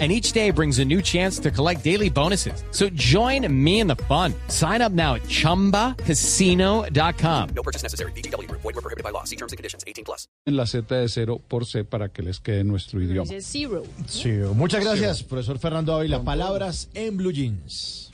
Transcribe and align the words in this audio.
And 0.00 0.10
each 0.10 0.32
day 0.32 0.50
brings 0.50 0.80
a 0.80 0.84
new 0.84 1.00
chance 1.00 1.38
to 1.38 1.52
collect 1.52 1.84
daily 1.84 2.10
bonuses. 2.10 2.64
So 2.72 2.88
join 2.96 3.46
me 3.48 3.78
in 3.78 3.86
the 3.86 3.94
fun. 4.08 4.34
Sign 4.48 4.82
up 4.82 4.90
now 4.90 5.14
at 5.14 5.22
chumbacasino.com. 5.28 7.48
No 7.54 7.62
purchase 7.62 7.84
necessary. 7.84 8.10
BGW. 8.16 8.50
Void 8.50 8.64
were 8.64 8.72
prohibited 8.72 9.04
by 9.04 9.10
law. 9.10 9.22
See 9.22 9.36
terms 9.36 9.52
and 9.52 9.56
conditions. 9.56 9.84
18 9.86 10.04
plus. 10.04 10.26
en 10.46 10.56
la 10.56 10.66
Z 10.66 10.94
de 10.94 11.08
cero 11.08 11.40
por 11.48 11.64
C 11.64 11.84
para 11.84 12.08
que 12.10 12.22
les 12.22 12.38
quede 12.40 12.64
nuestro 12.64 13.00
idioma. 13.00 13.28
Dice 13.30 13.40
zero. 13.40 13.82
Sí, 14.06 14.30
muchas 14.54 14.84
gracias, 14.84 15.22
profesor 15.22 15.58
Fernando 15.58 15.94
Ávila. 15.94 16.22
Palabras 16.22 16.88
en 16.94 17.16
Blue 17.16 17.32
Jeans. 17.32 18.10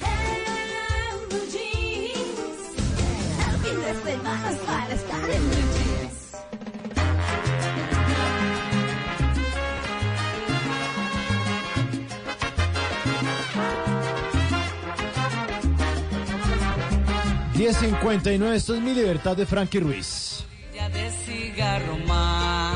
$10.59, 17.61 18.55
esto 18.55 18.75
es 18.75 18.81
mi 18.81 18.95
libertad 18.95 19.37
de 19.37 19.45
Frankie 19.45 19.81
Ruiz. 19.81 20.45
Ya 20.75 20.89
de 20.89 21.11
cigarro 21.11 21.99
más. 22.07 22.75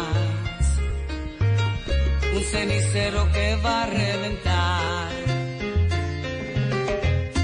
Un 2.37 2.43
cenicero 2.43 3.27
que 3.33 3.57
va 3.65 3.85
a 3.85 3.87
reventar. 3.87 5.11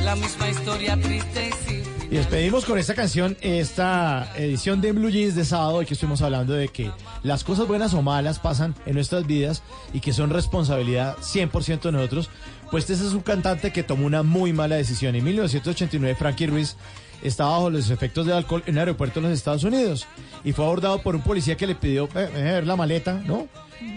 La 0.05 0.17
misma 0.17 0.51
historia 0.51 1.01
triste 1.01 1.49
y 1.49 1.67
sin 1.67 1.83
Y 2.11 2.17
despedimos 2.17 2.67
con 2.67 2.79
esta 2.79 2.95
canción 2.95 3.35
esta 3.41 4.31
edición 4.37 4.83
de 4.83 4.93
Blue 4.93 5.09
Jeans 5.09 5.35
de 5.35 5.47
sábado, 5.47 5.77
hoy 5.77 5.87
que 5.87 5.95
estuvimos 5.95 6.21
hablando 6.21 6.53
de 6.53 6.69
que 6.69 6.91
las 7.23 7.43
cosas 7.43 7.67
buenas 7.67 7.95
o 7.95 8.03
malas 8.03 8.39
pasan 8.39 8.75
en 8.85 8.97
nuestras 8.97 9.27
vidas 9.27 9.63
y 9.95 10.01
que 10.01 10.13
son 10.13 10.29
responsabilidad 10.29 11.17
100% 11.17 11.81
de 11.81 11.93
nosotros. 11.93 12.29
Pues 12.71 12.91
este 12.91 13.07
es 13.07 13.15
un 13.15 13.23
cantante 13.23 13.73
que 13.73 13.83
tomó 13.83 14.05
una 14.05 14.23
muy 14.23 14.53
mala 14.53 14.77
decisión. 14.77 15.15
En 15.15 15.25
1989 15.25 16.15
Frankie 16.17 16.47
Ruiz 16.47 16.77
estaba 17.23 17.51
bajo 17.53 17.71
los 17.71 17.91
efectos 17.91 18.27
del 18.27 18.37
alcohol 18.37 18.63
en 18.67 18.75
un 18.75 18.79
aeropuerto 18.81 19.21
de 19.21 19.29
los 19.29 19.37
Estados 19.39 19.65
Unidos 19.65 20.07
y 20.45 20.53
fue 20.53 20.65
abordado 20.65 21.03
por 21.03 21.15
un 21.17 21.23
policía 21.23 21.57
que 21.57 21.67
le 21.67 21.75
pidió 21.75 22.05
eh, 22.15 22.29
eh, 22.35 22.43
ver 22.43 22.67
la 22.67 22.77
maleta, 22.77 23.23
¿no? 23.27 23.49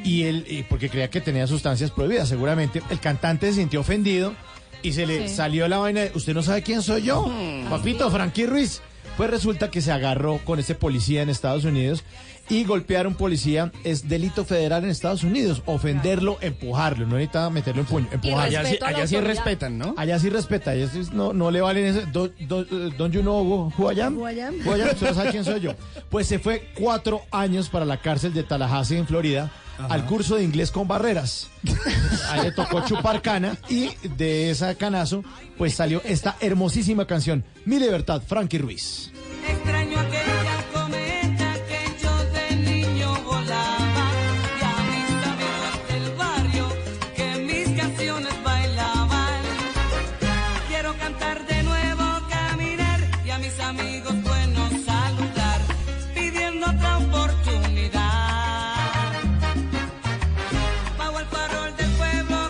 Y 0.03 0.23
él, 0.23 0.45
y 0.49 0.63
porque 0.63 0.89
creía 0.89 1.09
que 1.09 1.21
tenía 1.21 1.45
sustancias 1.47 1.91
prohibidas, 1.91 2.29
seguramente. 2.29 2.81
El 2.89 2.99
cantante 2.99 3.47
se 3.47 3.59
sintió 3.59 3.81
ofendido 3.81 4.33
y 4.81 4.93
se 4.93 5.05
le 5.05 5.27
Sí. 5.27 5.35
salió 5.35 5.67
la 5.67 5.77
vaina 5.77 6.01
de, 6.01 6.11
¿usted 6.15 6.33
no 6.33 6.41
sabe 6.43 6.61
quién 6.63 6.81
soy 6.81 7.03
yo? 7.03 7.29
Papito, 7.69 8.09
Frankie 8.11 8.45
Ruiz. 8.45 8.81
Pues 9.17 9.29
resulta 9.29 9.69
que 9.69 9.79
se 9.81 9.91
agarró 9.91 10.39
con 10.43 10.59
ese 10.59 10.73
policía 10.73 11.21
en 11.21 11.29
Estados 11.29 11.65
Unidos 11.65 12.03
y 12.49 12.63
golpear 12.65 13.05
a 13.05 13.09
un 13.09 13.15
policía 13.15 13.71
es 13.83 14.07
delito 14.09 14.45
federal 14.45 14.83
en 14.83 14.89
Estados 14.89 15.23
Unidos. 15.23 15.61
Ofenderlo, 15.65 16.37
empujarlo, 16.41 17.05
no 17.05 17.15
necesita 17.15 17.49
meterlo 17.49 17.81
en 17.81 17.87
puño, 17.87 18.07
empujarlo. 18.11 18.41
Allá 18.43 18.65
sí- 18.65 18.77
a 18.81 18.87
allá 18.87 19.21
respetan, 19.21 19.77
¿no? 19.77 19.95
Allá 19.97 20.19
sí 20.19 20.29
respeta, 20.29 20.71
allá 20.71 20.87
sí 20.87 21.01
no, 21.13 21.33
no 21.33 21.51
le 21.51 21.61
valen 21.61 21.85
ese. 21.85 22.05
Don, 22.07 22.31
don, 22.47 22.67
don 22.97 23.11
you 23.11 23.21
know 23.21 23.71
who 23.77 23.91
I 23.91 24.01
am? 24.01 24.17
Who 24.17 24.29
I 24.29 24.39
am. 24.41 24.55
Who 24.65 24.75
I 24.75 24.81
am, 24.81 24.89
usted 24.89 25.07
no 25.09 25.13
sabe 25.13 25.31
quién 25.31 25.45
soy 25.45 25.59
yo. 25.61 25.73
Pues 26.09 26.27
se 26.27 26.37
fue 26.37 26.69
cuatro 26.77 27.21
años 27.31 27.69
para 27.69 27.85
la 27.85 27.97
cárcel 27.99 28.33
de 28.33 28.43
Tallahassee, 28.43 28.97
en 28.97 29.07
Florida, 29.07 29.51
al 29.89 30.05
curso 30.05 30.35
de 30.35 30.43
inglés 30.43 30.69
con 30.69 30.87
barreras. 30.87 31.49
Ahí 32.29 32.43
le 32.43 32.51
tocó 32.51 32.85
chupar 32.85 33.21
cana 33.23 33.57
y 33.69 33.89
de 34.15 34.51
esa 34.51 34.75
canazo, 34.75 35.23
pues 35.57 35.73
salió 35.73 36.01
esta 36.05 36.35
hermosísima 36.39 37.07
canción, 37.07 37.43
Mi 37.65 37.79
Libertad, 37.79 38.21
Frankie 38.27 38.59
Ruiz. 38.59 39.11
Extraño 39.49 39.99
aquella 39.99 40.12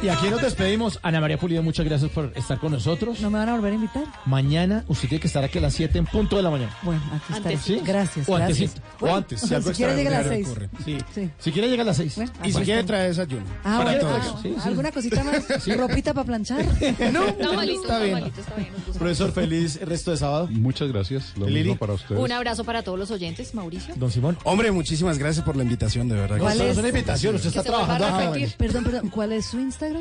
Y 0.03 0.09
aquí 0.09 0.27
nos 0.29 0.41
despedimos. 0.41 0.99
Ana 1.01 1.21
María 1.21 1.37
Pulido, 1.37 1.63
muchas 1.63 1.85
gracias 1.85 2.11
por 2.11 2.31
estar 2.35 2.59
con 2.59 2.73
nosotros. 2.73 3.21
¿No 3.21 3.29
me 3.29 3.39
van 3.39 3.47
a 3.49 3.53
volver 3.55 3.71
a 3.71 3.75
invitar? 3.75 4.03
Mañana 4.25 4.83
usted 4.87 5.07
tiene 5.07 5.21
que 5.21 5.27
estar 5.27 5.43
aquí 5.43 5.59
a 5.59 5.61
las 5.61 5.73
7 5.73 5.97
en 5.97 6.05
punto 6.05 6.35
de 6.35 6.43
la 6.43 6.49
mañana. 6.49 6.75
Bueno, 6.81 7.01
aquí 7.13 7.33
estaré. 7.33 7.57
¿Sí? 7.57 7.81
Gracias, 7.83 8.27
O 8.27 8.33
gracias. 8.35 8.71
antesito, 8.75 8.81
o 9.05 9.15
antes, 9.15 9.39
si 9.41 9.47
si 9.47 9.55
algo 9.55 9.71
quiere 9.71 9.95
llegar 9.95 10.13
a 10.13 10.17
las 10.23 10.31
extraordinario 10.31 10.45
seis. 10.45 10.47
ocurre. 10.47 11.03
Sí. 11.13 11.21
Sí. 11.23 11.29
Si 11.39 11.51
quiere 11.53 11.69
llegar 11.69 11.85
a 11.85 11.87
las 11.87 11.97
6. 11.97 12.15
Bueno, 12.17 12.31
Y 12.43 12.47
si 12.47 12.51
pues 12.53 12.65
quiere 12.65 12.79
está. 12.81 12.87
traer 12.93 13.09
desayuno. 13.09 13.45
Ah, 13.63 13.81
para 13.83 13.83
bueno, 14.03 14.21
todos. 14.43 14.65
¿Alguna 14.65 14.91
cosita 14.91 15.23
más? 15.23 15.67
¿Ropita 15.77 16.13
para 16.13 16.25
planchar? 16.25 16.65
No, 17.13 17.27
Está 17.27 17.53
malito, 17.53 17.81
está 17.83 17.93
está 17.93 17.99
bien. 17.99 18.13
malito, 18.13 18.41
está 18.41 18.55
bien. 18.55 18.69
Profesor, 18.97 19.31
feliz 19.31 19.79
resto 19.81 20.11
de 20.11 20.17
sábado. 20.17 20.47
Muchas 20.51 20.89
gracias. 20.91 21.33
Lo 21.37 21.45
Lili. 21.47 21.59
mismo 21.61 21.77
para 21.77 21.93
ustedes. 21.93 22.19
Un 22.21 22.31
abrazo 22.31 22.63
para 22.65 22.83
todos 22.83 22.99
los 22.99 23.09
oyentes, 23.11 23.53
Mauricio. 23.55 23.93
Don 23.97 24.11
Simón. 24.11 24.37
Hombre, 24.43 24.71
muchísimas 24.71 25.17
gracias 25.17 25.45
por 25.45 25.55
la 25.55 25.63
invitación, 25.63 26.09
de 26.09 26.15
verdad. 26.15 26.39
¿Cuál 26.39 26.59
es? 26.59 26.77
una 26.77 26.89
invitación, 26.89 27.35
usted 27.35 27.49
está 27.49 27.63
trabajando. 27.63 28.33
Perdón, 28.57 28.83
perdón, 28.83 29.09
¿cuál 29.09 29.31
es 29.31 29.45
su 29.45 29.59
Instagram? 29.59 29.92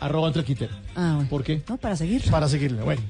Arroba 0.00 0.28
entre 0.28 0.44
Quintero. 0.44 0.72
Ah, 0.96 1.12
bueno. 1.16 1.28
¿Por 1.28 1.44
qué? 1.44 1.62
No, 1.68 1.76
para 1.76 1.94
seguir. 1.94 2.22
Para 2.30 2.48
seguirle, 2.48 2.82
bueno. 2.82 3.02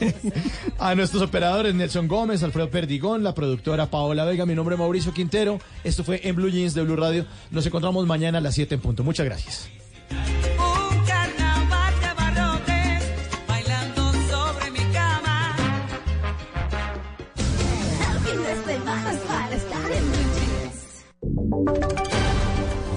a 0.78 0.94
nuestros 0.94 1.22
operadores 1.22 1.74
Nelson 1.74 2.08
Gómez, 2.08 2.42
Alfredo 2.42 2.70
Perdigón, 2.70 3.24
la 3.24 3.34
productora 3.34 3.86
Paola 3.90 4.24
Vega, 4.24 4.44
mi 4.44 4.54
nombre 4.54 4.74
es 4.74 4.78
Mauricio 4.78 5.14
Quintero. 5.14 5.58
Esto 5.82 6.04
fue 6.04 6.20
en 6.24 6.36
Blue 6.36 6.50
Jeans 6.50 6.74
de 6.74 6.82
Blue 6.82 6.96
Radio. 6.96 7.24
Nos 7.50 7.66
encontramos 7.66 8.06
mañana 8.06 8.38
a 8.38 8.40
las 8.42 8.54
7 8.54 8.74
en 8.74 8.80
punto. 8.82 9.02
Muchas 9.02 9.24
gracias. 9.24 9.79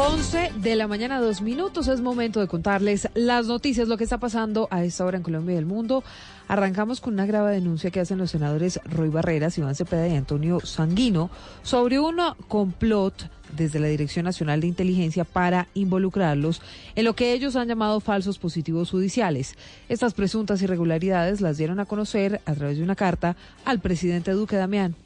11 0.00 0.52
de 0.56 0.76
la 0.76 0.88
mañana, 0.88 1.20
dos 1.20 1.42
minutos. 1.42 1.86
Es 1.86 2.00
momento 2.00 2.40
de 2.40 2.48
contarles 2.48 3.10
las 3.12 3.46
noticias, 3.48 3.86
lo 3.86 3.98
que 3.98 4.04
está 4.04 4.16
pasando 4.16 4.66
a 4.70 4.82
esta 4.82 5.04
hora 5.04 5.18
en 5.18 5.22
Colombia 5.22 5.56
y 5.56 5.58
el 5.58 5.66
mundo. 5.66 6.02
Arrancamos 6.48 7.02
con 7.02 7.12
una 7.12 7.26
grave 7.26 7.52
denuncia 7.52 7.90
que 7.90 8.00
hacen 8.00 8.16
los 8.16 8.30
senadores 8.30 8.80
Roy 8.86 9.10
Barreras, 9.10 9.58
Iván 9.58 9.74
Cepeda 9.74 10.08
y 10.08 10.16
Antonio 10.16 10.60
Sanguino 10.60 11.28
sobre 11.62 12.00
un 12.00 12.16
complot 12.48 13.30
desde 13.54 13.78
la 13.78 13.88
Dirección 13.88 14.24
Nacional 14.24 14.62
de 14.62 14.68
Inteligencia 14.68 15.24
para 15.24 15.68
involucrarlos 15.74 16.62
en 16.94 17.04
lo 17.04 17.14
que 17.14 17.34
ellos 17.34 17.54
han 17.54 17.68
llamado 17.68 18.00
falsos 18.00 18.38
positivos 18.38 18.90
judiciales. 18.90 19.54
Estas 19.90 20.14
presuntas 20.14 20.62
irregularidades 20.62 21.42
las 21.42 21.58
dieron 21.58 21.78
a 21.78 21.84
conocer 21.84 22.40
a 22.46 22.54
través 22.54 22.78
de 22.78 22.84
una 22.84 22.96
carta 22.96 23.36
al 23.66 23.80
presidente 23.80 24.30
Duque 24.30 24.56
Damián. 24.56 24.96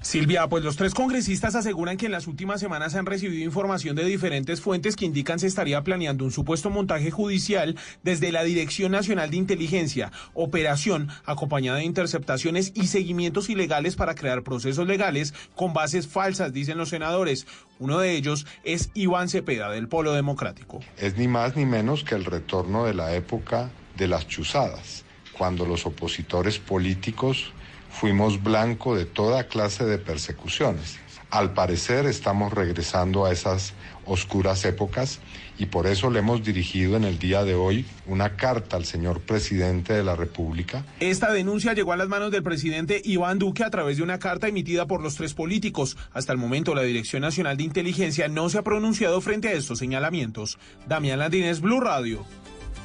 Silvia, 0.00 0.46
pues 0.46 0.62
los 0.62 0.76
tres 0.76 0.94
congresistas 0.94 1.56
aseguran 1.56 1.96
que 1.96 2.06
en 2.06 2.12
las 2.12 2.28
últimas 2.28 2.60
semanas 2.60 2.94
han 2.94 3.06
recibido 3.06 3.42
información 3.42 3.96
de 3.96 4.04
diferentes 4.04 4.60
fuentes 4.60 4.94
que 4.94 5.04
indican 5.04 5.40
se 5.40 5.48
estaría 5.48 5.82
planeando 5.82 6.24
un 6.24 6.30
supuesto 6.30 6.70
montaje 6.70 7.10
judicial 7.10 7.76
desde 8.04 8.30
la 8.30 8.44
Dirección 8.44 8.92
Nacional 8.92 9.30
de 9.30 9.38
Inteligencia, 9.38 10.12
operación 10.34 11.08
acompañada 11.24 11.78
de 11.78 11.84
interceptaciones 11.84 12.70
y 12.76 12.86
seguimientos 12.86 13.50
ilegales 13.50 13.96
para 13.96 14.14
crear 14.14 14.42
procesos 14.42 14.86
legales 14.86 15.34
con 15.56 15.72
bases 15.74 16.06
falsas, 16.06 16.52
dicen 16.52 16.78
los 16.78 16.90
senadores. 16.90 17.46
Uno 17.80 17.98
de 17.98 18.12
ellos 18.12 18.46
es 18.62 18.90
Iván 18.94 19.28
Cepeda, 19.28 19.70
del 19.70 19.88
Polo 19.88 20.12
Democrático. 20.12 20.80
es 20.98 21.16
ni 21.16 21.26
más 21.26 21.56
ni 21.56 21.66
menos 21.66 22.04
que 22.04 22.14
el 22.14 22.24
retorno 22.24 22.84
de 22.84 22.94
la 22.94 23.14
época 23.14 23.70
de 23.96 24.06
las 24.06 24.28
chuzadas, 24.28 25.04
cuando 25.36 25.66
los 25.66 25.84
opositores 25.84 26.58
políticos 26.58 27.52
fuimos 27.98 28.42
blanco 28.42 28.94
de 28.94 29.06
toda 29.06 29.48
clase 29.48 29.84
de 29.84 29.96
persecuciones. 29.96 30.98
Al 31.30 31.54
parecer 31.54 32.06
estamos 32.06 32.52
regresando 32.52 33.24
a 33.24 33.32
esas 33.32 33.72
oscuras 34.04 34.64
épocas 34.64 35.18
y 35.58 35.66
por 35.66 35.86
eso 35.86 36.10
le 36.10 36.20
hemos 36.20 36.44
dirigido 36.44 36.96
en 36.96 37.04
el 37.04 37.18
día 37.18 37.42
de 37.42 37.54
hoy 37.54 37.86
una 38.06 38.36
carta 38.36 38.76
al 38.76 38.84
señor 38.84 39.20
presidente 39.22 39.94
de 39.94 40.04
la 40.04 40.14
República 40.14 40.84
Esta 41.00 41.32
denuncia 41.32 41.72
llegó 41.72 41.92
a 41.92 41.96
las 41.96 42.08
manos 42.08 42.30
del 42.30 42.42
presidente 42.42 43.00
Iván 43.04 43.38
Duque 43.38 43.64
a 43.64 43.70
través 43.70 43.96
de 43.96 44.02
una 44.02 44.18
carta 44.18 44.46
emitida 44.46 44.86
por 44.86 45.02
los 45.02 45.16
tres 45.16 45.34
políticos. 45.34 45.96
Hasta 46.12 46.32
el 46.32 46.38
momento, 46.38 46.74
la 46.74 46.82
Dirección 46.82 47.22
Nacional 47.22 47.56
de 47.56 47.64
Inteligencia 47.64 48.28
no 48.28 48.48
se 48.50 48.58
ha 48.58 48.62
pronunciado 48.62 49.20
frente 49.20 49.48
a 49.48 49.52
estos 49.52 49.78
señalamientos. 49.78 50.58
Damián 50.86 51.18
Landines, 51.18 51.60
Blue 51.60 51.80
Radio. 51.80 52.24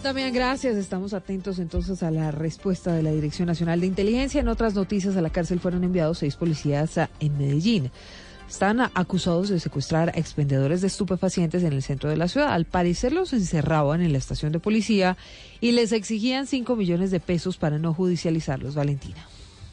También 0.01 0.33
gracias. 0.33 0.77
Estamos 0.77 1.13
atentos 1.13 1.59
entonces 1.59 2.01
a 2.01 2.09
la 2.09 2.31
respuesta 2.31 2.91
de 2.91 3.03
la 3.03 3.11
Dirección 3.11 3.47
Nacional 3.47 3.81
de 3.81 3.85
Inteligencia. 3.85 4.41
En 4.41 4.47
otras 4.47 4.73
noticias, 4.73 5.15
a 5.15 5.21
la 5.21 5.29
cárcel 5.29 5.59
fueron 5.59 5.83
enviados 5.83 6.17
seis 6.17 6.35
policías 6.35 6.97
ah, 6.97 7.11
en 7.19 7.37
Medellín. 7.37 7.91
Están 8.49 8.81
acusados 8.81 9.49
de 9.49 9.59
secuestrar 9.59 10.09
a 10.09 10.19
expendedores 10.19 10.81
de 10.81 10.87
estupefacientes 10.87 11.63
en 11.63 11.73
el 11.73 11.83
centro 11.83 12.09
de 12.09 12.17
la 12.17 12.27
ciudad. 12.27 12.51
Al 12.51 12.65
parecer 12.65 13.13
los 13.13 13.31
encerraban 13.31 14.01
en 14.01 14.11
la 14.11 14.17
estación 14.17 14.51
de 14.51 14.59
policía 14.59 15.17
y 15.61 15.71
les 15.71 15.91
exigían 15.91 16.47
5 16.47 16.75
millones 16.75 17.11
de 17.11 17.19
pesos 17.19 17.57
para 17.57 17.77
no 17.77 17.93
judicializarlos, 17.93 18.73
Valentina. 18.73 19.27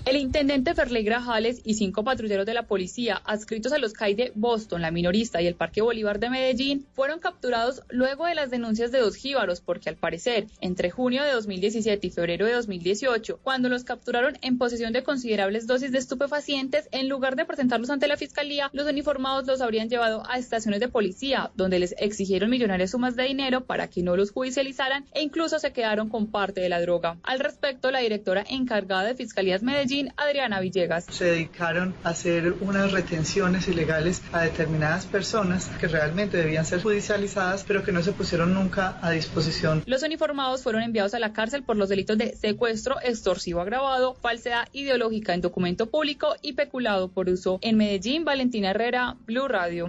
El 0.08 0.16
intendente 0.16 0.74
Ferley 0.74 1.04
Grajales 1.04 1.60
y 1.64 1.74
cinco 1.74 2.02
patrulleros 2.02 2.46
de 2.46 2.54
la 2.54 2.66
policía 2.66 3.20
adscritos 3.26 3.74
a 3.74 3.78
los 3.78 3.92
CAI 3.92 4.14
de 4.14 4.32
Boston, 4.34 4.80
la 4.80 4.90
minorista 4.90 5.42
y 5.42 5.46
el 5.46 5.54
Parque 5.54 5.82
Bolívar 5.82 6.18
de 6.18 6.30
Medellín 6.30 6.86
fueron 6.94 7.20
capturados 7.20 7.82
luego 7.90 8.24
de 8.24 8.34
las 8.34 8.48
denuncias 8.48 8.90
de 8.90 9.00
dos 9.00 9.16
jíbaros 9.16 9.60
porque 9.60 9.90
al 9.90 9.96
parecer 9.96 10.46
entre 10.62 10.88
junio 10.88 11.22
de 11.24 11.32
2017 11.32 12.06
y 12.06 12.10
febrero 12.10 12.46
de 12.46 12.54
2018, 12.54 13.38
cuando 13.42 13.68
los 13.68 13.84
capturaron 13.84 14.38
en 14.40 14.56
posesión 14.56 14.94
de 14.94 15.02
considerables 15.02 15.66
dosis 15.66 15.92
de 15.92 15.98
estupefacientes, 15.98 16.88
en 16.90 17.10
lugar 17.10 17.36
de 17.36 17.44
presentarlos 17.44 17.90
ante 17.90 18.08
la 18.08 18.16
fiscalía, 18.16 18.70
los 18.72 18.86
uniformados 18.86 19.46
los 19.46 19.60
habrían 19.60 19.90
llevado 19.90 20.22
a 20.26 20.38
estaciones 20.38 20.80
de 20.80 20.88
policía 20.88 21.50
donde 21.54 21.80
les 21.80 21.94
exigieron 21.98 22.48
millonarias 22.48 22.92
sumas 22.92 23.14
de 23.14 23.24
dinero 23.24 23.66
para 23.66 23.88
que 23.88 24.02
no 24.02 24.16
los 24.16 24.30
judicializaran 24.30 25.04
e 25.12 25.20
incluso 25.20 25.58
se 25.58 25.74
quedaron 25.74 26.08
con 26.08 26.28
parte 26.28 26.62
de 26.62 26.70
la 26.70 26.80
droga. 26.80 27.18
Al 27.24 27.40
respecto, 27.40 27.90
la 27.90 27.98
directora 27.98 28.42
encargada 28.48 29.04
de 29.04 29.14
Fiscalías 29.14 29.62
Medellín, 29.62 29.97
Adriana 30.16 30.60
Villegas. 30.60 31.06
se 31.10 31.24
dedicaron 31.24 31.94
a 32.04 32.10
hacer 32.10 32.54
unas 32.60 32.92
retenciones 32.92 33.68
ilegales 33.68 34.22
a 34.32 34.42
determinadas 34.42 35.06
personas 35.06 35.68
que 35.80 35.88
realmente 35.88 36.36
debían 36.36 36.64
ser 36.64 36.82
judicializadas, 36.82 37.64
pero 37.64 37.82
que 37.82 37.92
no 37.92 38.02
se 38.02 38.12
pusieron 38.12 38.54
nunca 38.54 38.98
a 39.02 39.10
disposición. 39.10 39.82
Los 39.86 40.02
uniformados 40.02 40.62
fueron 40.62 40.82
enviados 40.82 41.14
a 41.14 41.18
la 41.18 41.32
cárcel 41.32 41.62
por 41.62 41.76
los 41.76 41.88
delitos 41.88 42.16
de 42.18 42.36
secuestro 42.36 42.96
extorsivo 43.02 43.60
agravado, 43.60 44.14
falsedad 44.14 44.68
ideológica 44.72 45.34
en 45.34 45.40
documento 45.40 45.86
público 45.86 46.34
y 46.42 46.52
peculado 46.52 47.08
por 47.08 47.28
uso. 47.28 47.58
En 47.62 47.76
Medellín, 47.76 48.24
Valentina 48.24 48.70
Herrera, 48.70 49.16
Blue 49.26 49.48
Radio. 49.48 49.88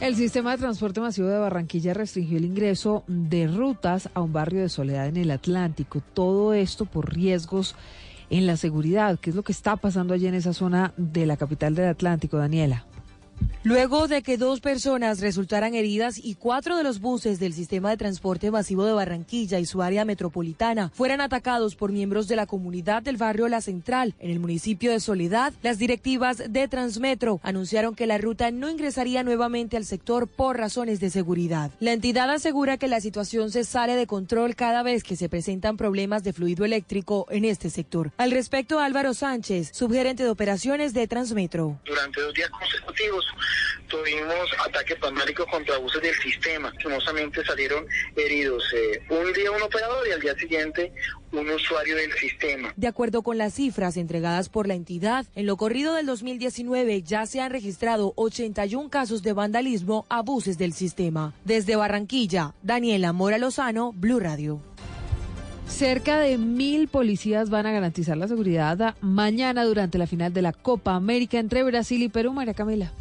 El 0.00 0.16
sistema 0.16 0.52
de 0.52 0.58
transporte 0.58 0.98
masivo 0.98 1.28
de 1.28 1.38
Barranquilla 1.38 1.92
restringió 1.92 2.38
el 2.38 2.46
ingreso 2.46 3.04
de 3.06 3.46
rutas 3.46 4.08
a 4.14 4.22
un 4.22 4.32
barrio 4.32 4.62
de 4.62 4.70
soledad 4.70 5.06
en 5.06 5.18
el 5.18 5.30
Atlántico. 5.30 6.02
Todo 6.14 6.54
esto 6.54 6.86
por 6.86 7.14
riesgos 7.14 7.74
en 8.30 8.46
la 8.46 8.56
seguridad. 8.56 9.18
¿Qué 9.20 9.30
es 9.30 9.36
lo 9.36 9.42
que 9.42 9.52
está 9.52 9.76
pasando 9.76 10.14
allí 10.14 10.26
en 10.26 10.34
esa 10.34 10.54
zona 10.54 10.94
de 10.96 11.26
la 11.26 11.36
capital 11.36 11.74
del 11.74 11.88
Atlántico, 11.88 12.38
Daniela? 12.38 12.86
Luego 13.62 14.08
de 14.08 14.22
que 14.22 14.38
dos 14.38 14.60
personas 14.60 15.20
resultaran 15.20 15.74
heridas 15.74 16.16
y 16.16 16.34
cuatro 16.34 16.78
de 16.78 16.82
los 16.82 16.98
buses 16.98 17.38
del 17.38 17.52
sistema 17.52 17.90
de 17.90 17.98
transporte 17.98 18.50
masivo 18.50 18.86
de 18.86 18.94
Barranquilla 18.94 19.58
y 19.58 19.66
su 19.66 19.82
área 19.82 20.06
metropolitana 20.06 20.90
fueran 20.94 21.20
atacados 21.20 21.76
por 21.76 21.92
miembros 21.92 22.26
de 22.26 22.36
la 22.36 22.46
comunidad 22.46 23.02
del 23.02 23.18
barrio 23.18 23.48
La 23.48 23.60
Central 23.60 24.14
en 24.18 24.30
el 24.30 24.40
municipio 24.40 24.90
de 24.90 24.98
Soledad, 24.98 25.52
las 25.62 25.78
directivas 25.78 26.42
de 26.48 26.68
Transmetro 26.68 27.38
anunciaron 27.42 27.94
que 27.94 28.06
la 28.06 28.16
ruta 28.16 28.50
no 28.50 28.70
ingresaría 28.70 29.22
nuevamente 29.22 29.76
al 29.76 29.84
sector 29.84 30.26
por 30.26 30.56
razones 30.56 30.98
de 30.98 31.10
seguridad. 31.10 31.70
La 31.80 31.92
entidad 31.92 32.30
asegura 32.30 32.78
que 32.78 32.88
la 32.88 33.02
situación 33.02 33.50
se 33.50 33.64
sale 33.64 33.94
de 33.94 34.06
control 34.06 34.56
cada 34.56 34.82
vez 34.82 35.04
que 35.04 35.16
se 35.16 35.28
presentan 35.28 35.76
problemas 35.76 36.24
de 36.24 36.32
fluido 36.32 36.64
eléctrico 36.64 37.26
en 37.30 37.44
este 37.44 37.68
sector. 37.68 38.10
Al 38.16 38.30
respecto, 38.30 38.80
Álvaro 38.80 39.12
Sánchez, 39.12 39.70
subgerente 39.74 40.22
de 40.22 40.30
operaciones 40.30 40.94
de 40.94 41.06
Transmetro. 41.06 41.78
Durante 41.84 42.20
dos 42.22 42.32
días 42.32 42.50
consecutivos 42.50 43.26
tuvimos 43.88 44.48
ataques 44.66 44.98
vandálicos 45.00 45.46
contra 45.46 45.78
buses 45.78 46.02
del 46.02 46.14
sistema. 46.14 46.72
Famosamente 46.82 47.44
salieron 47.44 47.86
heridos 48.16 48.62
eh, 48.74 49.02
un 49.10 49.32
día 49.32 49.50
un 49.50 49.62
operador 49.62 50.06
y 50.08 50.12
al 50.12 50.20
día 50.20 50.34
siguiente 50.36 50.92
un 51.32 51.48
usuario 51.48 51.96
del 51.96 52.12
sistema. 52.12 52.72
De 52.76 52.86
acuerdo 52.86 53.22
con 53.22 53.38
las 53.38 53.54
cifras 53.54 53.96
entregadas 53.96 54.48
por 54.48 54.66
la 54.66 54.74
entidad, 54.74 55.26
en 55.34 55.46
lo 55.46 55.56
corrido 55.56 55.94
del 55.94 56.06
2019 56.06 57.02
ya 57.02 57.26
se 57.26 57.40
han 57.40 57.50
registrado 57.50 58.12
81 58.16 58.88
casos 58.90 59.22
de 59.22 59.32
vandalismo 59.32 60.06
a 60.08 60.22
buses 60.22 60.58
del 60.58 60.72
sistema. 60.72 61.34
Desde 61.44 61.76
Barranquilla, 61.76 62.54
Daniela 62.62 63.12
Mora 63.12 63.38
Lozano, 63.38 63.92
Blue 63.92 64.20
Radio. 64.20 64.60
Cerca 65.66 66.18
de 66.18 66.36
mil 66.36 66.88
policías 66.88 67.48
van 67.48 67.64
a 67.64 67.70
garantizar 67.70 68.16
la 68.16 68.26
seguridad 68.28 68.96
mañana 69.00 69.64
durante 69.64 69.98
la 69.98 70.08
final 70.08 70.32
de 70.32 70.42
la 70.42 70.52
Copa 70.52 70.94
América 70.94 71.38
entre 71.38 71.62
Brasil 71.62 72.02
y 72.02 72.08
Perú. 72.08 72.32
María 72.32 72.54
Camila. 72.54 72.92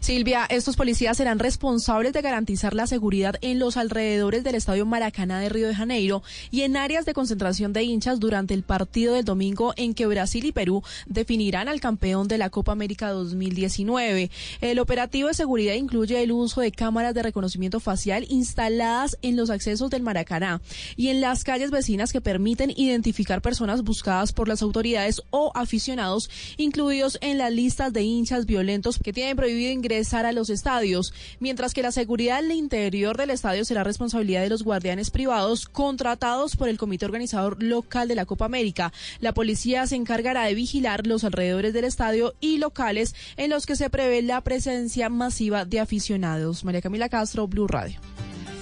Silvia, 0.00 0.46
estos 0.48 0.76
policías 0.76 1.16
serán 1.16 1.40
responsables 1.40 2.12
de 2.12 2.22
garantizar 2.22 2.72
la 2.72 2.86
seguridad 2.86 3.34
en 3.42 3.58
los 3.58 3.76
alrededores 3.76 4.44
del 4.44 4.54
Estadio 4.54 4.86
Maracaná 4.86 5.40
de 5.40 5.48
Río 5.48 5.66
de 5.66 5.74
Janeiro 5.74 6.22
y 6.50 6.62
en 6.62 6.76
áreas 6.76 7.04
de 7.04 7.12
concentración 7.12 7.72
de 7.72 7.82
hinchas 7.82 8.20
durante 8.20 8.54
el 8.54 8.62
partido 8.62 9.14
del 9.14 9.24
domingo 9.24 9.74
en 9.76 9.94
que 9.94 10.06
Brasil 10.06 10.44
y 10.46 10.52
Perú 10.52 10.82
definirán 11.06 11.68
al 11.68 11.80
campeón 11.80 12.28
de 12.28 12.38
la 12.38 12.48
Copa 12.48 12.72
América 12.72 13.10
2019. 13.10 14.30
El 14.60 14.78
operativo 14.78 15.28
de 15.28 15.34
seguridad 15.34 15.74
incluye 15.74 16.22
el 16.22 16.32
uso 16.32 16.60
de 16.60 16.72
cámaras 16.72 17.12
de 17.12 17.24
reconocimiento 17.24 17.80
facial 17.80 18.24
instaladas 18.30 19.18
en 19.20 19.36
los 19.36 19.50
accesos 19.50 19.90
del 19.90 20.02
Maracaná 20.02 20.62
y 20.96 21.08
en 21.08 21.20
las 21.20 21.44
calles 21.44 21.72
vecinas 21.72 22.12
que 22.12 22.20
permiten 22.20 22.72
identificar 22.76 23.42
personas 23.42 23.82
buscadas 23.82 24.32
por 24.32 24.48
las 24.48 24.62
autoridades 24.62 25.22
o 25.30 25.50
aficionados 25.54 26.30
incluidos 26.56 27.18
en 27.20 27.36
las 27.36 27.52
listas 27.52 27.92
de 27.92 28.04
hinchas 28.04 28.46
violentos 28.46 28.98
que 28.98 29.12
tienen 29.12 29.36
prohibido 29.36 29.72
ingresar 29.72 29.87
ingresar 29.88 30.26
a 30.26 30.32
los 30.32 30.50
estadios, 30.50 31.14
mientras 31.40 31.72
que 31.72 31.82
la 31.82 31.92
seguridad 31.92 32.42
del 32.42 32.52
interior 32.52 33.16
del 33.16 33.30
estadio 33.30 33.64
será 33.64 33.84
responsabilidad 33.84 34.42
de 34.42 34.50
los 34.50 34.62
guardianes 34.62 35.10
privados 35.10 35.66
contratados 35.66 36.56
por 36.56 36.68
el 36.68 36.76
comité 36.76 37.06
organizador 37.06 37.62
local 37.62 38.06
de 38.06 38.14
la 38.14 38.26
Copa 38.26 38.44
América. 38.44 38.92
La 39.20 39.32
policía 39.32 39.86
se 39.86 39.96
encargará 39.96 40.44
de 40.44 40.54
vigilar 40.54 41.06
los 41.06 41.24
alrededores 41.24 41.72
del 41.72 41.84
estadio 41.84 42.34
y 42.38 42.58
locales 42.58 43.14
en 43.38 43.48
los 43.48 43.64
que 43.64 43.76
se 43.76 43.88
prevé 43.88 44.20
la 44.20 44.42
presencia 44.42 45.08
masiva 45.08 45.64
de 45.64 45.80
aficionados. 45.80 46.64
María 46.64 46.82
Camila 46.82 47.08
Castro, 47.08 47.48
Blue 47.48 47.66
Radio. 47.66 47.98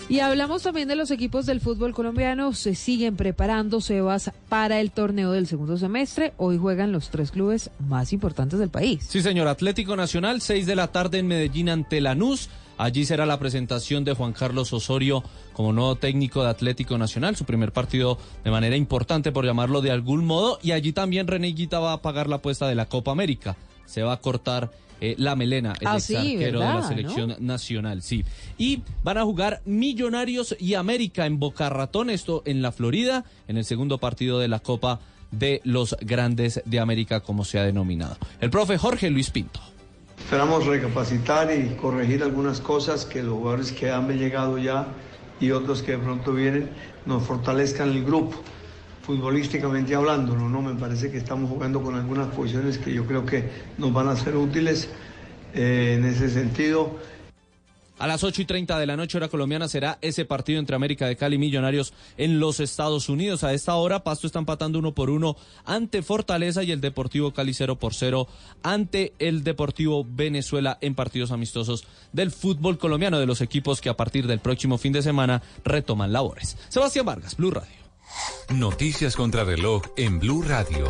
Y 0.08 0.20
hablamos 0.20 0.62
también 0.62 0.86
de 0.86 0.94
los 0.94 1.10
equipos 1.10 1.46
del 1.46 1.60
fútbol 1.60 1.92
colombiano. 1.92 2.52
Se 2.52 2.76
siguen 2.76 3.16
preparando, 3.16 3.80
Sebas, 3.80 4.30
para 4.48 4.80
el 4.80 4.92
torneo 4.92 5.32
del 5.32 5.48
segundo 5.48 5.76
semestre. 5.78 6.32
Hoy 6.36 6.58
juegan 6.58 6.92
los 6.92 7.10
tres 7.10 7.32
clubes 7.32 7.70
más 7.80 8.12
importantes 8.12 8.60
del 8.60 8.70
país. 8.70 9.04
Sí, 9.08 9.20
señor. 9.20 9.48
Atlético 9.48 9.96
Nacional, 9.96 10.40
6 10.40 10.64
de 10.64 10.76
la 10.76 10.92
tarde 10.92 11.18
en 11.18 11.26
Medellín 11.26 11.68
ante 11.68 12.00
Lanús. 12.00 12.50
Allí 12.78 13.04
será 13.04 13.26
la 13.26 13.40
presentación 13.40 14.04
de 14.04 14.14
Juan 14.14 14.32
Carlos 14.32 14.72
Osorio 14.72 15.24
como 15.52 15.72
nuevo 15.72 15.96
técnico 15.96 16.44
de 16.44 16.50
Atlético 16.50 16.98
Nacional, 16.98 17.34
su 17.34 17.44
primer 17.44 17.72
partido 17.72 18.16
de 18.44 18.50
manera 18.52 18.76
importante, 18.76 19.32
por 19.32 19.44
llamarlo 19.44 19.80
de 19.80 19.90
algún 19.90 20.24
modo. 20.24 20.60
Y 20.62 20.70
allí 20.70 20.92
también 20.92 21.26
René 21.26 21.48
Guita 21.48 21.80
va 21.80 21.94
a 21.94 22.02
pagar 22.02 22.28
la 22.28 22.36
apuesta 22.36 22.68
de 22.68 22.76
la 22.76 22.86
Copa 22.86 23.10
América. 23.10 23.56
Se 23.86 24.02
va 24.02 24.12
a 24.12 24.20
cortar 24.20 24.70
eh, 25.00 25.14
la 25.18 25.36
melena, 25.36 25.74
el 25.80 25.86
Ah, 25.86 25.94
ex 25.96 26.04
sí, 26.04 26.16
arquero 26.16 26.60
de 26.60 26.64
la 26.66 26.88
selección 26.88 27.36
nacional, 27.40 28.02
sí. 28.02 28.24
Y 28.58 28.82
van 29.02 29.18
a 29.18 29.24
jugar 29.24 29.60
Millonarios 29.64 30.56
y 30.58 30.74
América 30.74 31.26
en 31.26 31.38
Boca 31.38 31.68
Ratón, 31.68 32.10
esto 32.10 32.42
en 32.46 32.62
la 32.62 32.72
Florida, 32.72 33.24
en 33.48 33.56
el 33.56 33.64
segundo 33.64 33.98
partido 33.98 34.38
de 34.38 34.48
la 34.48 34.60
Copa 34.60 35.00
de 35.30 35.60
los 35.64 35.96
Grandes 36.00 36.62
de 36.64 36.80
América, 36.80 37.20
como 37.20 37.44
se 37.44 37.58
ha 37.58 37.64
denominado. 37.64 38.16
El 38.40 38.50
profe 38.50 38.78
Jorge 38.78 39.10
Luis 39.10 39.30
Pinto. 39.30 39.60
Esperamos 40.18 40.64
recapacitar 40.66 41.50
y 41.52 41.74
corregir 41.76 42.22
algunas 42.22 42.60
cosas 42.60 43.04
que 43.04 43.22
los 43.22 43.34
jugadores 43.34 43.72
que 43.72 43.90
han 43.90 44.08
llegado 44.08 44.56
ya 44.58 44.86
y 45.40 45.50
otros 45.50 45.82
que 45.82 45.92
de 45.92 45.98
pronto 45.98 46.32
vienen 46.32 46.70
nos 47.04 47.22
fortalezcan 47.24 47.90
el 47.90 48.02
grupo, 48.04 48.40
futbolísticamente 49.06 49.94
hablando. 49.94 50.36
¿no? 50.36 50.48
¿no? 50.48 50.60
Me 50.60 50.74
parece 50.74 51.10
que 51.10 51.18
estamos 51.18 51.48
jugando 51.48 51.80
con 51.80 51.94
algunas 51.94 52.28
posiciones 52.34 52.78
que 52.78 52.92
yo 52.92 53.06
creo 53.06 53.24
que 53.24 53.48
nos 53.78 53.92
van 53.92 54.08
a 54.08 54.16
ser 54.16 54.36
útiles 54.36 54.88
eh, 55.54 55.94
en 55.98 56.04
ese 56.04 56.28
sentido. 56.28 56.98
A 57.98 58.06
las 58.06 58.24
8 58.24 58.42
y 58.42 58.44
30 58.44 58.78
de 58.78 58.84
la 58.84 58.94
noche, 58.94 59.16
hora 59.16 59.28
colombiana, 59.28 59.68
será 59.68 59.96
ese 60.02 60.26
partido 60.26 60.58
entre 60.58 60.76
América 60.76 61.06
de 61.06 61.16
Cali 61.16 61.36
y 61.36 61.38
Millonarios 61.38 61.94
en 62.18 62.38
los 62.40 62.60
Estados 62.60 63.08
Unidos. 63.08 63.42
A 63.42 63.54
esta 63.54 63.74
hora, 63.76 64.04
Pasto 64.04 64.26
está 64.26 64.38
empatando 64.38 64.78
uno 64.78 64.92
por 64.92 65.08
uno 65.08 65.34
ante 65.64 66.02
Fortaleza 66.02 66.62
y 66.62 66.72
el 66.72 66.82
Deportivo 66.82 67.32
Cali 67.32 67.54
0 67.54 67.76
por 67.76 67.94
0 67.94 68.28
ante 68.62 69.14
el 69.18 69.44
Deportivo 69.44 70.04
Venezuela 70.06 70.76
en 70.82 70.94
partidos 70.94 71.30
amistosos 71.30 71.86
del 72.12 72.32
fútbol 72.32 72.76
colombiano 72.76 73.18
de 73.18 73.24
los 73.24 73.40
equipos 73.40 73.80
que 73.80 73.88
a 73.88 73.96
partir 73.96 74.26
del 74.26 74.40
próximo 74.40 74.76
fin 74.76 74.92
de 74.92 75.00
semana 75.00 75.40
retoman 75.64 76.12
labores. 76.12 76.58
Sebastián 76.68 77.06
Vargas, 77.06 77.34
Blue 77.34 77.50
Radio. 77.50 77.85
Noticias 78.54 79.16
contra 79.16 79.44
reloj 79.44 79.82
en 79.96 80.18
Blue 80.18 80.42
Radio. 80.42 80.86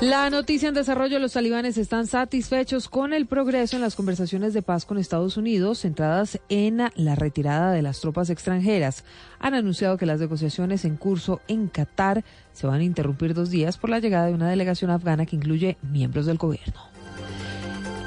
La 0.00 0.30
noticia 0.30 0.68
en 0.68 0.74
desarrollo, 0.74 1.18
los 1.18 1.34
talibanes 1.34 1.76
están 1.76 2.06
satisfechos 2.06 2.88
con 2.88 3.12
el 3.12 3.26
progreso 3.26 3.76
en 3.76 3.82
las 3.82 3.96
conversaciones 3.96 4.54
de 4.54 4.62
paz 4.62 4.86
con 4.86 4.96
Estados 4.96 5.36
Unidos, 5.36 5.80
centradas 5.80 6.40
en 6.48 6.78
la 6.94 7.14
retirada 7.16 7.70
de 7.72 7.82
las 7.82 8.00
tropas 8.00 8.30
extranjeras. 8.30 9.04
Han 9.40 9.52
anunciado 9.52 9.98
que 9.98 10.06
las 10.06 10.18
negociaciones 10.18 10.86
en 10.86 10.96
curso 10.96 11.42
en 11.48 11.68
Qatar 11.68 12.24
se 12.52 12.66
van 12.66 12.80
a 12.80 12.84
interrumpir 12.84 13.34
dos 13.34 13.50
días 13.50 13.76
por 13.76 13.90
la 13.90 13.98
llegada 13.98 14.26
de 14.26 14.34
una 14.34 14.48
delegación 14.48 14.90
afgana 14.90 15.26
que 15.26 15.36
incluye 15.36 15.76
miembros 15.82 16.24
del 16.24 16.38
gobierno. 16.38 16.89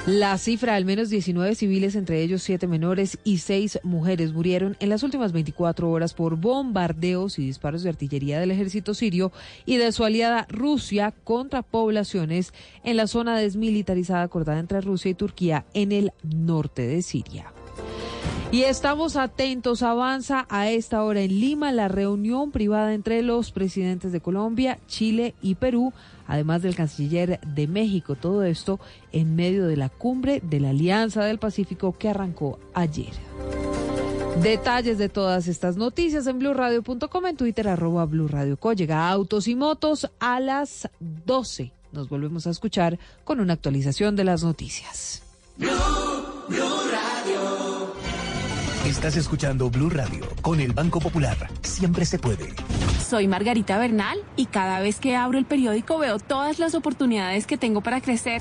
La 0.05 0.37
cifra, 0.37 0.75
al 0.75 0.83
menos 0.83 1.09
19 1.09 1.55
civiles, 1.55 1.95
entre 1.95 2.21
ellos 2.21 2.43
7 2.43 2.67
menores 2.67 3.17
y 3.23 3.37
6 3.37 3.79
mujeres, 3.83 4.33
murieron 4.33 4.75
en 4.81 4.89
las 4.89 5.01
últimas 5.01 5.31
24 5.31 5.89
horas 5.89 6.13
por 6.13 6.35
bombardeos 6.35 7.39
y 7.39 7.45
disparos 7.45 7.83
de 7.83 7.89
artillería 7.89 8.37
del 8.37 8.51
ejército 8.51 8.95
sirio 8.95 9.31
y 9.65 9.77
de 9.77 9.93
su 9.93 10.03
aliada 10.03 10.45
Rusia 10.49 11.13
contra 11.23 11.61
poblaciones 11.61 12.53
en 12.83 12.97
la 12.97 13.07
zona 13.07 13.37
desmilitarizada 13.37 14.23
acordada 14.23 14.59
entre 14.59 14.81
Rusia 14.81 15.11
y 15.11 15.13
Turquía 15.13 15.65
en 15.73 15.93
el 15.93 16.11
norte 16.21 16.85
de 16.85 17.01
Siria. 17.01 17.53
Y 18.51 18.63
estamos 18.63 19.15
atentos, 19.15 19.83
avanza 19.83 20.45
a 20.49 20.69
esta 20.69 21.01
hora 21.03 21.21
en 21.21 21.39
Lima 21.39 21.71
la 21.71 21.87
reunión 21.87 22.51
privada 22.51 22.93
entre 22.93 23.21
los 23.21 23.51
presidentes 23.51 24.11
de 24.11 24.19
Colombia, 24.19 24.79
Chile 24.85 25.33
y 25.41 25.55
Perú, 25.55 25.93
además 26.27 26.61
del 26.61 26.75
canciller 26.75 27.39
de 27.41 27.67
México. 27.67 28.15
Todo 28.15 28.43
esto 28.43 28.79
en 29.11 29.35
medio 29.35 29.67
de 29.67 29.77
la 29.77 29.89
cumbre 29.89 30.41
de 30.43 30.59
la 30.59 30.69
Alianza 30.69 31.23
del 31.23 31.39
Pacífico 31.39 31.97
que 31.97 32.09
arrancó 32.09 32.59
ayer. 32.73 33.13
Detalles 34.41 34.97
de 34.97 35.09
todas 35.09 35.47
estas 35.47 35.77
noticias 35.77 36.25
en 36.27 36.39
blurradio.com, 36.39 37.25
en 37.27 37.37
Twitter 37.37 37.67
arroba 37.67 38.05
blurradioco. 38.05 38.73
Llega 38.73 39.09
Autos 39.09 39.47
y 39.47 39.55
Motos 39.55 40.09
a 40.19 40.39
las 40.39 40.89
12. 40.99 41.71
Nos 41.91 42.09
volvemos 42.09 42.47
a 42.47 42.49
escuchar 42.49 42.97
con 43.23 43.39
una 43.39 43.53
actualización 43.53 44.15
de 44.15 44.23
las 44.23 44.43
noticias. 44.43 45.21
Estás 48.93 49.17
escuchando 49.17 49.71
Blue 49.71 49.89
Radio 49.89 50.23
con 50.43 50.59
el 50.59 50.71
Banco 50.71 50.99
Popular. 50.99 51.49
Siempre 51.63 52.05
se 52.05 52.19
puede. 52.19 52.53
Soy 53.03 53.27
Margarita 53.27 53.79
Bernal 53.79 54.19
y 54.35 54.45
cada 54.45 54.79
vez 54.81 54.99
que 54.99 55.15
abro 55.15 55.39
el 55.39 55.45
periódico 55.45 55.97
veo 55.97 56.19
todas 56.19 56.59
las 56.59 56.75
oportunidades 56.75 57.47
que 57.47 57.57
tengo 57.57 57.81
para 57.81 58.01
crecer. 58.01 58.39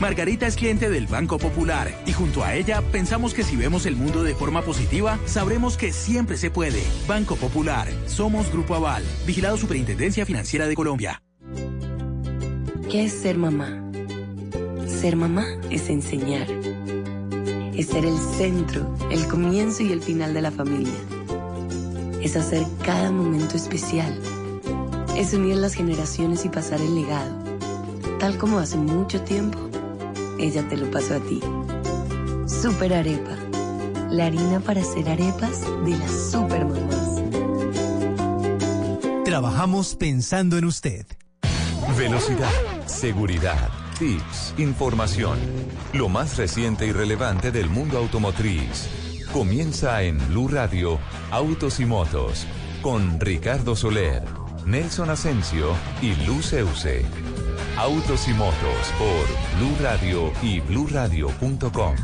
Margarita 0.00 0.46
es 0.46 0.54
cliente 0.54 0.90
del 0.90 1.08
Banco 1.08 1.38
Popular 1.38 1.92
y 2.06 2.12
junto 2.12 2.44
a 2.44 2.54
ella 2.54 2.82
pensamos 2.92 3.34
que 3.34 3.42
si 3.42 3.56
vemos 3.56 3.84
el 3.84 3.96
mundo 3.96 4.22
de 4.22 4.32
forma 4.32 4.62
positiva, 4.62 5.18
sabremos 5.26 5.76
que 5.76 5.92
siempre 5.92 6.36
se 6.36 6.52
puede. 6.52 6.80
Banco 7.08 7.34
Popular, 7.34 7.88
somos 8.06 8.50
Grupo 8.52 8.76
Aval, 8.76 9.02
vigilado 9.26 9.56
Superintendencia 9.56 10.24
Financiera 10.24 10.68
de 10.68 10.76
Colombia. 10.76 11.20
¿Qué 12.88 13.06
es 13.06 13.12
ser 13.12 13.38
mamá? 13.38 13.90
Ser 14.86 15.16
mamá 15.16 15.44
es 15.68 15.88
enseñar. 15.88 16.46
Es 17.74 17.88
ser 17.88 18.04
el 18.04 18.16
centro, 18.36 18.94
el 19.10 19.26
comienzo 19.26 19.82
y 19.82 19.90
el 19.90 20.00
final 20.00 20.32
de 20.32 20.42
la 20.42 20.52
familia. 20.52 20.94
Es 22.22 22.36
hacer 22.36 22.64
cada 22.84 23.10
momento 23.10 23.56
especial. 23.56 24.16
Es 25.16 25.34
unir 25.34 25.56
las 25.56 25.74
generaciones 25.74 26.44
y 26.44 26.48
pasar 26.50 26.80
el 26.80 26.94
legado. 26.94 27.36
Tal 28.20 28.38
como 28.38 28.58
hace 28.58 28.76
mucho 28.76 29.22
tiempo, 29.22 29.67
ella 30.38 30.66
te 30.68 30.76
lo 30.76 30.90
pasó 30.90 31.14
a 31.14 31.20
ti. 31.20 31.40
Super 32.46 32.94
Arepa. 32.94 33.36
La 34.10 34.26
harina 34.26 34.60
para 34.60 34.80
hacer 34.80 35.08
arepas 35.08 35.62
de 35.84 35.96
las 35.96 36.30
super 36.30 36.64
mamás. 36.64 37.22
Trabajamos 39.24 39.94
pensando 39.96 40.56
en 40.56 40.64
usted. 40.64 41.06
Velocidad, 41.98 42.50
seguridad, 42.86 43.68
tips, 43.98 44.54
información. 44.56 45.38
Lo 45.92 46.08
más 46.08 46.38
reciente 46.38 46.86
y 46.86 46.92
relevante 46.92 47.50
del 47.50 47.68
mundo 47.68 47.98
automotriz. 47.98 48.88
Comienza 49.32 50.02
en 50.02 50.16
Blue 50.28 50.48
Radio, 50.48 50.98
Autos 51.30 51.80
y 51.80 51.84
Motos, 51.84 52.46
con 52.80 53.20
Ricardo 53.20 53.76
Soler, 53.76 54.22
Nelson 54.64 55.10
Asensio 55.10 55.74
y 56.00 56.14
Luz 56.24 56.54
Euse. 56.54 57.04
Autos 57.78 58.26
y 58.26 58.34
Motos 58.34 58.92
por 58.98 59.56
Blue 59.56 59.76
Radio 59.80 60.32
y 60.42 60.58
bluradio.com. 60.58 61.94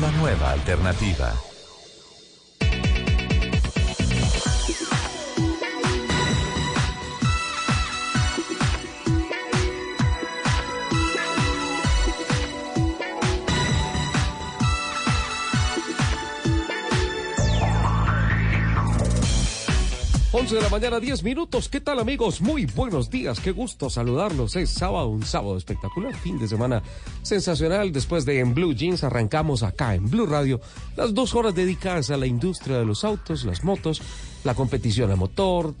La 0.00 0.10
nueva 0.10 0.50
alternativa. 0.50 1.32
Once 20.44 20.56
de 20.56 20.60
la 20.60 20.68
mañana, 20.68 21.00
10 21.00 21.22
minutos. 21.22 21.70
¿Qué 21.70 21.80
tal, 21.80 21.98
amigos? 21.98 22.42
Muy 22.42 22.66
buenos 22.66 23.08
días. 23.08 23.40
Qué 23.40 23.50
gusto 23.50 23.88
saludarlos. 23.88 24.56
Es 24.56 24.68
sábado, 24.68 25.08
un 25.08 25.22
sábado 25.22 25.56
espectacular. 25.56 26.14
Fin 26.16 26.38
de 26.38 26.46
semana 26.46 26.82
sensacional. 27.22 27.92
Después 27.92 28.26
de 28.26 28.40
En 28.40 28.52
Blue 28.52 28.74
Jeans, 28.74 29.04
arrancamos 29.04 29.62
acá 29.62 29.94
en 29.94 30.10
Blue 30.10 30.26
Radio 30.26 30.60
las 30.98 31.14
dos 31.14 31.34
horas 31.34 31.54
dedicadas 31.54 32.10
a 32.10 32.18
la 32.18 32.26
industria 32.26 32.76
de 32.76 32.84
los 32.84 33.04
autos, 33.04 33.46
las 33.46 33.64
motos, 33.64 34.02
la 34.44 34.54
competición 34.54 35.10
a 35.10 35.16
motor, 35.16 35.74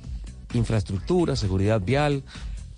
infraestructura, 0.54 1.36
seguridad 1.36 1.82
vial. 1.82 2.22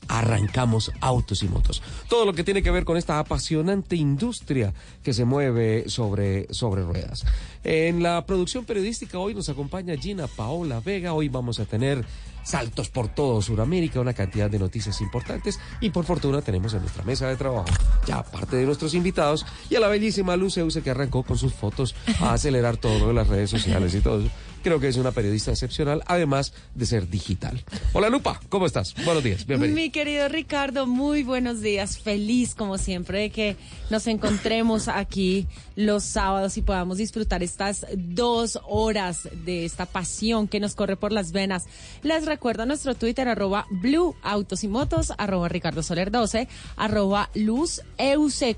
Arrancamos 0.09 0.93
autos 1.01 1.43
y 1.43 1.49
motos. 1.49 1.83
Todo 2.09 2.25
lo 2.25 2.33
que 2.33 2.45
tiene 2.45 2.63
que 2.63 2.71
ver 2.71 2.85
con 2.85 2.97
esta 2.97 3.19
apasionante 3.19 3.97
industria 3.97 4.73
que 5.03 5.13
se 5.13 5.25
mueve 5.25 5.89
sobre, 5.89 6.53
sobre 6.53 6.83
ruedas. 6.83 7.25
En 7.65 8.03
la 8.03 8.25
producción 8.27 8.65
periodística 8.65 9.19
hoy 9.19 9.35
nos 9.35 9.49
acompaña 9.49 9.97
Gina 9.97 10.27
Paola 10.27 10.81
Vega. 10.81 11.13
Hoy 11.13 11.29
vamos 11.29 11.59
a 11.59 11.65
tener 11.65 12.05
saltos 12.45 12.89
por 12.89 13.09
todo 13.09 13.43
Sudamérica, 13.43 14.01
una 14.01 14.15
cantidad 14.15 14.49
de 14.49 14.61
noticias 14.61 15.01
importantes 15.01 15.59
y 15.81 15.91
por 15.91 16.05
fortuna 16.05 16.43
tenemos 16.43 16.73
en 16.75 16.81
nuestra 16.81 17.03
mesa 17.03 17.27
de 17.29 17.37
trabajo 17.37 17.67
ya 18.07 18.23
parte 18.23 18.57
de 18.57 18.65
nuestros 18.65 18.95
invitados 18.95 19.45
y 19.69 19.75
a 19.75 19.81
la 19.81 19.89
bellísima 19.89 20.37
Luz 20.37 20.57
Euse 20.57 20.83
que 20.83 20.91
arrancó 20.91 21.25
con 21.25 21.37
sus 21.37 21.53
fotos 21.53 21.97
a 22.21 22.35
acelerar 22.35 22.77
todo 22.77 23.11
en 23.11 23.17
las 23.17 23.27
redes 23.27 23.51
sociales 23.51 23.95
y 23.95 24.01
todo 24.01 24.21
eso. 24.21 24.31
Creo 24.67 24.81
que 24.81 24.89
es 24.89 24.97
una 24.97 25.13
periodista 25.13 25.53
excepcional, 25.53 26.03
además 26.07 26.53
de 26.75 26.87
ser 26.87 27.09
digital. 27.09 27.63
Hola 27.93 28.09
Lupa, 28.09 28.41
¿cómo 28.49 28.67
estás? 28.67 28.97
Buenos 29.05 29.23
días, 29.23 29.47
bienvenido. 29.47 29.77
Mi 29.77 29.91
querido 29.91 30.27
Ricardo, 30.27 30.89
muy 30.89 31.23
buenos 31.23 31.61
días. 31.61 31.99
Feliz 32.01 32.57
como 32.57 32.77
siempre 32.77 33.21
de 33.21 33.31
que 33.31 33.57
nos 33.91 34.09
encontremos 34.09 34.89
aquí 34.89 35.47
los 35.77 36.03
sábados 36.03 36.57
y 36.57 36.63
podamos 36.63 36.99
disfrutar 36.99 37.45
estas 37.45 37.87
dos 37.97 38.59
horas 38.67 39.29
de 39.45 39.65
esta 39.65 39.87
pasión 39.87 40.49
que 40.49 40.59
nos 40.59 40.75
corre 40.75 40.97
por 40.97 41.13
las 41.13 41.31
venas. 41.31 41.67
Les 42.03 42.27
recuerdo 42.27 42.67
nuestro 42.67 42.97
Twitter, 42.97 43.29
arroba 43.29 43.69
Blue 43.71 44.17
Autos 44.21 44.65
y 44.65 44.69
Motos, 44.69 45.13
arroba 45.17 45.49
Ricardo 45.49 45.85
Soler 45.85 46.11
12, 46.11 46.49
arroba 46.75 47.31
Luz 47.35 47.83
EUC. 47.99 48.57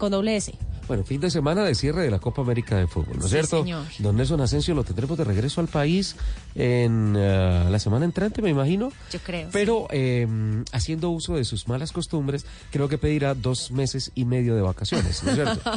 Bueno, 0.88 1.04
fin 1.04 1.20
de 1.20 1.30
semana 1.30 1.64
de 1.64 1.74
cierre 1.74 2.02
de 2.02 2.10
la 2.10 2.18
Copa 2.18 2.40
América 2.42 2.76
de 2.76 2.86
Fútbol, 2.86 3.18
¿no 3.18 3.24
es 3.26 3.30
Sí, 3.30 3.36
cierto? 3.36 3.60
señor. 3.62 3.84
Don 3.98 4.16
Nelson 4.16 4.40
Asensio 4.40 4.74
lo 4.74 4.84
tendremos 4.84 5.18
de 5.18 5.24
regreso 5.24 5.60
al 5.60 5.68
país 5.68 6.16
en 6.54 7.14
eh, 7.16 7.66
la 7.70 7.78
semana 7.78 8.06
entrante, 8.06 8.40
me 8.42 8.48
imagino. 8.50 8.90
Yo 9.12 9.18
creo. 9.20 9.48
Pero 9.52 9.86
eh, 9.90 10.26
haciendo 10.72 11.10
uso 11.10 11.36
de 11.36 11.44
sus 11.44 11.68
malas 11.68 11.92
costumbres, 11.92 12.46
creo 12.70 12.88
que 12.88 12.96
pedirá 12.98 13.34
dos 13.34 13.70
meses 13.70 14.10
y 14.14 14.24
medio 14.24 14.54
de 14.56 14.62
vacaciones, 14.62 15.22
¿no 15.22 15.30
es 15.30 15.34
cierto? 15.36 15.70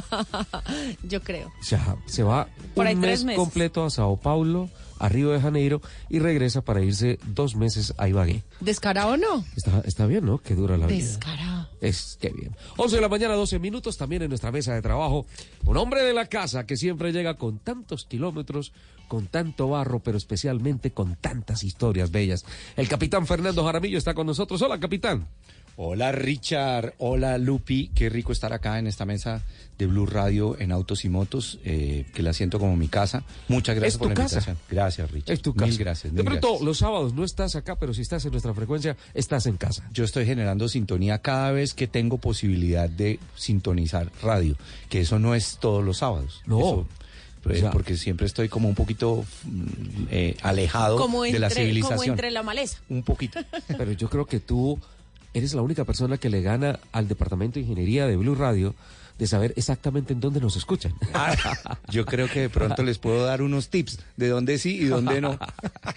Yo 1.04 1.22
creo. 1.22 1.48
O 1.60 1.64
sea, 1.64 1.96
se 2.06 2.24
va 2.24 2.48
Por 2.74 2.88
un 2.88 3.00
mes 3.00 3.24
meses. 3.24 3.38
completo 3.38 3.84
a 3.84 3.90
Sao 3.90 4.16
Paulo, 4.18 4.70
a 5.00 5.10
Río 5.10 5.32
de 5.32 5.42
Janeiro 5.42 5.82
y 6.10 6.20
regresa 6.20 6.62
para 6.62 6.82
irse 6.82 7.20
dos 7.26 7.56
meses 7.56 7.94
a 7.98 8.08
Ibagué. 8.08 8.44
¿Descarado 8.60 9.14
o 9.14 9.18
no? 9.18 9.44
Está, 9.56 9.82
está 9.86 10.06
bien, 10.06 10.26
¿no? 10.26 10.38
Que 10.38 10.56
dura 10.56 10.78
la 10.78 10.88
vida. 10.88 10.98
Descarado. 11.06 11.61
Es 11.82 12.18
que 12.22 12.30
bien. 12.30 12.56
11 12.78 12.96
de 12.96 13.02
la 13.02 13.10
mañana, 13.10 13.34
12 13.34 13.58
minutos, 13.58 13.98
también 13.98 14.22
en 14.22 14.30
nuestra 14.30 14.52
mesa 14.52 14.76
de 14.76 14.84
trabajo. 14.84 15.26
Un 15.66 15.78
hombre 15.78 16.04
de 16.04 16.14
la 16.14 16.28
casa 16.28 16.66
que 16.68 16.78
siempre 16.78 17.12
llega 17.12 17.38
con 17.38 17.58
tantos 17.58 18.06
kilómetros, 18.06 18.72
con 19.08 19.26
tanto 19.26 19.68
barro, 19.68 20.00
pero 20.00 20.18
especialmente 20.18 20.92
con 20.92 21.16
tantas 21.16 21.64
historias 21.64 22.12
bellas. 22.12 22.46
El 22.78 22.88
capitán 22.88 23.26
Fernando 23.26 23.66
Jaramillo 23.66 23.98
está 23.98 24.14
con 24.14 24.28
nosotros. 24.28 24.62
Hola, 24.62 24.80
capitán. 24.80 25.28
Hola 25.84 26.12
Richard, 26.12 26.94
hola 27.00 27.40
Lupi, 27.40 27.90
qué 27.96 28.08
rico 28.08 28.32
estar 28.32 28.54
acá 28.54 28.78
en 28.78 28.86
esta 28.86 29.04
mesa 29.04 29.42
de 29.80 29.88
Blue 29.88 30.06
Radio 30.06 30.56
en 30.60 30.72
Autos 30.72 31.06
y 31.06 31.10
Motos, 31.10 31.58
eh, 31.66 32.06
que 32.14 32.22
la 32.22 32.34
siento 32.34 32.60
como 32.60 32.76
mi 32.78 32.88
casa. 32.88 33.24
Muchas 33.48 33.76
gracias 33.78 33.96
Es 33.96 33.98
por 33.98 34.10
tu 34.10 34.10
la 34.10 34.16
casa. 34.16 34.36
invitación. 34.36 34.58
Gracias 34.70 35.10
Richard. 35.10 35.34
Es 35.34 35.42
tu 35.42 35.54
Mil 35.56 35.60
casa. 35.60 35.78
gracias. 35.80 36.14
De 36.14 36.22
mil 36.22 36.26
pronto, 36.26 36.48
gracias. 36.50 36.66
los 36.68 36.78
sábados 36.78 37.14
no 37.16 37.24
estás 37.24 37.56
acá, 37.56 37.78
pero 37.80 37.96
si 37.96 38.04
estás 38.04 38.24
en 38.26 38.32
nuestra 38.32 38.54
frecuencia, 38.54 38.96
estás 39.16 39.48
en 39.48 39.58
casa. 39.58 39.90
Yo 39.92 40.04
estoy 40.04 40.28
generando 40.28 40.70
sintonía 40.70 41.18
cada 41.18 41.52
vez 41.52 41.74
que 41.74 41.88
tengo 41.88 42.20
posibilidad 42.20 42.88
de 42.88 43.18
sintonizar 43.36 44.12
radio, 44.22 44.58
que 44.88 45.02
eso 45.02 45.18
no 45.18 45.34
es 45.34 45.58
todos 45.60 45.84
los 45.84 45.98
sábados. 45.98 46.44
No. 46.46 46.60
Eso, 46.60 46.88
pues, 47.42 47.58
O 47.58 47.62
sea- 47.62 47.72
porque 47.72 47.98
siempre 47.98 48.28
estoy 48.28 48.50
como 48.50 48.70
un 48.70 48.76
poquito 48.76 49.26
mm, 49.46 49.64
eh, 50.12 50.38
alejado 50.44 50.98
Como 50.98 51.24
de 51.24 51.40
la 51.40 51.50
civilización. 51.50 51.98
como 51.98 52.12
entre 52.12 52.30
la 52.30 52.44
maleza. 52.44 52.78
Un 52.88 53.02
poquito. 53.02 53.40
Pero 53.80 53.94
yo 53.94 54.12
creo 54.12 54.28
que 54.28 54.40
tú 54.40 54.80
eres 55.34 55.54
la 55.54 55.62
única 55.62 55.86
persona 55.86 56.18
que 56.18 56.30
le 56.30 56.42
gana 56.42 56.80
al 56.92 57.08
departamento 57.08 57.56
de 57.56 57.62
ingeniería 57.62 58.08
de 58.08 58.16
Blue 58.18 58.36
Radio 58.36 58.76
de 59.18 59.28
saber 59.28 59.54
exactamente 59.56 60.14
en 60.14 60.20
dónde 60.20 60.40
nos 60.42 60.56
escuchan. 60.56 60.94
Yo 61.90 62.06
creo 62.06 62.28
que 62.28 62.42
de 62.42 62.50
pronto 62.50 62.82
les 62.82 62.98
puedo 62.98 63.24
dar 63.24 63.42
unos 63.44 63.70
tips 63.70 64.00
de 64.18 64.28
dónde 64.30 64.58
sí 64.58 64.78
y 64.82 64.86
dónde 64.86 65.22
no. 65.22 65.38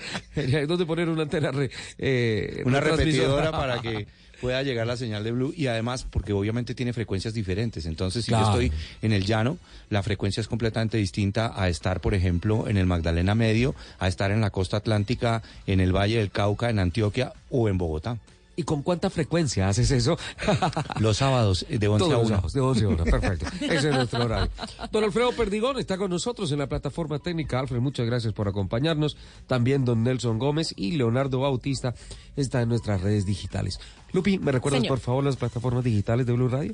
¿Dónde 0.66 0.84
poner 0.86 1.08
una 1.08 1.22
antena? 1.22 1.50
re- 1.50 1.70
eh, 1.98 2.62
Una 2.66 2.80
repetidora 2.80 3.50
para 3.52 3.80
que 3.80 4.06
pueda 4.40 4.62
llegar 4.62 4.86
la 4.86 4.96
señal 4.98 5.24
de 5.24 5.32
Blue 5.32 5.54
y 5.56 5.68
además 5.68 6.04
porque 6.10 6.34
obviamente 6.34 6.74
tiene 6.74 6.92
frecuencias 6.92 7.32
diferentes. 7.32 7.86
Entonces, 7.86 8.26
si 8.26 8.30
Claro. 8.30 8.44
yo 8.44 8.60
estoy 8.60 8.78
en 9.00 9.12
el 9.12 9.24
llano, 9.24 9.56
la 9.88 10.02
frecuencia 10.02 10.40
es 10.42 10.48
completamente 10.48 10.98
distinta 10.98 11.52
a 11.56 11.68
estar, 11.70 12.00
por 12.02 12.12
ejemplo, 12.14 12.68
en 12.68 12.76
el 12.76 12.84
Magdalena 12.84 13.34
Medio, 13.34 13.74
a 14.00 14.08
estar 14.08 14.32
en 14.32 14.42
la 14.42 14.50
costa 14.50 14.76
atlántica, 14.78 15.42
en 15.66 15.80
el 15.80 15.92
Valle 15.96 16.18
del 16.18 16.30
Cauca, 16.30 16.68
en 16.68 16.78
Antioquia 16.78 17.32
o 17.48 17.70
en 17.70 17.78
Bogotá. 17.78 18.18
¿Y 18.56 18.62
con 18.62 18.82
cuánta 18.82 19.10
frecuencia 19.10 19.68
haces 19.68 19.90
eso? 19.90 20.16
Los 21.00 21.16
sábados 21.16 21.66
eh, 21.68 21.78
de 21.78 21.88
11 21.88 22.04
Todos 22.04 22.12
a 22.12 22.18
los 22.18 22.26
1. 22.26 22.28
sábados, 22.36 22.52
de 22.52 22.60
11 22.60 22.84
a 22.84 22.88
1, 22.88 23.04
perfecto. 23.04 23.46
Ese 23.60 23.88
es 23.88 23.94
nuestro 23.94 24.24
horario. 24.24 24.50
Don 24.92 25.04
Alfredo 25.04 25.32
Perdigón 25.32 25.78
está 25.78 25.96
con 25.96 26.10
nosotros 26.10 26.50
en 26.52 26.58
la 26.58 26.68
plataforma 26.68 27.18
técnica. 27.18 27.58
Alfred, 27.60 27.80
muchas 27.80 28.06
gracias 28.06 28.32
por 28.32 28.48
acompañarnos. 28.48 29.16
También 29.46 29.84
don 29.84 30.02
Nelson 30.02 30.38
Gómez 30.38 30.72
y 30.76 30.92
Leonardo 30.92 31.40
Bautista 31.40 31.94
está 32.36 32.62
en 32.62 32.68
nuestras 32.68 33.00
redes 33.00 33.26
digitales. 33.26 33.78
Lupi, 34.12 34.38
¿me 34.38 34.52
recuerdas 34.52 34.80
Señor. 34.82 34.96
por 34.96 35.00
favor 35.00 35.24
las 35.24 35.36
plataformas 35.36 35.82
digitales 35.82 36.26
de 36.26 36.32
Blue 36.32 36.48
Radio? 36.48 36.72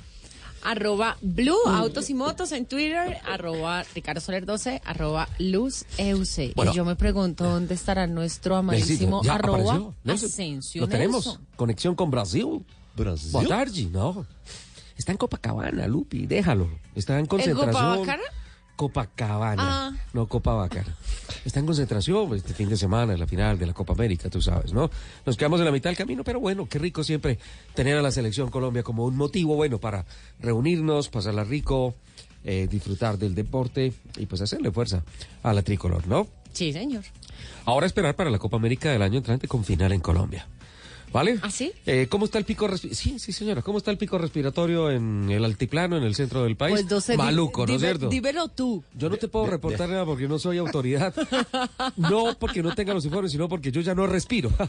Arroba 0.63 1.17
Blue 1.21 1.59
Autos 1.67 2.11
y 2.11 2.15
Motos 2.15 2.53
en 2.53 2.67
Twitter, 2.67 3.19
arroba 3.27 3.85
Ricardo 3.95 4.21
Soler 4.21 4.47
12, 4.47 4.83
arroba 4.85 5.29
Luz 5.39 5.85
EUC. 5.99 6.55
Bueno. 6.55 6.73
y 6.73 6.75
yo 6.75 6.85
me 6.85 6.97
pregunto 6.97 7.45
dónde 7.45 7.75
estará 7.75 8.07
nuestro 8.07 8.57
amadísimo 8.57 9.23
arroba 9.29 9.93
Asensio 10.07 10.83
Lo 10.83 10.89
tenemos. 10.89 11.27
Nelson. 11.27 11.47
Conexión 11.57 11.95
con 11.95 12.11
Brasil. 12.11 12.65
Brasil. 12.97 13.33
Boa 13.33 13.47
tarde, 13.47 13.89
no. 13.91 14.27
Está 14.97 15.13
en 15.13 15.19
Copacabana, 15.19 15.87
Lupi, 15.87 16.27
déjalo. 16.27 16.69
Está 16.95 17.19
en 17.19 17.27
concentración. 17.27 17.75
Copacabana? 17.75 18.23
Copacabana. 18.81 19.89
Ah. 19.89 19.93
No 20.15 20.27
Copacabana. 20.27 20.97
Está 21.45 21.61
en 21.61 21.67
concentración 21.67 22.35
este 22.35 22.55
fin 22.55 22.71
de 22.71 22.79
semana, 22.79 23.13
en 23.13 23.21
la 23.21 23.27
final 23.27 23.59
de 23.59 23.67
la 23.67 23.75
Copa 23.75 23.93
América, 23.93 24.31
tú 24.31 24.41
sabes, 24.41 24.73
¿no? 24.73 24.91
Nos 25.27 25.37
quedamos 25.37 25.61
en 25.61 25.67
la 25.67 25.71
mitad 25.71 25.91
del 25.91 25.99
camino, 25.99 26.25
pero 26.25 26.41
bueno, 26.41 26.67
qué 26.67 26.79
rico 26.79 27.05
siempre 27.05 27.39
tener 27.75 27.99
a 27.99 28.01
la 28.01 28.11
selección 28.11 28.49
Colombia 28.49 28.83
como 28.83 29.05
un 29.05 29.19
motivo 29.19 29.55
bueno 29.55 29.79
para 29.79 30.07
reunirnos, 30.39 31.11
pasarla 31.11 31.45
rico, 31.45 31.95
eh, 32.43 32.69
disfrutar 32.71 33.19
del 33.19 33.35
deporte 33.35 33.93
y 34.17 34.25
pues 34.25 34.41
hacerle 34.41 34.71
fuerza 34.71 35.05
a 35.43 35.53
la 35.53 35.61
tricolor, 35.61 36.09
¿no? 36.09 36.27
Sí, 36.55 36.73
señor. 36.73 37.05
Ahora 37.67 37.85
esperar 37.85 38.17
para 38.17 38.31
la 38.31 38.39
Copa 38.39 38.57
América 38.57 38.91
del 38.91 39.03
año 39.03 39.19
entrante 39.19 39.47
con 39.47 39.63
final 39.63 39.93
en 39.93 40.01
Colombia. 40.01 40.49
¿Vale? 41.13 41.39
¿Ah, 41.43 41.51
sí? 41.51 41.73
Eh, 41.87 42.07
¿Cómo 42.09 42.25
está 42.25 42.39
el 42.39 42.45
pico 42.45 42.69
respiratorio? 42.69 42.97
Sí, 43.03 43.19
sí, 43.19 43.33
señora. 43.33 43.63
¿Cómo 43.63 43.79
está 43.79 43.91
el 43.91 43.99
pico 43.99 44.17
respiratorio 44.19 44.91
en 44.91 45.29
el 45.31 45.45
altiplano, 45.45 45.97
en 45.97 46.05
el 46.05 46.15
centro 46.15 46.45
del 46.45 46.57
país? 46.57 46.85
Pues 46.89 47.07
di- 47.09 47.17
Maluco, 47.17 47.67
¿no 47.67 47.75
es 47.75 47.81
cierto? 47.81 48.09
dímelo 48.09 48.49
tú. 48.49 48.85
Yo 48.95 49.09
no 49.11 49.17
te 49.17 49.27
puedo 49.27 49.47
reportar 49.47 49.89
nada 49.89 50.05
porque 50.05 50.29
no 50.29 50.39
soy 50.39 50.59
autoridad. 50.59 51.15
No 51.97 52.37
porque 52.39 52.63
no 52.63 52.75
tenga 52.75 52.95
los 52.95 53.05
informes, 53.05 53.33
sino 53.33 53.49
porque 53.49 53.73
yo 53.73 53.81
ya 53.81 53.95
no 53.95 54.07
respiro. 54.07 54.51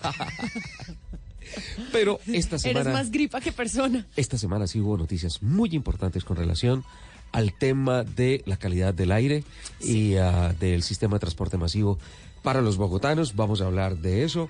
Pero 1.92 2.20
esta 2.28 2.56
Eres 2.56 2.62
semana... 2.62 2.92
más 2.94 3.12
gripa 3.12 3.42
que 3.42 3.52
persona. 3.52 4.06
Esta 4.16 4.38
semana 4.38 4.68
sí 4.68 4.80
hubo 4.80 4.98
noticias 4.98 5.42
muy 5.44 5.70
importantes 5.74 6.24
con 6.24 6.38
relación 6.38 6.84
al 7.32 7.54
tema 7.54 8.04
de 8.04 8.42
la 8.46 8.58
calidad 8.58 8.94
del 8.94 9.12
aire 9.12 9.44
y 9.80 10.16
ah, 10.16 10.54
del 10.60 10.84
sistema 10.84 11.16
de 11.16 11.20
transporte 11.22 11.58
masivo 11.58 11.98
para 12.42 12.62
los 12.62 12.78
bogotanos. 12.78 13.36
Vamos 13.36 13.62
a 13.62 13.66
hablar 13.66 13.98
de 13.98 14.24
eso. 14.24 14.50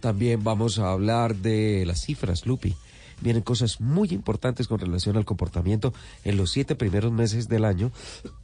También 0.00 0.44
vamos 0.44 0.78
a 0.78 0.92
hablar 0.92 1.36
de 1.36 1.84
las 1.86 2.00
cifras, 2.02 2.46
Lupi. 2.46 2.74
Vienen 3.20 3.42
cosas 3.42 3.80
muy 3.80 4.08
importantes 4.10 4.68
con 4.68 4.78
relación 4.78 5.16
al 5.16 5.24
comportamiento 5.24 5.94
en 6.24 6.36
los 6.36 6.50
siete 6.50 6.74
primeros 6.74 7.12
meses 7.12 7.48
del 7.48 7.64
año. 7.64 7.90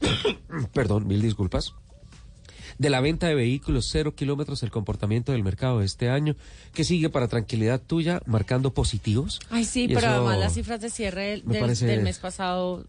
Perdón, 0.72 1.06
mil 1.06 1.20
disculpas 1.22 1.74
de 2.78 2.88
la 2.88 3.00
venta 3.02 3.28
de 3.28 3.34
vehículos 3.34 3.88
cero 3.92 4.14
kilómetros, 4.14 4.62
el 4.62 4.70
comportamiento 4.70 5.32
del 5.32 5.44
mercado 5.44 5.80
de 5.80 5.84
este 5.86 6.08
año, 6.08 6.36
que 6.72 6.84
sigue 6.84 7.10
para 7.10 7.28
tranquilidad 7.28 7.80
tuya, 7.80 8.22
marcando 8.24 8.72
positivos. 8.72 9.40
Ay, 9.50 9.66
sí, 9.66 9.84
Y 9.84 9.94
pero 9.94 10.08
además 10.08 10.38
las 10.38 10.54
cifras 10.54 10.80
de 10.80 10.88
cierre 10.88 11.26
del, 11.32 11.44
me 11.44 11.52
del- 11.54 11.60
parece- 11.62 11.86
del 11.86 12.02
mes 12.02 12.18
pasado 12.18 12.86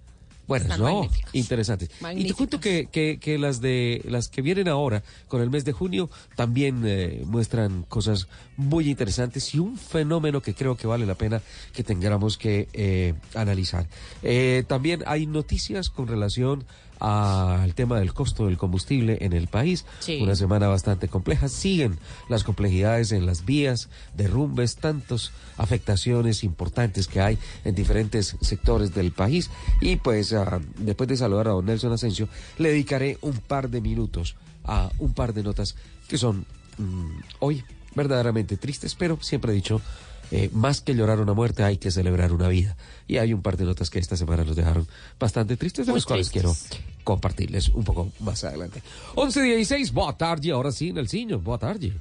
Buenas, 0.48 0.72
están 0.72 0.80
¿no? 0.86 0.94
magníficas. 0.94 1.36
Interesantes. 1.36 1.90
Y 2.16 2.28
te 2.28 2.34
cuento 2.34 2.60
que, 2.60 2.88
que, 2.92 3.18
que 3.20 3.38
las 3.38 3.62
de 3.62 4.02
las 4.06 4.28
que 4.28 4.42
vienen 4.42 4.68
ahora 4.68 5.04
con 5.28 5.42
el 5.42 5.50
mes 5.50 5.64
de 5.66 5.72
junio 5.72 6.10
también 6.36 6.84
eh, 6.86 7.24
muestran 7.26 7.84
cosas 7.84 8.28
muy 8.58 8.90
interesantes 8.90 9.54
y 9.56 9.60
un 9.60 9.78
fenómeno 9.78 10.42
que 10.42 10.54
creo 10.54 10.76
que 10.76 10.88
vale 10.88 11.06
la 11.06 11.16
pena 11.16 11.42
que 11.74 11.84
tengamos 11.84 12.38
que 12.38 12.68
eh, 12.74 13.14
analizar. 13.36 13.88
Eh, 14.22 14.64
también 14.68 15.04
hay 15.06 15.26
noticias 15.28 15.90
con 15.90 16.08
relación 16.08 16.66
al 17.00 17.74
tema 17.76 18.00
del 18.00 18.14
costo 18.14 18.46
del 18.46 18.58
combustible 18.58 19.18
en 19.22 19.34
el 19.34 19.48
país. 19.48 19.86
Sí. 20.00 20.20
Una 20.22 20.36
semana 20.36 20.68
bastante 20.68 21.08
compleja. 21.08 21.50
Siguen 21.50 22.00
las 22.30 22.44
complejidades 22.44 23.12
en 23.12 23.26
las 23.26 23.46
vías, 23.46 23.90
derrumbes, 24.16 24.78
tantas 24.78 25.32
afectaciones 25.58 26.44
importantes 26.44 27.08
que 27.08 27.22
hay 27.22 27.38
en 27.66 27.76
diferentes 27.76 28.38
sectores 28.42 28.94
del 28.94 29.12
país. 29.12 29.50
Y 29.82 29.98
pues 29.98 30.34
ah, 30.34 30.60
después 30.78 31.08
de 31.10 31.18
saludar 31.18 31.48
a 31.48 31.52
don 31.52 31.66
Nelson 31.66 31.94
Asensio, 31.94 32.28
le 32.58 32.70
dedicaré 32.70 33.18
un 33.22 33.34
par 33.34 33.70
de 33.70 33.82
minutos 33.82 34.36
a 34.64 34.92
un 35.00 35.14
par 35.14 35.34
de 35.34 35.44
notas 35.44 35.76
que 36.08 36.18
son 36.18 36.46
mm, 36.78 37.20
hoy 37.40 37.64
verdaderamente 37.96 38.58
tristes, 38.58 38.96
pero 38.96 39.18
siempre 39.22 39.52
he 39.52 39.56
dicho, 39.56 39.82
eh, 40.32 40.50
más 40.54 40.82
que 40.82 40.96
llorar 40.96 41.20
una 41.20 41.34
muerte 41.34 41.64
hay 41.64 41.78
que 41.78 41.92
celebrar 41.92 42.32
una 42.32 42.48
vida. 42.48 42.76
Y 43.08 43.18
hay 43.18 43.34
un 43.34 43.42
par 43.42 43.58
de 43.58 43.66
notas 43.66 43.90
que 43.90 44.00
esta 44.00 44.16
semana 44.18 44.44
nos 44.44 44.56
dejaron 44.56 44.88
bastante 45.20 45.58
tristes, 45.58 45.86
de 45.86 45.92
Muy 45.92 46.00
las 46.00 46.06
cuales 46.06 46.30
tristes. 46.32 46.70
quiero 46.70 46.84
compartirles 47.04 47.70
un 47.70 47.84
poco 47.84 48.12
más 48.20 48.44
adelante. 48.44 48.82
11.16, 49.16 49.92
boa 49.92 50.18
tarde, 50.18 50.52
ahora 50.52 50.72
sí, 50.72 50.92
Nelsinho, 50.94 51.40
boa 51.40 51.58
tarde. 51.58 51.94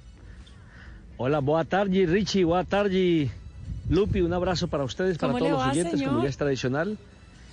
Hola, 1.18 1.40
boa 1.40 1.64
tarde, 1.64 2.06
Richie, 2.06 2.44
boa 2.44 2.64
tarde, 2.64 3.30
Lupi, 3.88 4.20
un 4.22 4.32
abrazo 4.32 4.68
para 4.68 4.84
ustedes, 4.84 5.18
para 5.18 5.32
¿Cómo 5.34 5.38
todos 5.38 5.50
le 5.50 5.56
los 5.56 5.66
va, 5.66 5.70
oyentes, 5.72 5.92
señor? 5.98 6.10
como 6.12 6.22
ya 6.24 6.30
es 6.30 6.36
tradicional. 6.36 6.98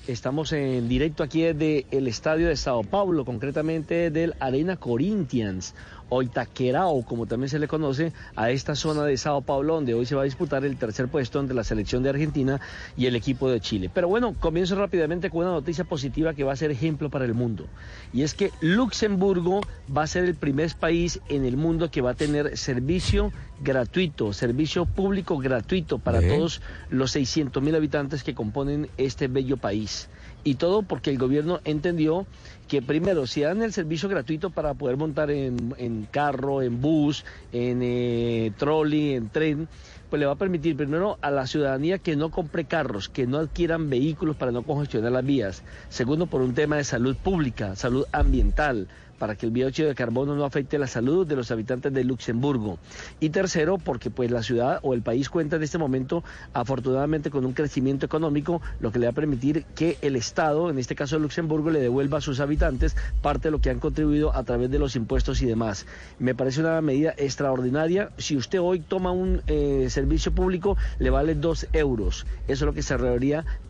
Estamos 0.07 0.51
en 0.53 0.87
directo 0.89 1.21
aquí 1.21 1.41
desde 1.41 1.85
el 1.91 2.07
estadio 2.07 2.47
de 2.47 2.55
Sao 2.55 2.83
Paulo, 2.83 3.25
concretamente 3.25 4.09
del 4.09 4.33
Arena 4.39 4.77
Corinthians, 4.77 5.75
o 6.09 6.21
Itaquerao, 6.21 7.03
como 7.03 7.25
también 7.25 7.49
se 7.49 7.59
le 7.59 7.67
conoce, 7.67 8.13
a 8.35 8.51
esta 8.51 8.75
zona 8.75 9.03
de 9.05 9.17
Sao 9.17 9.41
Paulo, 9.41 9.75
donde 9.75 9.93
hoy 9.93 10.05
se 10.05 10.15
va 10.15 10.21
a 10.21 10.25
disputar 10.25 10.65
el 10.65 10.77
tercer 10.77 11.07
puesto 11.07 11.39
entre 11.39 11.55
la 11.55 11.63
selección 11.63 12.03
de 12.03 12.09
Argentina 12.09 12.59
y 12.97 13.05
el 13.05 13.15
equipo 13.15 13.49
de 13.49 13.59
Chile. 13.59 13.89
Pero 13.93 14.07
bueno, 14.07 14.35
comienzo 14.39 14.75
rápidamente 14.75 15.29
con 15.29 15.41
una 15.41 15.51
noticia 15.51 15.83
positiva 15.83 16.33
que 16.33 16.43
va 16.43 16.53
a 16.53 16.55
ser 16.55 16.71
ejemplo 16.71 17.09
para 17.09 17.25
el 17.25 17.33
mundo. 17.33 17.65
Y 18.13 18.23
es 18.23 18.33
que 18.33 18.51
Luxemburgo 18.61 19.61
va 19.95 20.03
a 20.03 20.07
ser 20.07 20.25
el 20.25 20.35
primer 20.35 20.59
país 20.75 21.19
en 21.29 21.45
el 21.45 21.57
mundo 21.57 21.89
que 21.89 22.01
va 22.01 22.11
a 22.11 22.15
tener 22.15 22.57
servicio 22.57 23.31
gratuito, 23.61 24.33
servicio 24.33 24.85
público 24.85 25.37
gratuito 25.37 25.99
para 25.99 26.21
todos 26.21 26.61
los 26.89 27.11
600 27.11 27.61
mil 27.61 27.75
habitantes 27.75 28.23
que 28.23 28.35
componen 28.35 28.89
este 28.97 29.27
bello 29.27 29.57
país. 29.57 30.09
Y 30.43 30.55
todo 30.55 30.83
porque 30.83 31.09
el 31.09 31.17
gobierno 31.17 31.59
entendió 31.65 32.25
que 32.69 32.83
primero, 32.83 33.25
si 33.25 33.41
dan 33.41 33.63
el 33.63 33.73
servicio 33.73 34.07
gratuito 34.07 34.51
para 34.51 34.75
poder 34.75 34.95
montar 34.95 35.31
en, 35.31 35.73
en 35.79 36.05
carro, 36.05 36.61
en 36.61 36.79
bus, 36.79 37.25
en 37.51 37.79
eh, 37.81 38.51
trolley, 38.57 39.15
en 39.15 39.29
tren, 39.29 39.67
pues 40.09 40.19
le 40.19 40.27
va 40.27 40.33
a 40.33 40.37
permitir 40.37 40.77
primero 40.77 41.17
a 41.21 41.31
la 41.31 41.47
ciudadanía 41.47 41.97
que 41.97 42.15
no 42.15 42.29
compre 42.29 42.65
carros, 42.65 43.09
que 43.09 43.25
no 43.25 43.39
adquieran 43.39 43.89
vehículos 43.89 44.35
para 44.35 44.51
no 44.51 44.61
congestionar 44.61 45.11
las 45.11 45.25
vías. 45.25 45.63
Segundo, 45.89 46.27
por 46.27 46.41
un 46.41 46.53
tema 46.53 46.77
de 46.77 46.83
salud 46.83 47.17
pública, 47.17 47.75
salud 47.75 48.05
ambiental, 48.11 48.87
para 49.19 49.35
que 49.35 49.45
el 49.45 49.53
dióxido 49.53 49.89
de 49.89 49.95
carbono 49.95 50.35
no 50.35 50.45
afecte 50.45 50.79
la 50.79 50.87
salud 50.87 51.27
de 51.27 51.35
los 51.35 51.51
habitantes 51.51 51.93
de 51.93 52.03
Luxemburgo. 52.03 52.79
Y 53.19 53.29
tercero, 53.29 53.77
porque 53.77 54.09
pues 54.09 54.31
la 54.31 54.41
ciudad 54.41 54.79
o 54.81 54.93
el 54.93 55.01
país 55.01 55.29
cuenta 55.29 55.57
en 55.57 55.63
este 55.63 55.77
momento 55.77 56.23
afortunadamente 56.53 57.29
con 57.29 57.45
un 57.45 57.53
crecimiento 57.53 58.05
económico, 58.05 58.61
lo 58.79 58.91
que 58.91 58.99
le 58.99 59.07
va 59.07 59.11
a 59.11 59.15
permitir 59.15 59.65
que 59.75 59.97
el 60.01 60.15
Estado, 60.15 60.69
en 60.69 60.79
este 60.79 60.95
caso 60.95 61.19
Luxemburgo, 61.19 61.69
le 61.69 61.81
devuelva 61.81 62.19
a 62.19 62.21
sus 62.21 62.39
habitantes 62.39 62.95
parte 63.21 63.49
de 63.49 63.51
lo 63.51 63.59
que 63.59 63.69
han 63.69 63.79
contribuido 63.79 64.33
a 64.33 64.43
través 64.43 64.71
de 64.71 64.79
los 64.79 64.95
impuestos 64.95 65.41
y 65.41 65.45
demás. 65.45 65.85
Me 66.17 66.33
parece 66.33 66.61
una 66.61 66.81
medida 66.81 67.13
extraordinaria. 67.17 68.11
Si 68.17 68.37
usted 68.37 68.59
hoy 68.61 68.79
toma 68.79 69.11
un 69.11 69.41
eh, 69.47 69.87
servicio 69.89 70.31
público, 70.31 70.77
le 70.99 71.09
vale 71.09 71.35
dos 71.35 71.67
euros. 71.73 72.25
Eso 72.47 72.63
es 72.63 72.67
lo 72.67 72.73
que 72.73 72.81
se 72.81 72.97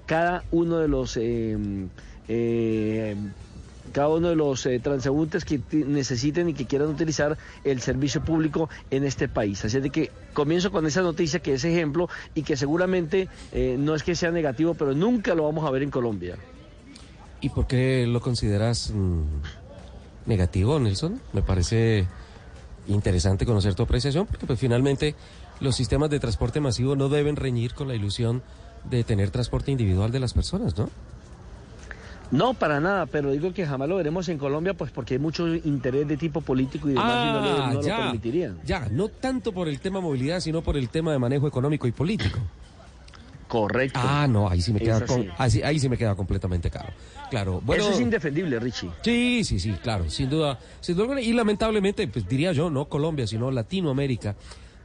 cada 0.06 0.44
uno 0.52 0.80
de 0.80 0.88
los... 0.88 1.18
eh, 1.18 1.58
eh, 2.28 3.16
cada 3.90 4.10
uno 4.10 4.30
de 4.30 4.36
los 4.36 4.66
eh, 4.66 4.80
transeúntes 4.80 5.46
que 5.46 5.60
necesiten 5.72 6.50
y 6.50 6.54
que 6.54 6.66
quieran 6.66 6.90
utilizar 6.90 7.38
el 7.64 7.82
servicio 7.82 8.24
público 8.24 8.70
en 8.92 9.04
este 9.04 9.28
país. 9.28 9.64
Así 9.66 9.78
es 9.78 9.84
de 9.84 9.90
que 9.90 10.12
comienzo 10.34 10.72
con 10.72 10.86
esa 10.86 11.02
noticia 11.02 11.40
que 11.40 11.54
es 11.54 11.64
ejemplo 11.64 12.10
y 12.36 12.44
que 12.44 12.56
seguramente 12.56 13.28
eh, 13.52 13.76
no 13.80 13.96
es 13.96 14.04
que 14.04 14.16
sea 14.16 14.32
negativo, 14.32 14.74
pero 14.74 14.94
nunca 14.94 15.36
lo 15.36 15.44
vamos 15.44 15.66
a 15.66 15.72
ver 15.72 15.84
en 15.84 15.92
Colombia. 15.92 16.38
¿Y 17.42 17.50
por 17.50 17.68
qué 17.68 18.06
lo 18.08 18.22
consideras 18.22 18.92
mm, 18.94 19.24
negativo, 20.26 20.80
Nelson? 20.80 21.22
Me 21.34 21.42
parece 21.42 22.08
interesante 22.88 23.46
conocer 23.46 23.76
tu 23.76 23.84
apreciación, 23.84 24.26
porque 24.26 24.46
pues 24.46 24.60
finalmente 24.60 25.16
los 25.60 25.76
sistemas 25.76 26.10
de 26.10 26.20
transporte 26.20 26.60
masivo 26.60 26.96
no 26.96 27.10
deben 27.10 27.36
reñir 27.36 27.74
con 27.74 27.88
la 27.88 27.96
ilusión 27.96 28.42
de 28.90 29.04
tener 29.04 29.30
transporte 29.30 29.72
individual 29.72 30.12
de 30.12 30.20
las 30.20 30.34
personas, 30.34 30.78
¿no? 30.78 30.90
No, 32.32 32.54
para 32.54 32.80
nada, 32.80 33.08
pero 33.08 33.32
digo 33.32 33.52
que 33.54 33.66
jamás 33.66 33.90
lo 33.90 33.96
veremos 33.96 34.30
en 34.30 34.38
Colombia, 34.38 34.76
pues 34.76 34.92
porque 34.92 35.16
hay 35.16 35.20
mucho 35.20 35.48
interés 35.48 36.08
de 36.08 36.16
tipo 36.16 36.42
político 36.42 36.88
y 36.88 36.94
demás 36.94 37.18
y 37.26 37.32
no, 37.32 37.42
lo- 37.42 37.68
no 37.68 37.74
lo 37.74 37.80
Ah, 37.80 37.82
ya, 37.84 37.98
permitirían. 37.98 38.60
ya, 38.66 38.88
no 38.92 39.08
tanto 39.10 39.52
por 39.52 39.68
el 39.68 39.80
tema 39.80 40.00
movilidad, 40.00 40.40
sino 40.40 40.62
por 40.62 40.78
el 40.78 40.90
tema 40.90 41.12
de 41.12 41.18
manejo 41.20 41.48
económico 41.48 41.88
y 41.88 41.92
político. 41.92 42.38
Correcto. 43.48 44.00
Ah, 44.00 44.28
no, 44.30 44.48
ahí 44.48 44.62
sí 44.62 44.72
me 44.72 44.80
queda, 44.80 45.04
con- 45.08 45.28
ahí, 45.40 45.62
ahí 45.64 45.80
sí 45.80 45.90
me 45.90 45.98
queda 45.98 46.14
completamente 46.14 46.70
claro. 46.70 46.90
Claro, 47.32 47.62
bueno. 47.66 47.82
Eso 47.82 47.94
es 47.94 48.00
indefendible, 48.00 48.60
Richie. 48.60 48.92
Sí, 49.02 49.44
sí, 49.44 49.60
sí, 49.60 49.72
claro, 49.82 50.08
sin 50.10 50.30
duda, 50.30 50.60
sin 50.82 50.96
duda. 50.96 51.20
Y 51.20 51.34
lamentablemente, 51.34 52.08
pues 52.08 52.28
diría 52.30 52.52
yo, 52.52 52.70
no 52.70 52.86
Colombia, 52.86 53.26
sino 53.26 53.50
Latinoamérica, 53.50 54.36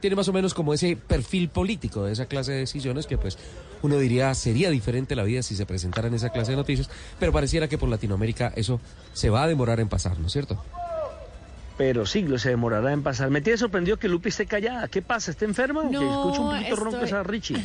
tiene 0.05 0.15
más 0.15 0.27
o 0.27 0.33
menos 0.33 0.53
como 0.53 0.71
ese 0.71 0.95
perfil 0.95 1.49
político 1.49 2.03
de 2.05 2.13
esa 2.13 2.27
clase 2.27 2.51
de 2.51 2.59
decisiones 2.59 3.07
que 3.07 3.17
pues 3.17 3.39
uno 3.81 3.97
diría 3.97 4.31
sería 4.35 4.69
diferente 4.69 5.15
la 5.15 5.23
vida 5.23 5.41
si 5.41 5.55
se 5.55 5.65
presentaran 5.65 6.13
esa 6.13 6.29
clase 6.29 6.51
de 6.51 6.57
noticias, 6.57 6.91
pero 7.19 7.31
pareciera 7.31 7.67
que 7.67 7.79
por 7.79 7.89
Latinoamérica 7.89 8.53
eso 8.55 8.79
se 9.13 9.31
va 9.31 9.41
a 9.41 9.47
demorar 9.47 9.79
en 9.79 9.89
pasar, 9.89 10.19
¿no 10.19 10.27
es 10.27 10.33
cierto? 10.33 10.63
Pero 11.75 12.05
siglos 12.05 12.43
se 12.43 12.49
demorará 12.49 12.93
en 12.93 13.01
pasar. 13.01 13.31
Me 13.31 13.41
tiene 13.41 13.57
sorprendido 13.57 13.97
que 13.97 14.07
Lupi 14.07 14.29
esté 14.29 14.45
callada. 14.45 14.87
¿Qué 14.89 15.01
pasa? 15.01 15.31
¿Está 15.31 15.43
enferma? 15.45 15.81
que 15.89 15.95
No, 15.97 16.01
escucho 16.27 16.41
un 16.43 16.51
poquito 16.55 16.75
ronco 16.75 16.97
estoy- 17.03 17.07
esa 17.07 17.23
Richie. 17.23 17.57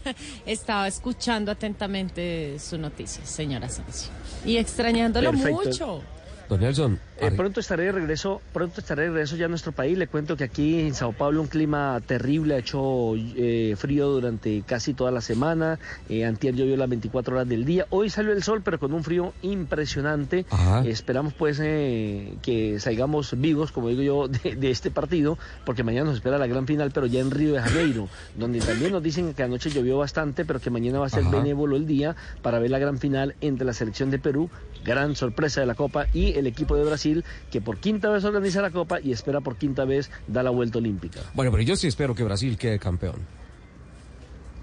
Estaba 0.46 0.86
escuchando 0.86 1.50
atentamente 1.50 2.58
su 2.60 2.78
noticia, 2.78 3.26
señora 3.26 3.66
Asensio. 3.66 4.10
Y 4.46 4.56
extrañándolo 4.56 5.32
Perfecto. 5.32 5.62
mucho. 5.64 6.02
Don 6.48 6.60
Nelson. 6.60 6.98
Eh, 7.20 7.32
pronto 7.32 7.60
estaré 7.60 7.84
de 7.84 7.92
regreso, 7.92 8.40
pronto 8.52 8.80
estaré 8.80 9.02
de 9.02 9.08
regreso 9.10 9.36
ya 9.36 9.46
a 9.46 9.48
nuestro 9.48 9.72
país. 9.72 9.98
Le 9.98 10.06
cuento 10.06 10.36
que 10.36 10.44
aquí 10.44 10.80
en 10.80 10.94
Sao 10.94 11.12
Paulo 11.12 11.42
un 11.42 11.48
clima 11.48 12.00
terrible, 12.06 12.54
ha 12.54 12.58
hecho 12.58 13.14
eh, 13.16 13.74
frío 13.76 14.08
durante 14.08 14.62
casi 14.62 14.94
toda 14.94 15.10
la 15.10 15.20
semana. 15.20 15.78
Eh, 16.08 16.24
antier 16.24 16.54
llovió 16.54 16.76
las 16.76 16.88
24 16.88 17.34
horas 17.34 17.48
del 17.48 17.64
día. 17.64 17.86
Hoy 17.90 18.08
salió 18.08 18.32
el 18.32 18.42
sol, 18.42 18.62
pero 18.64 18.78
con 18.78 18.92
un 18.92 19.04
frío 19.04 19.34
impresionante. 19.42 20.46
Ajá. 20.48 20.84
Esperamos 20.86 21.34
pues 21.34 21.60
eh, 21.62 22.34
que 22.40 22.80
salgamos 22.80 23.38
vivos, 23.38 23.72
como 23.72 23.88
digo 23.88 24.02
yo, 24.02 24.28
de, 24.42 24.54
de 24.56 24.70
este 24.70 24.90
partido, 24.90 25.36
porque 25.66 25.82
mañana 25.82 26.06
nos 26.06 26.16
espera 26.16 26.38
la 26.38 26.46
gran 26.46 26.66
final, 26.66 26.92
pero 26.94 27.06
ya 27.06 27.20
en 27.20 27.30
Río 27.30 27.52
de 27.52 27.60
Janeiro, 27.60 28.08
donde 28.36 28.60
también 28.60 28.92
nos 28.92 29.02
dicen 29.02 29.34
que 29.34 29.42
anoche 29.42 29.70
llovió 29.70 29.98
bastante, 29.98 30.44
pero 30.44 30.60
que 30.60 30.70
mañana 30.70 31.00
va 31.00 31.06
a 31.06 31.10
ser 31.10 31.24
Ajá. 31.24 31.30
benévolo 31.30 31.76
el 31.76 31.86
día 31.86 32.16
para 32.42 32.58
ver 32.58 32.70
la 32.70 32.78
gran 32.78 32.98
final 32.98 33.34
entre 33.40 33.66
la 33.66 33.72
selección 33.72 34.10
de 34.10 34.18
Perú, 34.18 34.48
gran 34.84 35.16
sorpresa 35.16 35.60
de 35.60 35.66
la 35.66 35.74
Copa, 35.74 36.06
y 36.14 36.32
el 36.34 36.46
equipo 36.46 36.76
de 36.76 36.84
Brasil, 36.84 37.24
que 37.50 37.60
por 37.60 37.78
quinta 37.78 38.08
vez 38.10 38.24
organiza 38.24 38.62
la 38.62 38.70
Copa 38.70 39.00
y 39.00 39.12
espera 39.12 39.40
por 39.40 39.56
quinta 39.56 39.84
vez 39.84 40.10
dar 40.26 40.44
la 40.44 40.50
vuelta 40.50 40.78
olímpica. 40.78 41.20
Bueno, 41.34 41.50
pero 41.50 41.62
yo 41.62 41.76
sí 41.76 41.86
espero 41.86 42.14
que 42.14 42.24
Brasil 42.24 42.56
quede 42.56 42.78
campeón. 42.78 43.16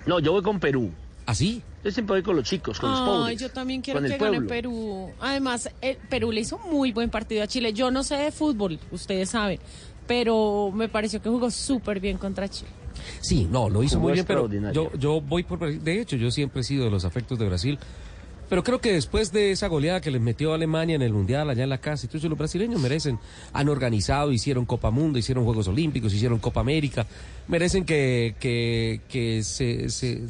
No, 0.06 0.20
yo 0.20 0.32
voy 0.34 0.44
con 0.44 0.60
Perú. 0.60 0.92
¿Ah, 1.26 1.34
sí? 1.34 1.62
Yo 1.84 1.92
siempre 1.92 2.16
voy 2.16 2.24
con 2.24 2.36
los 2.36 2.46
chicos, 2.46 2.80
con 2.80 2.92
los 2.92 3.00
Ay, 3.00 3.06
pobres. 3.06 3.40
yo 3.40 3.50
también 3.50 3.82
quiero 3.82 4.00
que 4.02 4.10
gane 4.10 4.18
pueblo. 4.20 4.48
Perú. 4.48 5.10
Además, 5.20 5.70
el 5.82 5.98
Perú 6.10 6.32
le 6.32 6.42
hizo 6.42 6.60
muy 6.60 6.92
buen 6.92 7.10
partido 7.10 7.44
a 7.44 7.48
Chile. 7.48 7.74
Yo 7.74 7.90
no 7.90 8.04
sé 8.04 8.16
de 8.16 8.32
fútbol, 8.32 8.80
ustedes 8.92 9.32
saben, 9.32 9.60
pero 10.08 10.72
me 10.72 10.88
pareció 10.88 11.22
que 11.22 11.30
jugó 11.30 11.50
súper 11.50 12.00
bien 12.00 12.18
contra 12.18 12.48
Chile. 12.48 12.70
Sí, 13.22 13.48
no, 13.50 13.70
lo 13.70 13.84
hizo 13.84 13.96
Jugó 13.98 14.10
muy 14.10 14.14
bien, 14.14 14.26
pero 14.26 14.42
extraordinario. 14.42 14.92
yo, 14.94 14.98
yo 15.00 15.22
voy 15.22 15.44
por 15.44 15.60
Brasil. 15.60 15.84
De 15.84 16.00
hecho, 16.00 16.16
yo 16.16 16.30
siempre 16.32 16.62
he 16.62 16.64
sido 16.64 16.86
de 16.86 16.92
los 16.92 17.06
afectos 17.06 17.38
de 17.40 17.46
Brasil. 17.46 17.80
Pero 18.50 18.64
creo 18.64 18.80
que 18.80 18.94
después 18.94 19.32
de 19.32 19.52
esa 19.52 19.68
goleada 19.68 20.02
que 20.02 20.12
les 20.12 20.22
metió 20.22 20.52
a 20.52 20.56
Alemania 20.56 20.96
en 20.96 21.02
el 21.02 21.12
Mundial, 21.14 21.50
allá 21.50 21.64
en 21.64 21.70
la 21.70 21.80
casa, 21.80 22.08
eso, 22.12 22.30
los 22.30 22.38
brasileños 22.38 22.80
merecen, 22.80 23.18
han 23.54 23.70
organizado, 23.70 24.32
hicieron 24.32 24.66
Copa 24.66 24.92
Mundo, 24.92 25.18
hicieron 25.18 25.44
Juegos 25.46 25.68
Olímpicos, 25.68 26.14
hicieron 26.14 26.38
Copa 26.40 26.60
América, 26.62 27.08
merecen 27.48 27.86
que, 27.86 28.36
que, 28.40 29.02
que 29.10 29.42
se, 29.44 29.90
se- 29.90 30.22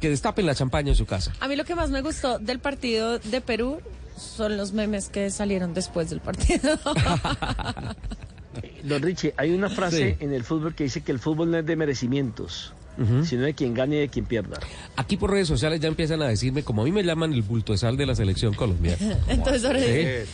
que 0.00 0.10
destapen 0.10 0.44
la 0.46 0.54
champaña 0.54 0.90
en 0.90 0.96
su 0.96 1.06
casa. 1.06 1.32
A 1.40 1.48
mí 1.48 1.56
lo 1.56 1.64
que 1.64 1.74
más 1.74 1.90
me 1.90 2.02
gustó 2.02 2.38
del 2.38 2.58
partido 2.58 3.18
de 3.18 3.40
Perú 3.40 3.78
son 4.16 4.56
los 4.56 4.72
memes 4.72 5.08
que 5.08 5.30
salieron 5.30 5.72
después 5.74 6.10
del 6.10 6.20
partido. 6.20 6.78
Don 8.84 9.00
Richie, 9.02 9.32
hay 9.36 9.52
una 9.52 9.70
frase 9.70 10.16
Sí. 10.18 10.24
en 10.24 10.32
el 10.34 10.44
fútbol 10.44 10.74
que 10.74 10.84
dice 10.84 11.00
que 11.02 11.12
el 11.12 11.18
fútbol 11.18 11.50
no 11.50 11.58
es 11.58 11.64
de 11.66 11.76
merecimientos, 11.76 12.74
Ujú. 12.98 13.24
sino 13.24 13.42
de 13.42 13.54
quien 13.54 13.74
gane 13.74 13.96
y 13.96 13.98
de 14.00 14.08
quien 14.08 14.24
pierda. 14.26 14.58
Aquí 14.96 15.16
por 15.16 15.30
redes 15.30 15.48
sociales 15.48 15.80
ya 15.80 15.88
empiezan 15.88 16.22
a 16.22 16.28
decirme, 16.28 16.62
como 16.62 16.82
a 16.82 16.84
mí 16.84 16.92
me 16.92 17.02
llaman 17.02 17.32
el 17.32 17.42
bulto 17.42 17.72
de 17.72 17.78
sal 17.78 17.96
de 17.96 18.06
la 18.06 18.14
selección 18.14 18.54
colombiana. 18.54 19.18
Entonces 19.28 19.64
ahora 19.64 19.80
Sí. 19.80 19.86
dice, 19.86 20.26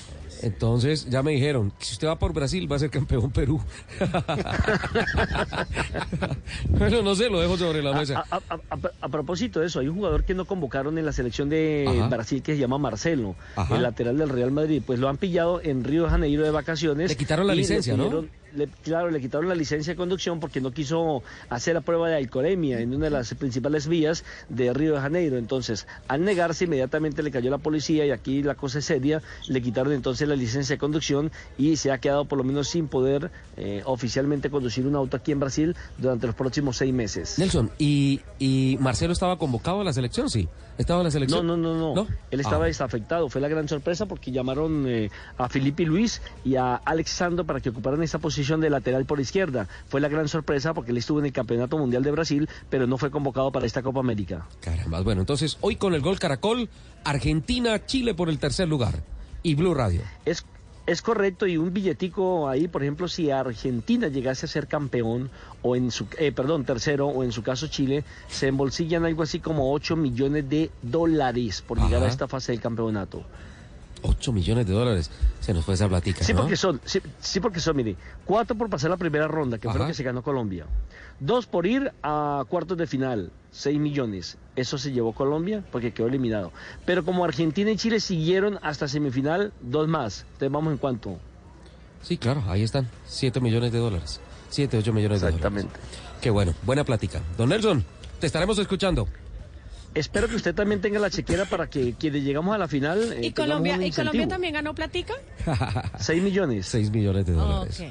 Entonces 0.43 1.09
ya 1.11 1.23
me 1.23 1.33
dijeron, 1.33 1.73
si 1.79 1.95
usted 1.95 2.07
va 2.09 2.19
por 2.19 2.33
Brasil 2.33 2.71
va 2.71 2.77
a 2.77 2.79
ser 2.79 2.91
campeón 2.91 3.31
Perú. 3.33 3.61
bueno, 6.69 7.03
no 7.03 7.15
sé, 7.15 7.29
lo 7.29 7.41
dejo 7.41 7.57
sobre 7.57 7.83
la 7.83 7.93
mesa. 7.93 8.25
A, 8.31 8.37
a- 8.37 8.41
a- 8.49 8.61
a- 8.75 8.91
a 9.01 9.09
propósito 9.09 9.61
de 9.61 9.67
eso, 9.67 9.81
hay 9.81 9.89
un 9.89 9.97
jugador 9.97 10.25
que 10.25 10.35
no 10.35 10.45
convocaron 10.45 10.99
en 10.99 11.05
la 11.07 11.13
selección 11.13 11.49
de 11.49 11.87
Ajá. 11.89 12.09
Brasil 12.09 12.43
que 12.43 12.55
se 12.55 12.59
llama 12.61 12.79
Marcelo, 12.79 13.35
Ajá. 13.57 13.77
el 13.77 13.83
lateral 13.83 14.19
del 14.19 14.29
Real 14.29 14.53
Madrid. 14.53 14.83
Pues 14.87 14.99
lo 14.99 15.09
han 15.09 15.17
pillado 15.17 15.61
en 15.63 15.85
Río 15.85 16.05
de 16.05 16.11
Janeiro 16.11 16.45
de 16.45 16.51
vacaciones. 16.51 17.11
Le 17.11 17.17
quitaron 17.17 17.47
la 17.47 17.55
licencia, 17.55 17.97
¿no? 17.97 18.25
Le- 18.55 18.69
claro, 18.85 19.11
le 19.11 19.21
quitaron 19.21 19.49
la 19.49 19.55
licencia 19.55 19.93
de 19.93 19.97
conducción 19.97 20.41
porque 20.41 20.61
no 20.61 20.71
quiso 20.73 21.23
hacer 21.49 21.75
la 21.75 21.81
prueba 21.81 22.09
de 22.09 22.17
alcoholemia 22.17 22.81
en 22.81 22.95
una 22.95 23.07
de 23.07 23.11
las 23.11 23.33
principales 23.35 23.87
vías 23.87 24.25
de 24.49 24.73
Río 24.73 24.95
de 24.95 25.01
Janeiro. 25.01 25.37
Entonces, 25.39 25.87
al 26.09 26.25
negarse, 26.25 26.65
inmediatamente 26.65 27.23
le 27.23 27.31
cayó 27.31 27.51
la 27.51 27.59
policía 27.59 28.07
y 28.07 28.11
aquí 28.11 28.43
la 28.43 28.55
cosa 28.55 28.79
es 28.81 28.85
seria. 28.85 29.23
Le 29.49 29.61
quitaron 29.63 29.93
entonces 29.93 30.27
la 30.29 30.37
licencia 30.37 30.75
de 30.75 30.79
conducción 30.79 31.31
y 31.57 31.77
se 31.77 31.91
ha 31.93 31.99
quedado 31.99 32.25
por 32.25 32.39
lo 32.39 32.45
menos 32.45 32.69
sin 32.69 32.89
poder 32.89 33.31
eh, 33.57 33.83
oficialmente 33.85 34.51
conducir 34.51 34.87
un 34.87 34.97
auto 34.97 35.17
aquí 35.17 35.33
en 35.33 35.41
Brasil 35.41 35.77
durante 35.99 36.27
los 36.27 36.37
próximos 36.37 36.77
seis 36.77 36.93
meses. 36.93 37.39
Nelson, 37.39 37.71
¿y, 37.79 38.21
¿y 38.39 38.77
Marcelo 38.81 39.13
estaba 39.13 39.39
convocado 39.39 39.81
a 39.81 39.85
la 39.85 39.93
selección? 39.93 40.31
Sí. 40.31 40.49
¿Estaba 40.79 41.01
en 41.01 41.05
la 41.05 41.09
No, 41.09 41.13
selección? 41.13 41.47
no, 41.47 41.57
no, 41.57 41.95
no. 41.95 42.07
Él 42.31 42.41
estaba 42.41 42.65
Ah. 42.65 42.69
desafectado. 42.69 43.29
Fue 43.29 43.41
la 43.41 43.49
gran 43.49 43.69
sorpresa 43.69 44.07
porque 44.07 44.31
llamaron 44.31 44.85
eh, 44.87 45.11
a 45.37 45.49
Felipe 45.49 45.83
Luis 45.85 46.23
y 46.45 46.55
a 46.57 46.77
Alex 46.77 47.11
Sando 47.11 47.45
para 47.45 47.61
que 47.61 47.71
ocuparan 47.71 48.03
esa 48.03 48.19
posición 48.21 48.61
de 48.61 48.71
lateral 48.71 49.05
por 49.05 49.19
izquierda. 49.21 49.67
Fue 49.89 50.01
la 50.01 50.09
gran 50.09 50.29
sorpresa 50.29 50.73
porque 50.75 50.93
él 50.93 50.97
estuvo 50.99 51.19
en 51.19 51.27
el 51.27 51.33
Campeonato 51.33 51.77
Mundial 51.79 52.03
de 52.05 52.11
Brasil, 52.13 52.49
pero 52.71 52.87
no 52.87 52.97
fue 52.97 53.11
convocado 53.11 53.51
para 53.53 53.67
esta 53.67 53.83
Copa 53.83 54.01
América. 54.01 54.47
Caramba, 54.61 55.01
bueno, 55.03 55.21
entonces 55.23 55.59
hoy 55.61 55.77
con 55.77 55.95
el 55.95 56.01
gol 56.01 56.19
Caracol, 56.19 56.69
Argentina, 57.05 57.85
Chile 57.85 58.15
por 58.15 58.29
el 58.29 58.39
tercer 58.39 58.69
lugar. 58.69 59.03
Y 59.43 59.55
Blue 59.55 59.75
Radio. 59.75 60.03
Es, 60.25 60.45
es 60.89 61.03
correcto 61.03 61.47
y 61.47 61.59
un 61.59 61.75
billetico 61.75 62.49
ahí, 62.49 62.67
por 62.67 62.83
ejemplo, 62.83 63.09
si 63.09 63.31
Argentina 63.31 64.09
llegase 64.09 64.47
a 64.47 64.49
ser 64.49 64.67
campeón 64.67 65.31
o 65.61 65.77
en 65.77 65.91
su, 65.91 66.07
eh, 66.17 66.33
perdón, 66.33 66.65
tercero 66.65 67.09
o 67.09 67.23
en 67.23 67.31
su 67.31 67.43
caso 67.43 67.67
Chile, 67.67 68.05
se 68.27 68.49
embolsillan 68.49 69.05
algo 69.05 69.23
así 69.23 69.39
como 69.39 69.75
8 69.75 69.97
millones 69.97 70.49
de 70.49 70.71
dólares 70.81 71.61
por 71.61 71.79
llegar 71.79 72.03
a 72.03 72.09
esta 72.09 72.27
fase 72.27 72.53
del 72.53 72.63
campeonato. 72.63 73.23
8 74.03 74.33
millones 74.33 74.67
de 74.67 74.73
dólares. 74.73 75.11
Se 75.41 75.53
nos 75.55 75.65
fue 75.65 75.75
esa 75.75 75.89
platica, 75.89 76.25
Sí, 76.25 76.33
¿no? 76.33 76.41
porque 76.41 76.57
son, 76.57 76.81
sí, 76.85 77.01
sí, 77.21 77.41
porque 77.41 77.61
son, 77.61 77.77
mire, 77.77 77.97
cuatro 78.25 78.57
por 78.57 78.69
pasar 78.69 78.91
la 78.91 78.97
primera 78.97 79.27
ronda, 79.29 79.59
que 79.59 79.69
fue 79.69 79.79
lo 79.79 79.85
Ajá. 79.85 79.91
que 79.91 79.95
se 79.95 80.03
ganó 80.03 80.23
Colombia. 80.23 80.67
Dos 81.21 81.47
por 81.47 81.67
ir 81.67 81.93
a 82.03 82.45
cuartos 82.49 82.77
de 82.79 82.87
final, 82.87 83.31
seis 83.51 83.79
millones. 83.79 84.37
Eso 84.57 84.79
se 84.79 84.93
llevó 84.93 85.13
Colombia 85.13 85.65
porque 85.73 85.93
quedó 85.93 86.07
eliminado. 86.07 86.53
Pero 86.85 87.05
como 87.05 87.25
Argentina 87.25 87.71
y 87.71 87.77
Chile 87.77 88.01
siguieron 88.01 88.59
hasta 88.63 88.87
semifinal, 88.89 89.53
dos 89.61 89.89
más. 89.89 90.23
Entonces 90.35 90.51
vamos 90.53 90.73
en 90.73 90.79
cuanto. 90.79 91.19
Sí, 92.03 92.17
claro, 92.19 92.43
ahí 92.47 92.63
están. 92.63 92.89
7 93.07 93.41
millones 93.41 93.73
de 93.73 93.79
dólares. 93.79 94.21
7, 94.51 94.79
8 94.79 94.93
millones 94.93 95.21
de 95.21 95.27
dólares. 95.31 95.47
Exactamente. 95.47 95.81
Qué 96.21 96.31
bueno, 96.31 96.55
buena 96.63 96.85
plática. 96.85 97.21
Don 97.37 97.49
Nelson, 97.49 97.85
te 98.21 98.27
estaremos 98.27 98.59
escuchando. 98.59 99.09
Espero 99.95 100.29
que 100.29 100.37
usted 100.37 100.55
también 100.55 100.81
tenga 100.81 100.99
la 101.01 101.11
chequera 101.11 101.45
para 101.45 101.69
que 101.69 101.95
quienes 101.95 102.23
llegamos 102.23 102.55
a 102.55 102.59
la 102.59 102.69
final. 102.69 103.13
eh, 103.15 103.27
¿Y 103.27 103.33
Colombia, 103.33 103.79
¿Y 103.85 103.91
Colombia 103.91 104.29
también 104.29 104.55
ganó 104.55 104.75
platica? 104.75 105.15
6 105.99 106.23
millones. 106.23 106.67
6 106.67 106.91
millones 106.91 107.27
de 107.27 107.33
dólares. 107.33 107.83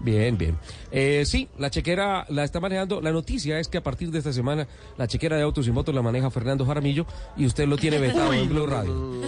Bien, 0.00 0.38
bien. 0.38 0.56
Eh, 0.92 1.24
sí, 1.26 1.48
la 1.58 1.70
chequera 1.70 2.24
la 2.28 2.44
está 2.44 2.60
manejando. 2.60 3.00
La 3.00 3.10
noticia 3.10 3.58
es 3.58 3.66
que 3.66 3.78
a 3.78 3.82
partir 3.82 4.12
de 4.12 4.18
esta 4.18 4.32
semana 4.32 4.68
la 4.96 5.08
chequera 5.08 5.36
de 5.36 5.42
autos 5.42 5.66
y 5.66 5.72
motos 5.72 5.92
la 5.92 6.02
maneja 6.02 6.30
Fernando 6.30 6.64
Jaramillo 6.64 7.04
y 7.36 7.46
usted 7.46 7.66
lo 7.66 7.76
tiene 7.76 7.98
vetado 7.98 8.32
en 8.32 8.48
Blue 8.48 8.66
Radio. 8.68 9.26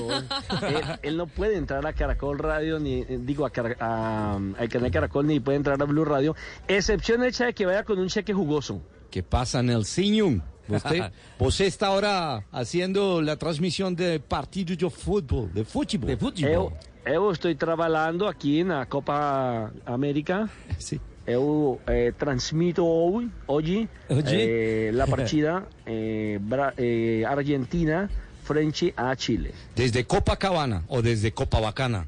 él, 0.68 0.84
él 1.02 1.16
no 1.16 1.26
puede 1.26 1.56
entrar 1.56 1.84
a 1.84 1.92
Caracol 1.92 2.38
Radio, 2.38 2.78
ni 2.78 3.00
eh, 3.00 3.18
digo, 3.20 3.46
a, 3.46 3.50
a- 3.80 4.34
al 4.36 4.68
canal 4.68 4.90
Caracol, 4.92 5.26
ni 5.26 5.40
puede 5.40 5.56
entrar 5.56 5.82
a 5.82 5.84
Blue 5.86 6.04
Radio, 6.04 6.36
excepción 6.68 7.24
hecha 7.24 7.46
de 7.46 7.52
que 7.54 7.66
vaya 7.66 7.82
con 7.82 7.98
un 7.98 8.06
cheque 8.08 8.32
jugoso. 8.32 8.80
¿Qué 9.10 9.24
pasa, 9.24 9.60
Nelsinho? 9.64 10.40
Usted, 10.76 11.12
usted 11.38 11.64
está 11.66 11.86
ahora 11.88 12.44
haciendo 12.52 13.20
la 13.22 13.36
transmisión 13.36 13.94
de 13.96 14.20
partidos 14.20 14.76
de 14.78 14.90
fútbol, 14.90 15.52
de 15.52 15.64
fútbol. 15.64 16.06
De 16.06 16.52
Eu, 16.52 16.72
eu 17.04 17.30
estoy 17.32 17.54
trabajando 17.54 18.28
aquí 18.28 18.60
en 18.60 18.68
la 18.68 18.86
Copa 18.86 19.70
América. 19.86 20.48
Sí. 20.78 21.00
Eu 21.26 21.78
eh, 21.86 22.12
transmito 22.18 22.84
hoy, 22.84 23.30
hoy 23.46 23.88
Hoy. 24.08 24.22
eh, 24.26 24.90
la 24.92 25.06
partida 25.06 25.66
eh, 25.86 26.38
Bra- 26.42 26.72
eh, 26.76 27.24
Argentina 27.28 28.08
frente 28.42 28.92
a 28.96 29.14
Chile. 29.14 29.52
Desde 29.76 30.04
Copacabana 30.06 30.82
o 30.88 31.02
desde 31.02 31.30
Copabacana. 31.32 32.06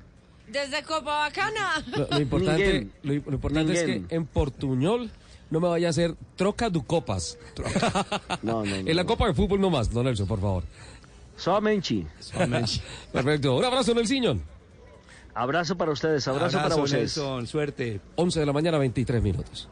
Desde 0.49 0.83
Copacabana. 0.83 1.85
Lo, 1.97 2.09
lo 2.11 2.21
importante, 2.21 2.89
lo, 3.03 3.15
lo 3.15 3.33
importante 3.35 3.73
es 3.75 3.83
que 3.85 4.03
en 4.09 4.27
portuñol 4.27 5.11
no 5.53 5.61
me 5.61 5.69
vaya 5.69 5.89
a 5.89 5.91
hacer 5.91 6.17
troca 6.35 6.71
du 6.71 6.83
copas. 6.83 7.39
No, 8.43 8.65
no, 8.65 8.65
no. 8.65 8.75
En 8.75 8.97
la 8.97 9.05
Copa 9.05 9.27
de 9.27 9.35
Fútbol 9.35 9.61
no 9.61 9.71
más, 9.71 9.91
don 9.91 10.05
Nelson, 10.05 10.27
por 10.27 10.41
favor. 10.41 10.65
Solamente. 11.37 12.07
Perfecto. 13.13 13.57
Un 13.57 13.65
abrazo, 13.65 13.95
Nelson. 13.95 14.43
Abrazo 15.35 15.77
para 15.77 15.93
ustedes, 15.93 16.27
abrazo, 16.27 16.59
para 16.59 16.75
ustedes. 16.77 17.17
Nelson, 17.17 17.47
suerte. 17.47 18.01
11 18.17 18.41
de 18.41 18.47
la 18.47 18.53
mañana, 18.53 18.79
23 18.79 19.23
minutos. 19.23 19.69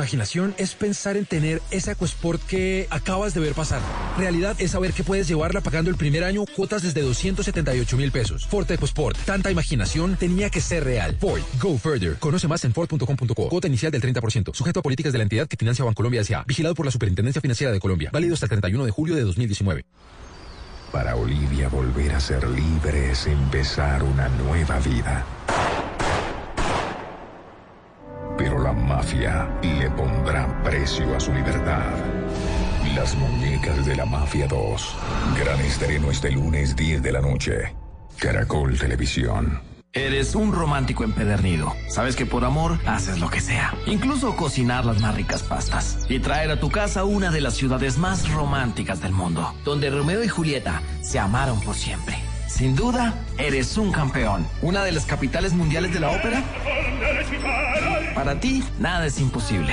Imaginación 0.00 0.54
es 0.56 0.74
pensar 0.74 1.18
en 1.18 1.26
tener 1.26 1.60
esa 1.70 1.92
EcoSport 1.92 2.40
que 2.46 2.86
acabas 2.88 3.34
de 3.34 3.40
ver 3.40 3.52
pasar. 3.52 3.82
Realidad 4.16 4.56
es 4.58 4.70
saber 4.70 4.94
que 4.94 5.04
puedes 5.04 5.28
llevarla 5.28 5.60
pagando 5.60 5.90
el 5.90 5.96
primer 5.96 6.24
año 6.24 6.46
cuotas 6.56 6.80
desde 6.80 7.02
278 7.02 7.96
mil 7.98 8.10
pesos. 8.10 8.46
Ford 8.46 8.70
EcoSport. 8.70 9.18
Tanta 9.26 9.50
imaginación 9.50 10.16
tenía 10.16 10.48
que 10.48 10.62
ser 10.62 10.84
real. 10.84 11.18
Ford. 11.20 11.42
Go 11.60 11.76
further. 11.76 12.16
Conoce 12.16 12.48
más 12.48 12.64
en 12.64 12.72
Ford.com.co. 12.72 13.50
Cuota 13.50 13.66
inicial 13.66 13.92
del 13.92 14.00
30%. 14.00 14.54
Sujeto 14.54 14.80
a 14.80 14.82
políticas 14.82 15.12
de 15.12 15.18
la 15.18 15.24
entidad 15.24 15.46
que 15.46 15.58
financia 15.58 15.84
Bancolombia 15.84 16.22
S.A. 16.22 16.44
Vigilado 16.44 16.74
por 16.74 16.86
la 16.86 16.92
Superintendencia 16.92 17.42
Financiera 17.42 17.70
de 17.70 17.78
Colombia. 17.78 18.08
Válido 18.10 18.32
hasta 18.32 18.46
el 18.46 18.50
31 18.52 18.86
de 18.86 18.90
julio 18.92 19.16
de 19.16 19.22
2019. 19.24 19.84
Para 20.92 21.14
Olivia 21.14 21.68
volver 21.68 22.12
a 22.12 22.20
ser 22.20 22.48
libre 22.48 23.10
es 23.10 23.26
empezar 23.26 24.02
una 24.02 24.30
nueva 24.30 24.78
vida. 24.78 25.26
Pero 28.36 28.58
la 28.62 28.72
mafia 28.72 29.48
le 29.62 29.90
pondrá 29.90 30.62
precio 30.62 31.14
a 31.14 31.20
su 31.20 31.32
libertad. 31.32 31.92
Las 32.94 33.14
muñecas 33.14 33.86
de 33.86 33.96
la 33.96 34.04
Mafia 34.04 34.46
2. 34.48 34.96
Gran 35.38 35.60
estreno 35.60 36.10
este 36.10 36.30
lunes 36.30 36.74
10 36.74 37.02
de 37.02 37.12
la 37.12 37.20
noche. 37.20 37.74
Caracol 38.18 38.78
Televisión. 38.78 39.60
Eres 39.92 40.36
un 40.36 40.52
romántico 40.52 41.02
empedernido. 41.02 41.72
Sabes 41.88 42.14
que 42.14 42.24
por 42.24 42.44
amor 42.44 42.78
haces 42.86 43.18
lo 43.18 43.28
que 43.28 43.40
sea. 43.40 43.74
Incluso 43.86 44.36
cocinar 44.36 44.84
las 44.84 45.00
más 45.00 45.16
ricas 45.16 45.42
pastas. 45.42 45.98
Y 46.08 46.20
traer 46.20 46.50
a 46.52 46.60
tu 46.60 46.70
casa 46.70 47.04
una 47.04 47.30
de 47.30 47.40
las 47.40 47.54
ciudades 47.54 47.98
más 47.98 48.30
románticas 48.32 49.02
del 49.02 49.12
mundo. 49.12 49.52
Donde 49.64 49.90
Romeo 49.90 50.22
y 50.22 50.28
Julieta 50.28 50.80
se 51.02 51.18
amaron 51.18 51.60
por 51.60 51.74
siempre. 51.74 52.29
Sin 52.50 52.74
duda, 52.76 53.14
eres 53.38 53.78
un 53.78 53.90
campeón. 53.92 54.46
Una 54.60 54.82
de 54.82 54.92
las 54.92 55.06
capitales 55.06 55.54
mundiales 55.54 55.94
de 55.94 56.00
la 56.00 56.10
ópera. 56.10 56.42
Para 58.14 58.38
ti, 58.38 58.62
nada 58.78 59.06
es 59.06 59.18
imposible. 59.18 59.72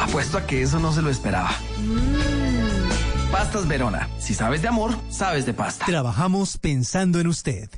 Apuesto 0.00 0.38
a 0.38 0.46
que 0.46 0.62
eso 0.62 0.80
no 0.80 0.92
se 0.92 1.02
lo 1.02 1.10
esperaba. 1.10 1.50
Pastas 3.30 3.68
Verona. 3.68 4.08
Si 4.18 4.34
sabes 4.34 4.62
de 4.62 4.68
amor, 4.68 4.96
sabes 5.08 5.46
de 5.46 5.54
pasta. 5.54 5.86
Trabajamos 5.86 6.58
pensando 6.58 7.20
en 7.20 7.28
usted. 7.28 7.68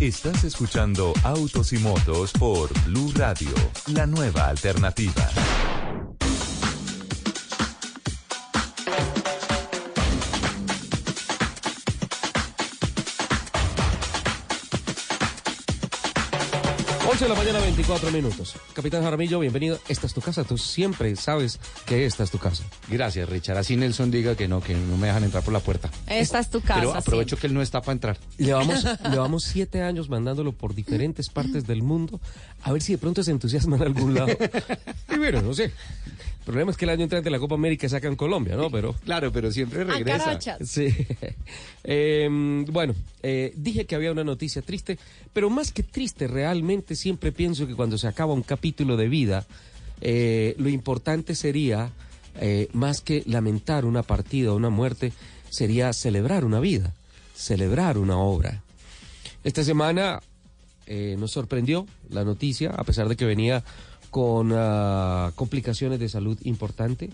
Estás 0.00 0.44
escuchando 0.44 1.12
Autos 1.22 1.72
y 1.72 1.78
Motos 1.78 2.32
por 2.32 2.68
Blue 2.84 3.12
Radio, 3.14 3.50
la 3.86 4.06
nueva 4.06 4.48
alternativa. 4.48 5.28
De 17.26 17.34
la 17.34 17.40
mañana, 17.40 17.58
24 17.58 18.12
minutos. 18.12 18.54
Capitán 18.72 19.02
Jaramillo, 19.02 19.40
bienvenido. 19.40 19.80
Esta 19.88 20.06
es 20.06 20.14
tu 20.14 20.20
casa. 20.20 20.44
Tú 20.44 20.56
siempre 20.58 21.16
sabes 21.16 21.58
que 21.84 22.06
esta 22.06 22.22
es 22.22 22.30
tu 22.30 22.38
casa. 22.38 22.62
Gracias, 22.88 23.28
Richard. 23.28 23.58
Así 23.58 23.74
Nelson 23.74 24.12
diga 24.12 24.36
que 24.36 24.46
no, 24.46 24.60
que 24.60 24.74
no 24.74 24.96
me 24.96 25.08
dejan 25.08 25.24
entrar 25.24 25.42
por 25.42 25.52
la 25.52 25.58
puerta. 25.58 25.90
Esta 26.06 26.38
es 26.38 26.50
tu 26.50 26.60
casa. 26.60 26.78
Pero 26.78 26.94
aprovecho 26.94 27.30
siempre. 27.30 27.40
que 27.40 27.46
él 27.48 27.54
no 27.54 27.62
está 27.62 27.80
para 27.80 27.92
entrar. 27.94 28.18
Llevamos, 28.38 28.86
llevamos 29.10 29.42
siete 29.44 29.82
años 29.82 30.08
mandándolo 30.08 30.52
por 30.52 30.72
diferentes 30.72 31.28
partes 31.28 31.66
del 31.66 31.82
mundo 31.82 32.20
a 32.62 32.72
ver 32.72 32.80
si 32.80 32.92
de 32.92 32.98
pronto 32.98 33.24
se 33.24 33.32
entusiasma 33.32 33.74
en 33.76 33.82
algún 33.82 34.14
lado. 34.14 34.28
Y 35.12 35.18
bueno, 35.18 35.40
no 35.40 35.54
sé. 35.54 35.72
El 36.46 36.52
problema 36.52 36.70
es 36.70 36.76
que 36.76 36.84
el 36.84 36.90
año 36.92 37.02
entrante 37.02 37.28
la 37.28 37.40
Copa 37.40 37.56
América 37.56 37.88
saca 37.88 38.06
en 38.06 38.14
Colombia, 38.14 38.54
¿no? 38.54 38.70
Pero 38.70 38.94
Claro, 39.04 39.32
pero 39.32 39.50
siempre 39.50 39.80
A 39.82 39.84
regresa. 39.84 40.18
carachas. 40.18 40.68
Sí. 40.68 40.86
Eh, 41.88 42.28
bueno, 42.68 42.94
eh, 43.22 43.52
dije 43.56 43.84
que 43.84 43.94
había 43.94 44.10
una 44.10 44.24
noticia 44.24 44.60
triste, 44.60 44.98
pero 45.32 45.50
más 45.50 45.70
que 45.70 45.84
triste, 45.84 46.26
realmente 46.26 46.96
siempre 46.96 47.30
pienso 47.30 47.66
que 47.68 47.74
cuando 47.76 47.96
se 47.96 48.08
acaba 48.08 48.32
un 48.32 48.42
capítulo 48.42 48.96
de 48.96 49.08
vida, 49.08 49.46
eh, 50.00 50.56
lo 50.58 50.68
importante 50.68 51.36
sería, 51.36 51.92
eh, 52.40 52.68
más 52.72 53.00
que 53.00 53.22
lamentar 53.26 53.84
una 53.84 54.02
partida 54.02 54.52
o 54.52 54.56
una 54.56 54.68
muerte, 54.70 55.12
sería 55.48 55.92
celebrar 55.92 56.44
una 56.44 56.58
vida, 56.58 56.92
celebrar 57.36 57.98
una 57.98 58.18
obra. 58.18 58.62
Esta 59.44 59.62
semana 59.62 60.20
eh, 60.86 61.14
nos 61.18 61.30
sorprendió 61.30 61.86
la 62.10 62.24
noticia, 62.24 62.70
a 62.70 62.82
pesar 62.82 63.08
de 63.08 63.14
que 63.16 63.24
venía 63.24 63.62
con 64.10 64.52
ah, 64.54 65.32
complicaciones 65.34 66.00
de 66.00 66.08
salud 66.08 66.38
importante, 66.44 67.10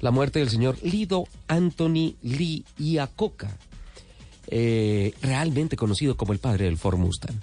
la 0.00 0.10
muerte 0.10 0.38
del 0.38 0.50
señor 0.50 0.78
Lido 0.82 1.26
Anthony 1.48 2.14
Lee 2.22 2.64
Iacocca, 2.78 3.56
eh, 4.48 5.12
realmente 5.20 5.76
conocido 5.76 6.16
como 6.16 6.32
el 6.32 6.38
padre 6.38 6.66
del 6.66 6.78
Ford 6.78 6.98
Mustang. 6.98 7.36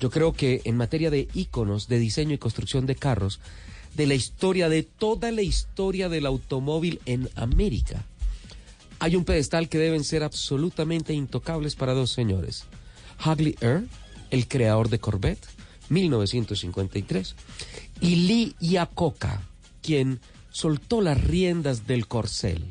Yo 0.00 0.10
creo 0.10 0.32
que 0.32 0.62
en 0.64 0.76
materia 0.76 1.10
de 1.10 1.28
íconos 1.34 1.88
de 1.88 1.98
diseño 1.98 2.34
y 2.34 2.38
construcción 2.38 2.86
de 2.86 2.96
carros, 2.96 3.40
de 3.94 4.06
la 4.06 4.14
historia, 4.14 4.68
de 4.68 4.82
toda 4.82 5.30
la 5.30 5.42
historia 5.42 6.08
del 6.08 6.26
automóvil 6.26 7.00
en 7.06 7.28
América, 7.36 8.04
hay 8.98 9.16
un 9.16 9.24
pedestal 9.24 9.68
que 9.68 9.78
deben 9.78 10.04
ser 10.04 10.22
absolutamente 10.22 11.12
intocables 11.12 11.76
para 11.76 11.94
dos 11.94 12.10
señores. 12.10 12.64
Hagley 13.18 13.56
Earl, 13.60 13.88
el 14.30 14.48
creador 14.48 14.88
de 14.88 14.98
Corvette, 14.98 15.46
1953, 15.88 17.34
y 18.00 18.16
Lee 18.16 18.56
Iacocca, 18.60 19.42
quien 19.82 20.20
soltó 20.50 21.00
las 21.00 21.22
riendas 21.22 21.86
del 21.86 22.06
corcel, 22.06 22.64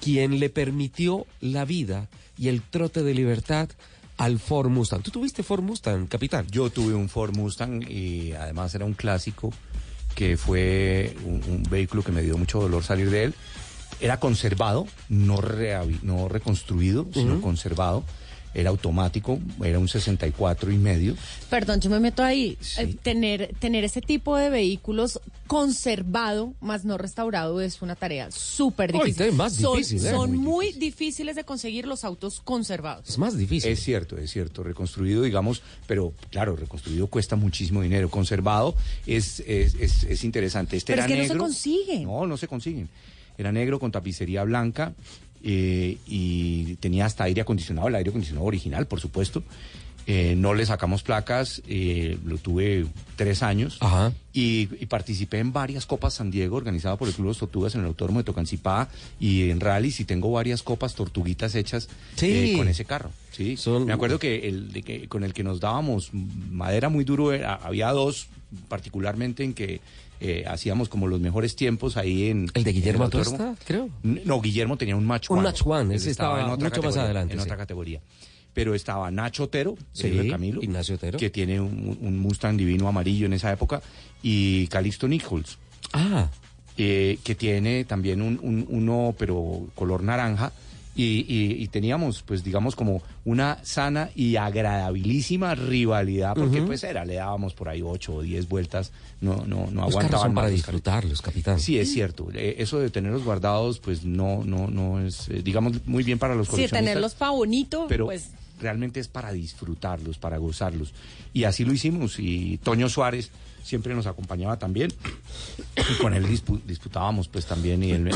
quien 0.00 0.38
le 0.38 0.50
permitió 0.50 1.26
la 1.40 1.64
vida 1.64 2.08
y 2.36 2.48
el 2.48 2.62
trote 2.62 3.02
de 3.02 3.14
libertad 3.14 3.68
al 4.16 4.38
Ford 4.38 4.68
Mustang. 4.68 5.02
¿Tú 5.02 5.10
tuviste 5.10 5.42
Ford 5.42 5.62
Mustang, 5.62 6.06
capitán? 6.06 6.46
Yo 6.50 6.70
tuve 6.70 6.94
un 6.94 7.08
Ford 7.08 7.34
Mustang 7.34 7.82
y 7.88 8.32
además 8.32 8.74
era 8.74 8.84
un 8.84 8.94
clásico 8.94 9.52
que 10.14 10.36
fue 10.36 11.16
un, 11.24 11.42
un 11.48 11.62
vehículo 11.62 12.02
que 12.02 12.12
me 12.12 12.22
dio 12.22 12.36
mucho 12.36 12.60
dolor 12.60 12.82
salir 12.82 13.10
de 13.10 13.24
él. 13.24 13.34
Era 14.00 14.20
conservado, 14.20 14.86
no, 15.08 15.40
no 16.02 16.28
reconstruido, 16.28 17.06
sino 17.12 17.40
conservado. 17.40 18.04
Era 18.54 18.70
automático, 18.70 19.38
era 19.62 19.78
un 19.78 19.88
64 19.88 20.72
y 20.72 20.78
medio. 20.78 21.14
Perdón, 21.50 21.80
yo 21.80 21.90
me 21.90 22.00
meto 22.00 22.22
ahí. 22.24 22.56
Eh, 22.78 22.96
tener, 23.02 23.54
tener 23.58 23.84
ese 23.84 24.00
tipo 24.00 24.36
de 24.36 24.50
vehículos 24.50 25.20
conservado, 25.46 26.54
más 26.60 26.84
no 26.84 26.98
restaurado, 26.98 27.60
es 27.60 27.82
una 27.82 27.94
tarea 27.96 28.30
súper 28.30 28.92
difícil. 28.92 29.22
es 29.26 29.34
más 29.34 29.54
son 29.54 29.76
difícil, 29.76 30.06
¿eh? 30.06 30.10
son 30.10 30.36
Muy 30.36 30.58
muy 30.58 30.72
difíciles 30.72 31.36
de 31.36 31.44
conseguir 31.44 31.86
los 31.86 32.04
autos 32.04 32.40
conservados. 32.40 33.08
Es 33.08 33.18
más 33.18 33.36
difícil. 33.36 33.70
Es 33.70 33.80
cierto, 33.80 34.16
es 34.18 34.30
cierto. 34.30 34.62
Reconstruido, 34.62 35.22
digamos, 35.22 35.62
pero 35.86 36.12
claro, 36.30 36.56
reconstruido 36.56 37.06
cuesta 37.06 37.36
muchísimo 37.36 37.80
dinero. 37.82 38.10
Conservado 38.10 38.74
es, 39.06 39.40
es, 39.46 39.74
es, 39.74 40.04
es 40.04 40.24
interesante. 40.24 40.76
Este 40.76 40.92
Pero 40.94 41.04
era 41.04 41.06
es 41.06 41.12
que 41.12 41.16
no 41.16 41.22
se 41.22 41.28
negro. 41.28 41.44
consiguen. 41.44 42.02
No, 42.04 42.26
no 42.26 42.36
se 42.36 42.48
consiguen. 42.48 42.88
Era 43.36 43.52
negro 43.52 43.78
con 43.78 43.92
tapicería 43.92 44.42
blanca 44.42 44.92
eh, 45.42 45.98
y 46.06 46.74
tenía 46.76 47.06
hasta 47.06 47.24
aire 47.24 47.40
acondicionado, 47.42 47.88
el 47.88 47.94
aire 47.94 48.10
acondicionado 48.10 48.46
original, 48.46 48.86
por 48.86 49.00
supuesto. 49.00 49.42
Eh, 50.10 50.36
no 50.38 50.54
le 50.54 50.64
sacamos 50.64 51.02
placas, 51.02 51.60
eh, 51.68 52.16
lo 52.24 52.38
tuve 52.38 52.86
tres 53.16 53.42
años 53.42 53.78
Y, 54.32 54.66
y 54.80 54.86
participé 54.86 55.38
en 55.38 55.52
varias 55.52 55.84
copas 55.84 56.14
San 56.14 56.30
Diego 56.30 56.56
organizadas 56.56 56.96
por 56.98 57.08
el 57.08 57.14
Club 57.14 57.26
Los 57.26 57.36
Tortugas 57.36 57.74
en 57.74 57.82
el 57.82 57.88
Autódromo 57.88 58.20
de 58.20 58.24
Tocancipá 58.24 58.88
y 59.20 59.50
en 59.50 59.60
rallies 59.60 60.00
y 60.00 60.06
tengo 60.06 60.32
varias 60.32 60.62
copas 60.62 60.94
tortuguitas 60.94 61.54
hechas 61.54 61.90
Sí. 62.16 62.26
eh, 62.52 62.54
con 62.56 62.68
ese 62.68 62.86
carro. 62.86 63.10
Sí, 63.32 63.56
me 63.84 63.92
acuerdo 63.92 64.18
que 64.18 64.48
el 64.48 64.72
de 64.72 64.82
que 64.82 65.08
con 65.08 65.24
el 65.24 65.34
que 65.34 65.44
nos 65.44 65.60
dábamos 65.60 66.08
madera 66.14 66.88
muy 66.88 67.04
duro 67.04 67.34
era- 67.34 67.56
había 67.56 67.90
dos 67.90 68.28
particularmente 68.68 69.44
en 69.44 69.52
que 69.52 69.80
eh, 70.20 70.44
hacíamos 70.46 70.88
como 70.88 71.06
los 71.06 71.20
mejores 71.20 71.54
tiempos 71.56 71.96
ahí 71.96 72.28
en 72.30 72.50
El 72.54 72.64
de 72.64 72.72
Guillermo. 72.72 73.04
Atuesta, 73.04 73.54
creo. 73.64 73.88
No, 74.02 74.40
Guillermo 74.40 74.76
tenía 74.76 74.96
un 74.96 75.06
match 75.06 75.30
Un 75.30 75.38
one. 75.38 75.48
match 75.48 75.62
one, 75.64 75.94
ese 75.94 76.10
estaba 76.10 76.40
en 76.42 76.48
otra 76.50 76.68
mucho 76.70 76.82
más 76.82 76.96
adelante, 76.96 77.34
En 77.34 77.40
sí. 77.40 77.44
otra 77.44 77.56
categoría. 77.56 78.00
Pero 78.54 78.74
estaba 78.74 79.10
Nacho 79.10 79.44
Otero, 79.44 79.76
Sí, 79.92 80.08
el 80.08 80.16
de 80.24 80.30
Camilo, 80.30 80.62
Ignacio 80.62 80.96
Otero. 80.96 81.18
que 81.18 81.30
tiene 81.30 81.60
un, 81.60 81.96
un 82.00 82.18
Mustang 82.18 82.56
divino 82.56 82.88
amarillo 82.88 83.26
en 83.26 83.34
esa 83.34 83.52
época, 83.52 83.80
y 84.22 84.66
Calixto 84.68 85.06
Nichols. 85.06 85.58
Ah. 85.92 86.28
eh, 86.76 87.18
que 87.24 87.34
tiene 87.34 87.84
también 87.84 88.20
un, 88.22 88.38
un- 88.42 88.66
uno, 88.68 89.14
pero 89.18 89.66
color 89.74 90.02
naranja. 90.02 90.52
Y, 91.00 91.24
y- 91.28 91.62
y 91.62 91.68
teníamos, 91.68 92.22
pues 92.24 92.42
digamos, 92.42 92.74
como 92.74 93.02
una 93.24 93.58
sana 93.62 94.10
y 94.16 94.34
agradabilísima 94.34 95.54
rivalidad, 95.54 96.34
porque 96.34 96.60
pues 96.62 96.82
era, 96.82 97.04
le 97.04 97.14
dábamos 97.14 97.54
por 97.54 97.68
ahí 97.68 97.82
ocho 97.82 98.16
o 98.16 98.22
diez 98.22 98.48
vueltas, 98.48 98.90
no, 99.20 99.46
no, 99.46 99.68
no 99.70 99.82
Los 99.82 99.90
aguantaban 99.90 100.26
son 100.30 100.34
para 100.34 100.48
más 100.48 100.54
disfrutarlos, 100.56 101.22
capitán. 101.22 101.60
Sí, 101.60 101.78
es 101.78 101.92
cierto. 101.92 102.26
Eh, 102.34 102.56
Eso 102.58 102.80
de 102.80 102.90
tenerlos 102.90 103.22
guardados, 103.22 103.78
pues 103.78 104.04
no, 104.04 104.42
no, 104.44 104.66
no 104.66 105.00
es, 105.00 105.28
eh, 105.28 105.40
digamos, 105.44 105.86
muy 105.86 106.02
bien 106.02 106.18
para 106.18 106.34
los 106.34 106.48
Sí, 106.48 106.50
coleccionistas. 106.52 106.86
tenerlos 106.88 107.14
pa' 107.14 107.30
bonito, 107.30 107.86
pero 107.88 108.06
pues 108.06 108.30
realmente 108.60 108.98
es 108.98 109.06
para 109.06 109.30
disfrutarlos, 109.32 110.18
para 110.18 110.38
gozarlos. 110.38 110.92
Y 111.32 111.44
así 111.44 111.64
lo 111.64 111.72
hicimos. 111.72 112.18
Y 112.18 112.58
Toño 112.58 112.88
Suárez 112.88 113.30
siempre 113.68 113.94
nos 113.94 114.06
acompañaba 114.06 114.58
también. 114.58 114.92
Y 115.76 115.94
con 116.02 116.14
él 116.14 116.26
dispu- 116.26 116.60
disputábamos, 116.64 117.28
pues 117.28 117.46
también. 117.46 117.82
Y 117.82 117.90
él- 117.92 118.10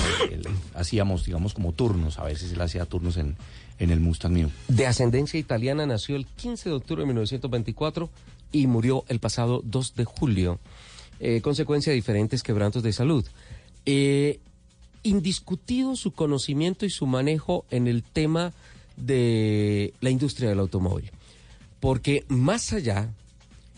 hacíamos, 0.75 1.25
digamos, 1.25 1.55
como 1.55 1.73
turnos. 1.73 2.19
A 2.19 2.25
veces 2.25 2.53
él 2.53 2.61
hacía 2.61 2.87
turnos 2.87 3.17
en, 3.17 3.37
en 3.79 3.91
el 3.91 4.01
Mustang 4.01 4.33
mío. 4.33 4.51
De 4.69 4.87
ascendencia 4.87 5.39
italiana, 5.39 5.87
nació 5.87 6.17
el 6.17 6.27
15 6.27 6.69
de 6.71 6.75
octubre 6.75 7.03
de 7.03 7.07
1924 7.07 8.11
y 8.53 8.67
murió 8.67 9.05
el 9.09 9.19
pasado 9.21 9.63
2 9.65 9.95
de 9.95 10.05
julio, 10.05 10.59
eh, 11.21 11.41
consecuencia 11.41 11.91
de 11.91 11.97
diferentes 11.97 12.43
quebrantos 12.43 12.83
de 12.83 12.93
salud. 12.93 13.25
Eh, 13.87 14.41
indiscutido 15.03 15.97
su 15.97 16.13
conocimiento 16.13 16.87
y 16.87 16.91
su 16.91 17.07
manejo 17.07 17.65
en 17.71 17.89
el 17.89 18.03
tema 18.03 18.53
de 18.97 19.95
la 20.01 20.11
industria 20.11 20.49
del 20.51 20.61
automóvil, 20.61 21.11
porque 21.81 22.25
más 22.29 22.73
allá 22.73 23.11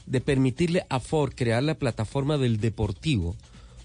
de 0.07 0.21
permitirle 0.21 0.87
a 0.89 1.01
Ford 1.01 1.33
crear 1.35 1.63
la 1.63 1.75
plataforma 1.75 2.39
del 2.39 2.61
deportivo, 2.61 3.37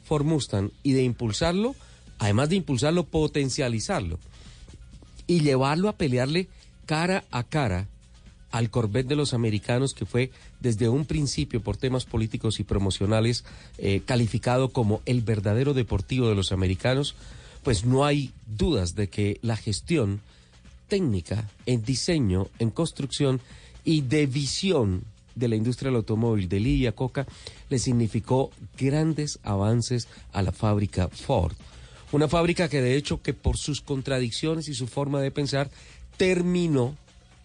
Ford 0.06 0.26
Mustang, 0.26 0.72
y 0.84 0.94
de 0.94 1.04
impulsarlo, 1.04 1.76
además 2.18 2.50
de 2.50 2.58
impulsarlo, 2.58 3.06
potencializarlo 3.06 4.20
y 5.28 5.42
llevarlo 5.42 5.90
a 5.90 5.98
pelearle 5.98 6.48
cara 6.86 7.24
a 7.32 7.44
cara 7.44 7.88
al 8.52 8.72
Corvette 8.72 9.08
de 9.08 9.16
los 9.16 9.34
americanos, 9.34 9.94
que 9.94 10.06
fue 10.06 10.32
desde 10.60 10.90
un 10.90 11.06
principio, 11.06 11.62
por 11.62 11.78
temas 11.78 12.06
políticos 12.06 12.60
y 12.60 12.64
promocionales, 12.64 13.46
eh, 13.78 14.02
calificado 14.06 14.70
como 14.70 15.02
el 15.06 15.22
verdadero 15.22 15.74
deportivo 15.74 16.28
de 16.28 16.36
los 16.36 16.52
americanos, 16.52 17.16
pues 17.64 17.86
no 17.86 18.06
hay 18.06 18.32
dudas 18.48 18.96
de 18.96 19.10
que 19.10 19.38
la 19.44 19.56
gestión 19.56 20.22
técnica, 20.88 21.50
en 21.66 21.84
diseño, 21.84 22.48
en 22.58 22.72
construcción 22.72 23.40
y 23.86 24.02
de 24.02 24.26
visión 24.26 25.04
de 25.36 25.48
la 25.48 25.56
industria 25.56 25.90
del 25.90 25.98
automóvil 25.98 26.50
de 26.50 26.60
Lee 26.60 26.76
y 26.76 26.84
Iacocca 26.84 27.28
le 27.70 27.80
significó 27.80 28.52
grandes 28.78 29.40
avances 29.44 30.08
a 30.32 30.42
la 30.42 30.52
fábrica 30.52 31.08
Ford. 31.08 31.54
Una 32.12 32.28
fábrica 32.28 32.70
que 32.70 32.82
de 32.82 32.96
hecho 32.96 33.22
que 33.22 33.34
por 33.34 33.58
sus 33.58 33.82
contradicciones 33.82 34.68
y 34.68 34.74
su 34.74 34.88
forma 34.88 35.22
de 35.22 35.32
pensar 35.32 35.70
terminó 36.18 36.96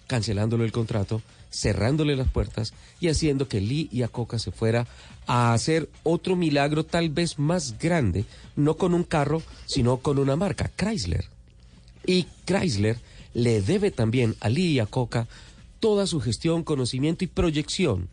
cancelándole 0.06 0.64
el 0.64 0.72
contrato, 0.72 1.22
cerrándole 1.50 2.16
las 2.16 2.30
puertas 2.30 2.72
y 3.00 3.08
haciendo 3.08 3.48
que 3.48 3.60
Lee 3.60 3.88
y 3.92 3.98
Iacocca 3.98 4.38
se 4.38 4.50
fuera 4.50 4.86
a 5.26 5.52
hacer 5.52 5.88
otro 6.02 6.36
milagro 6.36 6.84
tal 6.84 7.08
vez 7.10 7.38
más 7.38 7.78
grande, 7.78 8.24
no 8.56 8.76
con 8.76 8.94
un 8.94 9.04
carro, 9.04 9.42
sino 9.66 9.98
con 9.98 10.18
una 10.18 10.36
marca, 10.36 10.70
Chrysler. 10.76 11.26
Y 12.06 12.26
Chrysler 12.44 12.98
le 13.32 13.62
debe 13.62 13.90
también 13.90 14.36
a 14.40 14.48
Lee 14.48 14.72
y 14.72 14.78
a 14.80 14.86
Coca 14.86 15.26
toda 15.84 16.06
su 16.06 16.18
gestión, 16.18 16.64
conocimiento 16.64 17.24
y 17.24 17.26
proyección 17.26 18.08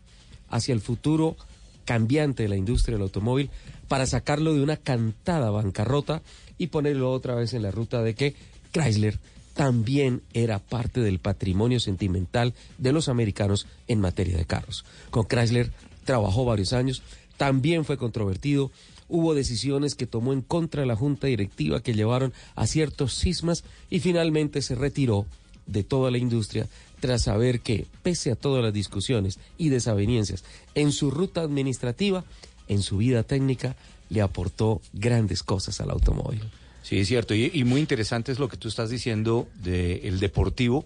hacia 0.50 0.74
el 0.74 0.82
futuro 0.82 1.38
cambiante 1.86 2.42
de 2.42 2.50
la 2.50 2.56
industria 2.56 2.96
del 2.96 3.04
automóvil 3.04 3.48
para 3.88 4.04
sacarlo 4.04 4.52
de 4.52 4.62
una 4.62 4.76
cantada 4.76 5.48
bancarrota 5.50 6.20
y 6.58 6.66
ponerlo 6.66 7.10
otra 7.10 7.34
vez 7.34 7.54
en 7.54 7.62
la 7.62 7.70
ruta 7.70 8.02
de 8.02 8.14
que 8.14 8.34
Chrysler 8.72 9.18
también 9.54 10.20
era 10.34 10.58
parte 10.58 11.00
del 11.00 11.18
patrimonio 11.18 11.80
sentimental 11.80 12.52
de 12.76 12.92
los 12.92 13.08
americanos 13.08 13.66
en 13.88 14.00
materia 14.00 14.36
de 14.36 14.44
carros. 14.44 14.84
Con 15.08 15.24
Chrysler 15.24 15.72
trabajó 16.04 16.44
varios 16.44 16.74
años, 16.74 17.02
también 17.38 17.86
fue 17.86 17.96
controvertido, 17.96 18.70
hubo 19.08 19.34
decisiones 19.34 19.94
que 19.94 20.06
tomó 20.06 20.34
en 20.34 20.42
contra 20.42 20.82
de 20.82 20.88
la 20.88 20.96
junta 20.96 21.26
directiva 21.26 21.82
que 21.82 21.94
llevaron 21.94 22.34
a 22.54 22.66
ciertos 22.66 23.18
cismas 23.18 23.64
y 23.88 24.00
finalmente 24.00 24.60
se 24.60 24.74
retiró 24.74 25.24
de 25.64 25.84
toda 25.84 26.10
la 26.10 26.18
industria 26.18 26.66
tras 27.02 27.22
saber 27.22 27.62
que, 27.62 27.86
pese 28.04 28.30
a 28.30 28.36
todas 28.36 28.62
las 28.62 28.72
discusiones 28.72 29.40
y 29.58 29.70
desavenencias 29.70 30.44
en 30.76 30.92
su 30.92 31.10
ruta 31.10 31.40
administrativa, 31.40 32.24
en 32.68 32.80
su 32.80 32.98
vida 32.98 33.24
técnica, 33.24 33.74
le 34.08 34.22
aportó 34.22 34.80
grandes 34.92 35.42
cosas 35.42 35.80
al 35.80 35.90
automóvil. 35.90 36.40
Sí, 36.84 37.00
es 37.00 37.08
cierto. 37.08 37.34
Y, 37.34 37.50
y 37.52 37.64
muy 37.64 37.80
interesante 37.80 38.30
es 38.30 38.38
lo 38.38 38.48
que 38.48 38.56
tú 38.56 38.68
estás 38.68 38.88
diciendo 38.88 39.48
del 39.64 40.20
deportivo, 40.20 40.84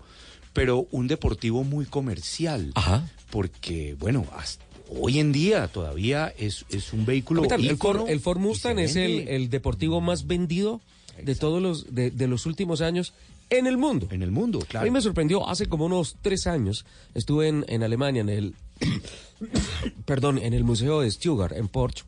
pero 0.55 0.87
un 0.91 1.07
deportivo 1.07 1.65
muy 1.65 1.85
comercial. 1.85 2.73
Porque, 3.29 3.95
bueno, 3.99 4.27
hasta 4.39 4.65
hoy 4.89 5.19
en 5.19 5.33
día 5.33 5.69
todavía 5.69 6.33
es, 6.39 6.65
es 6.71 6.95
un 6.95 7.05
vehículo. 7.05 7.43
Capitán, 7.43 7.69
el, 7.73 7.77
Ford, 7.77 8.09
el 8.09 8.21
Ford 8.21 8.39
Mustang 8.39 8.79
es 8.79 8.97
el 8.97 9.51
deportivo 9.51 10.01
más 10.01 10.27
vendido 10.27 10.81
de 11.23 11.35
todos 11.35 11.61
los 11.61 11.95
de, 11.95 12.11
de 12.11 12.27
los 12.27 12.47
últimos 12.47 12.81
años 12.81 13.13
en 13.51 13.67
el 13.67 13.77
mundo. 13.77 14.09
En 14.11 14.23
el 14.23 14.31
mundo, 14.31 14.61
claro. 14.61 14.85
A 14.85 14.85
mí 14.85 14.91
me 14.91 15.01
sorprendió 15.01 15.49
hace 15.49 15.67
como 15.67 15.87
unos 15.87 16.17
tres 16.23 16.47
años. 16.47 16.85
Estuve 17.15 17.49
en, 17.49 17.65
en 17.69 17.83
Alemania 17.83 18.21
en 18.21 18.29
el 18.29 18.55
perdón 20.05 20.39
en 20.39 20.55
el 20.55 20.65
museo 20.65 21.01
de 21.01 21.11
Stuttgart 21.11 21.57
en 21.57 21.69
Porsche 21.69 22.05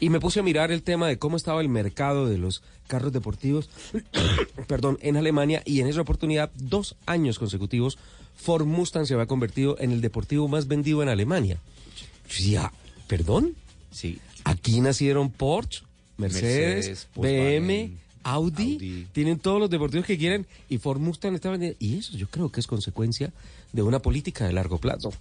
y 0.00 0.10
me 0.10 0.20
puse 0.20 0.40
a 0.40 0.42
mirar 0.42 0.70
el 0.70 0.82
tema 0.82 1.08
de 1.08 1.18
cómo 1.18 1.36
estaba 1.36 1.60
el 1.60 1.68
mercado 1.68 2.28
de 2.28 2.38
los 2.38 2.62
carros 2.86 3.12
deportivos 3.12 3.68
perdón 4.68 4.98
en 5.02 5.16
Alemania 5.16 5.62
y 5.64 5.80
en 5.80 5.88
esa 5.88 6.00
oportunidad 6.00 6.50
dos 6.54 6.96
años 7.06 7.38
consecutivos 7.38 7.98
Ford 8.36 8.66
Mustang 8.66 9.06
se 9.06 9.14
había 9.14 9.26
convertido 9.26 9.76
en 9.80 9.90
el 9.90 10.00
deportivo 10.00 10.46
más 10.46 10.68
vendido 10.68 11.02
en 11.02 11.08
Alemania. 11.08 11.58
Yo 11.96 12.06
decía, 12.28 12.72
¿perdón? 13.08 13.56
Sí. 13.90 14.20
Aquí 14.44 14.80
nacieron 14.80 15.30
Porsche, 15.30 15.82
Mercedes, 16.18 16.86
Mercedes, 16.86 17.08
BM, 17.16 17.90
Audi, 18.32 19.06
tienen 19.12 19.38
todos 19.38 19.58
los 19.60 19.70
deportivos 19.70 20.06
que 20.06 20.18
quieren 20.18 20.46
y 20.68 20.78
Ford 20.78 21.00
Mustang 21.00 21.34
está 21.34 21.50
vendiendo. 21.50 21.76
Y 21.80 21.98
eso 21.98 22.16
yo 22.16 22.28
creo 22.28 22.50
que 22.50 22.60
es 22.60 22.66
consecuencia 22.66 23.32
de 23.72 23.82
una 23.82 23.98
política 24.00 24.46
de 24.46 24.52
largo 24.52 24.78
plazo. 24.78 25.12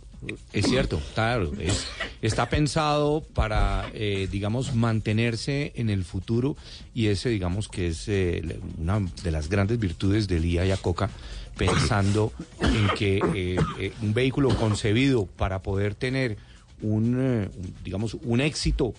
Es 0.54 0.66
cierto, 0.68 1.02
claro. 1.14 1.52
es- 1.60 1.86
está 2.22 2.50
pensado 2.50 3.24
para, 3.34 3.90
eh, 3.94 4.28
digamos, 4.32 4.74
mantenerse 4.74 5.72
en 5.76 5.90
el 5.90 6.04
futuro 6.04 6.56
y 6.96 7.08
ese, 7.08 7.30
digamos, 7.30 7.68
que 7.68 7.88
es 7.88 8.06
eh, 8.08 8.60
una 8.78 9.00
de 9.24 9.32
las 9.32 9.50
grandes 9.50 9.80
virtudes 9.80 10.28
del 10.28 10.46
IA 10.46 10.66
y 10.66 10.72
Acoca, 10.72 11.10
pensando 11.58 12.32
en 12.62 12.90
que 12.98 13.18
eh, 13.34 13.60
eh, 13.80 13.94
un 14.02 14.14
vehículo 14.14 14.50
concebido 14.58 15.26
para 15.26 15.62
poder 15.62 15.96
tener 15.96 16.38
un, 16.82 17.50
digamos, 17.84 18.16
un 18.24 18.40
éxito 18.42 18.94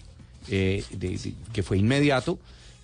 de- 0.49 0.85
de- 0.93 1.33
que 1.53 1.63
fue 1.63 1.79
inmediato, 1.79 2.39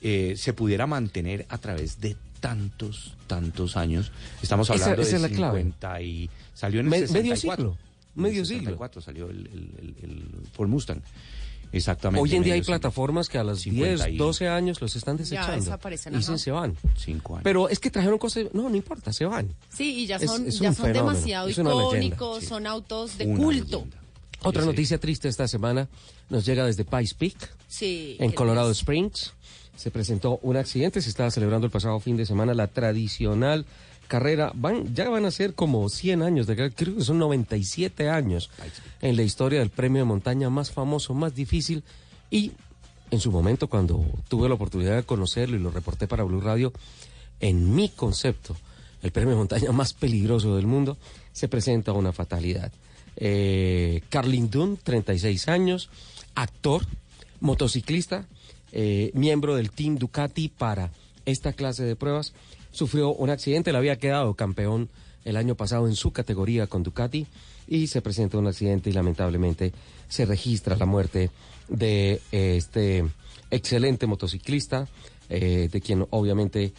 eh, 0.05 0.35
se 0.37 0.53
pudiera 0.53 0.87
mantener 0.87 1.47
a 1.49 1.59
través 1.59 1.99
de 2.01 2.14
tantos, 2.40 3.17
tantos 3.27 3.77
años. 3.77 4.12
Estamos 4.43 4.69
Esa- 4.69 4.75
hablando 4.85 5.03
esa 5.03 5.11
de 5.12 5.17
es 5.17 5.23
la 5.23 5.37
clave. 5.37 5.59
50 5.62 6.03
y 6.03 6.31
salió 6.53 6.81
en 6.81 6.87
el 6.87 6.90
Me- 6.90 6.99
medio 6.99 7.09
64. 7.35 7.64
siglo, 7.71 7.79
medio 8.14 8.35
En 8.35 8.40
el 8.40 8.47
siglo. 8.47 8.61
64 8.61 9.01
salió 9.01 9.31
el, 9.31 9.38
el, 9.38 9.73
el- 9.81 10.05
el 10.11 10.23
Ford 10.53 10.69
Mustang. 10.69 11.01
Exactamente. 11.73 12.23
Hoy 12.23 12.37
en 12.37 12.43
día 12.45 12.53
hay 12.53 12.61
medio 12.61 12.64
siglo. 12.64 12.79
plataformas 12.79 13.29
que 13.29 13.38
a 13.38 13.43
los 13.45 13.61
50 13.62 14.09
y- 14.09 14.12
10, 14.12 14.19
12 14.19 14.49
años 14.49 14.81
los 14.81 14.95
están 14.95 15.17
desechando. 15.17 15.57
desaparecen, 15.57 16.14
y 16.14 16.19
dicen 16.19 16.35
ajá. 16.35 16.43
se 16.45 16.51
van. 16.53 16.77
Cinco 16.97 17.35
años. 17.35 17.43
Pero 17.45 17.69
es 17.69 17.81
que 17.81 17.90
trajeron 17.90 18.19
cosas, 18.19 18.45
no, 18.53 18.69
no 18.69 18.77
importa, 18.77 19.12
se 19.12 19.25
van. 19.25 19.49
Sí, 19.75 20.03
y 20.03 20.07
ya 20.07 20.17
Es- 20.17 20.27
son, 20.31 20.47
es 20.47 20.59
ya 20.61 20.69
un 20.69 20.75
son 20.77 20.87
fenómeno, 20.87 21.11
demasiado 21.12 21.49
es 21.49 21.57
leyenda, 21.59 21.83
icónicos, 21.83 22.40
sí. 22.40 22.47
son 22.47 22.67
autos 22.67 23.19
de 23.19 23.27
Una 23.27 23.37
culto. 23.38 23.87
Otra 24.43 24.64
noticia 24.64 24.99
triste 24.99 25.27
esta 25.29 25.49
semana 25.49 25.88
nos 26.29 26.45
llega 26.45 26.67
desde 26.67 26.85
Pikes 26.85 27.14
Peak, 27.19 27.51
Sí. 27.67 28.17
en 28.21 28.31
Colorado 28.33 28.69
triste. 28.69 28.83
Springs. 28.83 29.33
Se 29.77 29.91
presentó 29.91 30.39
un 30.43 30.57
accidente, 30.57 31.03
se 31.03 31.11
estaba 31.11 31.31
celebrando 31.31 31.67
el 31.67 31.71
pasado 31.71 31.99
fin 32.01 32.17
de 32.17 32.27
semana 32.27 32.55
la 32.55 32.69
tradicional 32.69 33.67
carrera, 34.07 34.53
van, 34.55 34.95
ya 34.95 35.09
van 35.09 35.25
a 35.25 35.31
ser 35.31 35.55
como 35.55 35.89
100 35.89 36.23
años, 36.23 36.47
de, 36.47 36.57
carrera, 36.57 36.75
creo 36.77 36.97
que 36.97 37.05
son 37.05 37.19
97 37.19 38.09
años 38.09 38.51
en 39.01 39.17
la 39.17 39.23
historia 39.23 39.61
del 39.61 39.71
premio 39.71 40.03
de 40.03 40.05
montaña 40.05 40.51
más 40.51 40.71
famoso, 40.71 41.15
más 41.15 41.35
difícil. 41.35 41.83
Y 42.31 42.53
en 43.11 43.21
su 43.21 43.31
momento 43.31 43.69
cuando 43.69 44.05
tuve 44.29 44.49
la 44.49 44.55
oportunidad 44.55 44.97
de 44.97 45.03
conocerlo 45.05 45.57
y 45.57 45.61
lo 45.61 45.71
reporté 45.71 46.07
para 46.07 46.25
Blue 46.25 46.41
Radio, 46.41 46.73
en 47.41 47.75
mi 47.75 47.89
concepto, 47.89 48.57
el 49.03 49.11
premio 49.13 49.31
de 49.31 49.37
montaña 49.37 49.73
más 49.73 49.93
peligroso 49.93 50.57
del 50.57 50.67
mundo, 50.67 50.97
se 51.33 51.49
presenta 51.49 51.93
una 51.93 52.13
fatalidad. 52.13 52.73
Eh, 53.17 54.03
Carlin 54.09 54.51
Dunn, 54.51 54.79
36 54.83 55.49
años, 55.49 55.91
actor, 56.35 56.87
motociclista, 57.41 58.27
eh, 58.77 59.13
miembro 59.15 59.55
del 59.55 59.71
Team 59.71 59.99
Ducati 59.99 60.49
para 60.49 60.91
esta 61.27 61.53
clase 61.53 61.85
de 61.85 61.95
pruebas, 61.95 62.35
sufrió 62.73 63.15
un 63.15 63.31
accidente, 63.31 63.71
le 63.71 63.79
había 63.79 64.01
quedado 64.01 64.35
campeón 64.35 64.91
el 65.25 65.37
año 65.37 65.55
pasado 65.55 65.87
en 65.87 65.95
su 65.95 66.11
categoría 66.13 66.67
con 66.67 66.83
Ducati 66.83 67.25
y 67.69 67.87
se 67.87 68.03
presenta 68.03 68.37
un 68.37 68.49
accidente 68.49 68.91
y 68.91 68.93
lamentablemente 68.93 69.72
se 70.09 70.27
registra 70.27 70.77
la 70.77 70.87
muerte 70.87 71.31
de 71.68 72.20
eh, 72.33 72.57
este 72.57 73.05
excelente 73.53 74.09
motociclista, 74.09 74.89
eh, 75.29 75.68
de 75.70 75.81
quien 75.81 76.05
obviamente 76.11 76.72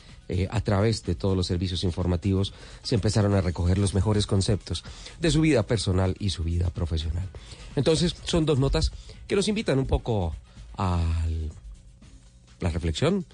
a 0.50 0.60
través 0.62 1.04
de 1.04 1.14
todos 1.14 1.38
los 1.38 1.46
servicios 1.46 1.84
informativos 1.84 2.52
se 2.82 2.96
empezaron 2.96 3.36
a 3.36 3.42
recoger 3.42 3.78
los 3.78 3.94
mejores 3.94 4.26
conceptos 4.26 4.84
de 5.20 5.30
su 5.30 5.40
vida 5.40 5.62
personal 5.62 6.16
y 6.18 6.32
su 6.32 6.44
vida 6.44 6.72
profesional. 6.72 7.30
Entonces 7.76 8.16
son 8.24 8.44
dos 8.46 8.58
notas 8.58 8.92
que 9.28 9.36
nos 9.36 9.48
invitan 9.48 9.78
un 9.78 9.86
poco 9.86 10.36
a 10.78 11.00
la 12.60 12.70
reflexión, 12.70 13.26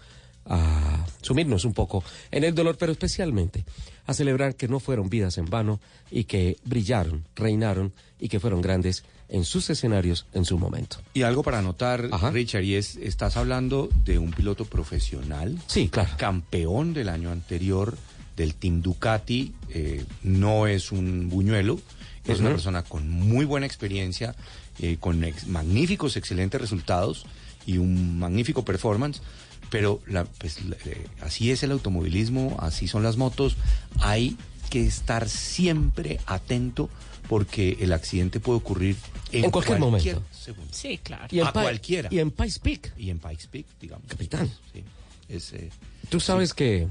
a 0.46 1.06
sumirnos 1.22 1.66
un 1.66 1.74
poco 1.74 2.04
en 2.32 2.44
el 2.44 2.56
dolor, 2.56 2.78
pero 2.78 2.92
especialmente 2.92 3.64
a 4.08 4.14
celebrar 4.14 4.56
que 4.56 4.68
no 4.68 4.80
fueron 4.80 5.10
vidas 5.10 5.38
en 5.38 5.46
vano 5.46 5.80
y 6.10 6.24
que 6.24 6.58
brillaron, 6.66 7.26
reinaron 7.36 7.94
y 8.20 8.28
que 8.28 8.40
fueron 8.40 8.62
grandes 8.62 9.04
en 9.30 9.46
sus 9.46 9.70
escenarios 9.70 10.26
en 10.34 10.44
su 10.44 10.58
momento. 10.58 10.98
Y 11.14 11.22
algo 11.22 11.44
para 11.44 11.60
anotar, 11.60 12.10
Richard, 12.34 12.64
y 12.64 12.76
es, 12.76 12.96
estás 12.98 13.38
hablando 13.38 13.88
de 14.04 14.18
un 14.20 14.32
piloto 14.32 14.66
profesional. 14.66 15.58
Sí, 15.68 15.88
claro. 15.90 16.10
Campeón 16.18 16.94
del 16.94 17.08
año 17.10 17.32
anterior 17.32 17.96
del 18.36 18.56
Team 18.56 18.82
Ducati, 18.82 19.54
eh, 19.70 20.04
no 20.24 20.66
es 20.68 20.92
un 20.92 21.30
buñuelo, 21.30 21.80
es 22.26 22.40
una 22.40 22.50
persona 22.50 22.84
con 22.84 23.10
muy 23.10 23.46
buena 23.46 23.66
experiencia, 23.68 24.36
eh, 24.80 24.98
con 25.00 25.24
ex- 25.24 25.48
magníficos, 25.48 26.18
excelentes 26.18 26.60
resultados 26.60 27.26
y 27.66 27.78
un 27.78 28.20
magnífico 28.20 28.64
performance. 28.66 29.22
Pero 29.70 30.02
la- 30.06 30.26
pues, 30.26 30.58
eh, 30.86 31.08
así 31.22 31.50
es 31.52 31.64
el 31.64 31.72
automovilismo, 31.72 32.58
así 32.60 32.88
son 32.88 33.04
las 33.04 33.16
motos. 33.18 33.56
Hay 34.02 34.36
que 34.70 34.86
estar 34.86 35.30
siempre 35.30 36.20
atento 36.26 36.90
porque 37.30 37.78
el 37.80 37.94
accidente 37.94 38.40
puede 38.42 38.58
ocurrir 38.58 38.98
en, 39.32 39.46
En 39.46 39.52
cualquier 39.52 39.80
momento. 39.80 40.22
segundo. 40.32 40.70
Sí, 40.74 40.98
claro. 41.02 41.28
Y 41.32 41.40
en 41.40 41.48
a 41.48 41.54
Pa- 41.54 41.62
cualquiera. 41.62 42.10
y 42.12 42.20
en 42.20 42.32
Pikes 42.32 42.60
Peak. 42.62 42.94
Y 42.98 43.10
en 43.10 43.20
Pikes 43.20 43.48
Peak, 43.50 43.66
digamos. 43.80 44.06
Capitán. 44.10 44.50
Sí. 44.74 44.84
Es, 45.30 45.54
eh, 45.54 45.70
Tú 46.10 46.20
sabes 46.20 46.54
que 46.54 46.88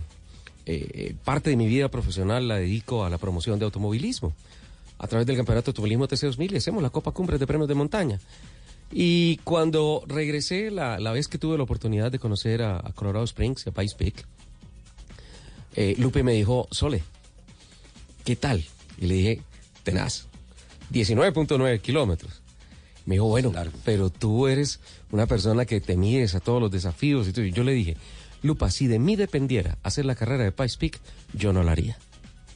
eh, 0.64 1.14
parte 1.24 1.50
de 1.50 1.56
mi 1.56 1.66
vida 1.66 1.88
profesional 1.90 2.48
la 2.48 2.56
dedico 2.56 3.04
a 3.04 3.10
la 3.10 3.18
promoción 3.18 3.58
de 3.58 3.64
automovilismo. 3.66 4.32
A 4.98 5.06
través 5.06 5.26
del 5.26 5.36
Campeonato 5.36 5.66
de 5.66 5.70
Automovilismo 5.70 6.06
TC2000 6.08 6.52
y 6.52 6.56
hacemos 6.56 6.82
la 6.82 6.90
Copa 6.90 7.10
Cumbres 7.12 7.40
de 7.40 7.46
Premios 7.46 7.68
de 7.68 7.74
Montaña. 7.74 8.20
Y 8.92 9.36
cuando 9.38 10.02
regresé, 10.06 10.70
la, 10.70 10.98
la 10.98 11.12
vez 11.12 11.28
que 11.28 11.38
tuve 11.38 11.56
la 11.56 11.62
oportunidad 11.62 12.10
de 12.10 12.18
conocer 12.18 12.62
a, 12.62 12.78
a 12.78 12.92
Colorado 12.92 13.24
Springs, 13.24 13.66
a 13.66 13.70
Pikes 13.70 13.94
Peak, 13.96 14.26
eh, 15.76 15.94
Lupe 15.98 16.22
me 16.22 16.32
dijo, 16.32 16.68
Sole, 16.70 17.02
¿qué 18.24 18.36
tal? 18.36 18.64
Y 18.98 19.06
le 19.06 19.14
dije, 19.14 19.42
tenaz, 19.82 20.26
19.9 20.92 21.80
kilómetros. 21.80 22.42
Me 23.06 23.14
dijo, 23.14 23.26
bueno, 23.26 23.52
pero 23.84 24.10
tú 24.10 24.46
eres 24.46 24.80
una 25.10 25.26
persona 25.26 25.64
que 25.64 25.80
te 25.80 25.96
mides 25.96 26.34
a 26.34 26.40
todos 26.40 26.60
los 26.60 26.70
desafíos. 26.70 27.26
Y 27.28 27.32
todo. 27.32 27.44
Y 27.44 27.52
yo 27.52 27.64
le 27.64 27.72
dije, 27.72 27.96
Lupa, 28.42 28.70
si 28.70 28.86
de 28.86 28.98
mí 28.98 29.16
dependiera 29.16 29.78
hacer 29.82 30.04
la 30.04 30.14
carrera 30.14 30.44
de 30.44 30.52
Pikes 30.52 30.76
Peak, 30.78 31.00
yo 31.32 31.52
no 31.52 31.62
la 31.62 31.72
haría. 31.72 31.98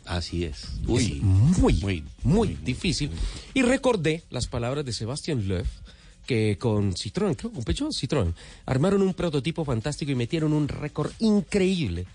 Así 0.04 0.44
es. 0.44 0.64
Es 0.64 0.70
Uy, 0.86 1.20
muy, 1.22 2.04
muy, 2.22 2.58
difícil. 2.62 3.10
Y 3.54 3.62
recordé 3.62 4.22
las 4.30 4.46
palabras 4.46 4.84
de 4.84 4.92
Sebastián 4.92 5.48
Loeb, 5.48 5.66
que 6.26 6.58
con 6.58 6.94
Citroën, 6.94 7.36
creo, 7.36 7.52
con 7.52 7.64
Peugeot 7.64 7.92
Citroën, 7.92 8.34
armaron 8.66 9.02
un 9.02 9.14
prototipo 9.14 9.64
fantástico 9.64 10.12
y 10.12 10.14
metieron 10.14 10.52
un 10.52 10.68
récord 10.68 11.12
increíble, 11.18 12.06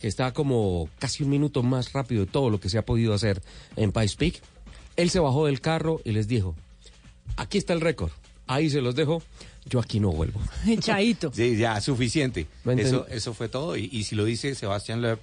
que 0.00 0.08
está 0.08 0.32
como 0.32 0.88
casi 0.98 1.22
un 1.22 1.30
minuto 1.30 1.62
más 1.62 1.92
rápido 1.92 2.24
de 2.24 2.30
todo 2.30 2.50
lo 2.50 2.60
que 2.60 2.68
se 2.68 2.78
ha 2.78 2.84
podido 2.84 3.14
hacer 3.14 3.42
en 3.76 3.92
Pikes 3.92 4.16
Peak. 4.16 4.40
Él 4.96 5.10
se 5.10 5.20
bajó 5.20 5.46
del 5.46 5.60
carro 5.60 6.00
y 6.04 6.12
les 6.12 6.26
dijo, 6.26 6.56
aquí 7.36 7.58
está 7.58 7.72
el 7.72 7.80
récord, 7.80 8.10
ahí 8.46 8.70
se 8.70 8.80
los 8.80 8.94
dejo, 8.94 9.22
yo 9.66 9.78
aquí 9.78 10.00
no 10.00 10.10
vuelvo. 10.10 10.40
Chaito. 10.80 11.32
Sí, 11.32 11.56
ya, 11.56 11.80
suficiente. 11.80 12.46
Eso, 12.76 13.06
eso 13.08 13.34
fue 13.34 13.48
todo. 13.48 13.76
Y, 13.76 13.88
y 13.92 14.04
si 14.04 14.16
lo 14.16 14.24
dice 14.24 14.54
Sebastián 14.54 15.02
Loeb, 15.02 15.18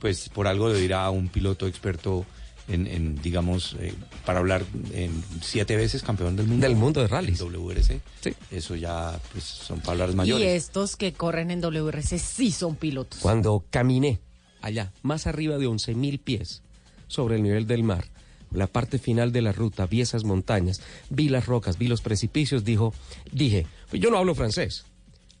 pues 0.00 0.28
por 0.28 0.46
algo 0.46 0.68
lo 0.68 0.74
dirá 0.74 1.08
un 1.10 1.28
piloto 1.28 1.66
experto 1.66 2.24
en, 2.68 2.86
en, 2.86 3.20
digamos, 3.22 3.76
eh, 3.80 3.92
para 4.24 4.38
hablar 4.38 4.64
en 4.92 5.22
siete 5.42 5.76
veces 5.76 6.02
campeón 6.02 6.36
del 6.36 6.46
mundo. 6.46 6.66
Del 6.66 6.76
mundo 6.76 7.00
de 7.00 7.08
rallies. 7.08 7.40
En 7.40 7.48
WRC. 7.52 8.00
Sí. 8.22 8.34
Eso 8.50 8.76
ya, 8.76 9.18
pues, 9.32 9.44
son 9.44 9.80
palabras 9.80 10.14
Y 10.14 10.16
mayores. 10.16 10.64
estos 10.64 10.96
que 10.96 11.12
corren 11.12 11.50
en 11.50 11.60
WRC 11.60 12.18
sí 12.18 12.52
son 12.52 12.76
pilotos. 12.76 13.20
Cuando 13.20 13.64
caminé 13.70 14.20
allá, 14.60 14.92
más 15.02 15.26
arriba 15.26 15.58
de 15.58 15.66
11.000 15.66 16.20
pies 16.20 16.62
sobre 17.08 17.36
el 17.36 17.42
nivel 17.42 17.66
del 17.66 17.82
mar, 17.82 18.06
la 18.52 18.66
parte 18.66 18.98
final 18.98 19.32
de 19.32 19.42
la 19.42 19.52
ruta, 19.52 19.86
vi 19.86 20.00
esas 20.02 20.24
montañas, 20.24 20.80
vi 21.10 21.28
las 21.28 21.46
rocas, 21.46 21.78
vi 21.78 21.88
los 21.88 22.00
precipicios, 22.02 22.64
dijo, 22.64 22.94
dije, 23.32 23.66
pues 23.90 24.00
yo 24.00 24.10
no 24.10 24.18
hablo 24.18 24.34
francés, 24.34 24.84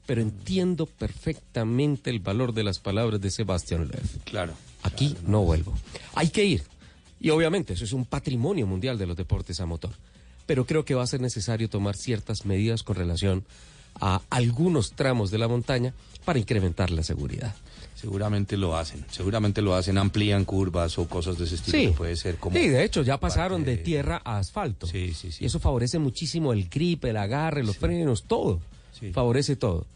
pero 0.06 0.20
entiendo 0.22 0.86
perfectamente 0.86 2.10
el 2.10 2.20
valor 2.20 2.52
de 2.54 2.64
las 2.64 2.78
palabras 2.80 3.20
de 3.20 3.30
Sebastián 3.30 3.82
Loeb. 3.88 4.24
Claro. 4.24 4.54
Aquí 4.82 5.14
no 5.26 5.42
vuelvo. 5.42 5.72
Hay 6.14 6.28
que 6.30 6.44
ir. 6.44 6.62
Y 7.22 7.30
obviamente 7.30 7.74
eso 7.74 7.84
es 7.84 7.92
un 7.92 8.04
patrimonio 8.04 8.66
mundial 8.66 8.98
de 8.98 9.06
los 9.06 9.16
deportes 9.16 9.60
a 9.60 9.66
motor. 9.66 9.92
Pero 10.44 10.66
creo 10.66 10.84
que 10.84 10.96
va 10.96 11.04
a 11.04 11.06
ser 11.06 11.20
necesario 11.20 11.70
tomar 11.70 11.96
ciertas 11.96 12.44
medidas 12.44 12.82
con 12.82 12.96
relación 12.96 13.44
a 14.00 14.20
algunos 14.28 14.92
tramos 14.92 15.30
de 15.30 15.38
la 15.38 15.46
montaña 15.46 15.94
para 16.24 16.40
incrementar 16.40 16.90
la 16.90 17.04
seguridad. 17.04 17.54
Seguramente 17.94 18.56
lo 18.56 18.76
hacen. 18.76 19.06
Seguramente 19.08 19.62
lo 19.62 19.76
hacen, 19.76 19.98
amplían 19.98 20.44
curvas 20.44 20.98
o 20.98 21.08
cosas 21.08 21.38
de 21.38 21.44
ese 21.44 21.54
estilo. 21.54 21.78
Sí. 21.78 21.86
que 21.86 21.92
puede 21.92 22.16
ser 22.16 22.38
como. 22.38 22.56
Sí, 22.56 22.68
de 22.68 22.82
hecho 22.82 23.02
ya 23.02 23.20
pasaron 23.20 23.62
de 23.62 23.76
tierra 23.76 24.20
a 24.24 24.38
asfalto. 24.38 24.88
Sí, 24.88 25.14
sí, 25.14 25.30
sí. 25.30 25.44
Y 25.44 25.46
eso 25.46 25.60
favorece 25.60 26.00
muchísimo 26.00 26.52
el 26.52 26.68
grip, 26.68 27.04
el 27.04 27.16
agarre, 27.16 27.62
los 27.62 27.76
frenos, 27.76 28.24
todo. 28.24 28.60
Favorece 29.12 29.54
todo. 29.54 29.86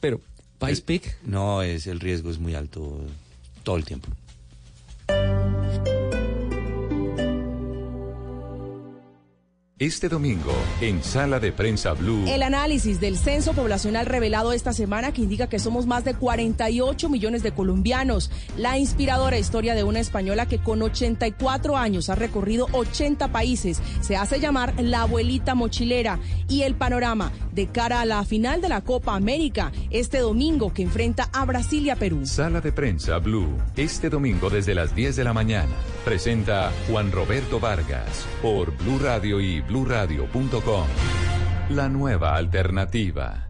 Pero 0.00 0.22
Pikes 0.58 0.80
Peak 0.80 1.18
No, 1.24 1.62
es 1.62 1.86
el 1.86 2.00
riesgo 2.00 2.30
es 2.30 2.38
muy 2.38 2.54
alto 2.54 2.98
todo 3.62 3.76
el 3.76 3.84
tiempo. 3.84 4.08
Este 9.80 10.10
domingo, 10.10 10.52
en 10.82 11.02
Sala 11.02 11.40
de 11.40 11.52
Prensa 11.52 11.94
Blue. 11.94 12.26
El 12.28 12.42
análisis 12.42 13.00
del 13.00 13.16
censo 13.16 13.54
poblacional 13.54 14.04
revelado 14.04 14.52
esta 14.52 14.74
semana 14.74 15.10
que 15.10 15.22
indica 15.22 15.48
que 15.48 15.58
somos 15.58 15.86
más 15.86 16.04
de 16.04 16.12
48 16.12 17.08
millones 17.08 17.42
de 17.42 17.52
colombianos. 17.52 18.30
La 18.58 18.76
inspiradora 18.76 19.38
historia 19.38 19.74
de 19.74 19.82
una 19.82 20.00
española 20.00 20.44
que 20.44 20.58
con 20.58 20.82
84 20.82 21.78
años 21.78 22.10
ha 22.10 22.14
recorrido 22.14 22.66
80 22.72 23.32
países. 23.32 23.80
Se 24.02 24.16
hace 24.16 24.38
llamar 24.38 24.74
la 24.82 25.00
abuelita 25.00 25.54
mochilera. 25.54 26.20
Y 26.46 26.64
el 26.64 26.74
panorama 26.74 27.32
de 27.52 27.68
cara 27.68 28.02
a 28.02 28.04
la 28.04 28.22
final 28.26 28.60
de 28.60 28.68
la 28.68 28.82
Copa 28.82 29.14
América 29.14 29.72
este 29.88 30.18
domingo 30.18 30.74
que 30.74 30.82
enfrenta 30.82 31.30
a 31.32 31.46
Brasil 31.46 31.86
y 31.86 31.88
a 31.88 31.96
Perú. 31.96 32.26
Sala 32.26 32.60
de 32.60 32.72
Prensa 32.72 33.16
Blue. 33.16 33.56
Este 33.76 34.10
domingo 34.10 34.50
desde 34.50 34.74
las 34.74 34.94
10 34.94 35.16
de 35.16 35.24
la 35.24 35.32
mañana. 35.32 35.72
Presenta 36.04 36.70
Juan 36.86 37.10
Roberto 37.12 37.58
Vargas 37.58 38.26
por 38.42 38.76
Blue 38.76 38.98
Radio 38.98 39.40
y 39.40 39.62
bluradio.com. 39.70 40.86
La 41.68 41.88
nueva 41.88 42.34
alternativa. 42.34 43.48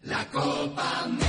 La 0.00 0.26
Copa 0.32 1.23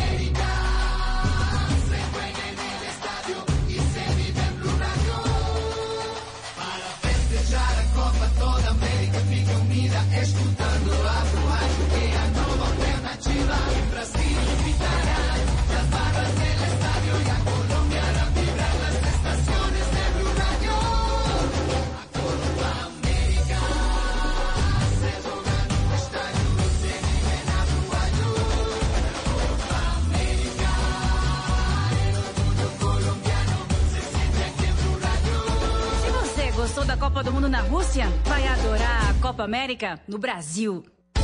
Copa 37.16 37.30
do 37.30 37.32
Mundo 37.32 37.48
na 37.48 37.62
Rússia 37.62 38.08
vai 38.26 38.46
adorar 38.46 39.10
a 39.10 39.14
Copa 39.22 39.42
América 39.42 40.02
no 40.06 40.18
Brasil. 40.18 40.84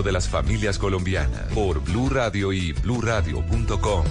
de 0.00 0.12
las 0.12 0.26
familias 0.26 0.78
colombianas 0.78 1.52
por 1.54 1.84
Blue 1.84 2.08
Radio 2.08 2.50
y 2.50 2.72
bluradio.com. 2.72 4.04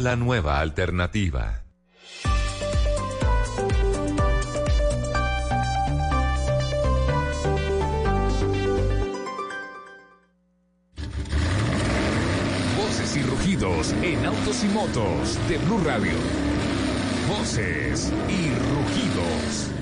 La 0.00 0.16
nueva 0.16 0.58
alternativa. 0.58 1.62
Voces 12.76 13.16
y 13.16 13.22
rugidos 13.22 13.92
en 14.02 14.26
autos 14.26 14.64
y 14.64 14.68
motos 14.68 15.38
de 15.48 15.58
Blue 15.58 15.80
Radio. 15.84 16.14
Voces 17.28 18.12
y 18.28 18.48
rugidos. 18.48 19.81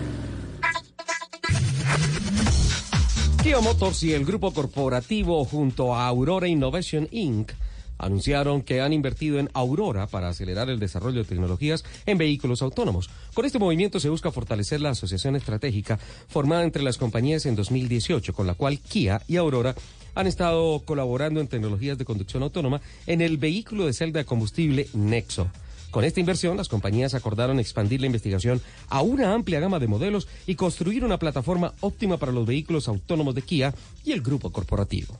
Kia 3.42 3.58
Motors 3.60 4.02
y 4.02 4.12
el 4.12 4.26
grupo 4.26 4.52
corporativo 4.52 5.46
junto 5.46 5.94
a 5.94 6.06
Aurora 6.06 6.46
Innovation 6.46 7.08
Inc. 7.10 7.52
anunciaron 7.96 8.60
que 8.60 8.82
han 8.82 8.92
invertido 8.92 9.38
en 9.38 9.48
Aurora 9.54 10.06
para 10.08 10.28
acelerar 10.28 10.68
el 10.68 10.78
desarrollo 10.78 11.20
de 11.20 11.28
tecnologías 11.28 11.82
en 12.04 12.18
vehículos 12.18 12.60
autónomos. 12.60 13.08
Con 13.32 13.46
este 13.46 13.58
movimiento 13.58 13.98
se 13.98 14.10
busca 14.10 14.30
fortalecer 14.30 14.82
la 14.82 14.90
asociación 14.90 15.36
estratégica 15.36 15.98
formada 16.28 16.64
entre 16.64 16.82
las 16.82 16.98
compañías 16.98 17.46
en 17.46 17.56
2018, 17.56 18.34
con 18.34 18.46
la 18.46 18.54
cual 18.54 18.78
Kia 18.78 19.22
y 19.26 19.36
Aurora 19.36 19.74
han 20.14 20.26
estado 20.26 20.80
colaborando 20.80 21.40
en 21.40 21.48
tecnologías 21.48 21.96
de 21.96 22.04
conducción 22.04 22.42
autónoma 22.42 22.82
en 23.06 23.22
el 23.22 23.38
vehículo 23.38 23.86
de 23.86 23.94
celda 23.94 24.18
de 24.18 24.26
combustible 24.26 24.88
Nexo. 24.92 25.50
Con 25.90 26.04
esta 26.04 26.20
inversión, 26.20 26.56
las 26.56 26.68
compañías 26.68 27.14
acordaron 27.14 27.58
expandir 27.58 28.00
la 28.00 28.06
investigación 28.06 28.60
a 28.88 29.02
una 29.02 29.34
amplia 29.34 29.58
gama 29.58 29.80
de 29.80 29.88
modelos 29.88 30.28
y 30.46 30.54
construir 30.54 31.04
una 31.04 31.18
plataforma 31.18 31.74
óptima 31.80 32.16
para 32.16 32.32
los 32.32 32.46
vehículos 32.46 32.86
autónomos 32.86 33.34
de 33.34 33.42
Kia 33.42 33.74
y 34.04 34.12
el 34.12 34.22
grupo 34.22 34.52
corporativo. 34.52 35.18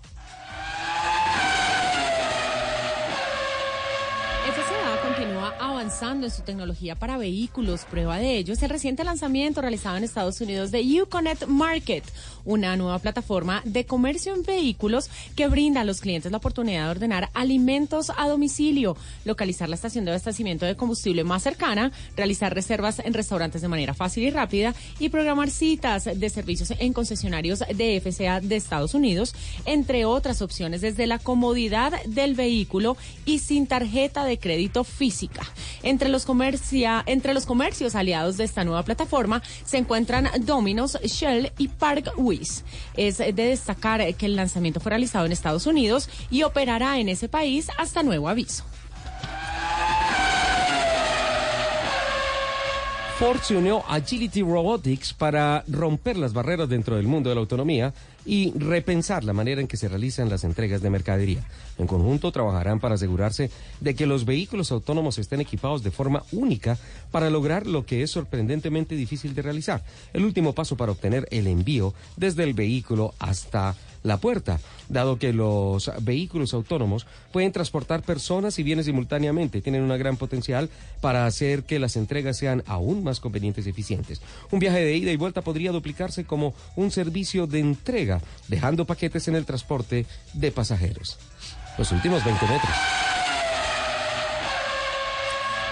FCA 4.47 5.01
continúa 5.03 5.55
avanzando 5.81 6.27
en 6.27 6.31
su 6.31 6.43
tecnología 6.43 6.95
para 6.95 7.17
vehículos. 7.17 7.87
Prueba 7.87 8.19
de 8.19 8.37
ello 8.37 8.53
es 8.53 8.63
el 8.63 8.69
reciente 8.69 9.03
lanzamiento 9.03 9.63
realizado 9.63 9.97
en 9.97 10.05
Estados 10.05 10.39
Unidos 10.43 10.71
de 10.71 10.83
Uconnect 11.01 11.47
Market, 11.47 12.05
una 12.45 12.77
nueva 12.77 12.99
plataforma 12.99 13.63
de 13.65 13.87
comercio 13.87 14.35
en 14.35 14.43
vehículos 14.43 15.09
que 15.35 15.49
brinda 15.49 15.81
a 15.81 15.85
los 15.85 16.03
clientes 16.03 16.31
la 16.31 16.37
oportunidad 16.37 16.85
de 16.85 16.91
ordenar 16.91 17.31
alimentos 17.33 18.13
a 18.15 18.29
domicilio, 18.29 18.95
localizar 19.25 19.71
la 19.71 19.77
estación 19.77 20.05
de 20.05 20.11
abastecimiento 20.11 20.67
de 20.67 20.77
combustible 20.77 21.25
más 21.25 21.45
cercana, 21.45 21.93
realizar 22.15 22.55
reservas 22.55 22.99
en 22.99 23.15
restaurantes 23.15 23.63
de 23.63 23.69
manera 23.69 23.95
fácil 23.95 24.25
y 24.25 24.31
rápida 24.31 24.75
y 24.99 25.09
programar 25.09 25.49
citas 25.49 26.05
de 26.05 26.29
servicios 26.29 26.75
en 26.79 26.93
concesionarios 26.93 27.61
de 27.61 27.99
FCA 28.03 28.41
de 28.43 28.57
Estados 28.57 28.93
Unidos, 28.93 29.35
entre 29.65 30.05
otras 30.05 30.43
opciones 30.43 30.83
desde 30.83 31.07
la 31.07 31.19
comodidad 31.19 32.05
del 32.05 32.35
vehículo 32.35 32.99
y 33.25 33.39
sin 33.39 33.67
tarjeta 33.67 34.27
de 34.27 34.39
crédito 34.39 34.85
física. 34.85 35.41
Entre 35.83 36.09
los, 36.09 36.25
comercia, 36.25 37.03
entre 37.07 37.35
los 37.35 37.47
comercios 37.47 37.95
aliados 37.95 38.37
de 38.37 38.45
esta 38.45 38.65
nueva 38.65 38.83
plataforma 38.83 39.43
se 39.65 39.79
encuentran 39.79 40.29
Domino's, 40.41 40.99
Shell 41.03 41.53
y 41.59 41.69
Park 41.69 42.13
Wiz. 42.17 42.65
Es 42.97 43.19
de 43.19 43.33
destacar 43.33 44.15
que 44.15 44.27
el 44.27 44.37
lanzamiento 44.37 44.81
fue 44.81 44.91
realizado 44.91 45.27
en 45.27 45.33
Estados 45.33 45.67
Unidos 45.67 46.09
y 46.31 46.43
operará 46.43 46.99
en 46.99 47.09
ese 47.09 47.29
país 47.29 47.69
hasta 47.79 48.03
nuevo 48.03 48.29
aviso. 48.29 48.65
Ford 53.21 53.41
se 53.43 53.55
unió 53.55 53.85
a 53.87 53.97
Agility 53.97 54.41
Robotics 54.41 55.13
para 55.13 55.63
romper 55.69 56.17
las 56.17 56.33
barreras 56.33 56.71
dentro 56.71 56.97
del 56.97 57.07
mundo 57.07 57.29
de 57.29 57.35
la 57.35 57.43
autonomía 57.43 57.93
y 58.25 58.51
repensar 58.59 59.25
la 59.25 59.35
manera 59.35 59.61
en 59.61 59.69
que 59.69 59.77
se 59.77 59.91
realizan 59.91 60.31
las 60.31 60.43
entregas 60.43 60.81
de 60.81 60.89
mercadería. 60.89 61.45
En 61.77 61.87
conjunto 61.87 62.33
trabajarán 62.33 62.81
para 62.81 62.95
asegurarse 62.95 63.51
de 63.81 63.95
que 63.95 64.07
los 64.07 64.25
vehículos 64.25 64.73
autónomos 64.73 65.19
estén 65.19 65.43
equipados 65.43 65.83
de 65.83 65.91
forma 65.91 66.25
única 66.33 66.79
para 67.11 67.29
lograr 67.29 67.67
lo 67.67 67.85
que 67.85 68.03
es 68.03 68.11
sorprendentemente 68.11 68.95
difícil 68.95 69.35
de 69.35 69.43
realizar, 69.43 69.85
el 70.15 70.25
último 70.25 70.55
paso 70.55 70.79
para 70.79 70.93
obtener 70.93 71.29
el 71.31 71.47
envío 71.47 71.93
desde 72.17 72.45
el 72.45 72.55
vehículo 72.55 73.13
hasta 73.19 73.77
la 74.03 74.17
puerta, 74.17 74.61
dado 74.89 75.19
que 75.19 75.33
los 75.33 75.91
vehículos 76.01 76.55
autónomos 76.55 77.07
pueden 77.33 77.53
transportar 77.53 78.03
personas 78.03 78.59
y 78.59 78.63
bienes 78.63 78.87
simultáneamente, 78.87 79.61
tienen 79.61 79.83
una 79.83 79.97
gran 79.97 80.17
potencial 80.17 80.71
para 81.01 81.27
hacer 81.27 81.65
que 81.65 81.79
las 81.79 81.97
entregas 81.97 82.37
sean 82.37 82.63
aún 82.67 83.05
más 83.05 83.21
convenientes 83.21 83.67
y 83.67 83.71
eficientes. 83.71 84.23
Un 84.51 84.59
viaje 84.59 84.81
de 84.81 84.97
ida 84.97 85.13
y 85.13 85.17
vuelta 85.17 85.43
podría 85.43 85.73
duplicarse 85.73 86.25
como 86.25 86.55
un 86.77 86.91
servicio 86.91 87.47
de 87.47 87.61
entrega, 87.61 88.21
dejando 88.49 88.87
paquetes 88.87 89.29
en 89.29 89.37
el 89.37 89.45
transporte 89.45 90.07
de 90.33 90.53
pasajeros. 90.53 91.19
Los 91.79 91.93
últimos 91.93 92.25
20 92.25 92.47
metros. 92.47 93.30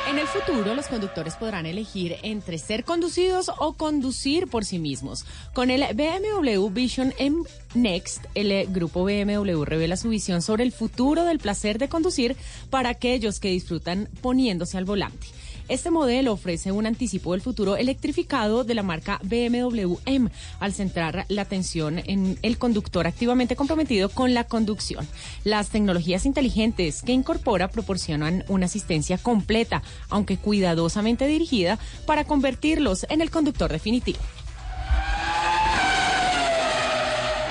En 0.09 0.18
el 0.18 0.26
futuro, 0.26 0.74
los 0.74 0.86
conductores 0.86 1.36
podrán 1.36 1.66
elegir 1.66 2.16
entre 2.22 2.56
ser 2.56 2.84
conducidos 2.84 3.50
o 3.59 3.74
conducir 3.74 4.46
por 4.46 4.64
sí 4.64 4.78
mismos. 4.78 5.26
Con 5.52 5.70
el 5.70 5.84
BMW 5.94 6.66
Vision 6.70 7.12
M 7.18 7.42
Next, 7.74 8.24
el 8.34 8.68
grupo 8.68 9.04
BMW 9.04 9.64
revela 9.64 9.98
su 9.98 10.09
visión 10.09 10.40
sobre 10.40 10.64
el 10.64 10.72
futuro 10.72 11.24
del 11.24 11.38
placer 11.38 11.78
de 11.78 11.90
conducir 11.90 12.36
para 12.70 12.88
aquellos 12.88 13.38
que 13.38 13.50
disfrutan 13.50 14.09
poniéndose 14.22 14.78
al 14.78 14.86
volante. 14.86 15.26
Este 15.68 15.90
modelo 15.90 16.32
ofrece 16.32 16.72
un 16.72 16.86
anticipo 16.86 17.32
del 17.32 17.42
futuro 17.42 17.76
electrificado 17.76 18.64
de 18.64 18.74
la 18.74 18.82
marca 18.82 19.20
BMW 19.22 19.96
M 20.06 20.30
al 20.60 20.72
centrar 20.72 21.26
la 21.28 21.42
atención 21.42 21.98
en 21.98 22.38
el 22.40 22.56
conductor 22.56 23.06
activamente 23.06 23.54
comprometido 23.54 24.08
con 24.08 24.32
la 24.32 24.44
conducción. 24.44 25.06
Las 25.44 25.68
tecnologías 25.68 26.24
inteligentes 26.24 27.02
que 27.02 27.12
incorpora 27.12 27.68
proporcionan 27.68 28.44
una 28.48 28.64
asistencia 28.64 29.18
completa, 29.18 29.82
aunque 30.08 30.38
cuidadosamente 30.38 31.26
dirigida, 31.26 31.78
para 32.06 32.24
convertirlos 32.24 33.06
en 33.10 33.20
el 33.20 33.30
conductor 33.30 33.70
definitivo. 33.70 34.20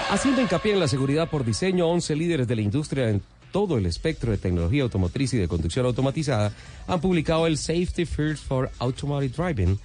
Haciendo 0.10 0.42
hincapié 0.42 0.74
en 0.74 0.80
la 0.80 0.88
seguridad 0.88 1.30
por 1.30 1.46
diseño, 1.46 1.88
11 1.90 2.16
líderes 2.16 2.48
de 2.48 2.56
la 2.56 2.62
industria 2.62 3.20
todo 3.52 3.78
el 3.78 3.86
espectro 3.86 4.32
de 4.32 4.38
tecnología 4.38 4.84
automotriz 4.84 5.34
y 5.34 5.38
de 5.38 5.48
conducción 5.48 5.86
automatizada 5.86 6.52
han 6.88 7.02
publicado 7.02 7.48
el 7.48 7.58
Safety 7.58 8.06
First 8.06 8.46
for 8.46 8.72
Automatic 8.80 9.36
Driving, 9.36 9.80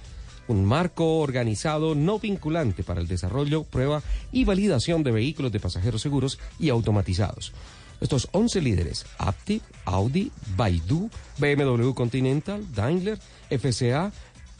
un 0.47 0.65
marco 0.65 1.19
organizado 1.19 1.95
no 1.95 2.19
vinculante 2.19 2.83
para 2.83 3.01
el 3.01 3.07
desarrollo, 3.07 3.63
prueba 3.63 4.01
y 4.31 4.45
validación 4.45 5.03
de 5.03 5.11
vehículos 5.11 5.51
de 5.51 5.59
pasajeros 5.59 6.01
seguros 6.01 6.39
y 6.59 6.69
automatizados. 6.69 7.53
Estos 8.01 8.27
11 8.33 8.61
líderes, 8.61 9.05
Aptiv, 9.17 9.61
Audi, 9.85 10.31
Baidu, 10.57 11.09
BMW 11.37 11.93
Continental, 11.93 12.65
Daimler, 12.73 13.17
FCA, 13.49 14.11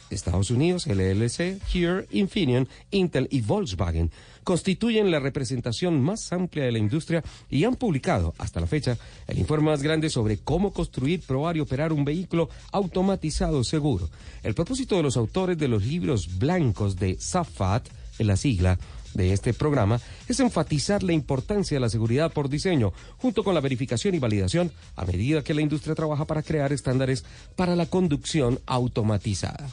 Estados 0.08 0.50
Unidos, 0.50 0.86
LLC, 0.86 1.60
Here, 1.72 2.06
Infineon, 2.10 2.68
Intel 2.90 3.28
y 3.30 3.42
Volkswagen 3.42 4.10
constituyen 4.44 5.10
la 5.10 5.18
representación 5.18 6.00
más 6.00 6.32
amplia 6.32 6.64
de 6.64 6.72
la 6.72 6.78
industria 6.78 7.24
y 7.50 7.64
han 7.64 7.74
publicado 7.74 8.34
hasta 8.38 8.60
la 8.60 8.66
fecha 8.66 8.96
el 9.26 9.38
informe 9.38 9.70
más 9.70 9.82
grande 9.82 10.10
sobre 10.10 10.38
cómo 10.38 10.72
construir, 10.72 11.22
probar 11.22 11.56
y 11.56 11.60
operar 11.60 11.92
un 11.92 12.04
vehículo 12.04 12.48
automatizado 12.70 13.64
seguro. 13.64 14.08
El 14.42 14.54
propósito 14.54 14.96
de 14.96 15.02
los 15.02 15.16
autores 15.16 15.58
de 15.58 15.68
los 15.68 15.84
libros 15.84 16.38
blancos 16.38 16.96
de 16.96 17.16
SAFAT, 17.18 17.88
en 18.18 18.26
la 18.28 18.36
sigla, 18.36 18.78
de 19.14 19.32
este 19.32 19.54
programa 19.54 20.00
es 20.28 20.40
enfatizar 20.40 21.02
la 21.02 21.12
importancia 21.12 21.76
de 21.76 21.80
la 21.80 21.88
seguridad 21.88 22.32
por 22.32 22.48
diseño, 22.48 22.92
junto 23.18 23.44
con 23.44 23.54
la 23.54 23.60
verificación 23.60 24.14
y 24.14 24.18
validación, 24.18 24.72
a 24.96 25.04
medida 25.04 25.42
que 25.42 25.54
la 25.54 25.62
industria 25.62 25.94
trabaja 25.94 26.24
para 26.26 26.42
crear 26.42 26.72
estándares 26.72 27.24
para 27.56 27.76
la 27.76 27.86
conducción 27.86 28.60
automatizada. 28.66 29.70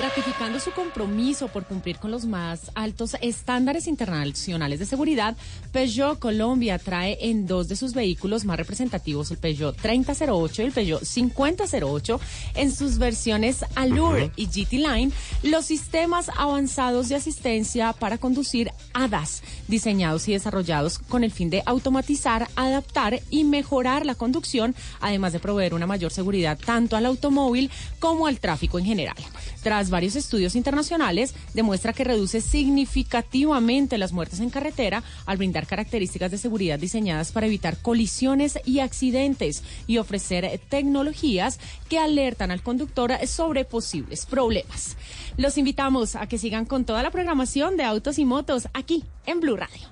Ratificando 0.00 0.60
su 0.60 0.72
compromiso 0.72 1.48
por 1.48 1.64
cumplir 1.64 1.98
con 1.98 2.10
los 2.10 2.26
más 2.26 2.70
altos 2.74 3.16
estándares 3.22 3.86
internacionales 3.86 4.78
de 4.78 4.86
seguridad, 4.86 5.36
Peugeot 5.72 6.18
Colombia 6.18 6.78
trae 6.78 7.16
en 7.20 7.46
dos 7.46 7.68
de 7.68 7.76
sus 7.76 7.94
vehículos 7.94 8.44
más 8.44 8.58
representativos, 8.58 9.30
el 9.30 9.38
Peugeot 9.38 9.76
3008 9.76 10.62
y 10.62 10.64
el 10.64 10.72
Peugeot 10.72 11.04
5008, 11.04 12.20
en 12.54 12.72
sus 12.72 12.98
versiones 12.98 13.64
Allure 13.76 14.30
y 14.36 14.46
GT 14.46 14.72
Line, 14.72 15.12
los 15.42 15.66
sistemas 15.66 16.30
avanzados 16.36 17.08
de 17.08 17.14
asistencia 17.14 17.92
para 17.92 18.18
conducir 18.18 18.72
ADAS, 18.92 19.42
diseñados 19.68 20.28
y 20.28 20.32
desarrollados 20.32 20.98
con 20.98 21.24
el 21.24 21.30
fin 21.30 21.50
de 21.50 21.62
automatizar, 21.66 22.48
adaptar 22.56 23.20
y 23.30 23.44
mejorar 23.44 24.04
la 24.04 24.16
conducción, 24.16 24.74
además 25.00 25.32
de 25.32 25.40
proveer 25.40 25.72
una 25.72 25.86
mayor 25.86 26.12
seguridad 26.12 26.58
tanto 26.58 26.96
al 26.96 27.06
automóvil 27.06 27.70
como 28.00 28.26
al 28.26 28.40
tráfico 28.40 28.78
en 28.78 28.84
general. 28.84 29.16
Tras 29.62 29.83
varios 29.90 30.16
estudios 30.16 30.56
internacionales, 30.56 31.34
demuestra 31.54 31.92
que 31.92 32.04
reduce 32.04 32.40
significativamente 32.40 33.98
las 33.98 34.12
muertes 34.12 34.40
en 34.40 34.50
carretera 34.50 35.02
al 35.26 35.36
brindar 35.36 35.66
características 35.66 36.30
de 36.30 36.38
seguridad 36.38 36.78
diseñadas 36.78 37.32
para 37.32 37.46
evitar 37.46 37.78
colisiones 37.78 38.58
y 38.64 38.80
accidentes 38.80 39.62
y 39.86 39.98
ofrecer 39.98 40.60
tecnologías 40.68 41.58
que 41.88 41.98
alertan 41.98 42.50
al 42.50 42.62
conductor 42.62 43.12
sobre 43.26 43.64
posibles 43.64 44.26
problemas. 44.26 44.96
Los 45.36 45.58
invitamos 45.58 46.16
a 46.16 46.26
que 46.26 46.38
sigan 46.38 46.64
con 46.64 46.84
toda 46.84 47.02
la 47.02 47.10
programación 47.10 47.76
de 47.76 47.84
autos 47.84 48.18
y 48.18 48.24
motos 48.24 48.68
aquí 48.72 49.04
en 49.26 49.40
Blue 49.40 49.56
Radio. 49.56 49.88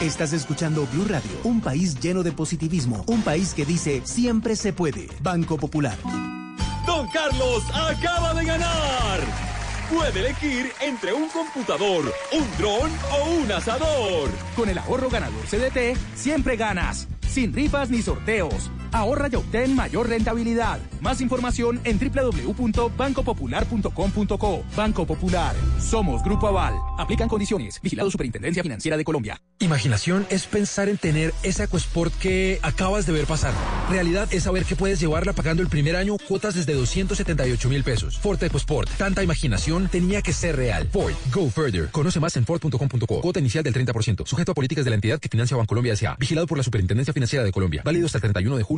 Estás 0.00 0.32
escuchando 0.32 0.86
Blue 0.92 1.06
Radio, 1.08 1.30
un 1.42 1.60
país 1.60 1.98
lleno 1.98 2.22
de 2.22 2.30
positivismo, 2.30 3.04
un 3.08 3.22
país 3.22 3.52
que 3.52 3.64
dice 3.64 4.00
siempre 4.04 4.54
se 4.54 4.72
puede. 4.72 5.08
Banco 5.22 5.56
Popular. 5.56 5.98
Don 6.88 7.06
Carlos 7.08 7.64
acaba 7.74 8.32
de 8.32 8.46
ganar. 8.46 9.20
Puede 9.90 10.20
elegir 10.20 10.72
entre 10.80 11.12
un 11.12 11.28
computador, 11.28 12.02
un 12.32 12.48
dron 12.56 12.90
o 13.12 13.30
un 13.42 13.52
asador. 13.52 14.30
Con 14.56 14.70
el 14.70 14.78
ahorro 14.78 15.10
ganador 15.10 15.44
CDT, 15.44 15.98
siempre 16.14 16.56
ganas. 16.56 17.06
Sin 17.28 17.52
rifas 17.52 17.90
ni 17.90 18.00
sorteos. 18.00 18.70
Ahorra 18.92 19.28
y 19.30 19.36
obtén 19.36 19.74
mayor 19.74 20.08
rentabilidad. 20.08 20.80
Más 21.00 21.20
información 21.20 21.80
en 21.84 21.98
www.bancopopular.com.co. 21.98 24.64
Banco 24.76 25.06
Popular. 25.06 25.54
Somos 25.78 26.22
Grupo 26.22 26.48
Aval. 26.48 26.74
Aplican 26.98 27.28
condiciones. 27.28 27.80
Vigilado 27.82 28.10
Superintendencia 28.10 28.62
Financiera 28.62 28.96
de 28.96 29.04
Colombia. 29.04 29.40
Imaginación 29.60 30.26
es 30.30 30.46
pensar 30.46 30.88
en 30.88 30.98
tener 30.98 31.34
ese 31.42 31.64
EcoSport 31.64 32.14
que 32.14 32.60
acabas 32.62 33.06
de 33.06 33.12
ver 33.12 33.26
pasar. 33.26 33.52
Realidad 33.90 34.28
es 34.30 34.44
saber 34.44 34.64
que 34.64 34.76
puedes 34.76 35.00
llevarla 35.00 35.32
pagando 35.32 35.62
el 35.62 35.68
primer 35.68 35.96
año 35.96 36.16
cuotas 36.16 36.54
desde 36.54 36.74
278 36.74 37.68
mil 37.68 37.84
pesos. 37.84 38.18
Ford 38.18 38.42
EcoSport. 38.42 38.88
Tanta 38.96 39.22
imaginación 39.22 39.88
tenía 39.88 40.22
que 40.22 40.32
ser 40.32 40.56
real. 40.56 40.88
Ford. 40.92 41.12
Go 41.32 41.50
further. 41.50 41.90
Conoce 41.90 42.20
más 42.20 42.36
en 42.36 42.44
Ford.com.co. 42.44 43.20
Cuota 43.20 43.40
inicial 43.40 43.64
del 43.64 43.74
30%. 43.74 44.26
Sujeto 44.26 44.52
a 44.52 44.54
políticas 44.54 44.84
de 44.84 44.90
la 44.90 44.94
entidad 44.94 45.18
que 45.18 45.28
financia 45.28 45.56
Bancolombia 45.56 45.94
S.A. 45.94 46.16
Vigilado 46.16 46.46
por 46.46 46.56
la 46.56 46.64
Superintendencia 46.64 47.12
Financiera 47.12 47.44
de 47.44 47.52
Colombia. 47.52 47.82
Válido 47.84 48.06
hasta 48.06 48.18
el 48.18 48.22
31 48.22 48.56
de 48.56 48.62
julio 48.62 48.77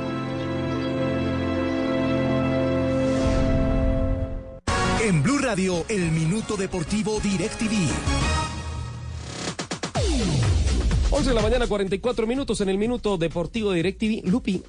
En 5.03 5.23
Blue 5.23 5.39
Radio, 5.39 5.83
el 5.89 6.11
minuto 6.11 6.55
deportivo 6.55 7.19
DirecTV. 7.19 7.89
11 11.09 11.29
de 11.29 11.35
la 11.35 11.41
mañana, 11.41 11.65
44 11.65 12.27
minutos 12.27 12.61
en 12.61 12.69
el 12.69 12.77
minuto 12.77 13.17
deportivo 13.17 13.71
de 13.71 13.77
DirecTV. 13.77 14.29
Lupi, 14.29 14.61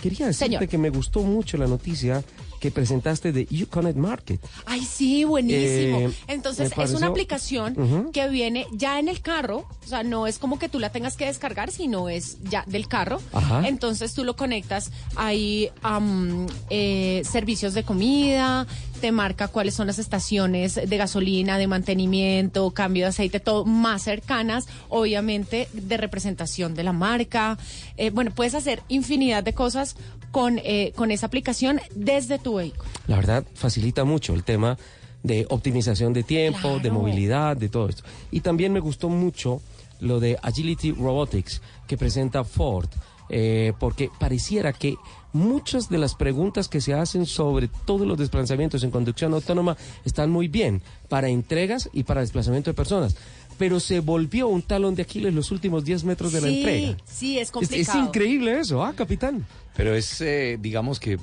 quería 0.00 0.28
decirte 0.28 0.46
Señor. 0.46 0.68
que 0.68 0.78
me 0.78 0.88
gustó 0.88 1.20
mucho 1.20 1.58
la 1.58 1.66
noticia 1.66 2.24
que 2.60 2.70
presentaste 2.70 3.32
de 3.32 3.46
Uconnect 3.62 3.96
Market. 3.98 4.40
Ay, 4.64 4.82
sí, 4.82 5.24
buenísimo. 5.24 5.98
Eh, 6.00 6.12
Entonces, 6.28 6.72
es 6.76 6.94
una 6.94 7.08
aplicación 7.08 8.10
que 8.12 8.28
viene 8.28 8.66
ya 8.72 8.98
en 8.98 9.08
el 9.08 9.20
carro. 9.20 9.68
O 9.84 9.88
sea, 9.88 10.02
no 10.02 10.26
es 10.26 10.38
como 10.38 10.58
que 10.58 10.68
tú 10.68 10.78
la 10.78 10.90
tengas 10.90 11.16
que 11.16 11.26
descargar, 11.26 11.70
sino 11.70 12.08
es 12.08 12.38
ya 12.44 12.64
del 12.66 12.88
carro. 12.88 13.20
Ajá. 13.32 13.66
Entonces, 13.66 14.14
tú 14.14 14.24
lo 14.24 14.36
conectas. 14.36 14.90
Hay 15.16 15.70
am, 15.82 16.46
eh, 16.70 17.22
servicios 17.24 17.74
de 17.74 17.82
comida, 17.84 18.66
te 19.00 19.12
marca 19.12 19.48
cuáles 19.48 19.74
son 19.74 19.86
las 19.86 19.98
estaciones 19.98 20.74
de 20.74 20.96
gasolina, 20.96 21.58
de 21.58 21.66
mantenimiento, 21.66 22.70
cambio 22.70 23.04
de 23.04 23.08
aceite, 23.10 23.40
todo 23.40 23.64
más 23.64 24.02
cercanas, 24.02 24.66
obviamente, 24.88 25.68
de 25.72 25.96
representación 25.96 26.74
de 26.74 26.84
la 26.84 26.92
marca. 26.92 27.58
Eh, 27.96 28.10
bueno, 28.10 28.30
puedes 28.34 28.54
hacer 28.54 28.82
infinidad 28.88 29.44
de 29.44 29.52
cosas 29.52 29.96
con, 30.36 30.60
eh, 30.62 30.92
con 30.94 31.10
esa 31.10 31.24
aplicación 31.28 31.80
desde 31.94 32.38
tu 32.38 32.56
vehículo. 32.56 32.84
La 33.06 33.16
verdad, 33.16 33.42
facilita 33.54 34.04
mucho 34.04 34.34
el 34.34 34.44
tema 34.44 34.76
de 35.22 35.46
optimización 35.48 36.12
de 36.12 36.24
tiempo, 36.24 36.78
de 36.78 36.90
movilidad, 36.90 37.56
de 37.56 37.70
todo 37.70 37.88
esto. 37.88 38.02
Y 38.30 38.40
también 38.42 38.70
me 38.70 38.80
gustó 38.80 39.08
mucho 39.08 39.62
lo 39.98 40.20
de 40.20 40.36
Agility 40.42 40.92
Robotics 40.92 41.62
que 41.86 41.96
presenta 41.96 42.44
Ford, 42.44 42.90
eh, 43.30 43.72
porque 43.80 44.10
pareciera 44.20 44.74
que 44.74 44.96
muchas 45.32 45.88
de 45.88 45.96
las 45.96 46.14
preguntas 46.14 46.68
que 46.68 46.82
se 46.82 46.92
hacen 46.92 47.24
sobre 47.24 47.68
todos 47.86 48.06
los 48.06 48.18
desplazamientos 48.18 48.84
en 48.84 48.90
conducción 48.90 49.32
autónoma 49.32 49.78
están 50.04 50.30
muy 50.30 50.48
bien 50.48 50.82
para 51.08 51.30
entregas 51.30 51.88
y 51.94 52.02
para 52.02 52.20
desplazamiento 52.20 52.68
de 52.68 52.74
personas. 52.74 53.16
Pero 53.58 53.80
se 53.80 54.00
volvió 54.00 54.48
un 54.48 54.62
talón 54.62 54.94
de 54.94 55.02
Aquiles 55.02 55.32
los 55.34 55.50
últimos 55.50 55.84
10 55.84 56.04
metros 56.04 56.32
de 56.32 56.40
la 56.40 56.48
sí, 56.48 56.56
entrega. 56.58 56.96
Sí, 57.06 57.36
es 57.38 57.42
Es, 57.44 57.50
complicado. 57.50 57.98
es 58.00 58.06
increíble 58.08 58.60
eso, 58.60 58.84
¿ah, 58.84 58.92
capitán? 58.94 59.46
Pero 59.76 59.94
es, 59.94 60.20
eh, 60.20 60.58
digamos 60.60 61.00
que, 61.00 61.18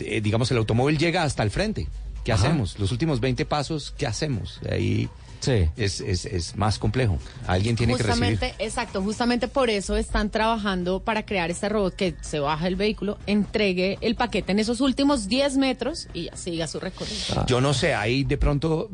eh, 0.00 0.20
digamos, 0.20 0.50
el 0.50 0.58
automóvil 0.58 0.98
llega 0.98 1.22
hasta 1.22 1.42
el 1.42 1.50
frente. 1.50 1.88
¿Qué 2.24 2.32
Ajá. 2.32 2.46
hacemos? 2.48 2.78
Los 2.78 2.92
últimos 2.92 3.18
20 3.20 3.44
pasos, 3.46 3.92
¿qué 3.98 4.06
hacemos? 4.06 4.60
Ahí 4.70 5.08
es, 5.48 6.00
es, 6.00 6.24
es 6.24 6.56
más 6.56 6.78
complejo. 6.78 7.18
Alguien 7.46 7.76
tiene 7.76 7.96
que 7.96 8.02
recibir. 8.02 8.38
Exacto, 8.58 9.02
justamente 9.02 9.48
por 9.48 9.70
eso 9.70 9.96
están 9.96 10.30
trabajando 10.30 11.00
para 11.00 11.24
crear 11.24 11.50
este 11.50 11.68
robot 11.68 11.94
que 11.94 12.14
se 12.20 12.38
baja 12.40 12.64
del 12.64 12.76
vehículo, 12.76 13.18
entregue 13.26 13.98
el 14.00 14.14
paquete 14.14 14.52
en 14.52 14.58
esos 14.58 14.80
últimos 14.80 15.28
10 15.28 15.56
metros 15.56 16.08
y 16.14 16.24
ya 16.24 16.36
siga 16.36 16.66
su 16.66 16.80
recorrido. 16.80 17.16
Ah. 17.36 17.46
Yo 17.46 17.60
no 17.60 17.74
sé, 17.74 17.94
ahí 17.94 18.24
de 18.24 18.38
pronto, 18.38 18.90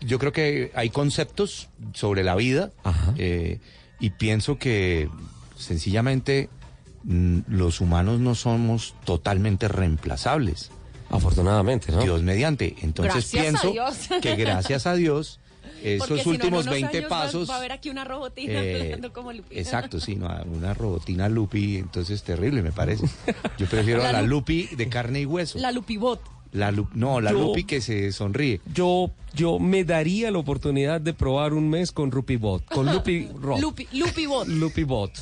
yo 0.00 0.18
creo 0.18 0.32
que 0.32 0.70
hay 0.74 0.90
conceptos 0.90 1.68
sobre 1.94 2.22
la 2.22 2.34
vida 2.34 2.70
eh, 3.16 3.60
y 4.00 4.10
pienso 4.10 4.58
que 4.58 5.08
sencillamente 5.56 6.48
mm, 7.04 7.40
los 7.48 7.80
humanos 7.80 8.20
no 8.20 8.34
somos 8.34 8.94
totalmente 9.04 9.68
reemplazables. 9.68 10.70
Afortunadamente, 11.10 11.90
¿no? 11.90 12.02
Dios 12.02 12.22
mediante. 12.22 12.76
Entonces 12.82 13.32
Gracias 13.32 13.62
pienso 13.62 14.20
que 14.20 14.36
gracias 14.36 14.86
a 14.86 14.94
Dios, 14.94 15.40
esos 15.82 16.08
Porque 16.08 16.22
si 16.22 16.28
no, 16.28 16.34
en 16.34 16.40
últimos 16.40 16.62
unos 16.64 16.72
20 16.74 16.96
años 16.98 17.04
va- 17.04 17.08
pasos... 17.22 17.50
Va, 17.50 17.54
a 17.54 17.58
haber 17.58 17.72
aquí 17.72 17.90
una 17.90 18.04
robotina 18.04 18.52
eh, 18.62 18.82
hablando 18.84 19.12
como 19.12 19.32
Lupita. 19.32 19.60
Exacto, 19.60 20.00
sí, 20.00 20.16
no, 20.16 20.28
una 20.52 20.74
robotina 20.74 21.28
Lupi, 21.28 21.76
entonces 21.76 22.22
terrible 22.22 22.62
me 22.62 22.72
parece. 22.72 23.06
Yo 23.58 23.66
prefiero 23.66 24.02
La 24.02 24.08
a 24.08 24.12
la 24.12 24.22
Lu- 24.22 24.28
Lupi 24.38 24.68
de 24.76 24.88
carne 24.88 25.20
y 25.20 25.26
hueso. 25.26 25.58
La 25.58 25.70
Lupibot. 25.72 26.20
La 26.52 26.70
Lu- 26.72 26.88
no, 26.94 27.20
la 27.20 27.30
Yo- 27.32 27.38
Lupi 27.40 27.64
que 27.64 27.80
se 27.80 28.10
sonríe. 28.12 28.60
Yo, 28.72 29.10
yo 29.34 29.58
me 29.58 29.84
daría 29.84 30.30
la 30.30 30.38
oportunidad 30.38 31.00
de 31.00 31.12
probar 31.12 31.52
un 31.52 31.68
mes 31.68 31.92
con 31.92 32.10
Rupibot, 32.10 32.64
con 32.66 32.86
Lupi 32.92 33.28
Rock. 33.40 33.60
Lupi, 33.60 33.88
Lupibot. 33.92 34.48
Lupibot. 34.48 35.12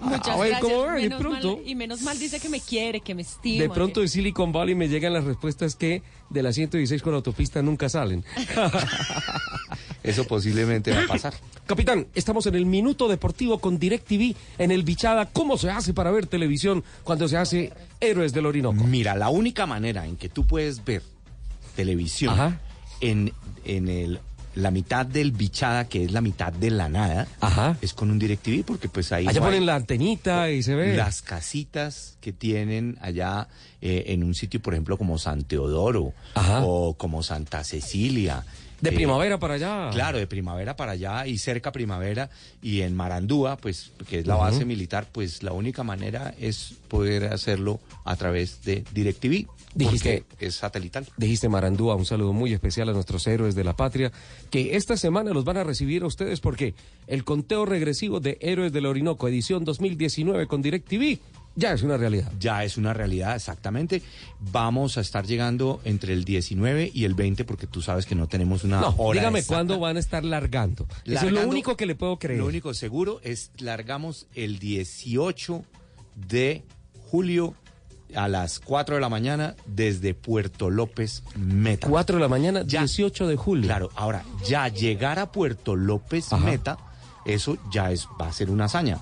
Muchas 0.00 0.28
A 0.28 0.36
ver 0.38 0.50
gracias. 0.50 0.60
cómo 0.60 0.78
va, 0.86 0.94
de 0.94 1.00
menos 1.02 1.20
pronto. 1.20 1.56
mal, 1.56 1.68
y 1.68 1.74
menos 1.74 2.02
mal 2.02 2.16
dice 2.16 2.38
que 2.38 2.48
me 2.48 2.60
quiere, 2.60 3.00
que 3.00 3.16
me 3.16 3.22
estima. 3.22 3.64
De 3.64 3.68
pronto 3.68 3.94
que- 3.94 4.02
de 4.02 4.08
Silicon 4.08 4.52
Valley 4.52 4.76
me 4.76 4.88
llegan 4.88 5.12
las 5.12 5.24
respuestas 5.24 5.74
que 5.74 6.02
de 6.30 6.42
la 6.42 6.52
116 6.52 7.02
con 7.02 7.10
la 7.12 7.16
autopista 7.16 7.60
nunca 7.62 7.88
salen. 7.88 8.24
Eso 10.02 10.26
posiblemente 10.26 10.90
va 10.90 11.04
a 11.04 11.06
pasar. 11.06 11.34
Capitán, 11.66 12.06
estamos 12.14 12.46
en 12.46 12.54
el 12.56 12.66
minuto 12.66 13.08
deportivo 13.08 13.58
con 13.58 13.78
DirecTV 13.78 14.34
en 14.58 14.70
el 14.70 14.82
Bichada. 14.82 15.26
¿Cómo 15.26 15.56
se 15.56 15.70
hace 15.70 15.94
para 15.94 16.10
ver 16.10 16.26
televisión 16.26 16.82
cuando 17.04 17.28
se 17.28 17.36
hace 17.36 17.72
Héroes 18.00 18.32
del 18.32 18.46
Orinoco? 18.46 18.84
Mira, 18.84 19.14
la 19.14 19.28
única 19.28 19.64
manera 19.66 20.06
en 20.06 20.16
que 20.16 20.28
tú 20.28 20.44
puedes 20.46 20.84
ver 20.84 21.02
televisión 21.76 22.58
en, 23.00 23.32
en 23.64 23.88
el, 23.88 24.20
la 24.54 24.70
mitad 24.70 25.06
del 25.06 25.32
bichada, 25.32 25.88
que 25.88 26.04
es 26.04 26.12
la 26.12 26.20
mitad 26.20 26.52
de 26.52 26.70
la 26.70 26.88
nada, 26.88 27.26
es 27.80 27.94
con 27.94 28.10
un 28.10 28.18
DirecTV, 28.18 28.64
porque 28.64 28.88
pues 28.88 29.12
ahí 29.12 29.26
Allá 29.26 29.40
no 29.40 29.46
ponen 29.46 29.64
la 29.64 29.76
antenita 29.76 30.50
y 30.50 30.62
se 30.62 30.74
ve. 30.74 30.94
las 30.96 31.22
casitas 31.22 32.18
que 32.20 32.32
tienen 32.32 32.98
allá 33.00 33.48
eh, 33.80 34.04
en 34.08 34.24
un 34.24 34.34
sitio, 34.34 34.60
por 34.60 34.74
ejemplo, 34.74 34.98
como 34.98 35.16
San 35.18 35.44
Teodoro 35.44 36.12
o 36.34 36.94
como 36.98 37.22
Santa 37.22 37.64
Cecilia. 37.64 38.44
De 38.82 38.90
Eh, 38.90 38.92
primavera 38.92 39.38
para 39.38 39.54
allá. 39.54 39.88
Claro, 39.92 40.18
de 40.18 40.26
primavera 40.26 40.76
para 40.76 40.92
allá 40.92 41.26
y 41.26 41.38
cerca 41.38 41.70
primavera 41.72 42.28
y 42.60 42.82
en 42.82 42.94
Marandúa, 42.94 43.56
pues 43.56 43.92
que 44.10 44.18
es 44.18 44.26
la 44.26 44.34
base 44.34 44.64
militar, 44.64 45.06
pues 45.10 45.42
la 45.44 45.52
única 45.52 45.82
manera 45.84 46.34
es 46.38 46.74
poder 46.88 47.32
hacerlo 47.32 47.78
a 48.04 48.16
través 48.16 48.64
de 48.64 48.84
DirecTV, 48.92 49.46
Dijiste- 49.74 50.24
porque 50.28 50.46
es 50.46 50.56
satelital. 50.56 51.06
Dijiste 51.16 51.48
Marandúa, 51.48 51.94
un 51.94 52.04
saludo 52.04 52.32
muy 52.32 52.52
especial 52.52 52.88
a 52.88 52.92
nuestros 52.92 53.24
héroes 53.28 53.54
de 53.54 53.62
la 53.64 53.74
patria, 53.76 54.10
que 54.50 54.76
esta 54.76 54.96
semana 54.96 55.30
los 55.32 55.44
van 55.44 55.56
a 55.58 55.64
recibir 55.64 56.02
a 56.02 56.06
ustedes 56.06 56.40
porque 56.40 56.74
el 57.06 57.22
conteo 57.22 57.64
regresivo 57.64 58.18
de 58.18 58.36
Héroes 58.40 58.72
del 58.72 58.86
Orinoco, 58.86 59.28
edición 59.28 59.64
2019 59.64 60.48
con 60.48 60.60
DirecTV, 60.60 61.20
ya 61.54 61.72
es 61.72 61.82
una 61.82 61.96
realidad. 61.96 62.30
Ya 62.38 62.64
es 62.64 62.76
una 62.76 62.94
realidad, 62.94 63.36
exactamente. 63.36 64.02
Vamos 64.40 64.98
a 64.98 65.00
estar 65.00 65.26
llegando 65.26 65.80
entre 65.84 66.12
el 66.12 66.24
19 66.24 66.90
y 66.92 67.04
el 67.04 67.14
20 67.14 67.44
porque 67.44 67.66
tú 67.66 67.82
sabes 67.82 68.06
que 68.06 68.14
no 68.14 68.26
tenemos 68.26 68.64
una 68.64 68.80
no, 68.80 68.94
hora 68.98 69.20
dígame 69.20 69.40
exacta. 69.40 69.56
cuándo 69.56 69.78
van 69.80 69.96
a 69.96 70.00
estar 70.00 70.24
largando. 70.24 70.86
Eso 71.04 71.26
es 71.26 71.32
lo 71.32 71.46
único 71.46 71.76
que 71.76 71.86
le 71.86 71.94
puedo 71.94 72.18
creer. 72.18 72.40
Lo 72.40 72.46
único 72.46 72.72
seguro 72.74 73.20
es 73.22 73.50
largamos 73.58 74.26
el 74.34 74.58
18 74.58 75.64
de 76.28 76.62
julio 77.10 77.54
a 78.14 78.28
las 78.28 78.60
4 78.60 78.96
de 78.96 79.00
la 79.00 79.08
mañana 79.08 79.54
desde 79.66 80.14
Puerto 80.14 80.70
López 80.70 81.22
Meta. 81.36 81.88
4 81.88 82.16
de 82.16 82.22
la 82.22 82.28
mañana, 82.28 82.64
18 82.64 83.26
de 83.26 83.36
julio. 83.36 83.66
Claro, 83.66 83.90
ahora 83.94 84.24
ya 84.46 84.68
llegar 84.68 85.18
a 85.18 85.32
Puerto 85.32 85.76
López 85.76 86.32
Ajá. 86.32 86.44
Meta, 86.44 86.78
eso 87.24 87.56
ya 87.70 87.90
es 87.90 88.08
va 88.20 88.28
a 88.28 88.32
ser 88.32 88.50
una 88.50 88.64
hazaña. 88.64 88.98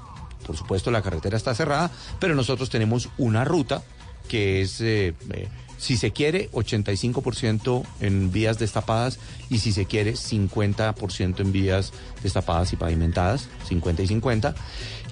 Por 0.51 0.57
supuesto 0.57 0.91
la 0.91 1.01
carretera 1.01 1.37
está 1.37 1.55
cerrada, 1.55 1.93
pero 2.19 2.35
nosotros 2.35 2.71
tenemos 2.71 3.09
una 3.19 3.45
ruta 3.45 3.85
que 4.27 4.63
es 4.63 4.81
eh, 4.81 5.15
eh, 5.33 5.47
si 5.79 5.97
se 5.97 6.11
quiere 6.11 6.51
85% 6.51 7.85
en 8.01 8.33
vías 8.33 8.59
destapadas 8.59 9.21
y 9.49 9.59
si 9.59 9.71
se 9.71 9.87
quiere 9.87 10.15
50% 10.15 11.39
en 11.39 11.53
vías 11.53 11.93
destapadas 12.25 12.73
y 12.73 12.77
pavimentadas, 12.77 13.49
50 13.69 14.03
y 14.03 14.07
50 14.09 14.55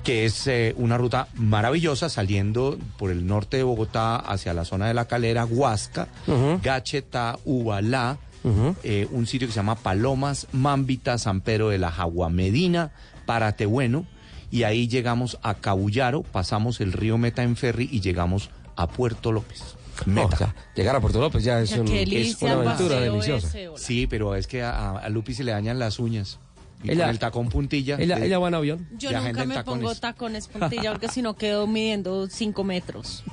que 0.03 0.25
es 0.25 0.45
eh, 0.49 0.75
una 0.77 0.99
ruta 0.99 1.29
maravillosa 1.35 2.09
saliendo 2.09 2.77
por 2.97 3.13
el 3.13 3.25
norte 3.25 3.59
de 3.59 3.63
Bogotá 3.63 4.17
hacia 4.17 4.55
la 4.55 4.65
zona 4.65 4.89
de 4.89 4.95
la 4.95 5.07
calera, 5.07 5.45
Huasca. 5.45 6.09
Gacheta, 6.65 7.39
Ubalá, 7.45 8.19
eh, 8.83 9.07
un 9.13 9.27
sitio 9.27 9.47
que 9.47 9.53
se 9.53 9.61
llama 9.61 9.77
Palomas, 9.77 10.49
Mámbita, 10.51 11.17
San 11.19 11.41
Pedro 11.43 11.69
de 11.69 11.79
la 11.79 11.91
Jagua, 11.91 12.31
Medina, 12.31 12.91
Paratebueno, 13.27 14.07
y 14.51 14.63
ahí 14.65 14.89
llegamos 14.89 15.39
a 15.43 15.55
Cabullaro, 15.55 16.23
pasamos 16.23 16.81
el 16.81 16.93
río 16.93 17.19
Meta 17.19 17.43
en 17.43 17.57
ferry 17.57 17.89
y 17.93 18.01
llegamos 18.01 18.51
a 18.77 18.87
Puerto 18.89 19.33
López. 19.33 19.63
Meta. 20.07 20.27
o 20.27 20.37
sea, 20.39 20.55
llegar 20.77 20.95
a 20.95 21.01
Puerto 21.01 21.21
López 21.21 21.43
ya 21.43 21.61
es, 21.61 21.73
un- 21.73 21.89
es 21.89 22.41
una 22.41 22.53
aventura 22.53 23.01
deliciosa. 23.01 23.49
ese. 23.49 23.69
Sí, 23.77 24.07
pero 24.07 24.37
es 24.37 24.47
que 24.47 24.63
a, 24.63 24.93
a 24.93 25.09
Lupi 25.09 25.35
se 25.35 25.43
le 25.45 25.51
dañan 25.53 25.79
las 25.81 25.99
uñas. 25.99 26.39
Y 26.85 26.93
Ella- 26.93 27.05
con 27.07 27.11
el 27.11 27.19
tacón 27.19 27.49
puntilla. 27.49 27.97
ella- 27.99 28.17
de- 28.17 28.27
ella 28.27 28.39
va 28.39 28.47
en 28.47 28.55
avión. 28.55 28.89
Yo 28.97 29.11
nunca 29.11 29.45
me 29.45 29.55
tacones. 29.57 29.65
pongo 29.85 29.95
tacones 29.97 30.47
puntilla 30.47 30.93
porque 30.93 31.09
si 31.09 31.23
no 31.23 31.35
quedo 31.35 31.67
midiendo 31.67 32.29
5 32.29 32.63
metros. 32.63 33.25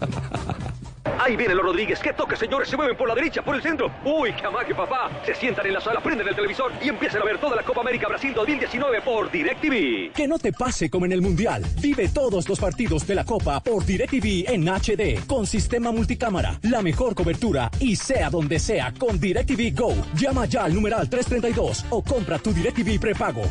Ahí 1.18 1.36
viene 1.36 1.54
los 1.54 1.64
Rodríguez. 1.64 1.98
¿Qué 2.00 2.12
toque, 2.12 2.36
señores? 2.36 2.68
Se 2.68 2.76
mueven 2.76 2.96
por 2.96 3.08
la 3.08 3.14
derecha, 3.14 3.42
por 3.42 3.54
el 3.54 3.62
centro. 3.62 3.90
Uy, 4.04 4.32
qué 4.32 4.46
amague, 4.46 4.74
papá. 4.74 5.10
Se 5.24 5.34
sientan 5.34 5.66
en 5.66 5.74
la 5.74 5.80
sala, 5.80 6.00
prenden 6.00 6.26
el 6.28 6.34
televisor 6.34 6.72
y 6.82 6.88
empiezan 6.88 7.22
a 7.22 7.24
ver 7.24 7.38
toda 7.38 7.56
la 7.56 7.62
Copa 7.62 7.80
América 7.80 8.08
Brasil 8.08 8.32
2019 8.34 9.02
por 9.02 9.30
DirecTV. 9.30 10.12
Que 10.12 10.28
no 10.28 10.38
te 10.38 10.52
pase 10.52 10.90
como 10.90 11.06
en 11.06 11.12
el 11.12 11.22
Mundial. 11.22 11.64
Vive 11.80 12.08
todos 12.08 12.48
los 12.48 12.58
partidos 12.58 13.06
de 13.06 13.14
la 13.14 13.24
Copa 13.24 13.60
por 13.60 13.84
DirecTV 13.84 14.50
en 14.50 14.68
HD 14.68 15.26
con 15.26 15.46
sistema 15.46 15.92
multicámara, 15.92 16.58
la 16.62 16.82
mejor 16.82 17.14
cobertura 17.14 17.70
y 17.80 17.96
sea 17.96 18.30
donde 18.30 18.58
sea 18.58 18.92
con 18.98 19.20
DirecTV 19.20 19.74
Go. 19.74 19.94
Llama 20.14 20.46
ya 20.46 20.64
al 20.64 20.74
numeral 20.74 21.08
332 21.08 21.86
o 21.90 22.02
compra 22.02 22.38
tu 22.38 22.52
DirecTV 22.52 23.00
prepago. 23.00 23.42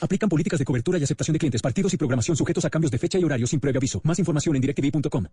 Aplican 0.00 0.28
políticas 0.28 0.58
de 0.58 0.64
cobertura 0.64 0.98
y 0.98 1.04
aceptación 1.04 1.32
de 1.32 1.38
clientes, 1.38 1.62
partidos 1.62 1.92
y 1.94 1.96
programación 1.96 2.36
sujetos 2.36 2.64
a 2.64 2.70
cambios 2.70 2.90
de 2.90 2.98
fecha 2.98 3.18
y 3.18 3.24
horario 3.24 3.46
sin 3.46 3.60
previo 3.60 3.78
aviso. 3.78 4.00
Más 4.04 4.18
información 4.18 4.56
en 4.56 4.62
directv.com. 4.62 5.26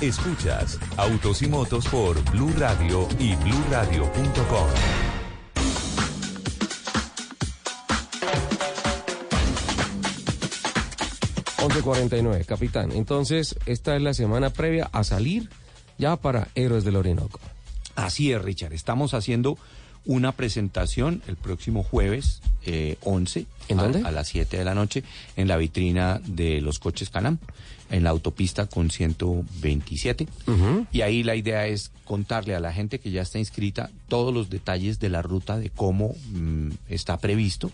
Escuchas 0.00 0.78
Autos 0.96 1.42
y 1.42 1.48
Motos 1.48 1.86
por 1.86 2.22
Blue 2.30 2.52
Radio 2.58 3.08
y 3.18 3.34
BlueRadio.com. 3.36 4.68
Once 11.64 11.80
11.49, 11.82 12.44
capitán. 12.44 12.92
Entonces, 12.92 13.56
esta 13.64 13.96
es 13.96 14.02
la 14.02 14.12
semana 14.12 14.50
previa 14.50 14.90
a 14.92 15.02
salir 15.02 15.48
ya 15.96 16.16
para 16.16 16.48
Héroes 16.54 16.84
del 16.84 16.96
Orinoco. 16.96 17.40
Así 17.96 18.32
es, 18.32 18.42
Richard. 18.42 18.74
Estamos 18.74 19.14
haciendo 19.14 19.56
una 20.06 20.32
presentación 20.32 21.22
el 21.26 21.36
próximo 21.36 21.82
jueves 21.82 22.40
eh, 22.66 22.96
11. 23.02 23.46
¿En 23.68 23.76
dónde? 23.76 24.02
A, 24.04 24.10
las 24.10 24.28
7 24.28 24.56
de 24.56 24.64
la 24.64 24.74
noche 24.74 25.02
en 25.36 25.48
la 25.48 25.56
vitrina 25.56 26.20
de 26.24 26.60
los 26.60 26.78
coches 26.78 27.10
Canam, 27.10 27.38
en 27.90 28.04
la 28.04 28.10
autopista 28.10 28.66
con 28.66 28.90
127. 28.90 30.26
Y 30.92 31.00
ahí 31.00 31.22
la 31.22 31.34
idea 31.34 31.66
es 31.66 31.90
contarle 32.04 32.54
a 32.54 32.60
la 32.60 32.72
gente 32.72 32.98
que 32.98 33.10
ya 33.10 33.22
está 33.22 33.38
inscrita 33.38 33.90
todos 34.08 34.34
los 34.34 34.50
detalles 34.50 35.00
de 35.00 35.08
la 35.08 35.22
ruta, 35.22 35.58
de 35.58 35.70
cómo 35.70 36.14
mm, 36.32 36.70
está 36.88 37.18
previsto. 37.18 37.70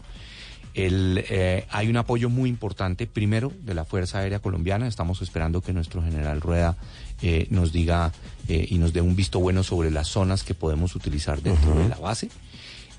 El, 0.74 1.24
eh, 1.28 1.66
hay 1.70 1.88
un 1.88 1.96
apoyo 1.96 2.30
muy 2.30 2.48
importante, 2.48 3.06
primero, 3.08 3.52
de 3.62 3.74
la 3.74 3.84
Fuerza 3.84 4.20
Aérea 4.20 4.38
Colombiana. 4.38 4.86
Estamos 4.86 5.20
esperando 5.22 5.60
que 5.60 5.72
nuestro 5.72 6.02
general 6.02 6.40
Rueda 6.40 6.76
eh, 7.22 7.46
nos 7.50 7.72
diga 7.72 8.12
eh, 8.48 8.66
y 8.70 8.78
nos 8.78 8.92
dé 8.92 9.02
un 9.02 9.14
visto 9.14 9.40
bueno 9.40 9.62
sobre 9.62 9.90
las 9.90 10.08
zonas 10.08 10.42
que 10.42 10.54
podemos 10.54 10.94
utilizar 10.94 11.42
dentro 11.42 11.74
de 11.74 11.88
la 11.88 11.96
base. 11.96 12.30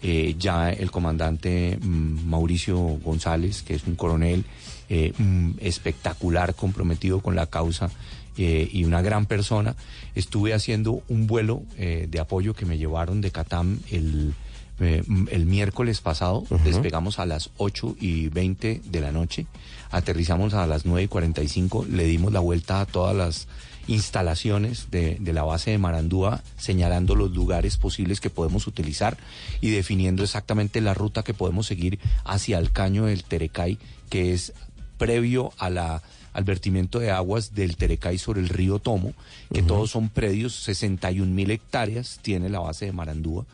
Eh, 0.03 0.35
ya 0.37 0.71
el 0.71 0.91
comandante 0.91 1.77
mm, 1.81 2.27
Mauricio 2.27 2.77
González, 2.77 3.63
que 3.63 3.75
es 3.75 3.85
un 3.85 3.95
coronel 3.95 4.45
mm, 4.89 5.51
espectacular, 5.59 6.53
comprometido 6.53 7.21
con 7.21 7.35
la 7.35 7.47
causa 7.47 7.89
y 8.37 8.85
una 8.85 9.01
gran 9.01 9.25
persona, 9.25 9.75
estuve 10.15 10.53
haciendo 10.53 11.03
un 11.09 11.27
vuelo 11.27 11.63
de 11.77 12.19
apoyo 12.19 12.55
que 12.55 12.65
me 12.65 12.77
llevaron 12.77 13.21
de 13.21 13.29
Catam 13.29 13.79
el, 13.91 14.33
mm, 14.79 15.27
el 15.29 15.45
miércoles 15.45 16.01
pasado. 16.01 16.45
Despegamos 16.63 17.19
a 17.19 17.25
las 17.25 17.51
8 17.57 17.97
y 17.99 18.29
20 18.29 18.81
de 18.83 19.01
la 19.01 19.11
noche, 19.11 19.45
aterrizamos 19.91 20.53
a 20.53 20.65
las 20.65 20.85
9 20.85 21.03
y 21.03 21.07
45, 21.07 21.85
le 21.89 22.05
dimos 22.05 22.33
la 22.33 22.39
vuelta 22.39 22.81
a 22.81 22.85
todas 22.85 23.15
las 23.15 23.47
instalaciones 23.87 24.89
de, 24.91 25.17
de 25.19 25.33
la 25.33 25.43
base 25.43 25.71
de 25.71 25.77
Marandúa, 25.77 26.43
señalando 26.57 27.15
los 27.15 27.31
lugares 27.31 27.77
posibles 27.77 28.19
que 28.19 28.29
podemos 28.29 28.67
utilizar 28.67 29.17
y 29.61 29.69
definiendo 29.69 30.23
exactamente 30.23 30.81
la 30.81 30.93
ruta 30.93 31.23
que 31.23 31.33
podemos 31.33 31.67
seguir 31.67 31.99
hacia 32.23 32.57
el 32.59 32.71
caño 32.71 33.05
del 33.05 33.23
Terecay, 33.23 33.77
que 34.09 34.33
es 34.33 34.53
previo 34.97 35.51
a 35.57 35.69
la 35.69 36.01
al 36.33 36.43
vertimiento 36.43 36.99
de 36.99 37.11
aguas 37.11 37.53
del 37.55 37.75
Terecay 37.75 38.17
sobre 38.17 38.41
el 38.41 38.49
río 38.49 38.79
Tomo, 38.79 39.13
que 39.53 39.61
todos 39.61 39.91
son 39.91 40.09
predios, 40.09 40.55
61 40.55 41.29
mil 41.33 41.51
hectáreas 41.51 42.19
tiene 42.21 42.49
la 42.49 42.59
base 42.59 42.85
de 42.85 42.93
Marandúa. 42.93 43.45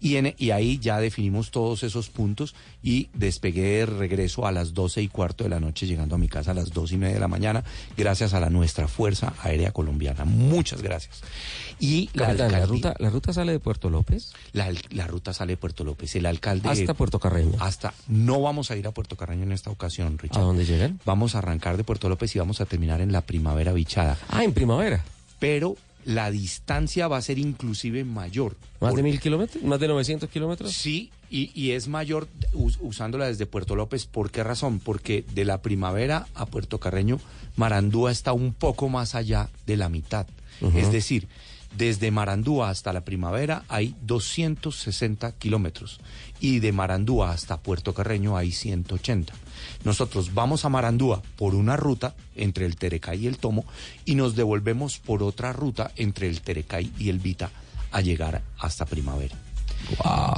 Y, 0.00 0.16
en- 0.16 0.34
y 0.38 0.50
ahí 0.50 0.78
ya 0.78 1.00
definimos 1.00 1.50
todos 1.50 1.82
esos 1.82 2.08
puntos 2.08 2.54
y 2.82 3.08
despegué 3.14 3.78
de 3.78 3.86
regreso 3.86 4.46
a 4.46 4.52
las 4.52 4.72
12 4.74 5.02
y 5.02 5.08
cuarto 5.08 5.44
de 5.44 5.50
la 5.50 5.58
noche, 5.60 5.86
llegando 5.86 6.14
a 6.14 6.18
mi 6.18 6.28
casa 6.28 6.52
a 6.52 6.54
las 6.54 6.70
2 6.70 6.92
y 6.92 6.96
media 6.98 7.14
de 7.14 7.20
la 7.20 7.28
mañana, 7.28 7.64
gracias 7.96 8.32
a 8.34 8.40
la 8.40 8.48
nuestra 8.50 8.86
Fuerza 8.88 9.34
Aérea 9.42 9.72
Colombiana. 9.72 10.24
Muchas 10.24 10.82
gracias. 10.82 11.20
Y 11.80 12.10
la, 12.14 12.26
Capitán, 12.26 12.52
la, 12.52 12.58
alcaldía- 12.58 12.66
ruta, 12.66 12.94
¿La 12.98 13.10
ruta 13.10 13.32
sale 13.32 13.52
de 13.52 13.60
Puerto 13.60 13.90
López? 13.90 14.32
la, 14.52 14.72
la 14.90 15.06
ruta 15.06 15.32
sale 15.32 15.52
de 15.52 15.56
Puerto 15.56 15.84
López. 15.84 16.14
El 16.16 16.26
alcalde. 16.26 16.68
Hasta 16.68 16.94
Puerto 16.94 17.18
Carreño. 17.18 17.56
Hasta. 17.60 17.92
No 18.08 18.40
vamos 18.40 18.70
a 18.70 18.76
ir 18.76 18.86
a 18.86 18.92
Puerto 18.92 19.16
Carreño 19.16 19.42
en 19.44 19.52
esta 19.52 19.70
ocasión, 19.70 20.18
Richard. 20.18 20.40
¿A 20.42 20.44
dónde 20.44 20.64
llegan? 20.64 21.00
Vamos 21.04 21.34
a 21.34 21.38
arrancar 21.38 21.76
de 21.76 21.84
Puerto 21.84 22.08
López 22.08 22.34
y 22.34 22.38
vamos 22.38 22.60
a 22.60 22.66
terminar 22.66 23.00
en 23.00 23.12
la 23.12 23.22
primavera 23.22 23.72
bichada. 23.72 24.16
Ah, 24.28 24.44
en 24.44 24.52
primavera. 24.52 25.04
Pero 25.38 25.76
la 26.08 26.30
distancia 26.30 27.06
va 27.06 27.18
a 27.18 27.22
ser 27.22 27.38
inclusive 27.38 28.02
mayor. 28.02 28.56
¿Más 28.80 28.94
de 28.94 29.02
mil 29.02 29.20
kilómetros? 29.20 29.62
¿Más 29.62 29.78
de 29.78 29.88
900 29.88 30.30
kilómetros? 30.30 30.72
Sí, 30.72 31.10
y, 31.30 31.50
y 31.54 31.72
es 31.72 31.86
mayor 31.86 32.28
us- 32.54 32.78
usándola 32.80 33.26
desde 33.26 33.44
Puerto 33.44 33.76
López. 33.76 34.06
¿Por 34.06 34.30
qué 34.30 34.42
razón? 34.42 34.78
Porque 34.80 35.22
de 35.34 35.44
la 35.44 35.60
primavera 35.60 36.26
a 36.34 36.46
Puerto 36.46 36.80
Carreño, 36.80 37.20
Marandúa 37.56 38.10
está 38.10 38.32
un 38.32 38.54
poco 38.54 38.88
más 38.88 39.14
allá 39.14 39.50
de 39.66 39.76
la 39.76 39.90
mitad. 39.90 40.26
Es 40.74 40.90
decir, 40.90 41.28
desde 41.76 42.10
Marandúa 42.10 42.70
hasta 42.70 42.92
la 42.94 43.04
primavera 43.04 43.64
hay 43.68 43.94
260 44.06 45.32
kilómetros 45.32 46.00
y 46.40 46.60
de 46.60 46.72
Marandúa 46.72 47.30
hasta 47.32 47.58
Puerto 47.60 47.92
Carreño 47.94 48.36
hay 48.36 48.50
180. 48.52 49.34
Nosotros 49.84 50.34
vamos 50.34 50.64
a 50.64 50.68
Marandúa 50.68 51.22
por 51.36 51.54
una 51.54 51.76
ruta 51.76 52.14
entre 52.36 52.66
el 52.66 52.76
Terecay 52.76 53.24
y 53.24 53.26
el 53.26 53.38
Tomo 53.38 53.64
y 54.04 54.14
nos 54.14 54.36
devolvemos 54.36 54.98
por 54.98 55.22
otra 55.22 55.52
ruta 55.52 55.90
entre 55.96 56.28
el 56.28 56.40
Terecay 56.40 56.92
y 56.98 57.08
el 57.08 57.18
Vita 57.18 57.50
a 57.90 58.00
llegar 58.00 58.42
hasta 58.58 58.84
primavera. 58.86 59.34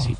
Sí. 0.05 0.16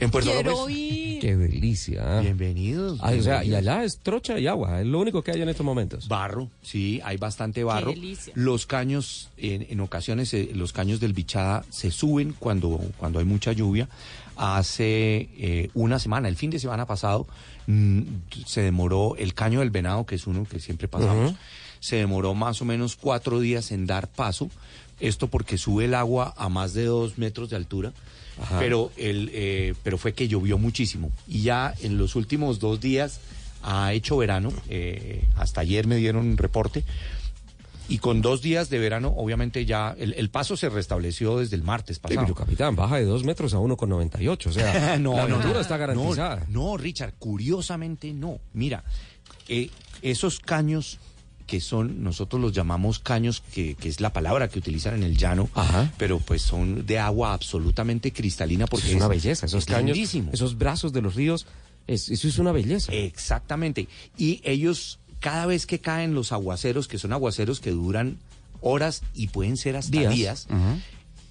En 0.00 0.10
Puerto 0.10 0.30
Quiero 0.32 0.52
López. 0.52 0.76
ir. 0.76 1.20
Qué 1.20 1.36
delicia. 1.36 2.20
Bienvenidos. 2.20 2.98
Ah, 3.02 3.12
o 3.16 3.22
sea, 3.22 3.44
y 3.44 3.48
bienvenidos. 3.50 3.58
allá 3.58 3.84
es 3.84 3.98
trocha 3.98 4.38
y 4.38 4.46
agua, 4.46 4.80
es 4.80 4.86
lo 4.86 4.98
único 4.98 5.22
que 5.22 5.30
hay 5.32 5.42
en 5.42 5.50
estos 5.50 5.64
momentos. 5.66 6.08
Barro, 6.08 6.48
sí, 6.62 7.02
hay 7.04 7.18
bastante 7.18 7.62
barro. 7.64 7.90
delicia. 7.90 8.32
Los 8.34 8.64
caños, 8.64 9.28
en, 9.36 9.66
en 9.68 9.78
ocasiones, 9.80 10.32
eh, 10.32 10.52
los 10.54 10.72
caños 10.72 11.00
del 11.00 11.12
Bichada 11.12 11.64
se 11.68 11.90
suben 11.90 12.34
cuando, 12.38 12.80
cuando 12.96 13.18
hay 13.18 13.26
mucha 13.26 13.52
lluvia. 13.52 13.90
Hace 14.36 15.28
eh, 15.36 15.70
una 15.74 15.98
semana, 15.98 16.28
el 16.28 16.36
fin 16.36 16.48
de 16.50 16.58
semana 16.58 16.86
pasado, 16.86 17.26
se 18.46 18.62
demoró 18.62 19.16
el 19.16 19.34
caño 19.34 19.60
del 19.60 19.70
venado, 19.70 20.06
que 20.06 20.14
es 20.14 20.26
uno 20.26 20.44
que 20.44 20.60
siempre 20.60 20.88
pasamos, 20.88 21.34
se 21.78 21.96
demoró 21.96 22.34
más 22.34 22.60
o 22.62 22.64
menos 22.64 22.96
cuatro 22.96 23.40
días 23.40 23.70
en 23.70 23.86
dar 23.86 24.08
paso. 24.08 24.50
Esto 24.98 25.28
porque 25.28 25.56
sube 25.56 25.86
el 25.86 25.94
agua 25.94 26.34
a 26.36 26.48
más 26.48 26.74
de 26.74 26.84
dos 26.84 27.16
metros 27.16 27.48
de 27.50 27.56
altura. 27.56 27.92
Ajá. 28.40 28.58
Pero, 28.58 28.92
el, 28.96 29.30
eh, 29.32 29.74
pero 29.82 29.96
fue 29.96 30.12
que 30.12 30.28
llovió 30.28 30.58
muchísimo. 30.58 31.10
Y 31.26 31.42
ya 31.42 31.74
en 31.80 31.96
los 31.96 32.16
últimos 32.16 32.58
dos 32.58 32.80
días 32.80 33.20
ha 33.62 33.92
hecho 33.92 34.16
verano. 34.18 34.52
eh, 34.68 35.24
hasta 35.36 35.62
ayer 35.62 35.86
me 35.86 35.96
dieron 35.96 36.26
un 36.26 36.36
reporte. 36.36 36.84
Y 37.90 37.98
con 37.98 38.22
dos 38.22 38.40
días 38.40 38.70
de 38.70 38.78
verano, 38.78 39.12
obviamente 39.16 39.66
ya 39.66 39.94
el, 39.98 40.14
el 40.14 40.30
paso 40.30 40.56
se 40.56 40.68
restableció 40.68 41.38
desde 41.38 41.56
el 41.56 41.62
martes 41.62 41.96
Sí, 41.96 42.02
pasado. 42.02 42.22
pero 42.22 42.34
capitán, 42.34 42.76
baja 42.76 42.96
de 42.96 43.04
dos 43.04 43.24
metros 43.24 43.52
a 43.52 43.58
1,98. 43.58 44.46
O 44.46 44.52
sea, 44.52 44.96
no, 44.98 45.14
la 45.16 45.26
no, 45.26 45.60
está 45.60 45.76
garantizada. 45.76 46.46
No, 46.48 46.70
no, 46.70 46.76
Richard, 46.76 47.14
curiosamente 47.18 48.12
no. 48.14 48.38
Mira, 48.54 48.84
eh, 49.48 49.70
esos 50.02 50.38
caños 50.40 50.98
que 51.48 51.60
son, 51.60 52.04
nosotros 52.04 52.40
los 52.40 52.52
llamamos 52.52 53.00
caños, 53.00 53.42
que, 53.52 53.74
que 53.74 53.88
es 53.88 54.00
la 54.00 54.12
palabra 54.12 54.46
que 54.48 54.60
utilizan 54.60 54.94
en 54.94 55.02
el 55.02 55.16
llano, 55.16 55.48
pero 55.98 56.20
pues 56.20 56.42
son 56.42 56.86
de 56.86 57.00
agua 57.00 57.32
absolutamente 57.32 58.12
cristalina 58.12 58.68
porque 58.68 58.86
es 58.90 58.94
una 58.94 59.08
belleza, 59.08 59.46
esos 59.46 59.64
es 59.64 59.66
caños, 59.66 59.96
lindísimo. 59.96 60.30
esos 60.32 60.56
brazos 60.56 60.92
de 60.92 61.02
los 61.02 61.16
ríos, 61.16 61.48
es- 61.88 62.08
eso 62.08 62.28
es 62.28 62.38
una 62.38 62.52
belleza. 62.52 62.92
Exactamente. 62.92 63.88
Y 64.16 64.40
ellos, 64.44 64.99
cada 65.20 65.46
vez 65.46 65.66
que 65.66 65.78
caen 65.78 66.14
los 66.14 66.32
aguaceros, 66.32 66.88
que 66.88 66.98
son 66.98 67.12
aguaceros 67.12 67.60
que 67.60 67.70
duran 67.70 68.18
horas 68.60 69.02
y 69.14 69.28
pueden 69.28 69.56
ser 69.56 69.76
hasta 69.76 69.98
Días. 69.98 70.14
días, 70.14 70.46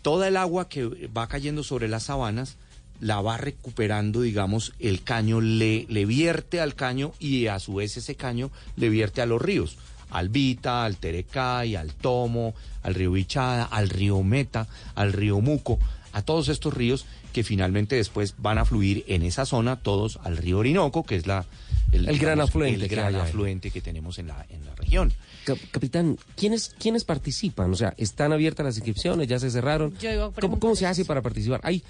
toda 0.02 0.28
el 0.28 0.38
agua 0.38 0.70
que 0.70 0.86
va 1.08 1.28
cayendo 1.28 1.64
sobre 1.64 1.88
las 1.88 2.04
sabanas 2.04 2.56
la 3.00 3.22
va 3.22 3.38
recuperando, 3.38 4.22
digamos, 4.22 4.74
el 4.80 5.04
caño 5.04 5.42
le, 5.42 5.86
le 5.90 6.06
vierte 6.06 6.60
al 6.60 6.76
caño 6.76 7.14
y 7.20 7.48
a 7.48 7.60
su 7.60 7.76
vez 7.76 7.96
ese 7.98 8.16
caño 8.16 8.52
le 8.76 8.90
vierte 8.90 9.22
a 9.22 9.26
los 9.26 9.42
ríos. 9.42 9.78
Al 10.10 10.30
Vita, 10.30 10.86
al 10.86 10.98
Terecay, 10.98 11.76
al 11.76 11.94
Tomo, 11.94 12.56
al 12.84 12.96
río 12.96 13.12
Bichada, 13.12 13.64
al 13.64 13.90
río 13.90 14.22
Meta, 14.24 14.68
al 14.96 15.14
río 15.14 15.40
Muco, 15.40 15.80
a 16.14 16.24
todos 16.24 16.50
estos 16.50 16.74
ríos 16.74 17.06
que 17.32 17.44
finalmente 17.44 17.96
después 17.96 18.36
van 18.40 18.58
a 18.58 18.66
fluir 18.66 19.06
en 19.08 19.22
esa 19.22 19.46
zona, 19.46 19.78
todos 19.78 20.20
al 20.24 20.38
río 20.38 20.58
Orinoco, 20.58 21.04
que 21.04 21.16
es 21.16 21.28
la, 21.28 21.46
El 21.92 22.18
gran 22.20 22.40
afluente 22.42 22.84
el 22.84 22.90
que 22.90 22.96
gran 22.96 23.16
ahí. 23.16 23.22
afluente 23.22 23.72
que 23.72 23.82
tenemos 23.82 24.20
en 24.20 24.28
la, 24.28 24.46
en 24.50 24.66
la 24.66 24.76
región. 24.76 25.12
Cap- 25.46 25.58
Capitán, 25.72 26.18
¿quiénes, 26.36 26.76
¿quiénes 26.80 27.04
participan? 27.04 27.72
O 27.72 27.76
sea, 27.76 27.94
¿están 27.98 28.32
abiertas 28.34 28.66
las 28.66 28.76
inscripciones? 28.78 29.28
¿Ya 29.28 29.40
se 29.40 29.50
cerraron? 29.50 29.98
Yo 30.00 30.12
iba 30.12 30.22
a 30.24 30.26
¿Cómo, 30.26 30.32
preguntar 30.34 30.60
cómo 30.60 30.76
se 30.76 30.86
hace 30.86 31.06
para 31.06 31.22
participar? 31.22 31.62
Hay 31.64 31.84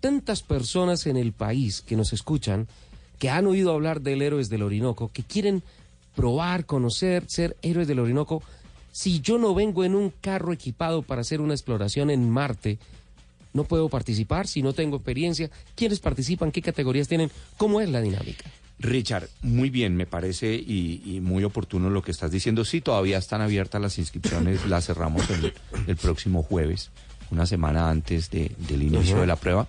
tantas 0.00 0.42
personas 0.42 1.06
en 1.06 1.16
el 1.16 1.32
país 1.32 1.80
que 1.80 1.96
nos 1.96 2.12
escuchan, 2.12 2.68
que 3.18 3.30
han 3.30 3.46
oído 3.46 3.72
hablar 3.72 4.00
del 4.00 4.22
Héroes 4.22 4.48
del 4.48 4.62
Orinoco, 4.62 5.10
que 5.12 5.22
quieren 5.22 5.62
probar, 6.14 6.66
conocer, 6.66 7.24
ser 7.26 7.56
héroes 7.62 7.88
del 7.88 8.00
Orinoco. 8.00 8.42
Si 8.92 9.20
yo 9.20 9.38
no 9.38 9.54
vengo 9.54 9.84
en 9.84 9.94
un 9.94 10.10
carro 10.20 10.52
equipado 10.52 11.02
para 11.02 11.20
hacer 11.22 11.40
una 11.40 11.54
exploración 11.54 12.10
en 12.10 12.28
Marte, 12.28 12.78
no 13.54 13.64
puedo 13.64 13.88
participar 13.88 14.46
si 14.46 14.62
no 14.62 14.72
tengo 14.72 14.96
experiencia. 14.96 15.50
¿Quiénes 15.74 16.00
participan? 16.00 16.52
¿Qué 16.52 16.60
categorías 16.62 17.08
tienen? 17.08 17.30
¿Cómo 17.56 17.80
es 17.80 17.88
la 17.88 18.00
dinámica? 18.00 18.44
Richard, 18.80 19.28
muy 19.42 19.70
bien, 19.70 19.96
me 19.96 20.06
parece 20.06 20.54
y, 20.54 21.02
y 21.04 21.20
muy 21.20 21.42
oportuno 21.44 21.90
lo 21.90 22.02
que 22.02 22.12
estás 22.12 22.30
diciendo. 22.30 22.64
Sí, 22.64 22.80
todavía 22.80 23.18
están 23.18 23.40
abiertas 23.40 23.80
las 23.82 23.98
inscripciones, 23.98 24.66
las 24.66 24.86
cerramos 24.86 25.28
el, 25.30 25.52
el 25.88 25.96
próximo 25.96 26.42
jueves, 26.44 26.90
una 27.30 27.44
semana 27.46 27.90
antes 27.90 28.30
de- 28.30 28.52
del 28.68 28.82
inicio 28.84 29.20
de 29.20 29.26
la 29.26 29.36
prueba. 29.36 29.66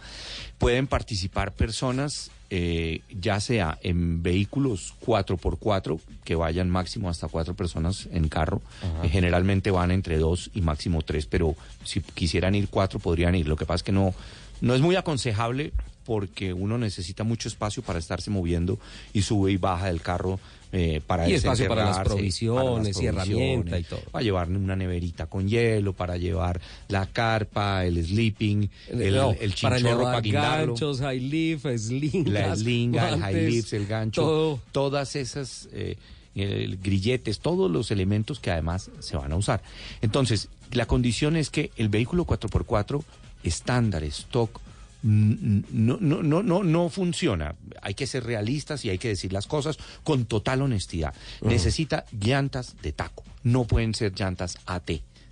Pueden 0.60 0.86
participar 0.88 1.53
personas, 1.53 2.30
eh, 2.51 3.01
ya 3.10 3.39
sea 3.39 3.80
en 3.82 4.22
vehículos 4.22 4.93
4x4, 5.05 5.99
que 6.24 6.36
vayan 6.36 6.70
máximo 6.70 7.10
hasta 7.10 7.28
cuatro 7.28 7.55
personas 7.55 8.07
en 8.12 8.28
carro. 8.30 8.62
Eh, 9.03 9.10
generalmente 9.10 9.72
van 9.72 9.89
entre 9.91 10.18
dos 10.20 10.51
y 10.53 10.62
máximo 10.62 11.01
tres, 11.01 11.26
pero 11.26 11.55
si 11.84 12.01
quisieran 12.01 12.53
ir 12.55 12.68
cuatro, 12.70 12.99
podrían 12.99 13.34
ir. 13.36 13.47
Lo 13.47 13.55
que 13.55 13.66
pasa 13.66 13.78
es 13.78 13.84
que 13.84 13.91
no, 13.91 14.14
no 14.62 14.76
es 14.76 14.82
muy 14.82 14.95
aconsejable 14.97 15.72
porque 16.10 16.53
uno 16.53 16.80
necesita 16.80 17.24
mucho 17.24 17.47
espacio 17.47 17.84
para 17.84 17.99
estarse 17.99 18.32
moviendo 18.32 18.80
y 19.14 19.22
sube 19.22 19.51
y 19.51 19.57
baja 19.57 19.86
del 19.86 20.01
carro 20.01 20.39
eh, 20.72 21.01
para 21.05 21.30
Y 21.30 21.34
espacio 21.34 21.68
para 21.68 21.86
las 21.86 21.99
provisiones 21.99 22.97
y 22.97 23.03
provisiones, 23.03 23.28
herramienta 23.28 23.78
y 23.78 23.84
todo. 23.84 24.01
Para 24.10 24.24
llevar 24.24 24.49
una 24.49 24.76
neverita 24.76 25.28
con 25.28 25.47
hielo, 25.47 25.93
para 25.93 26.18
llevar 26.18 26.60
la 26.88 27.05
carpa, 27.05 27.86
el 27.86 28.03
sleeping, 28.03 28.72
el, 28.88 29.14
No, 29.14 29.36
el 29.39 29.53
para 29.62 29.78
chinchorro 29.78 30.03
para 30.05 30.22
guindarlo. 30.22 30.74
ganchos, 30.74 30.99
high 30.99 31.20
leaf, 31.20 31.66
slingas, 31.78 32.34
La 32.34 32.55
slinga, 32.55 33.10
el 33.10 33.20
high 33.20 33.51
lips, 33.51 33.74
el 33.74 33.86
gancho, 33.86 34.22
todo. 34.24 34.60
todas 34.72 35.16
esas 35.16 35.70
eh, 35.74 35.95
el 36.34 36.80
grilletes, 36.82 37.38
todos 37.38 37.70
los 37.70 37.91
elementos 37.91 38.39
que 38.39 38.49
además 38.49 38.89
se 38.97 39.16
van 39.16 39.32
a 39.32 39.36
usar. 39.36 39.62
Entonces, 40.01 40.49
la 40.72 40.88
condición 40.88 41.36
es 41.36 41.51
que 41.51 41.70
el 41.78 41.89
vehículo 41.89 42.26
4x4 42.26 43.03
estándar, 43.43 44.03
stock, 44.05 44.60
no, 45.04 45.97
no, 46.02 46.22
no, 46.24 46.43
no, 46.43 46.64
no 46.64 46.89
funciona. 46.89 47.56
Hay 47.82 47.93
que 47.93 48.08
ser 48.08 48.24
realistas 48.26 48.84
y 48.86 48.89
hay 48.89 48.97
que 48.97 49.08
decir 49.10 49.32
las 49.34 49.47
cosas 49.47 49.78
con 50.04 50.26
total 50.26 50.62
honestidad. 50.62 51.14
Necesita 51.41 52.06
llantas 52.20 52.76
de 52.82 52.91
taco, 52.91 53.24
no 53.43 53.66
pueden 53.66 53.93
ser 53.95 54.14
llantas 54.14 54.58
AT. 54.66 54.91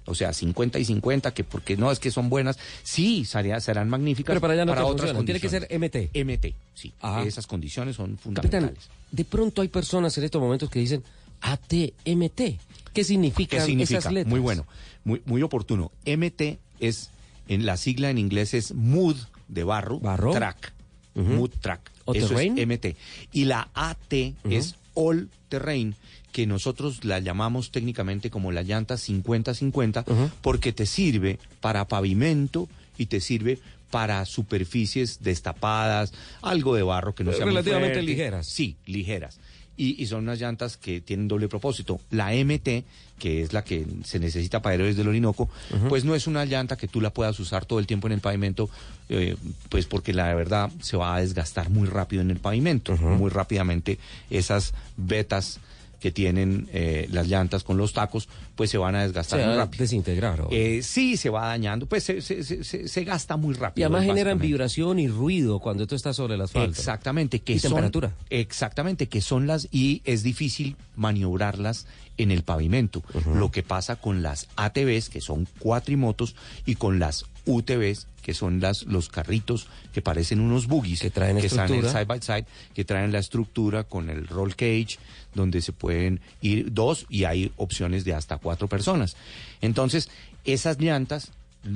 O 0.10 0.16
sea, 0.16 0.32
50 0.32 0.80
y 0.80 0.86
50, 0.86 1.34
que 1.34 1.44
porque 1.44 1.76
no 1.76 1.92
es 1.92 2.00
que 2.00 2.12
son 2.12 2.30
buenas, 2.30 2.58
sí, 2.84 3.26
sería- 3.26 3.60
serán 3.60 3.90
magníficas 3.90 4.32
Pero 4.36 4.40
para 4.42 4.54
allá 4.54 4.64
no 4.64 4.72
otras 4.88 5.12
tiene 5.26 5.42
que 5.42 5.50
ser 5.50 5.68
condiciones. 5.68 6.10
MT, 6.14 6.56
sí. 6.76 6.94
Ajá. 7.02 7.24
Esas 7.24 7.46
condiciones 7.46 7.98
son 7.98 8.12
Capitán, 8.16 8.44
fundamentales. 8.62 8.90
de 9.12 9.26
pronto 9.26 9.62
hay 9.62 9.68
personas 9.68 10.18
en 10.18 10.24
estos 10.24 10.42
momentos 10.42 10.70
que 10.70 10.80
dicen 10.80 11.04
ATMT. 11.42 12.58
¿Qué 12.94 13.04
significan 13.04 13.60
¿Qué 13.60 13.66
significa? 13.66 14.00
esas 14.00 14.14
letras? 14.14 14.32
Muy 14.32 14.40
bueno, 14.40 14.66
muy, 15.04 15.22
muy 15.26 15.42
oportuno. 15.42 15.92
MT 16.06 16.58
es, 16.80 17.10
en 17.50 17.66
la 17.66 17.76
sigla 17.78 18.10
en 18.10 18.18
inglés 18.18 18.54
es 18.54 18.74
Mood 18.74 19.18
de 19.48 19.64
barro, 19.64 20.00
track. 20.32 20.74
Ujú. 21.16 21.34
Mood 21.34 21.52
track. 21.62 21.92
¿O 22.06 22.14
Eso 22.14 22.30
terrain? 22.30 22.58
es 22.58 22.68
MT. 22.68 22.96
Y 23.34 23.46
la 23.46 23.70
AT 23.74 24.14
es 24.50 24.76
All 24.94 25.30
Terrain, 25.50 25.96
que 26.32 26.46
nosotros 26.48 27.04
la 27.04 27.20
llamamos 27.20 27.72
técnicamente 27.72 28.30
como 28.30 28.52
la 28.52 28.62
llanta 28.64 28.96
50-50, 28.96 30.06
porque 30.42 30.72
te 30.74 30.86
sirve 30.86 31.40
para 31.62 31.88
pavimento 31.88 32.68
y 32.98 33.08
te 33.08 33.20
sirve 33.20 33.60
para 33.92 34.26
superficies 34.26 35.20
destapadas, 35.22 36.14
algo 36.42 36.76
de 36.76 36.84
barro 36.84 37.16
que 37.16 37.24
no 37.24 37.32
sea 37.32 37.46
Relativamente 37.46 38.02
ligeras. 38.02 38.46
Sí, 38.48 38.76
ligeras. 38.86 39.40
Y, 39.78 40.02
y 40.02 40.08
son 40.08 40.24
unas 40.24 40.40
llantas 40.40 40.76
que 40.76 41.02
tienen 41.02 41.28
doble 41.28 41.48
propósito. 41.48 42.00
La 42.10 42.32
MT, 42.32 42.84
que 43.20 43.42
es 43.42 43.54
la 43.54 43.64
que 43.64 43.86
se 44.04 44.20
necesita 44.20 44.62
para 44.62 44.76
héroes 44.76 44.98
del 44.98 45.08
Orinoco, 45.08 45.50
pues 45.88 46.04
no 46.04 46.16
es 46.16 46.28
una 46.28 46.46
llanta 46.46 46.78
que 46.78 46.88
tú 46.88 47.00
la 47.00 47.12
puedas 47.12 47.40
usar 47.40 47.66
todo 47.66 47.80
el 47.80 47.88
tiempo 47.88 48.08
en 48.08 48.14
el 48.14 48.20
pavimento, 48.20 48.70
eh, 49.10 49.36
pues 49.70 49.86
porque 49.86 50.14
la 50.14 50.34
verdad 50.34 50.72
se 50.82 50.98
va 50.98 51.16
a 51.16 51.22
desgastar 51.22 51.70
muy 51.70 51.88
rápido 51.88 52.22
en 52.22 52.32
el 52.32 52.40
pavimento. 52.40 52.98
Muy 52.98 53.30
rápidamente 53.30 54.00
esas 54.30 54.74
vetas 54.98 55.60
que 56.00 56.12
tienen 56.12 56.70
eh, 56.74 57.08
las 57.12 57.28
llantas 57.28 57.64
con 57.64 57.78
los 57.78 57.94
tacos, 57.94 58.30
pues 58.56 58.70
se 58.70 58.78
van 58.78 58.96
a 58.96 59.02
desgastar 59.04 59.40
Se 59.40 59.46
muy 59.46 59.56
va 59.56 59.64
rápido. 59.64 59.82
desintegrar. 59.82 60.42
¿o? 60.42 60.48
Eh, 60.52 60.82
sí, 60.84 61.18
se 61.18 61.30
va 61.30 61.48
dañando, 61.48 61.86
pues 61.88 62.04
se, 62.04 62.22
se- 62.22 62.44
se- 62.44 62.64
se- 62.64 62.88
se 62.88 63.04
gasta 63.04 63.36
muy 63.38 63.56
y 63.56 63.58
rápido. 63.58 63.88
además 63.88 64.06
generan 64.06 64.38
vibración 64.40 65.00
y 65.00 65.08
ruido 65.08 65.60
cuando 65.60 65.84
esto 65.84 65.96
está 65.96 66.14
sobre 66.14 66.36
el 66.36 66.42
asfalto. 66.42 66.70
Exactamente, 66.70 67.40
que 67.40 67.54
y 67.54 67.60
son, 67.60 67.72
temperatura. 67.72 68.14
Exactamente, 68.30 69.08
que 69.08 69.22
son 69.22 69.48
las 69.48 69.68
y 69.72 70.02
es 70.06 70.22
difícil 70.24 70.76
maniobrarlas 70.96 71.88
en 72.18 72.32
el 72.32 72.44
pavimento. 72.44 73.04
Lo 73.34 73.52
que 73.52 73.64
pasa 73.64 73.96
con 73.98 74.22
las 74.24 74.48
ATVs, 74.56 75.10
que 75.10 75.22
son 75.22 75.48
cuatrimotos, 75.60 76.36
y 76.66 76.76
con 76.76 77.00
las 77.00 77.26
UTVs, 77.46 78.08
que 78.24 78.34
son 78.34 78.60
las 78.60 78.84
los 78.84 79.08
carritos 79.10 79.68
que 79.94 80.02
parecen 80.02 80.42
unos 80.42 80.68
buggies 80.68 81.00
que 81.02 81.10
traen 81.12 81.38
están 81.38 81.72
en 81.74 81.84
side 81.90 82.06
by 82.06 82.22
side, 82.22 82.46
que 82.74 82.84
traen 82.84 83.12
la 83.14 83.20
estructura 83.20 83.84
con 83.86 84.10
el 84.10 84.28
roll 84.28 84.56
cage, 84.56 84.98
donde 85.38 85.62
se 85.62 85.72
pueden 85.72 86.20
ir 86.42 86.74
dos 86.74 87.06
y 87.10 87.24
hay 87.24 87.54
opciones 87.56 88.04
de 88.04 88.14
hasta 88.14 88.38
cuatro 88.38 88.68
personas. 88.68 89.16
Entonces, 89.62 90.10
esas 90.44 90.82
llantas 90.82 91.32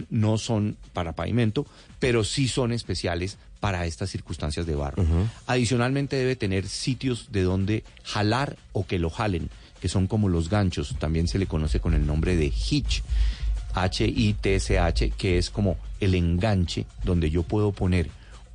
no 0.09 0.37
son 0.37 0.75
para 0.91 1.13
pavimento, 1.13 1.65
pero 1.99 2.25
sí 2.25 2.49
son 2.49 2.73
especiales 2.73 3.37
para 3.61 3.85
estas 3.85 4.09
circunstancias 4.09 4.65
de 4.65 4.75
barro. 4.75 5.05
Adicionalmente 5.47 6.17
debe 6.17 6.35
tener 6.35 6.67
sitios 6.67 7.31
de 7.31 7.43
donde 7.43 7.83
jalar 8.03 8.57
o 8.73 8.85
que 8.85 8.99
lo 8.99 9.09
jalen, 9.09 9.49
que 9.79 9.87
son 9.87 10.07
como 10.07 10.27
los 10.27 10.49
ganchos, 10.49 10.95
también 10.99 11.27
se 11.27 11.39
le 11.39 11.45
conoce 11.45 11.79
con 11.79 11.93
el 11.93 12.05
nombre 12.05 12.35
de 12.35 12.47
hitch, 12.47 13.03
H-I-T-C-H, 13.73 15.11
que 15.11 15.37
es 15.37 15.49
como 15.49 15.77
el 15.99 16.15
enganche 16.15 16.85
donde 17.03 17.29
yo 17.29 17.43
puedo 17.43 17.71
poner 17.71 18.09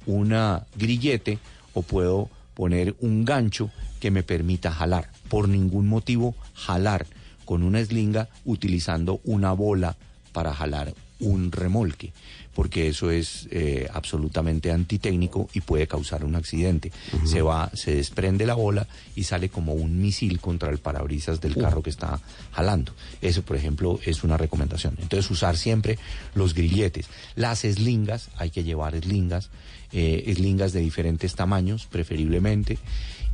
un 0.07 0.35
grillete 0.77 1.39
o 1.73 1.83
puedo 1.83 2.29
poner 2.55 2.97
un 3.01 3.25
gancho 3.25 3.71
que 4.07 4.13
me 4.13 4.23
permita 4.23 4.71
jalar. 4.71 5.11
Por 5.29 5.49
ningún 5.49 5.89
motivo 5.89 6.37
jalar 6.55 7.07
con 7.45 7.65
una 7.65 7.81
eslinga 7.81 8.29
utilizando 8.45 9.21
una 9.25 9.53
bola 9.53 9.97
para 10.33 10.55
jalar 10.55 10.95
un 11.19 11.51
remolque, 11.51 12.13
porque 12.55 12.87
eso 12.87 13.11
es 13.11 13.49
eh, 13.51 13.89
absolutamente 13.93 14.71
antitécnico 14.71 15.49
y 15.55 15.61
puede 15.61 15.89
causar 15.89 16.25
un 16.25 16.37
accidente. 16.37 16.93
Se 17.25 17.43
va, 17.43 17.69
se 17.75 17.97
desprende 17.97 18.47
la 18.47 18.55
bola 18.55 18.87
y 19.17 19.25
sale 19.25 19.49
como 19.49 19.73
un 19.73 20.01
misil 20.01 20.39
contra 20.39 20.71
el 20.71 20.79
parabrisas 20.79 21.41
del 21.41 21.57
carro 21.57 21.83
que 21.83 21.91
está 21.91 22.21
jalando. 22.53 22.93
Eso, 23.21 23.43
por 23.43 23.57
ejemplo, 23.57 23.99
es 24.05 24.23
una 24.23 24.37
recomendación. 24.37 24.97
Entonces, 25.03 25.29
usar 25.33 25.57
siempre 25.57 25.99
los 26.37 26.55
grilletes. 26.55 27.09
Las 27.35 27.65
eslingas, 27.65 28.29
hay 28.37 28.51
que 28.51 28.63
llevar 28.63 28.95
eslingas, 28.95 29.51
eh, 29.93 30.25
eslingas 30.27 30.73
de 30.73 30.81
diferentes 30.81 31.35
tamaños, 31.35 31.87
preferiblemente. 31.87 32.79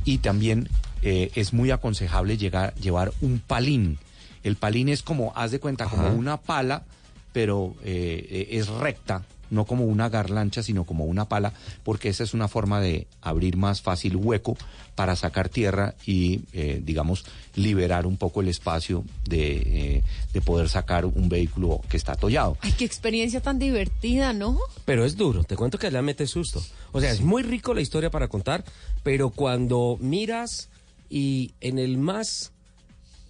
Y 0.05 0.19
también 0.19 0.69
eh, 1.01 1.31
es 1.35 1.53
muy 1.53 1.71
aconsejable 1.71 2.37
llegar, 2.37 2.73
llevar 2.75 3.11
un 3.21 3.39
palín. 3.39 3.97
El 4.43 4.55
palín 4.55 4.89
es 4.89 5.03
como, 5.03 5.33
haz 5.35 5.51
de 5.51 5.59
cuenta, 5.59 5.85
como 5.85 6.09
una 6.09 6.37
pala, 6.37 6.83
pero 7.31 7.75
eh, 7.83 8.27
eh, 8.29 8.47
es 8.51 8.67
recta, 8.67 9.23
no 9.53 9.65
como 9.65 9.85
una 9.85 10.09
garlancha, 10.09 10.63
sino 10.63 10.83
como 10.83 11.05
una 11.05 11.29
pala, 11.29 11.53
porque 11.83 12.09
esa 12.09 12.23
es 12.23 12.33
una 12.33 12.47
forma 12.47 12.81
de 12.81 13.07
abrir 13.21 13.55
más 13.55 13.81
fácil 13.81 14.15
hueco 14.15 14.57
para 14.95 15.15
sacar 15.15 15.49
tierra 15.49 15.95
y, 16.05 16.41
eh, 16.53 16.81
digamos, 16.83 17.25
liberar 17.55 18.05
un 18.05 18.17
poco 18.17 18.41
el 18.41 18.47
espacio 18.47 19.03
de, 19.25 19.55
eh, 19.55 20.03
de 20.33 20.41
poder 20.41 20.69
sacar 20.69 21.05
un 21.05 21.29
vehículo 21.29 21.81
que 21.89 21.97
está 21.97 22.13
atollado. 22.13 22.57
Ay, 22.61 22.73
qué 22.77 22.85
experiencia 22.85 23.41
tan 23.41 23.59
divertida, 23.59 24.33
¿no? 24.33 24.59
Pero 24.85 25.05
es 25.05 25.15
duro, 25.15 25.43
te 25.43 25.55
cuento 25.55 25.77
que 25.77 25.87
allá 25.87 26.01
mete 26.01 26.27
susto. 26.27 26.61
O 26.91 26.99
sea, 26.99 27.11
es 27.11 27.21
muy 27.21 27.43
rico 27.43 27.73
la 27.73 27.81
historia 27.81 28.09
para 28.09 28.27
contar, 28.27 28.63
pero 29.03 29.29
cuando 29.29 29.97
miras 29.99 30.69
y 31.09 31.53
en 31.61 31.77
el 31.77 31.97
más 31.97 32.51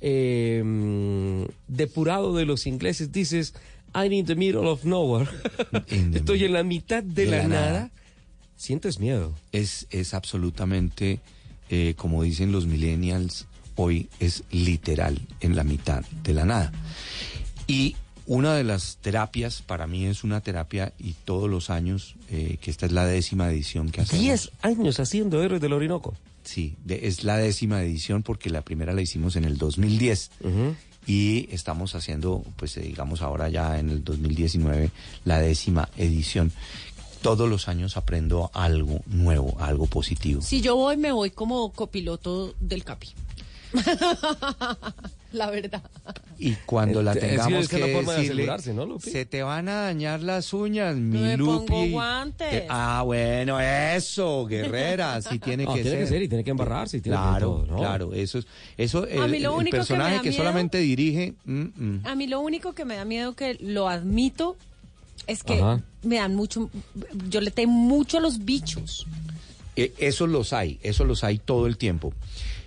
eh, 0.05 0.61
mm, 0.63 1.45
depurado 1.69 2.35
de 2.35 2.45
los 2.45 2.67
ingleses 2.67 3.13
dices, 3.13 3.53
I'm 3.93 4.11
in 4.11 4.25
the 4.25 4.35
middle 4.35 4.67
of 4.69 4.83
nowhere, 4.85 5.27
estoy 6.13 6.43
en 6.45 6.53
la 6.53 6.63
mitad 6.63 7.03
de, 7.03 7.25
la, 7.27 7.47
nada. 7.47 7.91
sientes 8.55 8.99
miedo. 8.99 9.33
Es, 9.51 9.87
es 9.91 10.13
absolutamente, 10.13 11.19
eh, 11.69 11.93
como 11.97 12.23
dicen 12.23 12.51
los 12.51 12.65
millennials, 12.65 13.47
hoy 13.75 14.09
es 14.19 14.43
literal 14.51 15.19
en 15.41 15.55
la 15.55 15.63
mitad 15.63 16.03
de 16.23 16.33
la 16.33 16.45
nada. 16.45 16.71
Y 17.67 17.95
una 18.25 18.53
de 18.55 18.63
las 18.63 18.97
terapias, 19.01 19.61
para 19.61 19.85
mí 19.87 20.05
es 20.05 20.23
una 20.23 20.41
terapia 20.41 20.93
y 20.97 21.13
todos 21.25 21.49
los 21.49 21.69
años, 21.69 22.15
eh, 22.31 22.57
que 22.61 22.71
esta 22.71 22.85
es 22.85 22.91
la 22.91 23.05
décima 23.05 23.49
edición 23.51 23.91
que 23.91 24.01
hacemos. 24.01 24.21
Diez 24.23 24.51
años 24.61 24.99
haciendo 24.99 25.43
Héroes 25.43 25.61
del 25.61 25.73
Orinoco. 25.73 26.15
Sí, 26.43 26.75
de- 26.83 27.07
es 27.07 27.23
la 27.23 27.37
décima 27.37 27.81
edición 27.83 28.21
porque 28.23 28.49
la 28.49 28.61
primera 28.63 28.93
la 28.93 29.01
hicimos 29.01 29.35
en 29.37 29.45
el 29.45 29.57
2010 29.57 30.29
y 31.05 31.47
estamos 31.51 31.95
haciendo, 31.95 32.43
pues 32.55 32.77
eh, 32.77 32.81
digamos 32.81 33.21
ahora 33.21 33.49
ya 33.49 33.79
en 33.79 33.89
el 33.89 34.03
2019, 34.03 34.91
la 35.25 35.39
décima 35.39 35.89
edición. 35.97 36.51
Todos 37.21 37.49
los 37.49 37.67
años 37.67 37.95
aprendo 37.95 38.51
algo 38.53 39.01
nuevo, 39.07 39.55
algo 39.59 39.87
positivo. 39.87 40.41
Si 40.41 40.61
yo 40.61 40.75
voy, 40.75 40.97
me 40.97 41.11
voy 41.11 41.31
como 41.31 41.71
copiloto 41.71 42.53
del 42.59 42.83
CAPI. 42.83 43.13
la 45.37 45.49
verdad. 45.51 45.81
Y 46.39 46.55
cuando 46.65 47.01
la 47.03 47.13
Eh, 47.13 47.19
tengamos 47.19 47.63
es 47.63 47.69
que 47.69 47.77
que 47.77 47.83
es 47.83 47.87
la 47.89 47.95
forma 47.95 48.13
de 48.13 48.19
decirle, 48.19 48.41
asegurarse, 48.43 48.73
¿no, 48.73 48.85
Lupi? 48.85 49.11
se 49.11 49.25
te 49.25 49.43
van 49.43 49.69
a 49.69 49.81
dañar 49.81 50.21
las 50.21 50.51
uñas, 50.53 50.95
mi 50.95 51.19
me 51.19 51.37
Lupi. 51.37 51.67
pongo 51.67 51.87
guantes. 51.91 52.49
Te- 52.49 52.65
ah, 52.69 53.01
bueno, 53.05 53.59
eso, 53.59 54.45
guerrera, 54.45 55.21
sí 55.21 55.39
tiene 55.39 55.63
No, 55.65 55.73
que 55.75 55.81
tiene 55.81 55.97
ser. 55.97 56.05
que 56.05 56.09
ser 56.09 56.21
y 56.23 56.27
tiene 56.27 56.43
que 56.43 56.51
embarrarse 56.51 56.97
y 56.97 57.01
tiene 57.01 57.17
que 57.17 57.21
Claro, 57.23 57.47
todo, 57.47 57.65
¿no? 57.67 57.77
claro, 57.77 58.13
eso 58.13 58.39
es, 58.39 58.47
eso, 58.77 59.03
A 59.03 59.07
el, 59.25 59.31
mí 59.31 59.39
lo 59.39 59.53
el 59.53 59.59
único 59.59 59.63
que 59.63 59.63
me 59.63 59.71
personaje 59.71 60.15
da 60.15 60.21
que, 60.21 60.29
miedo- 60.29 60.41
solamente 60.43 60.77
dirige, 60.79 61.33
mm, 61.45 61.61
mm. 61.75 62.01
A 62.05 62.15
mí 62.15 62.27
lo 62.27 62.39
único 62.41 62.73
que 62.73 62.85
me 62.85 62.95
da 62.95 63.05
miedo, 63.05 63.33
que 63.35 63.57
lo 63.61 63.87
admito, 63.89 64.57
es 65.27 65.43
que 65.43 65.61
Ajá. 65.61 65.81
me 66.03 66.17
dan 66.17 66.35
mucho, 66.35 66.69
yo 67.29 67.39
le 67.41 67.51
temo 67.51 67.71
mucho 67.73 68.17
a 68.17 68.21
los 68.21 68.43
bichos. 68.43 69.05
Eh, 69.75 69.91
Eso 69.97 70.27
los 70.27 70.53
hay, 70.53 70.79
eso 70.83 71.03
los 71.05 71.23
hay 71.23 71.39
todo 71.39 71.65
el 71.65 71.77
tiempo. 71.77 72.13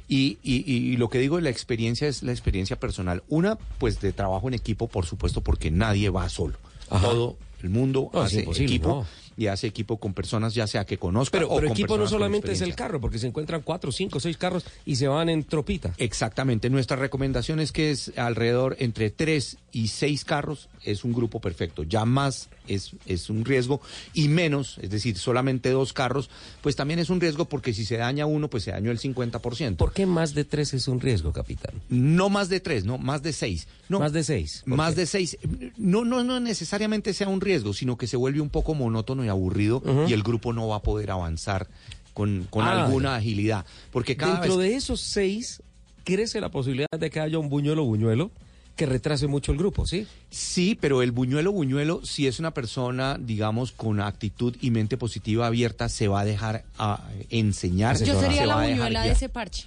Y, 0.08 0.38
y- 0.42 0.62
y 0.70 0.96
lo 0.96 1.08
que 1.10 1.18
digo 1.18 1.36
de 1.36 1.42
la 1.42 1.50
experiencia 1.50 2.06
es 2.06 2.22
la 2.22 2.30
experiencia 2.32 2.78
personal. 2.78 3.22
Una, 3.28 3.56
pues 3.78 4.00
de 4.00 4.12
trabajo 4.12 4.48
en 4.48 4.54
equipo, 4.54 4.86
por 4.88 5.04
supuesto, 5.06 5.40
porque 5.40 5.70
nadie 5.70 6.10
va 6.10 6.28
solo. 6.28 6.58
Ajá. 6.90 7.08
Todo 7.08 7.36
el 7.62 7.70
mundo 7.70 8.10
No, 8.12 8.20
hace 8.20 8.40
equipo 8.40 8.88
no. 8.88 9.06
Y 9.36 9.46
hace 9.48 9.66
equipo 9.66 9.98
con 9.98 10.14
personas, 10.14 10.54
ya 10.54 10.66
sea 10.66 10.84
que 10.84 10.98
conozca 10.98 11.32
Pero, 11.38 11.48
o 11.50 11.56
pero 11.56 11.68
con 11.68 11.76
equipo 11.76 11.98
no 11.98 12.06
solamente 12.06 12.52
es 12.52 12.60
el 12.60 12.74
carro, 12.74 13.00
porque 13.00 13.18
se 13.18 13.26
encuentran 13.26 13.62
cuatro, 13.62 13.92
cinco, 13.92 14.20
seis 14.20 14.36
carros 14.36 14.64
y 14.84 14.96
se 14.96 15.08
van 15.08 15.28
en 15.28 15.44
tropita. 15.44 15.94
Exactamente. 15.98 16.70
Nuestra 16.70 16.96
recomendación 16.96 17.60
es 17.60 17.72
que 17.72 17.90
es 17.90 18.12
alrededor 18.16 18.76
entre 18.78 19.10
tres 19.10 19.58
y 19.72 19.88
seis 19.88 20.24
carros 20.24 20.68
es 20.84 21.04
un 21.04 21.12
grupo 21.12 21.40
perfecto. 21.40 21.82
Ya 21.82 22.04
más 22.04 22.48
es, 22.68 22.92
es 23.06 23.28
un 23.28 23.44
riesgo 23.44 23.80
y 24.14 24.28
menos, 24.28 24.78
es 24.80 24.90
decir, 24.90 25.18
solamente 25.18 25.70
dos 25.70 25.92
carros, 25.92 26.30
pues 26.62 26.76
también 26.76 26.98
es 27.00 27.10
un 27.10 27.20
riesgo 27.20 27.44
porque 27.46 27.74
si 27.74 27.84
se 27.84 27.96
daña 27.96 28.26
uno, 28.26 28.48
pues 28.48 28.64
se 28.64 28.70
dañó 28.70 28.90
el 28.90 28.98
50%. 28.98 29.76
¿Por 29.76 29.92
qué 29.92 30.06
más 30.06 30.34
de 30.34 30.44
tres 30.44 30.72
es 30.74 30.88
un 30.88 31.00
riesgo, 31.00 31.32
capitán? 31.32 31.74
No 31.88 32.28
más 32.30 32.48
de 32.48 32.60
tres, 32.60 32.84
no, 32.84 32.98
más 32.98 33.22
de 33.22 33.32
seis. 33.32 33.66
No, 33.88 34.00
Más 34.00 34.12
de 34.12 34.24
seis. 34.24 34.62
¿por 34.66 34.76
Más 34.76 34.94
qué? 34.94 35.02
de 35.02 35.06
seis. 35.06 35.38
No, 35.76 36.04
no, 36.04 36.24
no 36.24 36.40
necesariamente 36.40 37.14
sea 37.14 37.28
un 37.28 37.40
riesgo, 37.40 37.72
sino 37.72 37.96
que 37.96 38.08
se 38.08 38.16
vuelve 38.16 38.40
un 38.40 38.48
poco 38.48 38.74
monótono 38.74 39.24
y 39.26 39.28
aburrido 39.28 39.82
y 40.08 40.12
el 40.12 40.22
grupo 40.22 40.52
no 40.52 40.68
va 40.68 40.76
a 40.76 40.82
poder 40.82 41.10
avanzar 41.10 41.68
con, 42.14 42.46
con 42.48 42.64
Ah, 42.64 42.86
alguna 42.86 43.16
agilidad. 43.16 43.66
Porque 43.92 44.16
cada 44.16 44.40
Dentro 44.40 44.56
vez... 44.56 44.70
de 44.70 44.76
esos 44.76 45.00
seis, 45.00 45.62
crece 46.04 46.40
la 46.40 46.48
posibilidad 46.50 46.88
de 46.98 47.10
que 47.10 47.20
haya 47.20 47.38
un 47.38 47.48
buñuelo 47.50 47.84
buñuelo 47.84 48.30
que 48.76 48.84
retrase 48.86 49.26
mucho 49.26 49.52
el 49.52 49.58
grupo, 49.58 49.86
¿sí? 49.86 50.06
Sí, 50.28 50.76
pero 50.78 51.00
el 51.02 51.10
buñuelo 51.10 51.50
buñuelo, 51.50 52.00
si 52.04 52.26
es 52.26 52.38
una 52.40 52.52
persona, 52.52 53.16
digamos, 53.18 53.72
con 53.72 54.00
actitud 54.00 54.54
y 54.60 54.70
mente 54.70 54.98
positiva 54.98 55.46
abierta, 55.46 55.88
se 55.88 56.08
va 56.08 56.20
a 56.20 56.24
dejar 56.26 56.64
a 56.78 57.02
enseñar. 57.30 57.96
Yo 58.02 58.20
sería 58.20 58.40
se 58.42 58.46
la 58.46 58.56
buñuela 58.62 59.02
de 59.04 59.12
ese 59.12 59.28
parche. 59.30 59.64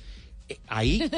Ahí 0.67 1.09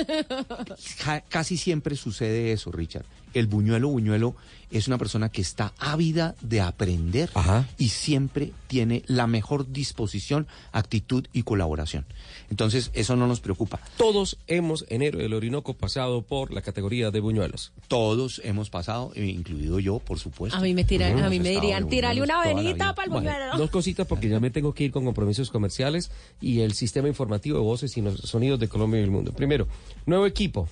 ca- 1.04 1.22
casi 1.28 1.58
siempre 1.58 1.96
sucede 1.96 2.52
eso, 2.52 2.72
Richard. 2.72 3.06
El 3.34 3.48
buñuelo 3.48 3.89
buñuelo 3.89 4.36
es 4.72 4.88
una 4.88 4.97
persona 4.97 5.30
que 5.30 5.41
está 5.41 5.74
ávida 5.78 6.36
de 6.41 6.61
aprender 6.61 7.30
y 7.78 7.89
siempre 7.89 8.51
tiene 8.67 9.03
la 9.07 9.28
mejor 9.28 9.72
disposición, 9.72 10.47
actitud 10.72 11.28
y 11.34 11.43
colaboración. 11.43 12.05
Entonces, 12.49 12.91
eso 12.93 13.15
no 13.15 13.28
nos 13.28 13.41
preocupa. 13.41 13.80
Todos 13.97 14.38
hemos, 14.47 14.86
en 14.89 15.01
del 15.17 15.34
Orinoco, 15.34 15.74
pasado 15.74 16.22
por 16.22 16.51
la 16.51 16.61
categoría 16.61 17.11
de 17.11 17.19
buñuelos. 17.19 17.72
Todos 17.88 18.41
hemos 18.43 18.69
pasado, 18.69 19.11
eh, 19.15 19.26
incluido 19.26 19.80
yo, 19.80 19.99
por 19.99 20.19
supuesto. 20.19 20.57
A 20.57 20.61
mí 20.61 20.74
me, 20.74 20.84
tiran, 20.84 21.19
a 21.19 21.30
mí 21.30 21.39
me 21.39 21.49
dirían, 21.49 21.88
buñuelos 21.88 22.22
una 22.22 22.41
venita 22.41 22.95
para 22.95 23.05
el 23.05 23.11
Bueno, 23.11 23.30
buñuelo. 23.30 23.57
dos 23.57 23.69
cositas 23.69 24.07
porque 24.07 24.30
ya 24.30 24.39
me 24.39 24.51
tengo 24.51 24.74
que 24.74 24.86
ir 24.86 24.91
con 24.91 25.05
compromisos 25.05 25.49
comerciales 25.49 26.11
y 26.39 26.61
el 26.61 26.74
sistema 26.74 27.07
informativo 27.07 27.57
de 27.57 27.63
voces 27.63 27.97
y 27.97 28.01
los 28.01 28.19
sonidos 28.22 28.59
de 28.59 28.67
Colombia 28.67 28.99
y 28.99 29.03
el 29.03 29.11
mundo. 29.11 29.32
Primero, 29.34 29.67
nuevo 30.05 30.26
equipo, 30.26 30.67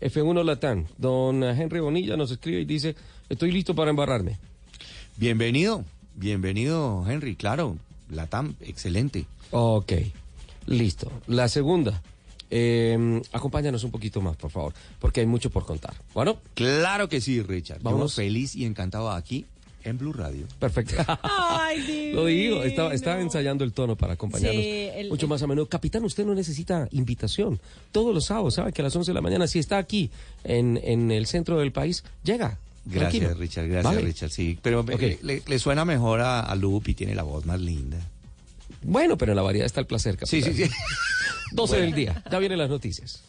F1 0.00 0.44
Latán. 0.44 0.86
Don 0.98 1.42
Henry 1.42 1.80
Bonilla 1.80 2.16
nos 2.16 2.30
escribe 2.30 2.60
y 2.60 2.64
dice, 2.64 2.94
estoy 3.28 3.52
listo 3.52 3.74
para 3.74 3.90
embarrarme. 3.90 4.38
Bienvenido, 5.16 5.84
bienvenido, 6.14 7.04
Henry, 7.08 7.36
claro. 7.36 7.76
Latam, 8.10 8.54
excelente. 8.60 9.26
Ok, 9.50 9.92
listo. 10.66 11.10
La 11.26 11.48
segunda, 11.48 12.02
eh, 12.50 13.20
acompáñanos 13.32 13.82
un 13.84 13.90
poquito 13.90 14.20
más, 14.20 14.36
por 14.36 14.50
favor, 14.50 14.74
porque 15.00 15.20
hay 15.20 15.26
mucho 15.26 15.50
por 15.50 15.64
contar. 15.64 15.94
Bueno, 16.14 16.38
Claro 16.54 17.08
que 17.08 17.20
sí, 17.20 17.42
Richard. 17.42 17.82
Yo 17.82 18.08
feliz 18.08 18.54
y 18.54 18.64
encantado 18.64 19.10
aquí 19.10 19.46
en 19.86 19.98
Blue 19.98 20.12
Radio. 20.12 20.46
perfecto. 20.58 20.94
Ay, 21.22 22.12
Lo 22.14 22.26
digo, 22.26 22.62
estaba, 22.62 22.92
estaba 22.94 23.20
ensayando 23.20 23.64
el 23.64 23.72
tono 23.72 23.96
para 23.96 24.14
acompañarnos 24.14 24.62
Sí, 24.62 24.88
el- 24.94 25.08
mucho 25.08 25.26
más 25.28 25.42
a 25.42 25.46
menudo. 25.46 25.66
Capitán, 25.68 26.04
usted 26.04 26.24
no 26.26 26.34
necesita 26.34 26.88
invitación. 26.92 27.60
Todos 27.92 28.14
los 28.14 28.24
sábados, 28.26 28.54
sabe 28.54 28.72
que 28.72 28.82
a 28.82 28.84
las 28.84 28.94
11 28.96 29.10
de 29.10 29.14
la 29.14 29.20
mañana, 29.20 29.46
si 29.46 29.58
está 29.58 29.78
aquí 29.78 30.10
en, 30.44 30.78
en 30.82 31.10
el 31.10 31.26
centro 31.26 31.58
del 31.58 31.72
país, 31.72 32.04
llega. 32.24 32.58
Gracias, 32.84 33.10
Tranquilo. 33.10 33.34
Richard, 33.40 33.66
gracias, 33.68 33.94
Vale. 33.94 34.06
Richard. 34.06 34.30
Sí, 34.30 34.58
pero 34.62 34.80
Ok. 34.80 35.00
le, 35.00 35.18
le- 35.22 35.42
le 35.46 35.58
suena 35.58 35.84
mejor 35.84 36.20
a, 36.20 36.40
a 36.40 36.54
Lupi, 36.54 36.94
tiene 36.94 37.14
la 37.14 37.22
voz 37.24 37.44
más 37.46 37.60
linda. 37.60 37.98
Bueno, 38.82 39.16
pero 39.18 39.32
en 39.32 39.36
la 39.36 39.42
variedad 39.42 39.66
está 39.66 39.80
el 39.80 39.86
placer, 39.86 40.16
Sí, 40.24 40.40
capitán. 40.40 40.54
sí, 40.54 40.64
sí. 40.66 40.70
12 41.52 41.72
Bueno. 41.72 41.84
del 41.86 41.94
día. 41.94 42.22
Ya 42.30 42.38
vienen 42.38 42.58
las 42.58 42.68
noticias. 42.70 43.22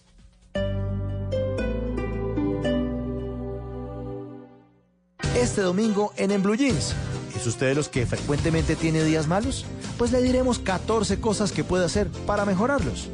Este 5.38 5.62
domingo 5.62 6.14
en 6.18 6.32
En 6.32 6.42
Blue 6.42 6.56
Jeans. 6.56 6.96
¿Es 7.36 7.46
usted 7.46 7.68
de 7.68 7.76
los 7.76 7.90
que 7.90 8.08
frecuentemente 8.08 8.76
tiene 8.76 9.04
días 9.04 9.28
malos? 9.28 9.66
Pues 10.00 10.12
le 10.12 10.20
diremos 10.20 10.58
14 10.58 11.20
cosas 11.20 11.52
que 11.52 11.64
puede 11.64 11.86
hacer 11.86 12.08
para 12.26 12.44
mejorarlos. 12.44 13.10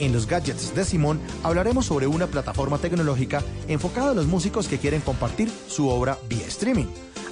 En 0.00 0.12
los 0.12 0.26
gadgets 0.26 0.74
de 0.74 0.84
Simón 0.84 1.20
hablaremos 1.44 1.86
sobre 1.86 2.08
una 2.08 2.26
plataforma 2.26 2.78
tecnológica 2.78 3.44
enfocada 3.68 4.10
a 4.10 4.14
los 4.14 4.26
músicos 4.26 4.66
que 4.66 4.78
quieren 4.78 5.02
compartir 5.02 5.52
su 5.68 5.88
obra 5.88 6.18
vía 6.28 6.46
streaming. 6.48 6.86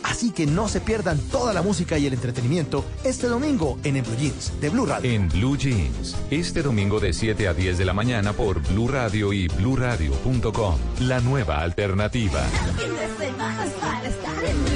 Así 0.06 0.30
que 0.30 0.46
no 0.46 0.68
se 0.68 0.80
pierdan 0.80 1.18
toda 1.18 1.52
la 1.52 1.62
música 1.62 1.98
y 1.98 2.06
el 2.06 2.14
entretenimiento 2.14 2.84
este 3.02 3.26
domingo 3.26 3.78
en 3.82 3.96
En 3.96 4.04
Blue 4.04 4.16
Jeans 4.16 4.52
de 4.60 4.70
Blue 4.70 4.86
Radio. 4.86 5.10
En 5.10 5.28
Blue 5.28 5.56
Jeans, 5.56 6.16
este 6.30 6.62
domingo 6.62 7.00
de 7.00 7.12
7 7.12 7.48
a 7.48 7.54
10 7.54 7.76
de 7.78 7.84
la 7.84 7.92
mañana 7.92 8.32
por 8.32 8.60
Blue 8.68 8.86
Radio 8.86 9.32
y 9.32 9.48
bluradio.com. 9.48 10.76
La 11.00 11.20
nueva 11.20 11.60
alternativa. 11.60 12.40
Hallelujah. 14.36 14.75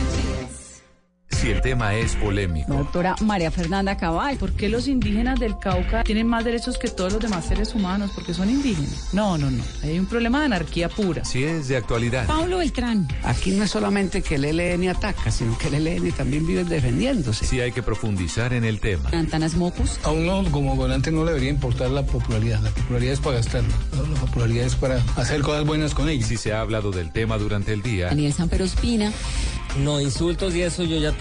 Si 1.40 1.48
el 1.50 1.62
tema 1.62 1.94
es 1.94 2.16
polémico, 2.16 2.74
Doctora 2.74 3.16
María 3.22 3.50
Fernanda 3.50 3.96
Cabal. 3.96 4.36
¿Por 4.36 4.52
qué 4.52 4.68
los 4.68 4.86
indígenas 4.88 5.40
del 5.40 5.58
Cauca 5.58 6.04
tienen 6.04 6.26
más 6.26 6.44
derechos 6.44 6.76
que 6.76 6.88
todos 6.88 7.14
los 7.14 7.22
demás 7.22 7.46
seres 7.46 7.74
humanos? 7.74 8.10
Porque 8.14 8.34
son 8.34 8.50
indígenas. 8.50 9.08
No, 9.14 9.38
no, 9.38 9.50
no. 9.50 9.64
Hay 9.82 9.98
un 9.98 10.04
problema 10.04 10.40
de 10.40 10.44
anarquía 10.44 10.90
pura. 10.90 11.24
si 11.24 11.44
es 11.44 11.68
de 11.68 11.78
actualidad, 11.78 12.26
Pablo 12.26 12.58
Beltrán. 12.58 13.08
Aquí 13.22 13.52
no 13.52 13.64
es 13.64 13.70
solamente 13.70 14.20
que 14.20 14.34
el 14.34 14.44
ELN 14.44 14.90
ataca, 14.90 15.30
sino 15.30 15.56
que 15.56 15.68
el 15.68 15.86
ELN 15.86 16.12
también 16.12 16.46
vive 16.46 16.64
defendiéndose. 16.64 17.46
si 17.46 17.58
hay 17.58 17.72
que 17.72 17.82
profundizar 17.82 18.52
en 18.52 18.64
el 18.64 18.78
tema. 18.78 19.08
Antanas 19.10 19.54
Mocus. 19.54 19.98
A 20.04 20.10
uno 20.10 20.44
como 20.50 20.76
gobernante 20.76 21.10
no 21.10 21.24
le 21.24 21.30
debería 21.30 21.50
importar 21.50 21.88
la 21.88 22.04
popularidad. 22.04 22.60
La 22.60 22.70
popularidad 22.70 23.14
es 23.14 23.20
para 23.20 23.36
gastarla. 23.36 23.74
La 23.96 24.02
la 24.10 24.20
popularidad 24.20 24.66
es 24.66 24.74
para 24.74 24.96
hacer 25.16 25.40
cosas 25.40 25.64
buenas 25.64 25.94
con 25.94 26.10
ella. 26.10 26.26
Si 26.26 26.36
se 26.36 26.52
ha 26.52 26.60
hablado 26.60 26.90
del 26.90 27.10
tema 27.12 27.38
durante 27.38 27.72
el 27.72 27.80
día, 27.80 28.08
Daniel 28.08 28.34
Sanpero 28.34 28.64
Espina. 28.66 29.10
No, 29.78 30.00
insultos 30.00 30.54
y 30.56 30.62
eso 30.62 30.82
yo 30.82 30.98
ya 30.98 31.12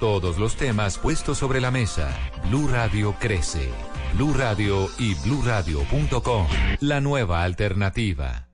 Todos 0.00 0.38
los 0.38 0.56
temas 0.56 0.98
puestos 0.98 1.38
sobre 1.38 1.60
la 1.60 1.70
mesa. 1.70 2.08
Blue 2.48 2.68
Radio 2.68 3.14
crece. 3.18 3.70
Blue 4.14 4.34
Radio 4.34 4.88
y 4.98 5.14
bluradio.com. 5.14 6.46
La 6.80 7.00
nueva 7.00 7.42
alternativa. 7.42 8.48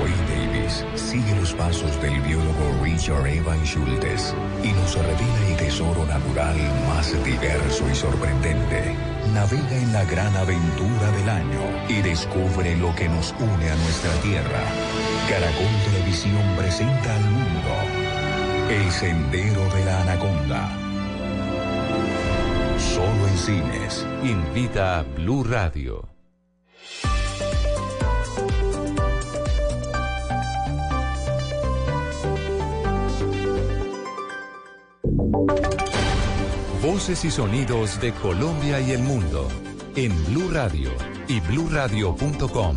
Wayne 0.00 0.28
Davis 0.28 0.84
sigue 0.94 1.34
los 1.36 1.52
pasos 1.54 2.00
del 2.00 2.20
biólogo 2.22 2.82
Richard 2.82 3.26
Evan 3.26 3.64
Schultes 3.64 4.34
y 4.62 4.72
nos 4.72 4.94
revela 4.94 5.48
el 5.48 5.56
tesoro 5.56 6.04
natural 6.06 6.56
más 6.88 7.12
diverso 7.24 7.88
y 7.90 7.94
sorprendente. 7.94 8.96
Navega 9.32 9.76
en 9.76 9.92
la 9.92 10.04
gran 10.04 10.34
aventura 10.36 11.10
del 11.12 11.28
año 11.28 11.60
y 11.88 12.00
descubre 12.02 12.76
lo 12.76 12.94
que 12.94 13.08
nos 13.08 13.34
une 13.38 13.70
a 13.70 13.76
nuestra 13.76 14.12
tierra. 14.22 14.62
Caracol 15.28 15.92
Televisión 15.92 16.56
presenta 16.56 17.14
al 17.14 17.24
mundo 17.24 17.97
El 18.68 18.90
Sendero 18.90 19.66
de 19.74 19.84
la 19.86 20.02
Anaconda. 20.02 20.68
Solo 22.78 23.26
en 23.26 23.38
cines. 23.38 24.06
Invita 24.22 24.98
a 24.98 25.02
Blue 25.04 25.42
Radio. 25.42 26.06
Voces 36.82 37.24
y 37.24 37.30
sonidos 37.30 37.98
de 38.02 38.12
Colombia 38.12 38.80
y 38.80 38.90
el 38.90 39.00
mundo 39.00 39.48
en 39.96 40.12
Blue 40.26 40.50
Radio 40.52 40.90
y 41.26 41.40
bluradio.com, 41.40 42.76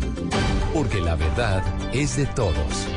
porque 0.72 1.02
la 1.02 1.16
verdad 1.16 1.62
es 1.92 2.16
de 2.16 2.24
todos. 2.24 2.88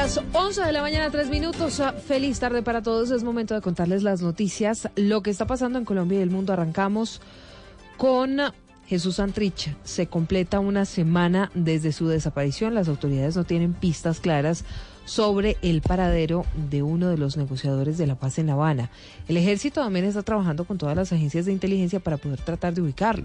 Las 0.00 0.20
11 0.32 0.62
de 0.62 0.70
la 0.70 0.80
mañana, 0.80 1.10
tres 1.10 1.28
minutos. 1.28 1.80
Ah, 1.80 1.92
Feliz 1.92 2.38
tarde 2.38 2.62
para 2.62 2.82
todos. 2.82 3.10
Es 3.10 3.24
momento 3.24 3.56
de 3.56 3.60
contarles 3.60 4.04
las 4.04 4.22
noticias, 4.22 4.88
lo 4.94 5.24
que 5.24 5.30
está 5.30 5.44
pasando 5.44 5.76
en 5.76 5.84
Colombia 5.84 6.20
y 6.20 6.22
el 6.22 6.30
mundo. 6.30 6.52
Arrancamos 6.52 7.20
con 7.96 8.38
Jesús 8.86 9.16
Santrich. 9.16 9.74
Se 9.82 10.06
completa 10.06 10.60
una 10.60 10.84
semana 10.84 11.50
desde 11.52 11.90
su 11.90 12.06
desaparición. 12.06 12.76
Las 12.76 12.86
autoridades 12.86 13.34
no 13.34 13.42
tienen 13.42 13.74
pistas 13.74 14.20
claras 14.20 14.64
sobre 15.08 15.56
el 15.62 15.80
paradero 15.80 16.44
de 16.68 16.82
uno 16.82 17.08
de 17.08 17.16
los 17.16 17.38
negociadores 17.38 17.96
de 17.96 18.06
la 18.06 18.16
paz 18.16 18.38
en 18.38 18.46
La 18.46 18.52
Habana. 18.52 18.90
El 19.26 19.38
ejército 19.38 19.80
también 19.80 20.04
está 20.04 20.22
trabajando 20.22 20.66
con 20.66 20.76
todas 20.76 20.94
las 20.94 21.12
agencias 21.12 21.46
de 21.46 21.52
inteligencia 21.52 21.98
para 21.98 22.18
poder 22.18 22.38
tratar 22.42 22.74
de 22.74 22.82
ubicarlo. 22.82 23.24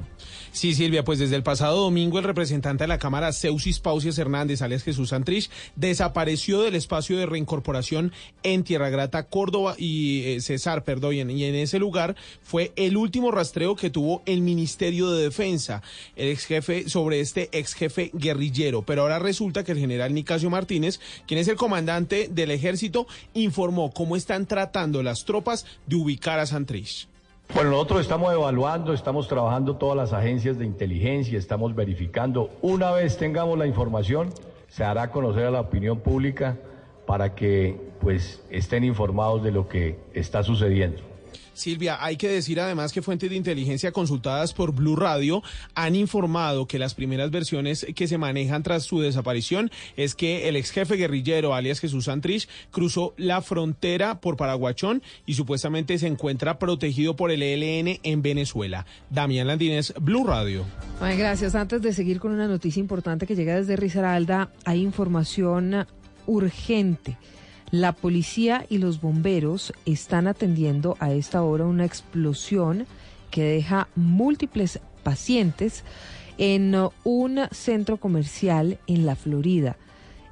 Sí, 0.54 0.74
Silvia, 0.74 1.04
pues 1.04 1.20
desde 1.20 1.36
el 1.36 1.44
pasado 1.44 1.82
domingo 1.82 2.20
el 2.20 2.24
representante 2.24 2.86
de 2.86 2.88
la 2.88 3.00
Cámara, 3.00 3.34
Ceusis 3.34 3.82
Pausias 3.82 4.18
Hernández, 4.18 4.62
alias 4.62 4.84
Jesús 4.84 5.10
Santrich, 5.10 5.50
desapareció 5.76 6.62
del 6.62 6.76
espacio 6.76 7.18
de 7.18 7.26
reincorporación 7.26 8.14
en 8.44 8.64
Tierra 8.64 8.90
Grata, 8.90 9.24
Córdoba 9.24 9.76
y 9.78 10.24
eh, 10.24 10.42
Cesar, 10.42 10.86
perdón, 10.86 11.16
y 11.16 11.20
en, 11.20 11.32
y 11.32 11.44
en 11.44 11.56
ese 11.56 11.80
lugar 11.80 12.16
fue 12.44 12.72
el 12.78 12.96
último 12.96 13.30
rastreo 13.30 13.76
que 13.76 13.90
tuvo 13.90 14.22
el 14.26 14.42
Ministerio 14.42 15.12
de 15.12 15.24
Defensa, 15.24 15.82
el 16.16 16.30
ex 16.30 16.46
jefe, 16.46 16.88
sobre 16.88 17.20
este 17.20 17.50
ex 17.52 17.74
jefe 17.74 18.10
guerrillero. 18.14 18.84
Pero 18.84 19.02
ahora 19.02 19.20
resulta 19.20 19.66
que 19.66 19.74
el 19.74 19.80
general 19.80 20.14
Nicasio 20.14 20.50
Martínez, 20.50 21.02
quien 21.28 21.42
es 21.42 21.50
el 21.50 21.58
comandante 21.58 21.73
del 21.82 22.52
ejército, 22.52 23.08
informó 23.34 23.92
cómo 23.92 24.16
están 24.16 24.46
tratando 24.46 25.02
las 25.02 25.26
tropas 25.26 25.66
de 25.88 25.96
ubicar 25.96 26.40
a 26.40 26.46
Santrich. 26.46 27.08
Bueno, 27.54 27.72
nosotros 27.72 28.02
estamos 28.02 28.34
evaluando, 28.34 28.94
estamos 28.94 29.28
trabajando 29.28 29.76
todas 29.76 29.98
las 29.98 30.14
agencias 30.14 30.58
de 30.58 30.66
inteligencia, 30.66 31.38
estamos 31.38 31.76
verificando. 31.76 32.50
Una 32.62 32.92
vez 32.92 33.18
tengamos 33.18 33.58
la 33.58 33.68
información, 33.68 34.30
se 34.70 34.84
hará 34.84 35.12
conocer 35.12 35.46
a 35.46 35.52
la 35.52 35.62
opinión 35.62 36.00
pública 36.00 36.58
para 37.06 37.36
que 37.36 37.80
pues 38.02 38.42
estén 38.50 38.84
informados 38.84 39.44
de 39.44 39.52
lo 39.52 39.68
que 39.68 40.00
está 40.14 40.42
sucediendo. 40.44 41.13
Silvia, 41.54 41.98
hay 42.04 42.18
que 42.18 42.28
decir 42.28 42.60
además 42.60 42.92
que 42.92 43.02
fuentes 43.02 43.30
de 43.30 43.36
inteligencia 43.36 43.92
consultadas 43.92 44.54
por 44.54 44.74
Blue 44.74 44.96
Radio 44.96 45.44
han 45.76 45.96
informado 45.96 46.68
que 46.68 46.80
las 46.80 46.94
primeras 46.94 47.32
versiones 47.32 47.86
que 47.96 48.08
se 48.08 48.18
manejan 48.18 48.64
tras 48.64 48.84
su 48.84 49.00
desaparición 49.00 49.72
es 49.96 50.16
que 50.16 50.48
el 50.50 50.56
ex 50.56 50.72
jefe 50.72 50.96
guerrillero, 50.96 51.54
alias 51.54 51.80
Jesús 51.80 52.06
Santrich, 52.06 52.48
cruzó 52.72 53.14
la 53.18 53.42
frontera 53.42 54.20
por 54.20 54.38
Paraguachón 54.38 55.02
y 55.26 55.36
supuestamente 55.36 55.98
se 55.98 56.08
encuentra 56.08 56.60
protegido 56.60 57.16
por 57.16 57.32
el 57.32 57.44
ELN 57.44 58.00
en 58.04 58.22
Venezuela. 58.22 58.86
Damián 59.10 59.48
Landines, 59.48 59.94
Blue 60.00 60.26
Radio. 60.26 60.66
Ay, 61.00 61.18
gracias. 61.18 61.56
Antes 61.56 61.82
de 61.82 61.94
seguir 61.94 62.20
con 62.20 62.32
una 62.32 62.48
noticia 62.48 62.80
importante 62.80 63.28
que 63.28 63.36
llega 63.36 63.56
desde 63.56 63.76
Risaralda, 63.76 64.52
hay 64.66 64.82
información 64.82 65.86
urgente. 66.26 67.18
La 67.74 67.92
policía 67.92 68.68
y 68.70 68.78
los 68.78 69.02
bomberos 69.02 69.74
están 69.88 70.28
atendiendo 70.28 70.96
a 71.00 71.12
esta 71.12 71.42
hora 71.42 71.66
una 71.66 71.86
explosión 71.86 72.86
que 73.32 73.44
deja 73.44 73.88
múltiples 73.96 74.80
pacientes 75.02 75.84
en 76.38 76.76
uh, 76.76 76.92
un 77.04 77.40
centro 77.50 77.98
comercial 77.98 78.78
en 78.86 79.08
la 79.08 79.16
Florida. 79.16 79.76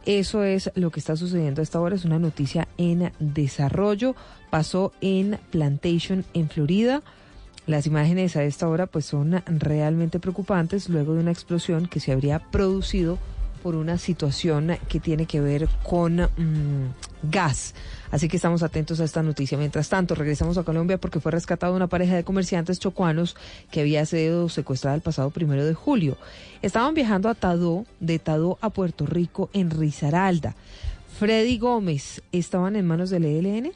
Eso 0.05 0.43
es 0.43 0.69
lo 0.75 0.91
que 0.91 0.99
está 0.99 1.15
sucediendo 1.15 1.61
a 1.61 1.63
esta 1.63 1.81
hora. 1.81 1.95
Es 1.95 2.05
una 2.05 2.19
noticia 2.19 2.67
en 2.77 3.11
desarrollo. 3.17 4.15
Pasó 4.51 4.93
en 5.01 5.39
Plantation, 5.49 6.25
en 6.35 6.47
Florida. 6.47 7.01
Las 7.65 7.87
imágenes 7.87 8.35
a 8.35 8.43
esta 8.43 8.67
hora 8.67 8.85
pues 8.85 9.05
son 9.05 9.41
realmente 9.47 10.19
preocupantes 10.19 10.89
luego 10.89 11.15
de 11.15 11.21
una 11.21 11.31
explosión 11.31 11.87
que 11.87 12.01
se 12.01 12.11
habría 12.11 12.37
producido 12.37 13.17
por 13.61 13.75
una 13.75 13.97
situación 13.97 14.77
que 14.89 14.99
tiene 14.99 15.25
que 15.25 15.39
ver 15.39 15.69
con 15.83 16.17
mm, 16.17 16.93
gas. 17.23 17.73
Así 18.11 18.27
que 18.27 18.35
estamos 18.35 18.63
atentos 18.63 18.99
a 18.99 19.05
esta 19.05 19.23
noticia. 19.23 19.57
Mientras 19.57 19.87
tanto, 19.89 20.15
regresamos 20.15 20.57
a 20.57 20.63
Colombia 20.63 20.97
porque 20.97 21.19
fue 21.19 21.31
rescatada 21.31 21.73
una 21.73 21.87
pareja 21.87 22.15
de 22.15 22.23
comerciantes 22.23 22.79
chocuanos 22.79 23.35
que 23.71 23.81
había 23.81 24.05
sido 24.05 24.49
secuestrada 24.49 24.95
el 24.95 25.01
pasado 25.01 25.29
primero 25.29 25.65
de 25.65 25.73
julio. 25.73 26.17
Estaban 26.61 26.93
viajando 26.93 27.29
a 27.29 27.35
Tadó, 27.35 27.85
de 27.99 28.19
Tadó 28.19 28.57
a 28.61 28.69
Puerto 28.69 29.05
Rico 29.05 29.49
en 29.53 29.69
Risaralda. 29.69 30.55
Freddy 31.19 31.57
Gómez, 31.57 32.21
¿estaban 32.31 32.75
en 32.75 32.87
manos 32.87 33.09
del 33.09 33.25
ELN? 33.25 33.71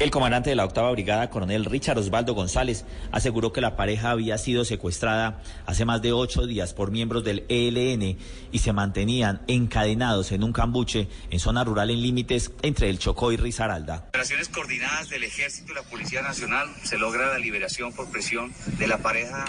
El 0.00 0.10
comandante 0.10 0.50
de 0.50 0.56
la 0.56 0.64
octava 0.64 0.90
brigada, 0.90 1.30
coronel 1.30 1.64
Richard 1.64 1.98
Osvaldo 1.98 2.34
González, 2.34 2.84
aseguró 3.12 3.52
que 3.52 3.60
la 3.60 3.76
pareja 3.76 4.10
había 4.10 4.36
sido 4.38 4.64
secuestrada 4.64 5.40
hace 5.66 5.84
más 5.84 6.02
de 6.02 6.12
ocho 6.12 6.48
días 6.48 6.74
por 6.74 6.90
miembros 6.90 7.22
del 7.22 7.44
ELN 7.48 8.18
y 8.50 8.58
se 8.58 8.72
mantenían 8.72 9.42
encadenados 9.46 10.32
en 10.32 10.42
un 10.42 10.52
cambuche 10.52 11.08
en 11.30 11.38
zona 11.38 11.62
rural 11.62 11.90
en 11.90 12.02
límites 12.02 12.50
entre 12.62 12.90
el 12.90 12.98
Chocó 12.98 13.30
y 13.30 13.36
Risaralda. 13.36 14.06
operaciones 14.08 14.48
coordinadas 14.48 15.10
del 15.10 15.22
Ejército 15.22 15.70
y 15.70 15.76
la 15.76 15.82
Policía 15.82 16.22
Nacional 16.22 16.68
se 16.82 16.98
logra 16.98 17.28
la 17.28 17.38
liberación 17.38 17.92
por 17.92 18.10
presión 18.10 18.52
de 18.78 18.88
la 18.88 18.98
pareja 18.98 19.44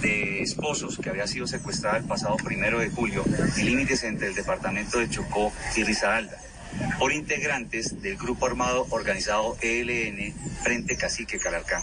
de 0.00 0.40
esposos 0.42 0.98
que 0.98 1.10
había 1.10 1.26
sido 1.26 1.46
secuestrada 1.46 1.98
el 1.98 2.04
pasado 2.04 2.36
primero 2.36 2.78
de 2.78 2.88
julio 2.88 3.22
en 3.58 3.66
límites 3.66 4.02
entre 4.04 4.28
el 4.28 4.34
departamento 4.34 4.98
de 4.98 5.10
Chocó 5.10 5.52
y 5.76 5.84
Risaralda. 5.84 6.38
Por 6.98 7.12
integrantes 7.12 8.00
del 8.02 8.16
grupo 8.16 8.46
armado 8.46 8.86
organizado 8.90 9.56
ELN 9.60 10.34
Frente 10.62 10.96
Cacique 10.96 11.38
Calarcá. 11.38 11.82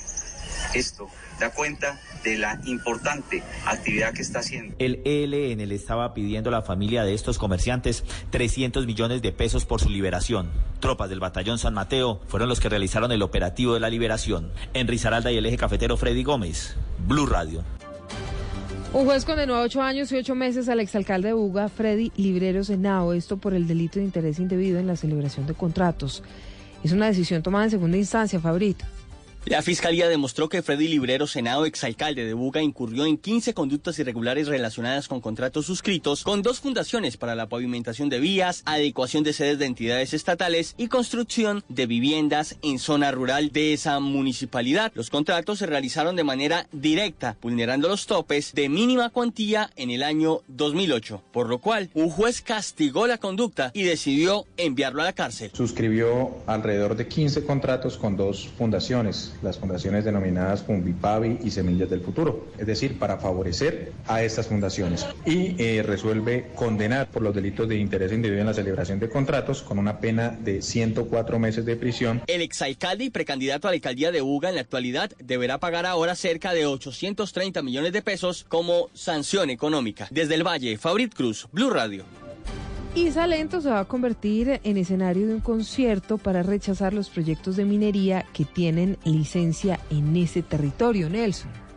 Esto 0.73 1.07
da 1.39 1.51
cuenta 1.51 1.99
de 2.23 2.37
la 2.37 2.61
importante 2.65 3.43
actividad 3.65 4.13
que 4.13 4.21
está 4.21 4.39
haciendo. 4.39 4.75
El 4.79 5.01
ELN 5.05 5.67
le 5.67 5.75
estaba 5.75 6.13
pidiendo 6.13 6.49
a 6.49 6.53
la 6.53 6.61
familia 6.61 7.03
de 7.03 7.13
estos 7.13 7.37
comerciantes 7.37 8.03
300 8.30 8.85
millones 8.85 9.22
de 9.22 9.31
pesos 9.31 9.65
por 9.65 9.81
su 9.81 9.89
liberación. 9.89 10.51
Tropas 10.80 11.09
del 11.09 11.19
batallón 11.19 11.57
San 11.57 11.73
Mateo 11.73 12.22
fueron 12.27 12.47
los 12.47 12.59
que 12.59 12.69
realizaron 12.69 13.11
el 13.11 13.23
operativo 13.23 13.73
de 13.73 13.80
la 13.80 13.89
liberación. 13.89 14.51
En 14.73 14.88
Risaralda 14.88 15.31
y 15.31 15.38
el 15.38 15.45
eje 15.45 15.57
cafetero 15.57 15.97
Freddy 15.97 16.23
Gómez, 16.23 16.76
Blue 16.99 17.26
Radio. 17.26 17.63
Un 18.93 19.05
juez 19.05 19.23
condenó 19.23 19.55
a 19.55 19.61
ocho 19.61 19.81
años 19.81 20.11
y 20.11 20.18
ocho 20.18 20.35
meses 20.35 20.68
al 20.68 20.81
exalcalde 20.81 21.30
de 21.30 21.34
Buga, 21.34 21.69
Freddy 21.69 22.11
Librero 22.18 22.61
Senao, 22.61 23.13
esto 23.13 23.38
por 23.38 23.53
el 23.53 23.65
delito 23.65 23.99
de 23.99 24.05
interés 24.05 24.38
indebido 24.38 24.80
en 24.80 24.88
la 24.88 24.97
celebración 24.97 25.47
de 25.47 25.53
contratos. 25.53 26.22
Es 26.84 26.91
una 26.91 27.05
decisión 27.05 27.41
tomada 27.41 27.63
en 27.63 27.72
segunda 27.72 27.97
instancia, 27.97 28.41
Fabrito. 28.41 28.84
La 29.45 29.63
fiscalía 29.63 30.07
demostró 30.07 30.49
que 30.49 30.61
Freddy 30.61 30.88
Librero, 30.88 31.26
senado 31.26 31.65
exalcalde 31.65 32.26
de 32.26 32.35
Buga, 32.35 32.61
incurrió 32.61 33.07
en 33.07 33.18
15 33.18 33.55
conductas 33.55 33.97
irregulares 33.97 34.47
relacionadas 34.47 35.07
con 35.07 35.19
contratos 35.19 35.65
suscritos 35.65 36.23
con 36.23 36.43
dos 36.43 36.59
fundaciones 36.59 37.18
para 37.18 37.34
la 37.34 37.49
pavimentación 37.49 38.07
de 38.09 38.19
vías, 38.19 38.61
adecuación 38.65 39.23
de 39.23 39.34
sedes 39.34 39.57
de 39.57 39.65
entidades 39.65 40.13
estatales 40.13 40.76
y 40.77 40.89
construcción 40.89 41.63
de 41.69 41.88
viviendas 41.88 42.57
en 42.61 42.77
zona 42.77 43.11
rural 43.11 43.51
de 43.51 43.73
esa 43.73 43.99
municipalidad. 43.99 44.91
Los 44.93 45.09
contratos 45.09 45.57
se 45.57 45.65
realizaron 45.65 46.15
de 46.15 46.23
manera 46.23 46.68
directa, 46.72 47.35
vulnerando 47.41 47.88
los 47.88 48.05
topes 48.05 48.53
de 48.53 48.69
mínima 48.69 49.09
cuantía 49.09 49.72
en 49.76 49.89
el 49.89 50.03
año 50.03 50.41
2008, 50.49 51.23
por 51.34 51.49
lo 51.49 51.57
cual 51.57 51.89
un 51.95 52.11
juez 52.11 52.43
castigó 52.43 53.07
la 53.07 53.18
conducta 53.18 53.72
y 53.73 53.81
decidió 53.81 54.45
enviarlo 54.57 55.01
a 55.01 55.05
la 55.05 55.13
cárcel. 55.13 55.49
Suscribió 55.51 56.38
alrededor 56.45 56.95
de 56.95 57.07
15 57.07 57.43
contratos 57.43 57.97
con 57.97 58.15
dos 58.15 58.47
fundaciones 58.55 59.31
las 59.41 59.58
fundaciones 59.60 60.06
denominadas 60.06 60.64
Funvipavi 60.64 61.40
y 61.44 61.52
Semillas 61.52 61.90
del 61.90 62.02
Futuro, 62.02 62.48
es 62.58 62.68
decir, 62.68 62.99
para 62.99 63.18
favorecer 63.18 63.91
a 64.08 64.24
estas 64.24 64.48
fundaciones. 64.48 65.06
Y 65.26 65.56
eh, 65.62 65.84
resuelve 65.84 66.52
condenar 66.56 67.10
por 67.10 67.22
los 67.22 67.34
delitos 67.34 67.68
de 67.68 67.78
interés 67.78 68.12
individual 68.12 68.41
en 68.41 68.48
la 68.48 68.53
celebración 68.53 68.99
de 68.99 69.10
contratos 69.10 69.62
con 69.62 69.80
una 69.80 69.99
pena 69.99 70.30
de 70.30 70.62
104 70.62 71.40
meses 71.40 71.66
de 71.66 71.76
prisión. 71.76 72.22
El 72.28 72.41
exalcalde 72.41 73.06
y 73.06 73.10
precandidato 73.10 73.68
a 73.68 73.72
la 73.72 73.76
alcaldía 73.76 74.12
de 74.12 74.22
Uga 74.22 74.49
en 74.49 74.56
la 74.56 74.62
actualidad 74.62 75.12
deberá 75.20 75.60
pagar 75.60 75.86
ahora 75.86 76.16
cerca 76.16 76.53
de 76.53 76.66
830 76.66 77.62
millones 77.62 77.94
de 77.94 78.02
pesos 78.02 78.45
como 78.48 78.90
sanción 78.94 79.49
económica. 79.49 80.08
Desde 80.12 80.36
el 80.36 80.45
Valle, 80.45 80.78
Fabrit 80.78 81.14
Cruz, 81.14 81.48
Blue 81.52 81.70
Radio. 81.70 82.20
Y 82.93 83.09
Salento 83.11 83.61
se 83.61 83.69
va 83.69 83.80
a 83.80 83.85
convertir 83.85 84.59
en 84.65 84.76
escenario 84.76 85.26
de 85.26 85.35
un 85.35 85.39
concierto 85.39 86.18
para 86.18 86.43
rechazar 86.43 86.93
los 86.93 87.09
proyectos 87.09 87.55
de 87.55 87.63
minería 87.63 88.26
que 88.34 88.43
tienen 88.43 88.97
licencia 89.05 89.80
en 89.89 90.13
ese 90.18 90.41
territorio, 90.41 91.09
Nelson. 91.09 91.70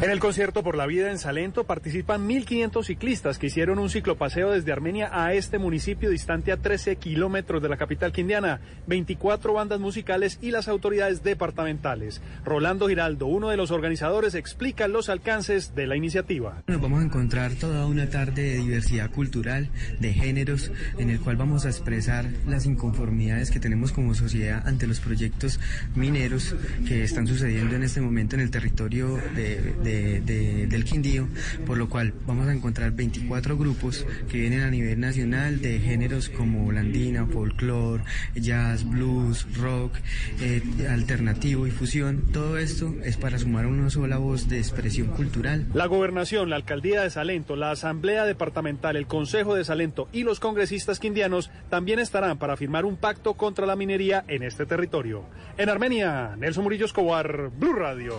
En 0.00 0.10
el 0.10 0.18
concierto 0.18 0.62
por 0.64 0.76
la 0.76 0.86
vida 0.86 1.10
en 1.10 1.18
Salento 1.18 1.64
participan 1.64 2.28
1.500 2.28 2.84
ciclistas 2.84 3.38
que 3.38 3.46
hicieron 3.46 3.78
un 3.78 3.90
ciclopaseo 3.90 4.50
desde 4.50 4.72
Armenia 4.72 5.10
a 5.12 5.32
este 5.34 5.58
municipio 5.58 6.10
distante 6.10 6.50
a 6.50 6.56
13 6.56 6.96
kilómetros 6.96 7.62
de 7.62 7.68
la 7.68 7.76
capital 7.76 8.12
quindiana, 8.12 8.60
24 8.88 9.52
bandas 9.52 9.78
musicales 9.78 10.38
y 10.42 10.50
las 10.50 10.66
autoridades 10.66 11.22
departamentales. 11.22 12.20
Rolando 12.44 12.88
Giraldo, 12.88 13.26
uno 13.26 13.50
de 13.50 13.56
los 13.56 13.70
organizadores, 13.70 14.34
explica 14.34 14.88
los 14.88 15.08
alcances 15.08 15.74
de 15.74 15.86
la 15.86 15.96
iniciativa. 15.96 16.62
Nos 16.66 16.80
vamos 16.80 17.00
a 17.00 17.04
encontrar 17.04 17.52
toda 17.54 17.86
una 17.86 18.10
tarde 18.10 18.42
de 18.42 18.56
diversidad 18.56 19.10
cultural, 19.10 19.70
de 20.00 20.12
géneros, 20.12 20.72
en 20.98 21.10
el 21.10 21.20
cual 21.20 21.36
vamos 21.36 21.64
a 21.64 21.68
expresar 21.68 22.28
las 22.46 22.66
inconformidades 22.66 23.50
que 23.50 23.60
tenemos 23.60 23.92
como 23.92 24.14
sociedad 24.14 24.66
ante 24.66 24.86
los 24.86 25.00
proyectos 25.00 25.60
mineros 25.94 26.56
que 26.88 27.04
están 27.04 27.26
sucediendo 27.26 27.76
en 27.76 27.82
este 27.82 28.00
momento 28.00 28.36
en 28.36 28.42
el 28.42 28.50
territorio 28.50 29.16
de 29.34 29.81
del 29.82 30.84
Quindío, 30.84 31.28
por 31.66 31.78
lo 31.78 31.88
cual 31.88 32.12
vamos 32.26 32.48
a 32.48 32.52
encontrar 32.52 32.92
24 32.92 33.56
grupos 33.56 34.06
que 34.28 34.38
vienen 34.38 34.62
a 34.62 34.70
nivel 34.70 35.00
nacional 35.00 35.60
de 35.60 35.78
géneros 35.78 36.28
como 36.28 36.66
holandina, 36.66 37.26
folclore, 37.26 38.04
jazz, 38.34 38.88
blues, 38.88 39.46
rock, 39.56 39.94
eh, 40.40 40.62
alternativo 40.88 41.66
y 41.66 41.70
fusión. 41.70 42.32
Todo 42.32 42.58
esto 42.58 42.94
es 43.04 43.16
para 43.16 43.38
sumar 43.38 43.66
una 43.66 43.90
sola 43.90 44.18
voz 44.18 44.48
de 44.48 44.58
expresión 44.58 45.08
cultural. 45.08 45.66
La 45.74 45.86
gobernación, 45.86 46.50
la 46.50 46.56
alcaldía 46.56 47.02
de 47.02 47.10
Salento, 47.10 47.56
la 47.56 47.70
asamblea 47.70 48.24
departamental, 48.24 48.96
el 48.96 49.06
consejo 49.06 49.54
de 49.54 49.64
Salento 49.64 50.08
y 50.12 50.22
los 50.22 50.40
congresistas 50.40 50.98
quindianos 50.98 51.50
también 51.68 51.98
estarán 51.98 52.38
para 52.38 52.56
firmar 52.56 52.84
un 52.84 52.96
pacto 52.96 53.34
contra 53.34 53.66
la 53.66 53.76
minería 53.76 54.24
en 54.28 54.42
este 54.42 54.66
territorio. 54.66 55.24
En 55.56 55.68
Armenia, 55.68 56.34
Nelson 56.36 56.64
Murillo 56.64 56.86
Escobar, 56.86 57.50
Blue 57.58 57.74
Radio. 57.74 58.18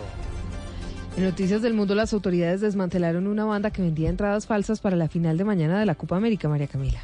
En 1.16 1.22
Noticias 1.22 1.62
del 1.62 1.74
Mundo, 1.74 1.94
las 1.94 2.12
autoridades 2.12 2.60
desmantelaron 2.60 3.28
una 3.28 3.44
banda 3.44 3.70
que 3.70 3.82
vendía 3.82 4.08
entradas 4.08 4.46
falsas 4.46 4.80
para 4.80 4.96
la 4.96 5.08
final 5.08 5.38
de 5.38 5.44
mañana 5.44 5.78
de 5.78 5.86
la 5.86 5.94
Copa 5.94 6.16
América, 6.16 6.48
María 6.48 6.66
Camila 6.66 7.00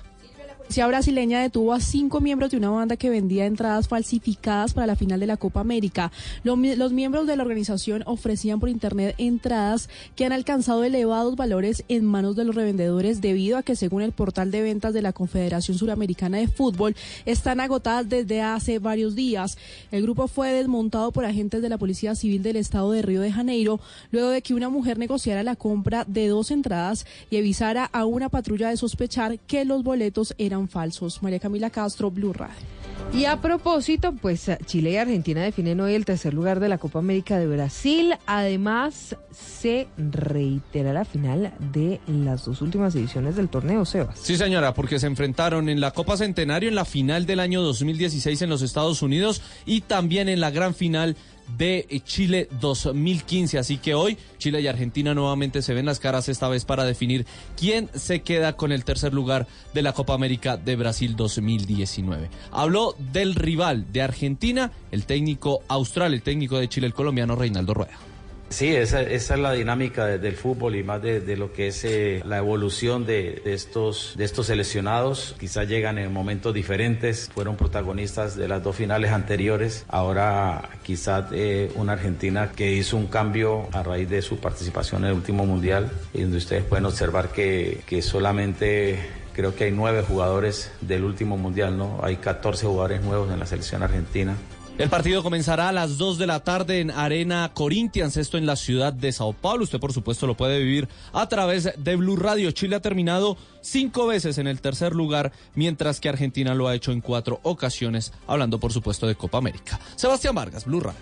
policía 0.71 0.87
brasileña 0.87 1.43
detuvo 1.43 1.73
a 1.73 1.81
cinco 1.81 2.21
miembros 2.21 2.53
de 2.53 2.57
una 2.57 2.71
banda 2.71 2.97
que 2.97 3.11
vendía 3.11 3.45
entradas 3.45 3.89
falsificadas 3.89 4.73
para 4.73 4.87
la 4.87 4.95
final 4.95 5.19
de 5.19 5.27
la 5.27 5.37
Copa 5.37 5.59
América. 5.59 6.13
Los, 6.45 6.59
miembros 6.93 7.27
de 7.27 7.37
la 7.37 7.43
organización 7.43 8.05
ofrecían 8.07 8.61
por 8.61 8.69
internet 8.69 9.17
entradas 9.19 9.89
que 10.15 10.25
han 10.25 10.31
alcanzado 10.31 10.85
elevados 10.85 11.35
valores 11.35 11.83
en 11.89 12.05
manos 12.05 12.37
de 12.37 12.45
los 12.45 12.55
revendedores 12.55 13.21
debido 13.21 13.59
a 13.59 13.65
que 13.65 13.75
según 13.75 14.03
el 14.03 14.13
portal 14.13 14.53
de 14.53 14.63
ventas 14.63 14.95
de 14.95 15.03
la 15.03 15.13
Confederación 15.13 15.77
Suramericana 15.77 16.39
de 16.39 16.47
Fútbol 16.47 16.95
están 17.27 17.59
agotadas 17.59 18.09
desde 18.09 18.41
hace 18.41 18.79
varios 18.79 19.17
días. 19.17 19.59
El 19.91 20.03
grupo 20.03 20.29
fue 20.29 20.53
desmontado 20.53 21.11
por 21.11 21.25
agentes 21.25 21.63
de 21.63 21.69
la 21.69 21.79
Policía 21.79 22.15
Civil 22.15 22.45
del 22.45 22.55
Estado 22.55 22.93
de 22.93 23.03
Río 23.03 23.23
de 23.23 23.33
Janeiro 23.33 23.81
luego 24.13 24.31
de 24.31 24.41
que 24.41 24.55
una 24.55 24.69
mujer 24.69 24.99
negociara 24.99 25.43
la 25.43 25.57
compra 25.57 26.05
de 26.07 26.29
dos 26.29 26.53
entradas 26.53 27.07
y 27.29 27.39
avisara 27.39 27.87
a 27.87 28.05
una 28.05 28.29
patrulla 28.29 28.69
de 28.69 28.77
sospechar 28.77 29.41
que 29.41 29.65
los 29.65 29.83
boletos 29.83 30.33
eran 30.39 30.60
falsos. 30.69 31.23
María 31.23 31.39
Camila 31.39 31.71
Castro, 31.71 32.11
Blue 32.11 32.33
Radio. 32.33 32.81
Y 33.13 33.25
a 33.25 33.41
propósito, 33.41 34.13
pues 34.13 34.49
Chile 34.67 34.93
y 34.93 34.97
Argentina 34.97 35.43
definen 35.43 35.81
hoy 35.81 35.95
el 35.95 36.05
tercer 36.05 36.33
lugar 36.33 36.61
de 36.61 36.69
la 36.69 36.79
Copa 36.79 37.01
América 37.01 37.39
de 37.39 37.49
Brasil. 37.49 38.15
Además, 38.27 39.17
se 39.33 39.89
reitera 39.97 40.93
la 40.93 41.05
final 41.05 41.53
de 41.73 42.01
las 42.07 42.45
dos 42.45 42.63
últimas 42.63 42.95
ediciones 42.95 43.35
del 43.35 43.49
torneo, 43.49 43.85
Sebas. 43.85 44.17
Sí, 44.21 44.37
señora, 44.37 44.75
porque 44.75 45.01
se 45.01 45.09
enfrentaron 45.09 45.69
en 45.69 45.81
la 45.81 45.91
Copa 45.91 46.17
Centenario 46.17 46.69
en 46.69 46.77
la 46.77 46.85
final 46.85 47.27
del 47.27 47.41
año 47.41 47.63
2016 47.63 48.43
en 48.43 48.49
los 48.49 48.63
Estados 48.63 49.03
Unidos 49.03 49.43
y 49.67 49.81
también 49.81 50.29
en 50.29 50.39
la 50.39 50.51
gran 50.51 50.75
final 50.75 51.17
de 51.57 51.87
Chile 52.05 52.49
2015. 52.61 53.59
Así 53.59 53.79
que 53.79 53.95
hoy 53.95 54.19
Chile 54.39 54.61
y 54.61 54.67
Argentina 54.67 55.15
nuevamente 55.15 55.63
se 55.63 55.75
ven 55.75 55.87
las 55.87 56.01
caras 56.01 56.29
esta 56.29 56.49
vez 56.49 56.65
para 56.65 56.85
definir 56.85 57.27
quién 57.57 57.91
se 57.95 58.23
queda 58.23 58.57
con 58.57 58.73
el 58.73 58.85
tercer 58.85 59.15
lugar 59.15 59.47
de 59.75 59.83
la 59.83 59.93
Copa 59.93 60.15
América 60.15 60.57
de 60.57 60.77
Brasil 60.77 61.17
2019. 61.17 62.29
Habló 62.53 62.95
del 63.13 63.35
rival 63.35 63.93
de 63.93 64.03
Argentina, 64.03 64.73
el 64.91 65.07
técnico 65.07 65.63
austral, 65.69 66.15
el 66.15 66.23
técnico 66.23 66.59
de 66.59 66.69
Chile, 66.69 66.87
el 66.87 66.95
colombiano 66.95 67.37
Reinaldo 67.37 67.75
Rueda. 67.75 68.10
Sí, 68.51 68.75
esa, 68.75 69.01
esa, 69.03 69.35
es 69.35 69.41
la 69.41 69.53
dinámica 69.53 70.07
del 70.07 70.35
fútbol 70.35 70.75
y 70.75 70.83
más 70.83 71.01
de, 71.01 71.37
lo 71.37 71.53
que 71.53 71.69
es 71.69 71.85
eh, 71.85 72.21
la 72.27 72.39
evolución 72.39 73.07
de, 73.07 73.41
estos, 73.45 74.15
de 74.17 74.25
estos 74.25 74.47
seleccionados. 74.47 75.37
Quizás 75.39 75.69
llegan 75.69 75.99
en 75.99 76.13
momentos 76.13 76.53
diferentes, 76.53 77.31
fueron 77.33 77.57
protagonistas 77.57 78.37
de 78.37 78.49
las 78.49 78.63
dos 78.63 78.75
finales 78.75 79.13
anteriores. 79.13 79.87
Ahora 79.89 80.69
quizás 80.83 81.27
eh, 81.33 81.71
una 81.77 81.93
Argentina 81.93 82.51
que 82.51 82.73
hizo 82.73 82.97
un 82.97 83.07
cambio 83.07 83.69
a 83.73 83.85
raíz 83.85 84.11
de 84.11 84.21
su 84.21 84.39
participación 84.39 85.05
en 85.05 85.11
el 85.11 85.17
último 85.17 85.47
mundial 85.47 85.89
y 86.13 86.23
donde 86.23 86.39
ustedes 86.39 86.65
pueden 86.65 86.87
observar 86.87 87.29
que, 87.29 87.83
que 87.87 88.03
solamente 88.03 88.99
creo 89.33 89.55
que 89.55 89.65
hay 89.65 89.71
nueve 89.71 90.03
jugadores 90.03 90.73
del 90.81 91.05
último 91.05 91.37
mundial, 91.37 91.79
¿no? 91.79 92.01
Hay 92.03 92.17
14 92.17 92.67
jugadores 92.67 93.01
nuevos 93.01 93.33
en 93.33 93.39
la 93.39 93.47
selección 93.47 93.85
argentina. 93.85 94.37
El 94.81 94.89
partido 94.89 95.23
comenzará 95.23 95.69
a 95.69 95.73
las 95.73 95.99
2 95.99 96.17
de 96.17 96.27
la 96.27 96.43
tarde 96.43 96.81
en 96.81 96.91
Arena 96.91 97.51
Corinthians, 97.53 98.17
esto 98.17 98.39
en 98.39 98.47
la 98.47 98.57
ciudad 98.57 98.95
de 98.95 99.13
Sao 99.13 99.35
Paulo. 99.35 99.65
Usted, 99.65 99.79
por 99.79 99.93
supuesto, 99.93 100.27
lo 100.27 100.39
puede 100.39 100.59
vivir 100.59 100.89
a 101.13 101.29
través 101.29 101.71
de 101.77 101.97
Blue 101.97 102.17
Radio. 102.17 102.51
Chile 102.53 102.77
ha 102.77 102.81
terminado 102.81 103.37
cinco 103.61 104.07
veces 104.07 104.39
en 104.39 104.47
el 104.47 104.63
tercer 104.63 104.95
lugar, 104.95 105.33
mientras 105.55 106.01
que 106.01 106.09
Argentina 106.09 106.55
lo 106.55 106.67
ha 106.67 106.75
hecho 106.75 106.93
en 106.93 107.03
cuatro 107.03 107.41
ocasiones, 107.43 108.15
hablando, 108.27 108.59
por 108.59 108.73
supuesto, 108.73 109.07
de 109.07 109.17
Copa 109.17 109.37
América. 109.37 109.79
Sebastián 109.97 110.35
Vargas, 110.35 110.65
Blue 110.65 110.81
Radio. 110.81 110.97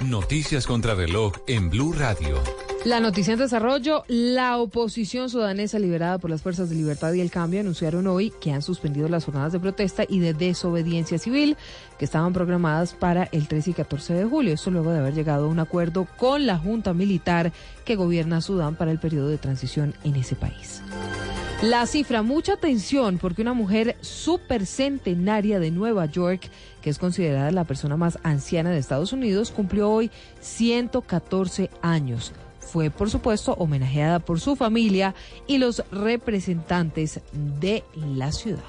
Noticias 0.00 0.66
contra 0.66 0.94
reloj 0.94 1.34
en 1.46 1.68
Blue 1.68 1.92
Radio. 1.92 2.42
La 2.84 3.00
noticia 3.00 3.32
en 3.32 3.38
desarrollo, 3.38 4.04
la 4.08 4.58
oposición 4.58 5.30
sudanesa 5.30 5.78
liberada 5.78 6.18
por 6.18 6.28
las 6.28 6.42
Fuerzas 6.42 6.68
de 6.68 6.76
Libertad 6.76 7.14
y 7.14 7.22
el 7.22 7.30
Cambio 7.30 7.60
anunciaron 7.60 8.06
hoy 8.06 8.30
que 8.42 8.52
han 8.52 8.60
suspendido 8.60 9.08
las 9.08 9.24
jornadas 9.24 9.54
de 9.54 9.58
protesta 9.58 10.04
y 10.06 10.18
de 10.18 10.34
desobediencia 10.34 11.16
civil 11.16 11.56
que 11.98 12.04
estaban 12.04 12.34
programadas 12.34 12.92
para 12.92 13.24
el 13.32 13.48
13 13.48 13.70
y 13.70 13.72
14 13.72 14.12
de 14.12 14.24
julio. 14.26 14.52
Esto 14.52 14.70
luego 14.70 14.92
de 14.92 14.98
haber 14.98 15.14
llegado 15.14 15.46
a 15.46 15.48
un 15.48 15.60
acuerdo 15.60 16.06
con 16.18 16.44
la 16.44 16.58
Junta 16.58 16.92
Militar 16.92 17.52
que 17.86 17.96
gobierna 17.96 18.42
Sudán 18.42 18.74
para 18.74 18.90
el 18.90 18.98
periodo 18.98 19.28
de 19.28 19.38
transición 19.38 19.94
en 20.04 20.16
ese 20.16 20.36
país. 20.36 20.82
La 21.62 21.86
cifra, 21.86 22.20
mucha 22.20 22.52
atención, 22.52 23.16
porque 23.16 23.40
una 23.40 23.54
mujer 23.54 23.96
supercentenaria 24.02 25.58
de 25.58 25.70
Nueva 25.70 26.04
York, 26.04 26.50
que 26.82 26.90
es 26.90 26.98
considerada 26.98 27.50
la 27.50 27.64
persona 27.64 27.96
más 27.96 28.18
anciana 28.24 28.68
de 28.68 28.78
Estados 28.78 29.14
Unidos, 29.14 29.50
cumplió 29.52 29.90
hoy 29.90 30.10
114 30.40 31.70
años. 31.80 32.34
Fue, 32.74 32.90
por 32.90 33.08
supuesto, 33.08 33.52
homenajeada 33.52 34.18
por 34.18 34.40
su 34.40 34.56
familia 34.56 35.14
y 35.46 35.58
los 35.58 35.84
representantes 35.92 37.20
de 37.60 37.84
la 37.94 38.32
ciudad. 38.32 38.64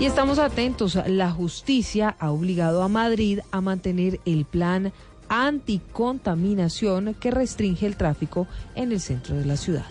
Y 0.00 0.06
estamos 0.06 0.40
atentos, 0.40 0.98
la 1.06 1.30
justicia 1.30 2.16
ha 2.18 2.32
obligado 2.32 2.82
a 2.82 2.88
Madrid 2.88 3.38
a 3.52 3.60
mantener 3.60 4.18
el 4.26 4.46
plan 4.46 4.92
anticontaminación 5.28 7.14
que 7.14 7.30
restringe 7.30 7.86
el 7.86 7.96
tráfico 7.96 8.48
en 8.74 8.90
el 8.90 8.98
centro 8.98 9.36
de 9.36 9.44
la 9.44 9.56
ciudad. 9.56 9.86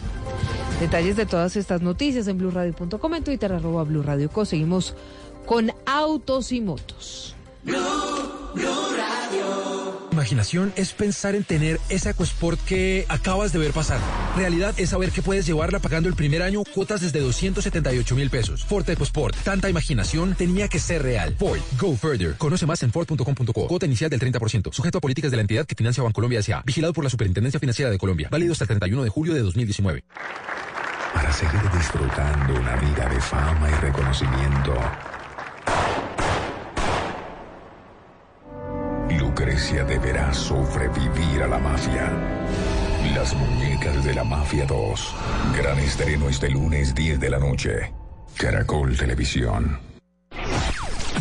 Detalles 0.81 1.15
de 1.15 1.25
todas 1.25 1.55
estas 1.55 1.81
noticias 1.81 2.27
en 2.27 2.37
blurradio.com, 2.37 3.13
en 3.13 3.23
Twitter 3.23 3.53
arroba 3.53 3.85
blurradioco. 3.85 4.43
Seguimos 4.43 4.95
con 5.45 5.71
autos 5.85 6.51
y 6.51 6.59
motos. 6.59 7.36
Imaginación 10.27 10.73
es 10.75 10.91
pensar 10.93 11.35
en 11.35 11.45
tener 11.45 11.79
esa 11.87 12.09
EcoSport 12.09 12.59
que 12.65 13.05
acabas 13.07 13.53
de 13.53 13.59
ver 13.59 13.71
pasar. 13.71 14.01
Realidad 14.35 14.73
es 14.77 14.89
saber 14.89 15.11
que 15.11 15.21
puedes 15.21 15.45
llevarla 15.45 15.79
pagando 15.79 16.09
el 16.09 16.15
primer 16.15 16.41
año 16.41 16.63
cuotas 16.73 16.99
desde 16.99 17.21
278 17.21 18.15
mil 18.15 18.29
pesos. 18.29 18.65
Ford 18.65 18.89
EcoSport. 18.89 19.37
Tanta 19.43 19.69
imaginación 19.69 20.35
tenía 20.35 20.67
que 20.67 20.79
ser 20.79 21.03
real. 21.03 21.35
Ford. 21.39 21.59
Go 21.79 21.95
further. 21.95 22.35
Conoce 22.35 22.65
más 22.65 22.83
en 22.83 22.91
Ford.com.co. 22.91 23.67
Cuota 23.67 23.85
inicial 23.85 24.09
del 24.09 24.19
30%. 24.19 24.73
Sujeto 24.73 24.97
a 24.97 25.01
políticas 25.01 25.31
de 25.31 25.37
la 25.37 25.41
entidad 25.41 25.65
que 25.65 25.75
financia 25.75 26.03
Bancolombia 26.03 26.39
S.A. 26.39 26.61
Vigilado 26.65 26.93
por 26.93 27.05
la 27.05 27.09
Superintendencia 27.09 27.59
Financiera 27.59 27.89
de 27.89 27.97
Colombia. 27.97 28.27
Válido 28.29 28.51
hasta 28.51 28.65
el 28.65 28.67
31 28.69 29.03
de 29.03 29.09
julio 29.09 29.33
de 29.33 29.41
2019. 29.41 30.03
Para 31.13 31.31
seguir 31.31 31.61
disfrutando 31.71 32.59
una 32.59 32.75
vida 32.75 33.07
de 33.07 33.21
fama 33.21 33.69
y 33.69 33.73
reconocimiento. 33.81 34.73
Lucrecia 39.37 39.83
deberá 39.83 40.33
sobrevivir 40.33 41.43
a 41.43 41.47
la 41.47 41.59
mafia. 41.59 42.11
Las 43.13 43.35
muñecas 43.35 44.03
de 44.03 44.15
la 44.15 44.23
Mafia 44.23 44.65
2. 44.65 45.15
Gran 45.55 45.77
estreno 45.77 46.27
este 46.27 46.49
lunes 46.49 46.95
10 46.95 47.19
de 47.19 47.29
la 47.29 47.37
noche. 47.37 47.93
Caracol 48.35 48.97
Televisión. 48.97 49.79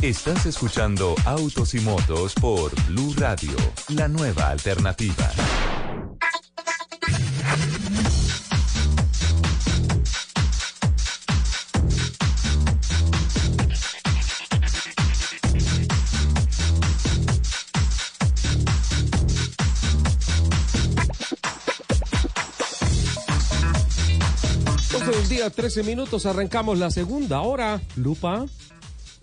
Estás 0.01 0.47
escuchando 0.47 1.15
Autos 1.27 1.75
y 1.75 1.81
Motos 1.81 2.33
por 2.33 2.75
Blue 2.87 3.13
Radio, 3.19 3.55
la 3.91 4.09
nueva 4.09 4.49
alternativa. 4.49 5.31
Del 25.47 25.51
día, 25.51 25.51
13 25.51 25.83
minutos, 25.85 26.27
arrancamos 26.27 26.79
la 26.79 26.91
segunda 26.91 27.41
hora. 27.41 27.81
Lupa, 27.97 28.47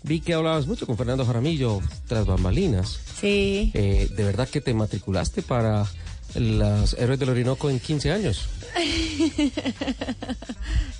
vi 0.02 0.20
que 0.20 0.34
hablabas 0.34 0.66
mucho 0.66 0.86
con 0.86 0.96
Fernando 0.96 1.26
Jaramillo 1.26 1.80
tras 2.06 2.26
bambalinas. 2.26 2.98
Sí. 3.20 3.70
Eh, 3.74 4.08
¿De 4.16 4.24
verdad 4.24 4.48
que 4.48 4.60
te 4.60 4.72
matriculaste 4.74 5.42
para 5.42 5.86
los 6.34 6.94
Héroes 6.94 7.18
del 7.18 7.28
Orinoco 7.28 7.68
en 7.68 7.78
15 7.78 8.12
años? 8.12 8.48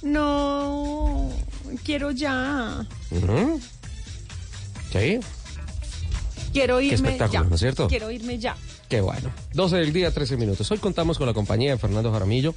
no, 0.02 1.30
quiero 1.84 2.10
ya. 2.10 2.86
Ujú. 3.10 3.60
Sí, 4.92 5.18
Quiero 6.52 6.78
Qué 6.78 6.84
irme 6.84 7.08
espectáculo, 7.08 7.42
ya. 7.42 7.48
¿no 7.48 7.54
es 7.56 7.60
cierto? 7.60 7.88
Quiero 7.88 8.10
irme 8.12 8.38
ya. 8.38 8.56
qué 8.88 9.00
bueno. 9.00 9.32
12 9.54 9.76
del 9.76 9.92
día, 9.92 10.12
13 10.12 10.36
minutos. 10.36 10.70
Hoy 10.70 10.78
contamos 10.78 11.18
con 11.18 11.26
la 11.26 11.34
compañía 11.34 11.72
de 11.72 11.78
Fernando 11.78 12.12
Jaramillo. 12.12 12.54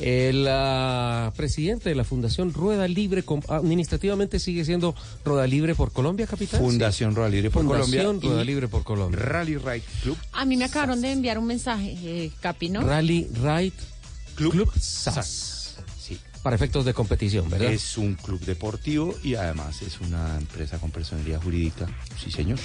El 0.00 0.46
ah, 0.48 1.32
presidente 1.36 1.90
de 1.90 1.94
la 1.94 2.04
Fundación 2.04 2.54
Rueda 2.54 2.88
Libre, 2.88 3.22
com- 3.22 3.42
administrativamente 3.48 4.38
sigue 4.38 4.64
siendo 4.64 4.94
Rueda 5.24 5.46
Libre 5.46 5.74
por 5.74 5.92
Colombia, 5.92 6.26
capitán. 6.26 6.58
Fundación 6.60 7.14
Rueda 7.14 7.28
Libre 7.28 7.50
por 7.50 7.62
Fundación 7.64 8.02
Colombia. 8.02 8.30
Rueda 8.30 8.44
Libre 8.44 8.68
por 8.68 8.82
Colombia. 8.82 9.20
Rally 9.20 9.58
Ride 9.58 9.82
Club. 10.02 10.16
A 10.32 10.44
mí 10.46 10.56
me 10.56 10.64
acabaron 10.64 11.00
de 11.02 11.12
enviar 11.12 11.38
un 11.38 11.46
mensaje, 11.46 11.96
eh, 12.02 12.30
Capi, 12.40 12.70
¿no? 12.70 12.80
Rally 12.80 13.28
Ride 13.34 13.72
Club, 14.36 14.52
Club 14.52 14.72
SAS. 14.78 15.14
SAS. 15.14 15.76
Sí. 16.00 16.18
Para 16.42 16.56
efectos 16.56 16.86
de 16.86 16.94
competición, 16.94 17.50
¿verdad? 17.50 17.70
Es 17.70 17.98
un 17.98 18.14
club 18.14 18.40
deportivo 18.40 19.14
y 19.22 19.34
además 19.34 19.82
es 19.82 20.00
una 20.00 20.38
empresa 20.38 20.78
con 20.78 20.90
personalidad 20.90 21.42
jurídica. 21.42 21.86
Sí, 22.22 22.30
señor. 22.30 22.58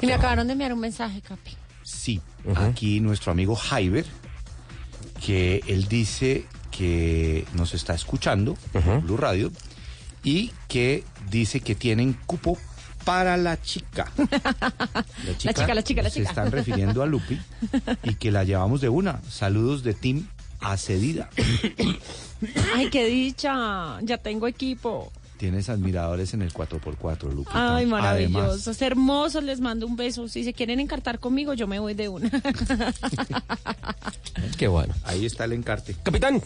Y 0.00 0.06
me 0.06 0.14
acabaron 0.14 0.48
de 0.48 0.54
enviar 0.54 0.72
un 0.72 0.80
mensaje, 0.80 1.20
Capi. 1.20 1.52
Sí. 1.84 2.20
Aquí 2.56 2.98
nuestro 2.98 3.30
amigo 3.30 3.54
Jaiber, 3.54 4.04
que 5.24 5.62
él 5.68 5.86
dice 5.86 6.44
que 6.72 7.44
nos 7.54 7.74
está 7.74 7.94
escuchando 7.94 8.56
por 8.72 9.02
Blue 9.02 9.16
Radio 9.16 9.52
y 10.24 10.50
que 10.68 11.04
dice 11.30 11.60
que 11.60 11.76
tienen 11.76 12.14
cupo 12.26 12.58
para 13.04 13.36
la 13.36 13.60
chica. 13.60 14.10
La 15.44 15.52
chica, 15.54 15.74
la 15.74 15.82
chica, 15.82 16.02
la 16.02 16.10
Se 16.10 16.18
chica. 16.20 16.28
están 16.30 16.50
refiriendo 16.52 17.02
a 17.02 17.06
Lupi 17.06 17.40
y 18.04 18.14
que 18.14 18.30
la 18.30 18.44
llevamos 18.44 18.80
de 18.80 18.88
una. 18.88 19.20
Saludos 19.28 19.82
de 19.82 19.94
Team 19.94 20.26
Acedida. 20.60 21.28
Ay, 22.74 22.90
qué 22.90 23.06
dicha. 23.06 24.00
Ya 24.02 24.18
tengo 24.18 24.46
equipo. 24.46 25.12
Tienes 25.42 25.68
admiradores 25.68 26.34
en 26.34 26.42
el 26.42 26.52
4x4, 26.52 27.32
Lupi. 27.32 27.50
Ay, 27.52 27.82
Además, 27.82 28.02
maravillosos, 28.02 28.80
hermosos. 28.80 29.42
Les 29.42 29.60
mando 29.60 29.88
un 29.88 29.96
beso. 29.96 30.28
Si 30.28 30.44
se 30.44 30.52
quieren 30.52 30.78
encartar 30.78 31.18
conmigo, 31.18 31.52
yo 31.52 31.66
me 31.66 31.80
voy 31.80 31.94
de 31.94 32.08
una. 32.08 32.30
Qué 34.56 34.68
bueno. 34.68 34.94
Ahí 35.02 35.26
está 35.26 35.46
el 35.46 35.54
encarte. 35.54 35.96
Capitán, 36.04 36.40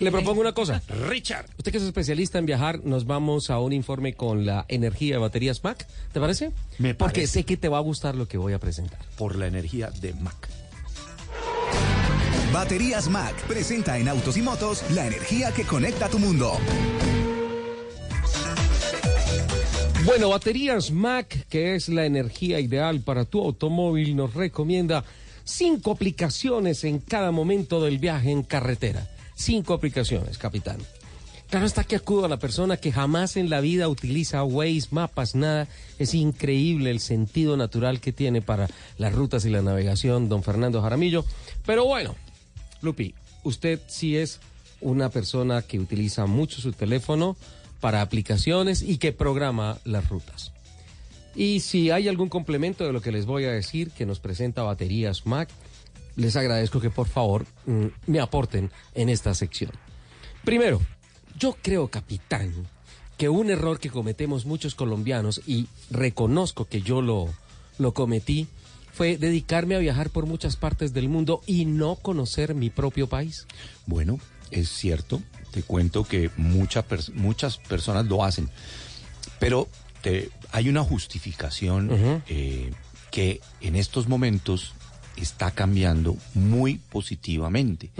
le 0.00 0.12
propongo 0.12 0.42
una 0.42 0.52
cosa. 0.52 0.82
Richard. 1.08 1.46
Usted 1.56 1.72
que 1.72 1.78
es 1.78 1.84
especialista 1.84 2.38
en 2.38 2.44
viajar, 2.44 2.84
nos 2.84 3.06
vamos 3.06 3.48
a 3.48 3.58
un 3.58 3.72
informe 3.72 4.12
con 4.12 4.44
la 4.44 4.66
energía 4.68 5.14
de 5.14 5.20
baterías 5.20 5.64
Mac. 5.64 5.86
¿Te 6.12 6.20
parece? 6.20 6.52
Me 6.78 6.94
Porque 6.94 7.20
parece. 7.20 7.32
sé 7.32 7.44
que 7.44 7.56
te 7.56 7.70
va 7.70 7.78
a 7.78 7.80
gustar 7.80 8.16
lo 8.16 8.28
que 8.28 8.36
voy 8.36 8.52
a 8.52 8.58
presentar. 8.58 8.98
Por 9.16 9.36
la 9.36 9.46
energía 9.46 9.90
de 10.02 10.12
Mac. 10.12 10.50
Baterías 12.52 13.08
Mac 13.08 13.34
presenta 13.46 13.96
en 13.96 14.08
Autos 14.08 14.36
y 14.36 14.42
Motos 14.42 14.84
la 14.90 15.06
energía 15.06 15.52
que 15.52 15.64
conecta 15.64 16.10
tu 16.10 16.18
mundo. 16.18 16.58
Bueno, 20.04 20.30
Baterías 20.30 20.90
Mac, 20.90 21.46
que 21.48 21.76
es 21.76 21.88
la 21.88 22.04
energía 22.04 22.58
ideal 22.58 23.02
para 23.02 23.24
tu 23.24 23.40
automóvil, 23.40 24.16
nos 24.16 24.34
recomienda 24.34 25.04
cinco 25.44 25.92
aplicaciones 25.92 26.82
en 26.82 26.98
cada 26.98 27.30
momento 27.30 27.80
del 27.80 27.98
viaje 27.98 28.32
en 28.32 28.42
carretera. 28.42 29.08
Cinco 29.36 29.74
aplicaciones, 29.74 30.38
capitán. 30.38 30.78
Claro 31.48 31.66
está 31.66 31.84
que 31.84 31.94
acudo 31.94 32.24
a 32.24 32.28
la 32.28 32.38
persona 32.38 32.78
que 32.78 32.90
jamás 32.90 33.36
en 33.36 33.48
la 33.48 33.60
vida 33.60 33.88
utiliza 33.88 34.42
Waze, 34.42 34.88
mapas, 34.90 35.36
nada. 35.36 35.68
Es 36.00 36.14
increíble 36.14 36.90
el 36.90 36.98
sentido 36.98 37.56
natural 37.56 38.00
que 38.00 38.12
tiene 38.12 38.42
para 38.42 38.68
las 38.98 39.14
rutas 39.14 39.44
y 39.44 39.50
la 39.50 39.62
navegación, 39.62 40.28
don 40.28 40.42
Fernando 40.42 40.82
Jaramillo. 40.82 41.24
Pero 41.64 41.84
bueno, 41.84 42.16
Lupi, 42.80 43.14
usted 43.44 43.80
sí 43.86 44.16
es 44.16 44.40
una 44.80 45.10
persona 45.10 45.62
que 45.62 45.78
utiliza 45.78 46.26
mucho 46.26 46.60
su 46.60 46.72
teléfono 46.72 47.36
para 47.82 48.00
aplicaciones 48.00 48.80
y 48.80 48.98
que 48.98 49.10
programa 49.12 49.76
las 49.84 50.08
rutas. 50.08 50.52
Y 51.34 51.60
si 51.60 51.90
hay 51.90 52.06
algún 52.06 52.28
complemento 52.28 52.86
de 52.86 52.92
lo 52.92 53.00
que 53.00 53.10
les 53.10 53.26
voy 53.26 53.44
a 53.44 53.50
decir 53.50 53.90
que 53.90 54.06
nos 54.06 54.20
presenta 54.20 54.62
Baterías 54.62 55.26
Mac, 55.26 55.48
les 56.14 56.36
agradezco 56.36 56.80
que 56.80 56.90
por 56.90 57.08
favor 57.08 57.44
mm, 57.66 57.86
me 58.06 58.20
aporten 58.20 58.70
en 58.94 59.08
esta 59.08 59.34
sección. 59.34 59.72
Primero, 60.44 60.80
yo 61.36 61.56
creo, 61.60 61.88
capitán, 61.88 62.52
que 63.18 63.28
un 63.28 63.50
error 63.50 63.80
que 63.80 63.90
cometemos 63.90 64.46
muchos 64.46 64.76
colombianos, 64.76 65.40
y 65.44 65.66
reconozco 65.90 66.66
que 66.66 66.82
yo 66.82 67.02
lo, 67.02 67.34
lo 67.78 67.94
cometí, 67.94 68.46
fue 68.92 69.16
dedicarme 69.16 69.74
a 69.74 69.80
viajar 69.80 70.10
por 70.10 70.26
muchas 70.26 70.54
partes 70.54 70.92
del 70.92 71.08
mundo 71.08 71.40
y 71.46 71.64
no 71.64 71.96
conocer 71.96 72.54
mi 72.54 72.70
propio 72.70 73.08
país. 73.08 73.48
Bueno, 73.86 74.20
es 74.52 74.68
cierto. 74.68 75.20
Te 75.52 75.62
cuento 75.62 76.02
que 76.04 76.30
mucha 76.36 76.86
pers- 76.88 77.12
muchas 77.14 77.58
personas 77.58 78.06
lo 78.06 78.24
hacen. 78.24 78.48
Pero 79.38 79.68
te- 80.02 80.30
hay 80.50 80.68
una 80.68 80.82
justificación 80.82 82.22
eh, 82.28 82.72
que 83.10 83.40
en 83.60 83.76
estos 83.76 84.08
momentos 84.08 84.72
está 85.16 85.50
cambiando 85.50 86.16
muy 86.34 86.78
positivamente. 86.90 87.90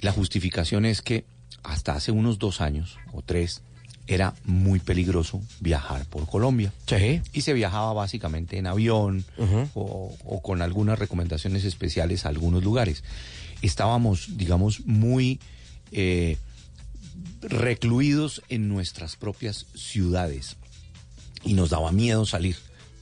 La 0.00 0.12
justificación 0.12 0.84
es 0.84 1.00
que 1.02 1.24
hasta 1.62 1.94
hace 1.94 2.12
unos 2.12 2.38
dos 2.38 2.60
años 2.60 2.98
o 3.12 3.22
tres 3.22 3.62
era 4.06 4.34
muy 4.44 4.80
peligroso 4.80 5.40
viajar 5.60 6.04
por 6.04 6.28
Colombia. 6.28 6.70
Y 7.32 7.40
se 7.40 7.54
viajaba 7.54 7.94
básicamente 7.94 8.58
en 8.58 8.66
avión 8.66 9.24
o, 9.74 10.14
o 10.26 10.42
con 10.42 10.60
algunas 10.60 10.98
recomendaciones 10.98 11.64
especiales 11.64 12.26
a 12.26 12.28
algunos 12.28 12.62
lugares. 12.62 13.02
Estábamos, 13.62 14.36
digamos, 14.36 14.84
muy 14.84 15.40
eh, 15.90 16.36
recluidos 17.42 18.42
en 18.48 18.68
nuestras 18.68 19.16
propias 19.16 19.66
ciudades 19.74 20.56
y 21.44 21.54
nos 21.54 21.70
daba 21.70 21.92
miedo 21.92 22.24
salir 22.26 22.56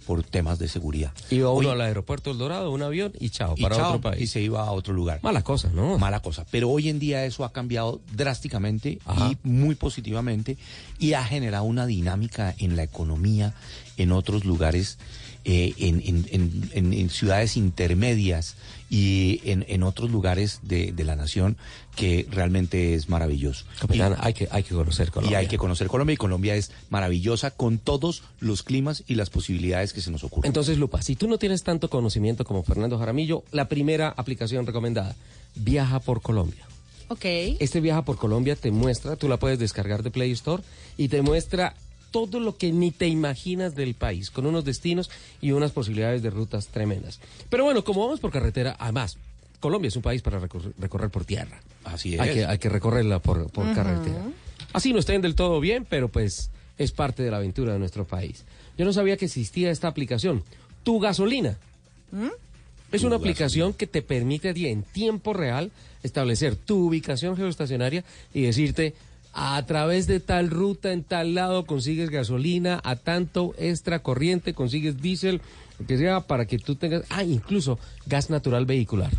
por 0.06 0.24
temas 0.24 0.58
de 0.58 0.66
seguridad. 0.66 1.12
Iba 1.30 1.52
uno 1.52 1.68
Hoy- 1.68 1.74
al 1.74 1.80
aeropuerto 1.80 2.32
El 2.32 2.38
Dorado, 2.38 2.72
un 2.72 2.82
avión 2.82 3.12
y 3.20 3.30
chao, 3.30 3.54
y 3.56 3.62
para 3.62 3.76
chao, 3.76 3.88
otro 3.90 4.00
país. 4.00 4.20
y 4.22 4.26
se 4.26 4.40
iba 4.40 4.60
a 4.66 4.72
otro 4.72 4.92
lugar. 4.92 5.20
Mala 5.22 5.42
cosa, 5.42 5.70
¿no? 5.72 5.96
Mala 5.96 6.18
cosa. 6.20 6.44
Pero 6.50 6.68
hoy 6.70 6.88
en 6.88 6.98
día 6.98 7.24
eso 7.24 7.44
ha 7.44 7.52
cambiado 7.52 8.00
drásticamente 8.12 8.98
y 9.30 9.36
muy 9.48 9.76
positivamente 9.76 10.58
y 10.98 11.12
ha 11.12 11.24
generado 11.24 11.62
una 11.64 11.86
dinámica 11.86 12.52
en 12.58 12.74
la 12.74 12.82
economía 12.82 13.54
en 13.96 14.10
otros 14.10 14.44
lugares, 14.44 14.98
eh, 15.44 15.72
en, 15.78 16.00
en- 16.04 16.26
en- 16.32 16.70
en- 16.72 16.92
en 16.94 17.08
ciudades 17.10 17.56
intermedias 17.56 18.56
y 18.94 19.40
en, 19.44 19.64
en 19.68 19.82
otros 19.84 20.10
lugares 20.10 20.60
de, 20.62 20.92
de 20.92 21.04
la 21.04 21.16
nación 21.16 21.56
que 21.96 22.26
realmente 22.30 22.92
es 22.92 23.08
maravilloso. 23.08 23.64
Capitán, 23.80 24.16
hay 24.20 24.34
que, 24.34 24.48
hay 24.50 24.62
que 24.64 24.74
conocer 24.74 25.08
Y 25.08 25.10
Colombia. 25.10 25.38
hay 25.38 25.46
que 25.46 25.56
conocer 25.56 25.86
Colombia 25.88 26.12
y 26.12 26.16
Colombia 26.18 26.56
es 26.56 26.70
maravillosa 26.90 27.52
con 27.52 27.78
todos 27.78 28.22
los 28.38 28.62
climas 28.62 29.02
y 29.06 29.14
las 29.14 29.30
posibilidades 29.30 29.94
que 29.94 30.02
se 30.02 30.10
nos 30.10 30.24
ocurren. 30.24 30.46
Entonces, 30.46 30.76
Lupa, 30.76 31.00
si 31.00 31.16
tú 31.16 31.26
no 31.26 31.38
tienes 31.38 31.62
tanto 31.62 31.88
conocimiento 31.88 32.44
como 32.44 32.62
Fernando 32.64 32.98
Jaramillo, 32.98 33.44
la 33.50 33.66
primera 33.66 34.10
aplicación 34.14 34.66
recomendada, 34.66 35.16
Viaja 35.54 35.98
por 36.00 36.20
Colombia. 36.20 36.66
Ok. 37.08 37.24
Este 37.24 37.80
Viaja 37.80 38.04
por 38.04 38.18
Colombia 38.18 38.56
te 38.56 38.70
muestra, 38.70 39.16
tú 39.16 39.26
la 39.26 39.38
puedes 39.38 39.58
descargar 39.58 40.02
de 40.02 40.10
Play 40.10 40.32
Store 40.32 40.62
y 40.98 41.08
te 41.08 41.22
muestra 41.22 41.74
todo 42.12 42.38
lo 42.38 42.56
que 42.56 42.70
ni 42.70 42.92
te 42.92 43.08
imaginas 43.08 43.74
del 43.74 43.94
país, 43.94 44.30
con 44.30 44.46
unos 44.46 44.64
destinos 44.64 45.10
y 45.40 45.50
unas 45.50 45.72
posibilidades 45.72 46.22
de 46.22 46.30
rutas 46.30 46.68
tremendas. 46.68 47.18
Pero 47.50 47.64
bueno, 47.64 47.82
como 47.82 48.02
vamos 48.02 48.20
por 48.20 48.30
carretera, 48.30 48.76
además, 48.78 49.18
Colombia 49.58 49.88
es 49.88 49.96
un 49.96 50.02
país 50.02 50.22
para 50.22 50.38
recorrer, 50.38 50.72
recorrer 50.78 51.10
por 51.10 51.24
tierra. 51.24 51.60
Así 51.84 52.18
Hay 52.18 52.28
es. 52.28 52.34
que, 52.34 52.44
hay 52.44 52.58
que 52.58 52.68
recorrerla 52.68 53.18
por, 53.18 53.50
carretera. 53.74 54.22
Así 54.72 54.92
no 54.92 55.00
estén 55.00 55.22
del 55.22 55.34
todo 55.34 55.58
bien, 55.58 55.86
pero 55.88 56.08
pues 56.08 56.50
es 56.78 56.92
parte 56.92 57.22
de 57.22 57.30
la 57.30 57.38
aventura 57.38 57.72
de 57.72 57.78
nuestro 57.78 58.04
país. 58.04 58.44
Yo 58.78 58.84
no 58.84 58.92
sabía 58.92 59.16
que 59.16 59.26
existía 59.26 59.70
esta 59.70 59.88
aplicación. 59.88 60.42
Tu 60.82 60.98
gasolina. 61.00 61.58
Es 62.90 63.04
una 63.04 63.16
aplicación 63.16 63.72
que 63.72 63.86
te 63.86 64.02
permite 64.02 64.50
a 64.50 64.54
ti 64.54 64.66
en 64.66 64.82
tiempo 64.82 65.32
real 65.32 65.70
establecer 66.02 66.56
tu 66.56 66.88
ubicación 66.88 67.36
geoestacionaria 67.36 68.04
y 68.34 68.42
decirte 68.42 68.94
a 69.32 69.64
través 69.66 70.06
de 70.06 70.20
tal 70.20 70.50
ruta 70.50 70.92
en 70.92 71.04
tal 71.04 71.34
lado 71.34 71.64
consigues 71.64 72.10
gasolina 72.10 72.80
a 72.84 72.96
tanto 72.96 73.54
extra 73.58 74.00
corriente, 74.02 74.52
consigues 74.54 75.00
diésel, 75.00 75.40
lo 75.78 75.86
que 75.86 75.96
sea 75.98 76.20
para 76.20 76.46
que 76.46 76.58
tú 76.58 76.76
tengas, 76.76 77.04
ah, 77.10 77.24
incluso 77.24 77.78
gas 78.06 78.30
natural 78.30 78.66
vehicular. 78.66 79.10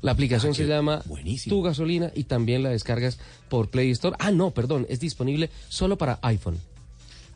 La 0.00 0.12
aplicación 0.12 0.52
Ah, 0.52 0.54
se 0.54 0.66
llama 0.66 1.02
buenísimo. 1.06 1.56
Tu 1.56 1.62
Gasolina 1.62 2.12
y 2.14 2.24
también 2.24 2.62
la 2.62 2.68
descargas 2.68 3.18
por 3.48 3.68
Play 3.68 3.90
Store. 3.90 4.14
Ah, 4.20 4.30
no, 4.30 4.52
perdón, 4.52 4.86
es 4.88 5.00
disponible 5.00 5.50
solo 5.68 5.98
para 5.98 6.20
iPhone. 6.22 6.58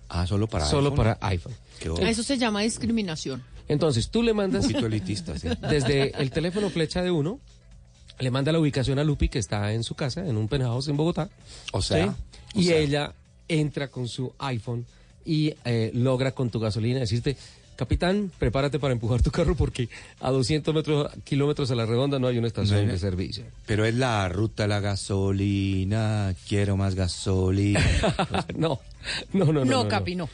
Ah, 0.09 0.27
solo 0.29 0.47
para 0.47 0.67
Solo 0.67 0.91
iPhone. 0.91 0.97
para 0.97 1.19
iPhone. 1.29 1.55
Eso 2.07 2.23
se 2.23 2.39
llama 2.39 2.61
discriminación. 2.61 3.43
Entonces, 3.67 4.11
tú 4.11 4.23
le 4.23 4.33
mandas... 4.35 4.67
Un 4.67 4.73
poquito 4.73 4.87
elitista, 4.87 5.37
sí. 5.39 5.49
Desde 5.69 6.11
el 6.23 6.31
teléfono 6.31 6.71
flecha 6.71 7.03
de 7.03 7.11
uno, 7.11 7.41
le 8.19 8.31
manda 8.31 8.53
la 8.53 8.59
ubicación 8.59 8.99
a 8.99 9.05
Lupi, 9.05 9.29
que 9.29 9.39
está 9.39 9.73
en 9.73 9.83
su 9.83 9.95
casa, 9.95 10.27
en 10.27 10.37
un 10.37 10.49
penthouse 10.49 10.89
en 10.89 10.97
Bogotá. 10.97 11.29
O 11.73 11.83
sea, 11.83 12.15
¿sí? 12.55 12.61
y 12.61 12.73
ella 12.73 13.15
entra 13.49 13.89
con 13.89 14.09
su 14.09 14.33
iPhone 14.39 14.87
y 15.25 15.55
eh, 15.65 15.91
logra 15.95 16.33
con 16.33 16.51
tu 16.51 16.59
gasolina 16.59 17.01
decirte, 17.01 17.37
capitán, 17.77 18.31
prepárate 18.39 18.79
para 18.79 18.93
empujar 18.93 19.23
tu 19.23 19.31
carro 19.31 19.55
porque 19.55 19.89
a 20.21 20.31
200 20.31 20.75
metros, 20.75 21.11
kilómetros 21.25 21.71
a 21.71 21.75
la 21.75 21.87
redonda 21.87 22.19
no 22.19 22.27
hay 22.27 22.39
una 22.39 22.47
estación 22.47 22.87
No, 22.87 22.93
de 22.93 22.99
servicio. 22.99 23.45
Pero 23.67 23.85
es 23.85 23.95
la 23.95 24.29
ruta 24.29 24.67
la 24.67 24.81
gasolina, 24.81 26.35
quiero 26.49 26.77
más 26.77 26.95
gasolina. 26.95 27.85
no, 28.57 28.81
no, 29.33 29.47
no, 29.47 29.53
no. 29.53 29.65
No, 29.65 29.83
no, 29.85 29.89
Capi, 29.89 30.15
no. 30.17 30.29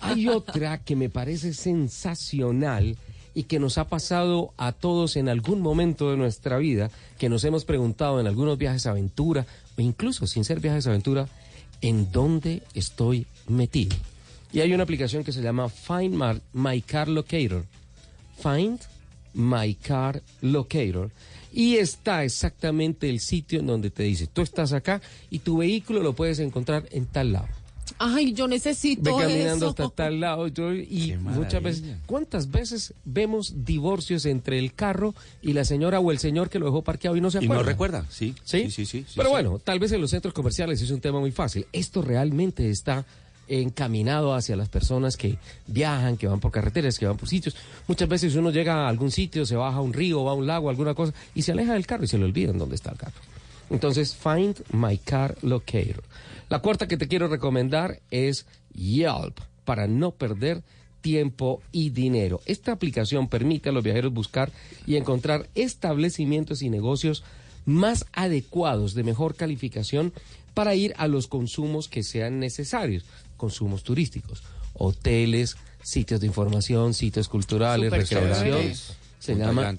Hay 0.00 0.28
otra 0.28 0.78
que 0.78 0.96
me 0.96 1.08
parece 1.08 1.54
sensacional 1.54 2.96
y 3.36 3.42
que 3.42 3.58
nos 3.58 3.76
ha 3.76 3.84
pasado 3.84 4.54
a 4.56 4.72
todos 4.72 5.14
en 5.16 5.28
algún 5.28 5.60
momento 5.60 6.10
de 6.10 6.16
nuestra 6.16 6.56
vida, 6.56 6.90
que 7.18 7.28
nos 7.28 7.44
hemos 7.44 7.66
preguntado 7.66 8.18
en 8.18 8.26
algunos 8.26 8.56
viajes 8.56 8.86
aventura, 8.86 9.44
o 9.76 9.82
incluso 9.82 10.26
sin 10.26 10.42
ser 10.42 10.58
viajes 10.58 10.86
aventura, 10.86 11.28
¿en 11.82 12.10
dónde 12.10 12.62
estoy 12.72 13.26
metido? 13.46 13.94
Y 14.54 14.60
hay 14.60 14.72
una 14.72 14.84
aplicación 14.84 15.22
que 15.22 15.32
se 15.32 15.42
llama 15.42 15.68
Find 15.68 16.40
My 16.54 16.80
Car 16.80 17.08
Locator. 17.08 17.66
Find 18.42 18.80
My 19.34 19.74
Car 19.74 20.22
Locator. 20.40 21.10
Y 21.52 21.76
está 21.76 22.24
exactamente 22.24 23.10
el 23.10 23.20
sitio 23.20 23.60
en 23.60 23.66
donde 23.66 23.90
te 23.90 24.04
dice, 24.04 24.28
tú 24.28 24.40
estás 24.40 24.72
acá 24.72 25.02
y 25.28 25.40
tu 25.40 25.58
vehículo 25.58 26.02
lo 26.02 26.14
puedes 26.14 26.38
encontrar 26.38 26.88
en 26.90 27.04
tal 27.04 27.34
lado. 27.34 27.48
Ay, 27.98 28.32
yo 28.34 28.44
Ve 28.46 28.54
necesito 28.56 29.16
caminando 29.16 29.56
eso. 29.56 29.68
hasta 29.68 29.88
tal 29.88 30.20
lado 30.20 30.48
yo- 30.48 30.74
y 30.74 31.16
muchas 31.18 31.62
veces, 31.62 31.82
¿cuántas 32.06 32.50
veces 32.50 32.92
vemos 33.04 33.64
divorcios 33.64 34.26
entre 34.26 34.58
el 34.58 34.74
carro 34.74 35.14
y 35.40 35.52
la 35.54 35.64
señora 35.64 35.98
o 36.00 36.12
el 36.12 36.18
señor 36.18 36.50
que 36.50 36.58
lo 36.58 36.66
dejó 36.66 36.82
parqueado 36.82 37.16
y 37.16 37.20
no 37.20 37.30
se 37.30 37.38
Y 37.38 37.44
acuerda? 37.44 37.62
no 37.62 37.68
recuerda, 37.68 38.06
sí. 38.10 38.34
¿Sí? 38.44 38.64
Sí, 38.64 38.70
sí, 38.70 38.86
sí. 38.86 39.04
sí, 39.08 39.12
Pero 39.16 39.28
sí. 39.28 39.32
bueno, 39.32 39.58
tal 39.58 39.78
vez 39.78 39.92
en 39.92 40.00
los 40.00 40.10
centros 40.10 40.34
comerciales 40.34 40.80
es 40.82 40.90
un 40.90 41.00
tema 41.00 41.20
muy 41.20 41.30
fácil. 41.32 41.66
Esto 41.72 42.02
realmente 42.02 42.68
está 42.70 43.04
encaminado 43.48 44.34
hacia 44.34 44.56
las 44.56 44.68
personas 44.68 45.16
que 45.16 45.38
viajan, 45.66 46.16
que 46.16 46.26
van 46.26 46.40
por 46.40 46.50
carreteras, 46.50 46.98
que 46.98 47.06
van 47.06 47.16
por 47.16 47.28
sitios. 47.28 47.54
Muchas 47.86 48.08
veces 48.08 48.34
uno 48.34 48.50
llega 48.50 48.84
a 48.84 48.88
algún 48.88 49.10
sitio, 49.10 49.46
se 49.46 49.56
baja 49.56 49.78
a 49.78 49.80
un 49.80 49.92
río, 49.92 50.24
va 50.24 50.32
a 50.32 50.34
un 50.34 50.46
lago, 50.46 50.68
alguna 50.68 50.94
cosa, 50.94 51.14
y 51.34 51.42
se 51.42 51.52
aleja 51.52 51.74
del 51.74 51.86
carro 51.86 52.04
y 52.04 52.08
se 52.08 52.18
le 52.18 52.24
olvidan 52.24 52.58
dónde 52.58 52.74
está 52.74 52.90
el 52.90 52.98
carro. 52.98 53.14
Entonces, 53.70 54.14
Find 54.16 54.56
My 54.72 54.98
Car 54.98 55.36
Locator. 55.42 56.02
La 56.48 56.60
cuarta 56.60 56.86
que 56.86 56.96
te 56.96 57.08
quiero 57.08 57.28
recomendar 57.28 58.00
es 58.10 58.46
Yelp, 58.72 59.38
para 59.64 59.86
no 59.86 60.12
perder 60.12 60.62
tiempo 61.00 61.62
y 61.72 61.90
dinero. 61.90 62.40
Esta 62.46 62.72
aplicación 62.72 63.28
permite 63.28 63.68
a 63.68 63.72
los 63.72 63.84
viajeros 63.84 64.12
buscar 64.12 64.50
y 64.86 64.96
encontrar 64.96 65.48
establecimientos 65.54 66.62
y 66.62 66.70
negocios 66.70 67.24
más 67.64 68.06
adecuados, 68.12 68.94
de 68.94 69.04
mejor 69.04 69.34
calificación, 69.34 70.12
para 70.54 70.74
ir 70.74 70.94
a 70.96 71.06
los 71.06 71.26
consumos 71.26 71.88
que 71.88 72.02
sean 72.02 72.38
necesarios, 72.38 73.04
consumos 73.36 73.82
turísticos, 73.82 74.42
hoteles, 74.72 75.56
sitios 75.82 76.20
de 76.20 76.26
información, 76.26 76.94
sitios 76.94 77.28
culturales, 77.28 78.08
chévere. 78.08 78.74
Se 79.18 79.34
llama. 79.34 79.74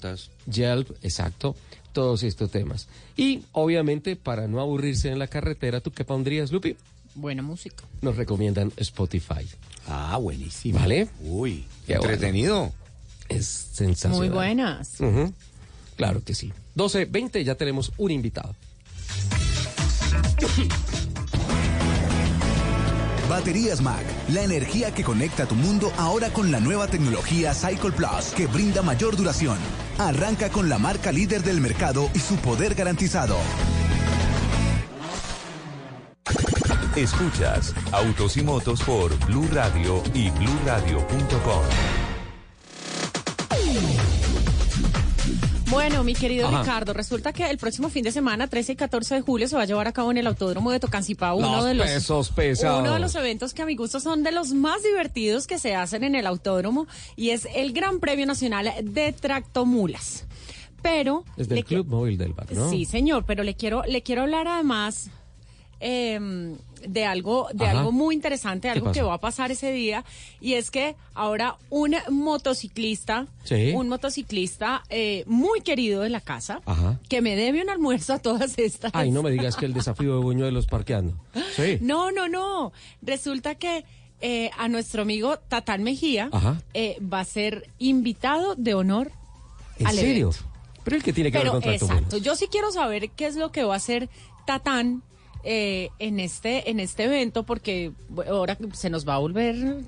Yelp, 0.46 0.90
exacto, 1.02 1.56
todos 1.92 2.22
estos 2.22 2.50
temas. 2.50 2.88
Y 3.16 3.42
obviamente, 3.52 4.16
para 4.16 4.46
no 4.46 4.60
aburrirse 4.60 5.10
en 5.10 5.18
la 5.18 5.26
carretera, 5.26 5.80
¿tú 5.80 5.90
qué 5.90 6.04
pondrías, 6.04 6.52
Lupi? 6.52 6.76
Buena 7.14 7.42
música. 7.42 7.84
Nos 8.00 8.16
recomiendan 8.16 8.72
Spotify. 8.76 9.46
Ah, 9.86 10.16
buenísimo. 10.18 10.78
¿Vale? 10.78 11.08
Uy, 11.20 11.64
Qué 11.86 11.94
entretenido. 11.94 12.72
Es 13.28 13.46
sensacional. 13.46 14.18
Muy 14.18 14.28
buenas. 14.28 14.98
Claro 15.96 16.22
que 16.22 16.34
sí. 16.34 16.52
12, 16.74 17.06
20, 17.06 17.44
ya 17.44 17.56
tenemos 17.56 17.92
un 17.98 18.10
invitado. 18.12 18.54
Baterías 23.28 23.82
Mac, 23.82 24.04
la 24.30 24.42
energía 24.42 24.92
que 24.92 25.04
conecta 25.04 25.46
tu 25.46 25.54
mundo 25.54 25.92
ahora 25.98 26.30
con 26.30 26.50
la 26.50 26.60
nueva 26.60 26.86
tecnología 26.88 27.52
Cycle 27.52 27.92
Plus, 27.92 28.32
que 28.34 28.46
brinda 28.46 28.82
mayor 28.82 29.16
duración. 29.16 29.58
Arranca 29.98 30.48
con 30.48 30.68
la 30.68 30.78
marca 30.78 31.12
líder 31.12 31.42
del 31.42 31.60
mercado 31.60 32.08
y 32.14 32.20
su 32.20 32.36
poder 32.36 32.74
garantizado. 32.74 33.36
Escuchas 36.96 37.74
Autos 37.92 38.36
y 38.36 38.42
Motos 38.42 38.82
por 38.82 39.16
Blue 39.26 39.48
Radio 39.52 40.02
y 40.14 40.30
BlueRadio.com. 40.30 41.62
Bueno, 45.78 46.02
mi 46.02 46.12
querido 46.12 46.48
Ajá. 46.48 46.62
Ricardo, 46.62 46.92
resulta 46.92 47.32
que 47.32 47.48
el 47.48 47.56
próximo 47.56 47.88
fin 47.88 48.02
de 48.02 48.10
semana, 48.10 48.48
13 48.48 48.72
y 48.72 48.74
14 48.74 49.14
de 49.14 49.20
julio, 49.20 49.46
se 49.46 49.54
va 49.54 49.62
a 49.62 49.64
llevar 49.64 49.86
a 49.86 49.92
cabo 49.92 50.10
en 50.10 50.18
el 50.18 50.26
Autódromo 50.26 50.72
de 50.72 50.80
Tocancipá 50.80 51.34
uno 51.34 51.54
Los 51.54 51.66
de 51.66 51.74
los 51.74 51.86
pesos 51.86 52.30
pesados. 52.32 52.80
uno 52.80 52.94
de 52.94 52.98
los 52.98 53.14
eventos 53.14 53.54
que 53.54 53.62
a 53.62 53.64
mi 53.64 53.76
gusto 53.76 54.00
son 54.00 54.24
de 54.24 54.32
los 54.32 54.52
más 54.52 54.82
divertidos 54.82 55.46
que 55.46 55.60
se 55.60 55.76
hacen 55.76 56.02
en 56.02 56.16
el 56.16 56.26
autódromo 56.26 56.88
y 57.14 57.30
es 57.30 57.46
el 57.54 57.72
Gran 57.72 58.00
Premio 58.00 58.26
Nacional 58.26 58.72
de 58.82 59.12
Tractomulas. 59.12 60.26
Pero 60.82 61.24
Es 61.36 61.48
del 61.48 61.58
le 61.58 61.62
Club 61.62 61.86
Móvil 61.86 62.18
del 62.18 62.32
Bar, 62.32 62.52
¿no? 62.52 62.70
Sí, 62.70 62.84
señor, 62.84 63.24
pero 63.24 63.44
le 63.44 63.54
quiero, 63.54 63.84
le 63.86 64.02
quiero 64.02 64.22
hablar 64.22 64.48
además 64.48 65.10
em, 65.80 66.56
de 66.86 67.04
algo, 67.04 67.48
de 67.52 67.66
Ajá. 67.66 67.78
algo 67.78 67.92
muy 67.92 68.14
interesante, 68.14 68.68
algo 68.70 68.92
que 68.92 69.02
va 69.02 69.14
a 69.14 69.18
pasar 69.18 69.50
ese 69.50 69.72
día, 69.72 70.04
y 70.40 70.54
es 70.54 70.70
que 70.70 70.94
ahora 71.14 71.56
un 71.70 71.94
motociclista, 72.10 73.26
Sí. 73.44 73.72
un 73.74 73.88
motociclista 73.88 74.82
eh, 74.88 75.24
muy 75.26 75.60
querido 75.60 76.02
de 76.02 76.08
la 76.10 76.20
casa, 76.20 76.60
Ajá. 76.66 76.98
que 77.08 77.20
me 77.20 77.34
debe 77.36 77.62
un 77.62 77.70
almuerzo 77.70 78.14
a 78.14 78.18
todas 78.20 78.58
estas. 78.58 78.92
Ay, 78.94 79.10
no 79.10 79.22
me 79.22 79.30
digas 79.30 79.56
que 79.56 79.66
el 79.66 79.74
desafío 79.74 80.14
de 80.16 80.22
Buñuelos 80.22 80.66
parqueando. 80.66 81.14
Sí. 81.56 81.78
No, 81.80 82.10
no, 82.12 82.28
no. 82.28 82.72
Resulta 83.02 83.56
que 83.56 83.84
eh, 84.20 84.50
a 84.58 84.68
nuestro 84.68 85.02
amigo 85.02 85.38
Tatán 85.38 85.82
Mejía 85.82 86.30
eh, 86.74 86.96
va 87.00 87.20
a 87.20 87.24
ser 87.24 87.68
invitado 87.78 88.54
de 88.56 88.74
honor 88.74 89.12
¿En 89.78 89.86
al 89.86 89.94
serio? 89.94 90.28
evento. 90.30 90.44
Pero 90.84 90.96
el 90.96 91.02
que 91.02 91.12
tiene 91.12 91.30
que 91.30 91.38
Pero 91.38 91.52
ver 91.54 91.62
con 91.62 91.72
exacto, 91.72 92.16
yo 92.16 92.34
sí 92.34 92.46
quiero 92.50 92.72
saber 92.72 93.10
qué 93.10 93.26
es 93.26 93.36
lo 93.36 93.52
que 93.52 93.62
va 93.64 93.74
a 93.74 93.76
hacer 93.76 94.08
Tatán 94.46 95.02
eh, 95.50 95.88
en 95.98 96.20
este 96.20 96.70
en 96.70 96.78
este 96.78 97.04
evento 97.04 97.42
porque 97.42 97.92
ahora 98.28 98.58
se 98.74 98.90
nos 98.90 99.08
va 99.08 99.14
a 99.14 99.18
volver 99.18 99.78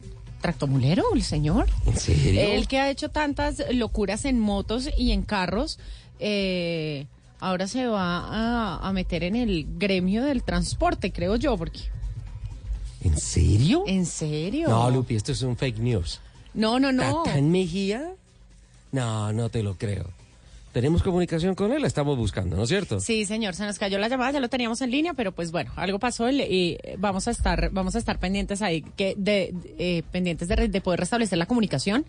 tractomulero 0.40 1.04
el 1.14 1.22
señor. 1.22 1.68
¿En 1.84 1.98
serio? 1.98 2.40
Él 2.40 2.66
que 2.66 2.78
ha 2.78 2.88
hecho 2.90 3.10
tantas 3.10 3.62
locuras 3.70 4.24
en 4.24 4.40
motos 4.40 4.88
y 4.96 5.12
en 5.12 5.20
carros, 5.20 5.78
eh, 6.18 7.06
ahora 7.40 7.68
se 7.68 7.86
va 7.86 8.20
a, 8.20 8.88
a 8.88 8.92
meter 8.94 9.22
en 9.22 9.36
el 9.36 9.66
gremio 9.76 10.24
del 10.24 10.42
transporte, 10.42 11.12
creo 11.12 11.36
yo, 11.36 11.58
porque 11.58 11.80
¿En 13.02 13.18
serio? 13.18 13.84
¿En 13.86 14.06
serio? 14.06 14.68
No, 14.70 14.90
Lupi, 14.90 15.16
esto 15.16 15.32
es 15.32 15.42
un 15.42 15.58
fake 15.58 15.78
news. 15.78 16.20
No, 16.54 16.80
no, 16.80 16.90
no. 16.90 17.22
¿Tatán 17.24 17.50
Mejía? 17.50 18.12
No, 18.92 19.32
no 19.34 19.50
te 19.50 19.62
lo 19.62 19.76
creo. 19.76 20.10
Tenemos 20.72 21.02
comunicación 21.02 21.56
con 21.56 21.72
él, 21.72 21.82
la 21.82 21.88
estamos 21.88 22.16
buscando, 22.16 22.56
¿no 22.56 22.62
es 22.62 22.68
cierto? 22.68 23.00
Sí, 23.00 23.24
señor, 23.24 23.54
se 23.56 23.64
nos 23.64 23.78
cayó 23.78 23.98
la 23.98 24.08
llamada, 24.08 24.30
ya 24.30 24.40
lo 24.40 24.48
teníamos 24.48 24.80
en 24.82 24.92
línea, 24.92 25.14
pero 25.14 25.32
pues 25.32 25.50
bueno, 25.50 25.72
algo 25.74 25.98
pasó 25.98 26.30
y, 26.30 26.40
y 26.42 26.78
vamos 26.98 27.26
a 27.26 27.32
estar, 27.32 27.70
vamos 27.70 27.96
a 27.96 27.98
estar 27.98 28.20
pendientes 28.20 28.62
ahí, 28.62 28.82
que 28.96 29.14
de, 29.16 29.52
eh, 29.78 30.04
pendientes 30.12 30.46
de, 30.46 30.68
de 30.68 30.80
poder 30.80 31.00
restablecer 31.00 31.38
la 31.38 31.46
comunicación. 31.46 32.06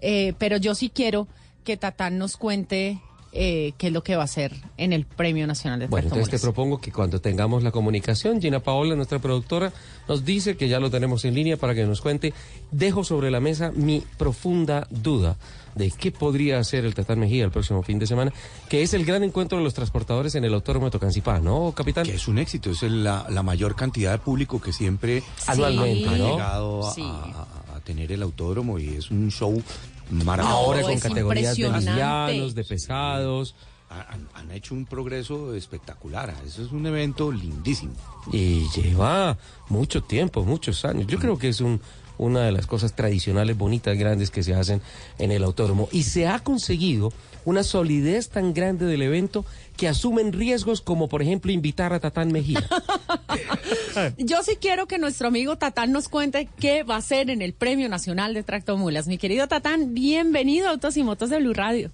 Eh, 0.00 0.34
pero 0.38 0.56
yo 0.56 0.74
sí 0.74 0.90
quiero 0.92 1.28
que 1.62 1.76
Tatán 1.76 2.18
nos 2.18 2.36
cuente 2.36 3.00
eh, 3.32 3.72
qué 3.78 3.86
es 3.88 3.92
lo 3.92 4.02
que 4.02 4.16
va 4.16 4.22
a 4.22 4.24
hacer 4.24 4.52
en 4.76 4.92
el 4.92 5.04
Premio 5.04 5.46
Nacional 5.46 5.78
de 5.78 5.86
Bueno, 5.86 6.08
entonces 6.08 6.30
te 6.30 6.38
propongo 6.38 6.80
que 6.80 6.90
cuando 6.90 7.20
tengamos 7.20 7.62
la 7.62 7.70
comunicación, 7.70 8.40
Gina 8.40 8.60
Paola, 8.60 8.96
nuestra 8.96 9.18
productora, 9.20 9.72
nos 10.08 10.24
dice 10.24 10.56
que 10.56 10.68
ya 10.68 10.80
lo 10.80 10.90
tenemos 10.90 11.24
en 11.24 11.34
línea 11.34 11.56
para 11.56 11.74
que 11.74 11.84
nos 11.86 12.00
cuente. 12.00 12.32
Dejo 12.70 13.04
sobre 13.04 13.30
la 13.30 13.40
mesa 13.40 13.70
mi 13.74 14.02
profunda 14.18 14.86
duda 14.90 15.36
de 15.76 15.92
qué 15.92 16.10
podría 16.10 16.58
hacer 16.58 16.84
el 16.84 16.94
Tatán 16.94 17.20
Mejía 17.20 17.44
el 17.44 17.52
próximo 17.52 17.82
fin 17.84 18.00
de 18.00 18.06
semana, 18.08 18.32
que 18.68 18.82
es 18.82 18.92
el 18.94 19.04
gran 19.04 19.22
encuentro 19.22 19.58
de 19.58 19.62
los 19.64 19.72
transportadores 19.74 20.34
en 20.34 20.44
el 20.44 20.52
Autódromo 20.52 20.86
de 20.86 20.90
Tocancipá, 20.90 21.38
¿no, 21.38 21.72
capitán? 21.76 22.04
Que 22.04 22.14
es 22.16 22.26
un 22.26 22.38
éxito, 22.38 22.70
es 22.70 22.82
la, 22.82 23.26
la 23.30 23.44
mayor 23.44 23.76
cantidad 23.76 24.10
de 24.10 24.18
público 24.18 24.60
que 24.60 24.72
siempre 24.72 25.22
Anualmente, 25.46 26.08
ha 26.08 26.18
¿no? 26.18 26.30
llegado 26.32 26.88
a, 26.88 26.92
Sí. 26.94 27.02
a- 27.04 27.46
a 27.76 27.80
tener 27.84 28.10
el 28.10 28.22
autódromo 28.22 28.78
y 28.80 28.88
es 28.88 29.10
un 29.12 29.30
show 29.30 29.62
maravilloso. 30.10 30.58
Ahora 30.58 30.82
con 30.82 30.98
categorías 30.98 31.56
de 31.56 31.70
livianos, 31.70 32.54
de 32.54 32.64
pesados. 32.64 33.54
Han, 33.88 34.28
han 34.34 34.52
hecho 34.52 34.74
un 34.74 34.86
progreso 34.86 35.52
espectacular. 35.54 36.32
Eso 36.46 36.62
es 36.62 36.70
un 36.70 36.86
evento 36.86 37.32
lindísimo. 37.32 37.92
Y 38.30 38.68
lleva 38.70 39.36
mucho 39.68 40.02
tiempo, 40.02 40.44
muchos 40.44 40.84
años. 40.84 41.08
Yo 41.08 41.18
creo 41.18 41.36
que 41.38 41.48
es 41.48 41.60
un, 41.60 41.80
una 42.20 42.42
de 42.42 42.52
las 42.52 42.66
cosas 42.66 42.94
tradicionales, 42.94 43.56
bonitas, 43.56 43.96
grandes 43.96 44.30
que 44.30 44.42
se 44.42 44.54
hacen 44.54 44.80
en 45.18 45.32
el 45.32 45.42
autódromo. 45.42 45.88
Y 45.90 46.04
se 46.04 46.28
ha 46.28 46.38
conseguido 46.38 47.12
una 47.44 47.62
solidez 47.62 48.28
tan 48.28 48.52
grande 48.52 48.86
del 48.86 49.02
evento 49.02 49.44
que 49.80 49.88
asumen 49.88 50.34
riesgos 50.34 50.82
como, 50.82 51.08
por 51.08 51.22
ejemplo, 51.22 51.50
invitar 51.50 51.94
a 51.94 52.00
Tatán 52.00 52.30
Mejía. 52.30 52.60
Yo 54.18 54.42
sí 54.42 54.58
quiero 54.60 54.86
que 54.86 54.98
nuestro 54.98 55.28
amigo 55.28 55.56
Tatán 55.56 55.90
nos 55.90 56.10
cuente 56.10 56.50
qué 56.60 56.82
va 56.82 56.96
a 56.96 56.98
hacer 56.98 57.30
en 57.30 57.40
el 57.40 57.54
Premio 57.54 57.88
Nacional 57.88 58.34
de 58.34 58.42
Tractomulas. 58.42 59.08
Mi 59.08 59.16
querido 59.16 59.48
Tatán, 59.48 59.94
bienvenido 59.94 60.68
a 60.68 60.72
Autos 60.72 60.98
y 60.98 61.02
Motos 61.02 61.30
de 61.30 61.38
Blue 61.38 61.54
Radio. 61.54 61.90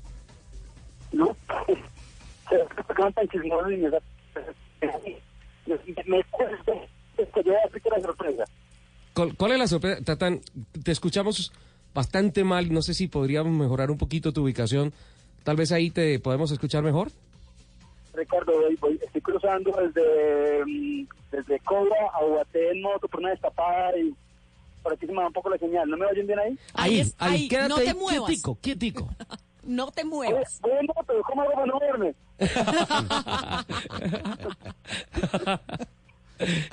No, 1.12 1.36
se 2.48 2.94
canta 2.94 3.22
y 3.22 3.28
chismoso 3.28 3.70
y 3.70 3.76
me 3.76 3.90
da... 3.90 4.00
Me 6.06 6.24
que 7.16 7.44
yo 7.44 7.52
explico 7.52 7.90
la 7.90 8.00
sorpresa. 8.00 8.44
¿Cuál, 9.14 9.36
cuál 9.36 9.52
es 9.52 9.58
la 9.60 9.68
sorpresa? 9.68 10.02
Tatán, 10.02 10.40
te 10.82 10.90
escuchamos 10.90 11.52
bastante 11.94 12.42
mal. 12.42 12.72
No 12.72 12.82
sé 12.82 12.94
si 12.94 13.06
podríamos 13.06 13.52
mejorar 13.52 13.92
un 13.92 13.98
poquito 13.98 14.32
tu 14.32 14.42
ubicación. 14.42 14.92
Tal 15.44 15.54
vez 15.54 15.70
ahí 15.70 15.92
te 15.92 16.18
podemos 16.18 16.50
escuchar 16.50 16.82
mejor. 16.82 17.12
Ricardo, 18.16 18.52
voy, 18.60 18.76
voy- 18.76 19.00
estoy 19.02 19.20
cruzando 19.20 19.70
desde, 19.72 20.64
mm, 20.64 21.06
desde 21.30 21.60
Cobra 21.60 21.96
a 22.12 22.24
Ubaté 22.24 22.70
en 22.72 22.82
moto 22.82 23.06
por 23.08 23.20
una 23.20 23.30
destapada 23.30 23.96
y 23.98 24.14
por 24.82 24.92
aquí 24.94 25.06
se 25.06 25.12
me 25.12 25.20
da 25.20 25.26
un 25.28 25.32
poco 25.32 25.50
la 25.50 25.58
señal. 25.58 25.88
¿No 25.88 25.96
me 25.96 26.06
oyen 26.06 26.26
bien 26.26 26.38
ahí? 26.38 26.58
Ahí 26.74 27.00
es- 27.00 27.14
ahí, 27.18 27.48
quédate 27.48 27.68
no 27.68 27.76
te 27.76 27.88
ahí 27.90 27.94
muevas. 27.94 28.26
quietico, 28.28 28.58
quietico. 28.60 29.08
No 29.66 29.90
te 29.90 30.04
muevas. 30.04 30.60
Voy 30.60 30.70
en 30.78 30.86
moto, 30.86 31.12
¿cómo 31.26 31.42
hago 31.42 31.52
para 31.54 31.66
no 31.66 31.80
verme? 31.80 32.14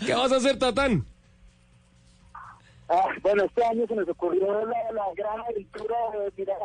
¿Qué 0.06 0.14
vas 0.14 0.32
a 0.32 0.36
hacer, 0.38 0.58
Tatán? 0.60 1.06
Ah, 2.90 3.06
bueno, 3.22 3.44
este 3.46 3.64
año 3.66 3.88
se 3.88 3.96
nos 3.96 4.08
ocurrió 4.10 4.66
la, 4.66 4.92
la 4.92 5.06
gran 5.16 5.40
aventura 5.40 5.96
de 6.14 6.32
mirar 6.38 6.58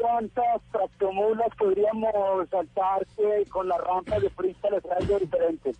cuántas 0.00 0.60
tractomulas 0.72 1.48
podríamos 1.56 2.12
saltar 2.50 3.06
con 3.50 3.68
las 3.68 3.78
rampas 3.78 4.22
de 4.22 4.30
freestyle 4.30 4.74
es 4.74 4.84
algo 4.90 5.18
diferente. 5.20 5.72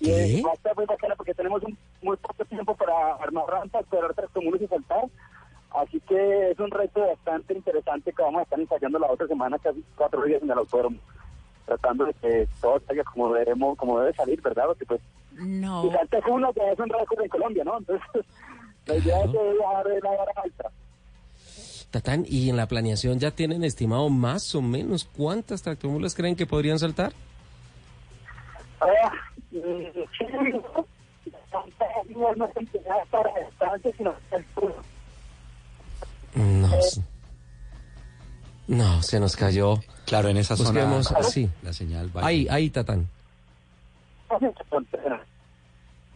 Y 0.00 0.10
eh, 0.10 0.42
va 0.46 0.52
a 0.52 0.54
estar 0.54 0.74
muy 0.76 0.86
bacana 0.86 1.14
porque 1.16 1.34
tenemos 1.34 1.62
un- 1.62 1.76
muy 2.02 2.16
poco 2.16 2.44
tiempo 2.44 2.74
para 2.74 3.14
armar 3.16 3.44
rampas, 3.48 3.84
para 3.86 4.08
tractomulas 4.14 4.62
y 4.62 4.66
saltar. 4.68 5.04
Así 5.70 6.00
que 6.00 6.50
es 6.52 6.58
un 6.58 6.70
reto 6.70 7.06
bastante 7.06 7.52
interesante 7.54 8.12
que 8.12 8.22
vamos 8.22 8.40
a 8.40 8.42
estar 8.44 8.58
ensayando 8.60 8.98
la 8.98 9.08
otra 9.10 9.26
semana, 9.26 9.58
casi 9.58 9.84
cuatro 9.96 10.22
días 10.22 10.40
en 10.42 10.50
el 10.50 10.58
autódromo, 10.58 10.96
tratando 11.66 12.06
de 12.06 12.14
que 12.14 12.48
todo 12.62 12.80
salga 12.86 13.04
como, 13.04 13.34
debemos, 13.34 13.76
como 13.76 14.00
debe 14.00 14.14
salir, 14.14 14.40
¿verdad? 14.40 14.64
Porque 14.68 14.86
pues 14.86 15.00
No. 15.32 15.84
y 15.86 15.90
salta 15.90 16.18
es 16.18 16.24
uno 16.26 16.52
que 16.54 16.70
es 16.72 16.78
un 16.78 16.88
récord 16.88 17.20
en 17.22 17.28
Colombia, 17.28 17.64
¿no? 17.64 17.76
Entonces, 17.78 18.06
la 18.86 18.94
idea 18.96 19.24
es 19.24 19.30
que 19.30 19.38
dejar 19.38 19.86
la 20.02 20.10
vara 20.16 20.32
alta. 20.42 20.70
Tatán, 21.90 22.26
¿y 22.28 22.50
en 22.50 22.56
la 22.56 22.68
planeación 22.68 23.18
ya 23.18 23.30
tienen 23.30 23.64
estimado 23.64 24.10
más 24.10 24.54
o 24.54 24.60
menos 24.60 25.04
cuántas 25.04 25.62
tractomulas 25.62 26.14
creen 26.14 26.36
que 26.36 26.46
podrían 26.46 26.78
saltar? 26.78 27.12
Ah, 28.80 29.12
no, 36.34 36.68
no, 38.68 39.02
se 39.02 39.18
nos 39.18 39.36
cayó. 39.36 39.80
Claro, 40.04 40.28
en 40.28 40.36
esa 40.36 40.54
Busquemos, 40.54 41.06
zona 41.06 41.22
sí. 41.22 41.48
la 41.62 41.72
señal 41.72 42.10
Ahí, 42.16 42.46
ahí, 42.50 42.70
Tatán. 42.70 43.08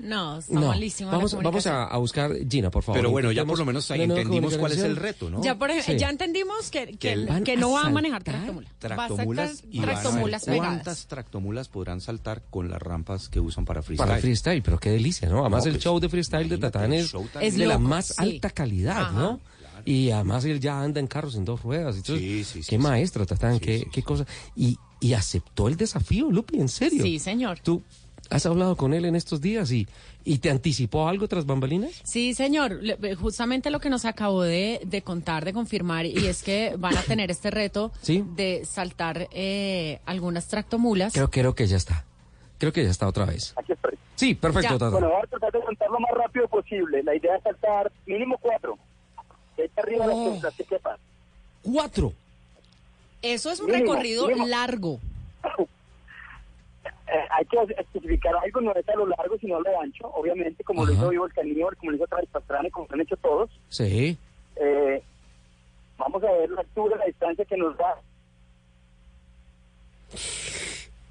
No, 0.03 0.39
está 0.41 0.53
No, 0.53 0.67
malísimo. 0.69 1.13
la 1.13 1.17
vamos, 1.19 1.67
a, 1.67 1.85
a 1.85 1.97
buscar 1.99 2.33
Gina, 2.51 2.71
por 2.73 2.83
favor. 2.83 2.99
Pero 2.99 3.11
bueno, 3.13 3.31
ya 3.31 3.45
por 3.45 3.57
lo 3.57 3.65
menos 3.65 3.89
nueva 3.89 4.03
entendimos 4.03 4.57
cuál 4.59 4.73
es 4.73 4.79
el 4.81 4.97
reto, 4.97 5.31
¿no? 5.31 5.43
Ya, 5.45 5.57
por 5.57 5.71
ejemplo, 5.71 5.95
Sí. 5.95 5.99
ya 6.01 6.11
entendimos 6.11 6.71
que, 6.73 6.87
que, 6.89 6.97
Que 6.99 7.13
el- 7.13 7.45
que 7.45 7.57
no 7.57 7.71
va 7.71 7.83
a 7.87 7.91
manejar 7.91 8.25
tractomula. 8.25 8.69
Tractomulas 8.81 9.63
van 9.63 9.89
a 9.89 9.93
tractomulas 9.93 10.45
cuántas 10.45 11.07
tractomulas 11.07 11.69
podrán 11.69 12.01
saltar 12.01 12.43
con 12.51 12.69
las 12.69 12.83
rampas 12.83 13.29
que 13.29 13.39
usan 13.39 13.65
para 13.65 13.81
freestyle. 13.83 14.09
Para 14.09 14.21
freestyle, 14.21 14.61
pero 14.63 14.79
qué 14.81 14.91
delicia, 14.91 15.29
¿no? 15.29 15.41
Además 15.43 15.65
No, 15.65 15.69
el 15.71 15.75
pues, 15.77 15.85
show 15.85 16.01
de 16.01 16.09
freestyle 16.09 16.49
de 16.49 16.59
Tatán 16.59 16.93
es, 16.93 17.13
es 17.41 17.57
de 17.57 17.67
la 17.67 17.79
más 17.79 18.07
sí. 18.07 18.15
alta 18.19 18.51
calidad, 18.51 19.03
Ajá. 19.03 19.13
¿no? 19.13 19.41
Y 19.85 20.11
además 20.11 20.45
él 20.45 20.61
ya 20.61 20.81
anda 20.81 21.01
en 21.01 21.07
carros 21.07 21.35
en 21.37 21.45
dos 21.45 21.63
ruedas. 21.63 21.97
Entonces, 21.97 22.19
Sí, 22.25 22.45
sí, 22.45 22.63
sí, 22.63 22.71
qué 22.71 22.77
sí. 22.77 22.79
maestro, 22.79 23.25
Tatán, 23.27 23.59
qué, 23.61 23.87
qué 23.93 24.03
cosa. 24.03 24.25
Y, 24.55 24.77
y 25.01 25.13
aceptó 25.15 25.67
el 25.69 25.77
desafío, 25.77 26.31
Lupi, 26.31 26.59
en 26.61 26.69
serio. 26.69 27.03
Sí, 27.03 27.19
señor. 27.19 27.59
¿Tú 27.61 27.83
has 28.33 28.47
hablado 28.47 28.77
con 28.77 28.95
él 28.95 29.05
en 29.05 29.15
estos 29.17 29.41
días 29.41 29.71
y, 29.71 29.87
y 30.25 30.39
te 30.39 30.51
anticipó 30.51 31.09
algo 31.09 31.29
tras 31.29 31.47
bambalinas? 31.47 31.93
Sí, 32.05 32.35
señor. 32.35 32.79
Le- 32.83 32.99
eh, 33.03 33.15
Justamente 33.15 33.71
lo 33.71 33.79
que 33.81 33.91
nos 33.91 34.05
acabó 34.05 34.43
de, 34.43 34.81
de 34.85 35.03
contar, 35.03 35.45
de 35.45 35.53
confirmar, 35.53 36.07
y 36.07 36.27
es 36.27 36.43
que 36.43 36.75
van 36.79 36.97
a 36.97 37.03
tener 37.03 37.31
este 37.31 37.51
reto 37.51 37.93
Sí. 38.03 38.25
de 38.35 38.65
saltar 38.65 39.29
eh, 39.33 40.01
algunas 40.07 40.49
tractomulas. 40.49 41.13
Creo, 41.13 41.31
creo 41.31 41.55
que 41.55 41.67
ya 41.67 41.77
está. 41.77 42.05
Creo 42.59 42.73
que 42.73 42.85
ya 42.85 42.91
está 42.91 43.09
otra 43.09 43.25
vez. 43.25 43.53
Aquí 43.57 43.73
estoy. 43.73 43.99
Sí, 44.17 44.35
perfecto, 44.35 44.75
Ya. 44.75 44.79
Tatán. 44.79 44.93
Bueno, 44.93 45.09
voy 45.11 45.23
a 45.23 45.27
tratar 45.27 45.53
de 45.53 45.61
contar 45.61 45.91
lo 45.91 45.99
más 46.01 46.11
rápido 46.13 46.47
posible. 46.49 47.03
La 47.03 47.15
idea 47.17 47.37
es 47.37 47.43
saltar 47.43 47.91
mínimo 48.07 48.39
cuatro. 48.41 48.79
Arriba 49.77 50.07
las 50.07 50.17
Oh. 50.17 50.35
que- 50.35 50.43
las 50.43 50.55
que 50.55 50.65
quepan. 50.65 50.97
¡Cuatro! 51.63 52.13
Eso 53.21 53.51
es 53.51 53.61
un 53.61 53.67
Mínimo, 53.67 53.93
recorrido 53.93 54.27
mínimo. 54.29 54.47
largo. 54.49 55.01
Eh, 57.13 57.27
hay 57.31 57.45
que 57.45 57.59
especificar 57.79 58.35
algo, 58.43 58.61
no 58.63 58.73
es 58.75 58.89
a 58.89 58.95
lo 58.97 59.07
largo, 59.07 59.37
sino 59.39 59.57
a 59.57 59.61
lo 59.61 59.81
ancho. 59.81 60.07
Obviamente, 60.15 60.65
como 60.65 60.87
lo 60.87 60.93
Ajá. 60.93 61.03
hizo 61.03 61.11
Vivo 61.11 61.27
el 61.27 61.33
Caníbal, 61.35 61.77
como 61.77 61.91
lo 61.91 61.97
hizo 61.99 62.07
Travis 62.07 62.31
Pastrana 62.31 62.71
como 62.71 62.87
lo 62.89 62.95
han 62.95 63.01
hecho 63.03 63.17
todos. 63.19 63.51
Sí. 63.69 64.17
Eh, 64.57 65.03
vamos 65.99 66.23
a 66.25 66.33
ver 66.33 66.51
la 66.51 66.61
altura, 66.63 66.97
la 66.97 67.05
distancia 67.05 67.45
que 67.45 67.57
nos 67.57 67.77
da. 67.77 67.97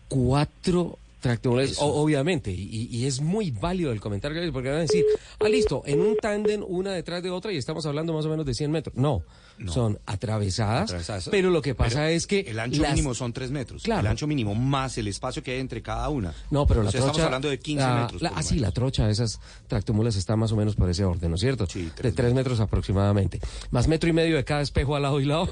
cuatro 0.09 0.97
tractomulas, 1.21 1.77
o- 1.79 1.85
obviamente, 2.01 2.51
y, 2.51 2.87
y 2.91 3.05
es 3.05 3.21
muy 3.21 3.51
válido 3.51 3.91
el 3.93 4.01
comentario 4.01 4.41
porque 4.51 4.67
van 4.69 4.79
a 4.79 4.81
decir, 4.81 5.05
ah, 5.39 5.47
listo, 5.47 5.83
en 5.85 6.01
un 6.01 6.17
tándem, 6.17 6.63
una 6.67 6.91
detrás 6.91 7.23
de 7.23 7.29
otra, 7.29 7.53
y 7.53 7.57
estamos 7.57 7.85
hablando 7.85 8.11
más 8.13 8.25
o 8.25 8.29
menos 8.29 8.45
de 8.45 8.53
100 8.53 8.71
metros. 8.71 8.95
No, 8.97 9.23
son 9.67 9.99
atravesadas, 10.07 10.85
Atravesadas. 10.85 11.29
pero 11.29 11.51
lo 11.51 11.61
que 11.61 11.75
pasa 11.75 12.09
es 12.09 12.25
que... 12.25 12.39
El 12.39 12.59
ancho 12.59 12.81
las- 12.81 12.93
mínimo 12.93 13.13
son 13.13 13.31
3 13.31 13.51
metros. 13.51 13.83
Claro. 13.83 14.01
El 14.01 14.07
ancho 14.07 14.25
mínimo 14.25 14.55
más 14.55 14.97
el 14.97 15.07
espacio 15.07 15.43
que 15.43 15.51
hay 15.51 15.59
entre 15.59 15.83
cada 15.83 16.09
una. 16.09 16.33
No, 16.49 16.65
pero 16.65 16.81
O 16.81 16.83
la 16.83 16.89
sea, 16.91 16.99
trocha... 17.01 17.11
Estamos 17.11 17.25
hablando 17.27 17.47
de 17.49 17.59
15 17.59 17.83
la- 17.83 18.01
metros. 18.01 18.21
la- 18.23 18.31
ah, 18.35 18.41
sí, 18.41 18.57
la 18.57 18.71
trocha 18.71 19.05
de 19.05 19.11
esas 19.11 19.39
tractomulas 19.67 20.15
está 20.15 20.35
más 20.35 20.51
o 20.51 20.55
menos 20.55 20.75
por 20.75 20.89
ese 20.89 21.05
orden, 21.05 21.29
¿no 21.29 21.35
es 21.35 21.41
cierto? 21.41 21.67
Sí, 21.67 21.91
de 22.01 22.11
tres 22.11 22.33
metros 22.33 22.59
aproximadamente. 22.59 23.39
Más 23.69 23.87
metro 23.87 24.09
y 24.09 24.13
medio 24.13 24.35
de 24.35 24.43
cada 24.43 24.61
espejo 24.61 24.95
al 24.95 25.03
lado 25.03 25.19
y 25.19 25.25
lado. 25.25 25.47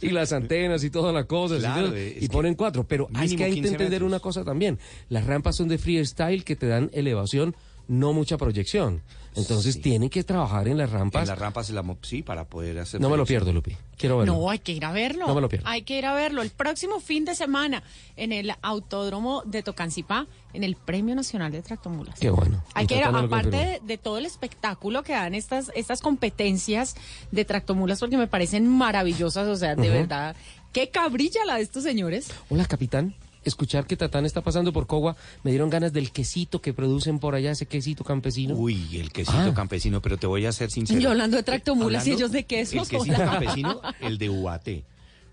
y 0.00 0.10
las 0.10 0.32
antenas 0.32 0.84
y 0.84 0.90
toda 0.90 1.12
la 1.12 1.24
cosa. 1.24 1.58
Claro, 1.58 1.88
y, 1.98 2.26
todo, 2.28 2.38
ponen 2.38 2.54
cuatro. 2.54 2.84
Pero 2.86 2.99
pero 3.06 3.18
hay 3.20 3.28
Mínimo 3.28 3.38
que, 3.38 3.44
hay 3.44 3.50
que 3.50 3.54
15 3.56 3.68
entender 3.72 3.90
metros. 4.00 4.08
una 4.08 4.20
cosa 4.20 4.44
también. 4.44 4.78
Las 5.08 5.26
rampas 5.26 5.56
son 5.56 5.68
de 5.68 5.78
freestyle 5.78 6.44
que 6.44 6.56
te 6.56 6.66
dan 6.66 6.90
elevación, 6.92 7.54
no 7.88 8.12
mucha 8.12 8.36
proyección. 8.38 9.02
Entonces 9.36 9.80
tienen 9.80 10.10
que 10.10 10.24
trabajar 10.24 10.66
en 10.66 10.76
las 10.76 10.90
rampas. 10.90 11.22
En 11.22 11.28
las 11.28 11.38
rampas, 11.38 11.70
y 11.70 11.72
la 11.72 11.82
mo- 11.82 11.98
sí, 12.02 12.22
para 12.22 12.44
poder 12.46 12.80
hacer... 12.80 13.00
No 13.00 13.08
me 13.08 13.16
lo 13.16 13.24
pierdo, 13.24 13.52
Lupi. 13.52 13.76
Quiero 13.96 14.18
verlo. 14.18 14.34
No, 14.34 14.50
hay 14.50 14.58
que 14.58 14.72
ir 14.72 14.84
a 14.84 14.90
verlo. 14.90 15.24
No 15.28 15.36
me 15.36 15.40
lo 15.40 15.48
pierdo. 15.48 15.68
Hay 15.68 15.82
que 15.82 15.96
ir 15.98 16.04
a 16.06 16.14
verlo. 16.14 16.42
El 16.42 16.50
próximo 16.50 16.98
fin 16.98 17.24
de 17.24 17.36
semana 17.36 17.84
en 18.16 18.32
el 18.32 18.52
Autódromo 18.60 19.44
de 19.46 19.62
Tocancipá, 19.62 20.26
en 20.52 20.64
el 20.64 20.74
Premio 20.74 21.14
Nacional 21.14 21.52
de 21.52 21.62
Tractomulas. 21.62 22.18
Qué 22.18 22.28
bueno. 22.30 22.60
Hay 22.74 22.88
que 22.88 22.96
ir, 22.96 23.04
aparte 23.04 23.50
de, 23.50 23.80
de 23.84 23.98
todo 23.98 24.18
el 24.18 24.26
espectáculo 24.26 25.04
que 25.04 25.12
dan 25.12 25.34
estas, 25.36 25.70
estas 25.76 26.00
competencias 26.00 26.96
de 27.30 27.44
tractomulas, 27.44 28.00
porque 28.00 28.16
me 28.16 28.26
parecen 28.26 28.66
maravillosas, 28.66 29.46
o 29.46 29.54
sea, 29.56 29.76
de 29.76 29.90
verdad, 29.90 30.34
qué 30.72 30.90
cabrilla 30.90 31.44
la 31.46 31.56
de 31.56 31.62
estos 31.62 31.82
señores. 31.84 32.28
Hola, 32.48 32.64
capitán. 32.66 33.14
Escuchar 33.42 33.86
que 33.86 33.96
Tatán 33.96 34.26
está 34.26 34.42
pasando 34.42 34.70
por 34.70 34.86
Cogua, 34.86 35.16
me 35.44 35.50
dieron 35.50 35.70
ganas 35.70 35.94
del 35.94 36.12
quesito 36.12 36.60
que 36.60 36.74
producen 36.74 37.18
por 37.18 37.34
allá, 37.34 37.52
ese 37.52 37.64
quesito 37.64 38.04
campesino. 38.04 38.54
Uy, 38.54 38.98
el 38.98 39.10
quesito 39.12 39.38
Ah. 39.38 39.54
campesino, 39.54 40.02
pero 40.02 40.18
te 40.18 40.26
voy 40.26 40.44
a 40.44 40.52
ser 40.52 40.70
sincero. 40.70 41.00
Yo 41.00 41.10
hablando 41.10 41.38
de 41.38 41.42
tractomulas 41.42 42.06
y 42.06 42.12
ellos 42.12 42.32
de 42.32 42.44
quesos. 42.44 42.74
El 42.92 42.98
quesito 42.98 43.14
hola. 43.22 43.30
campesino, 43.30 43.80
el 44.00 44.18
de 44.18 44.28
Ubaté. 44.28 44.84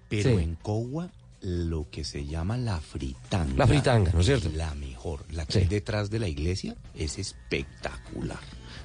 Pero 0.07 0.37
Sí. 0.37 0.41
en 0.43 0.55
Cogua, 0.55 1.09
lo 1.41 1.89
que 1.91 2.05
se 2.05 2.25
llama 2.25 2.55
la 2.57 2.79
fritanga. 2.79 3.53
La 3.57 3.67
fritanga, 3.67 4.11
¿no 4.13 4.21
es 4.21 4.25
cierto? 4.25 4.49
La 4.55 4.73
mejor. 4.75 5.25
La 5.33 5.45
que 5.45 5.51
Sí. 5.53 5.59
hay 5.59 5.65
detrás 5.65 6.09
de 6.09 6.19
la 6.19 6.29
iglesia 6.29 6.77
es 6.95 7.19
espectacular. 7.19 8.39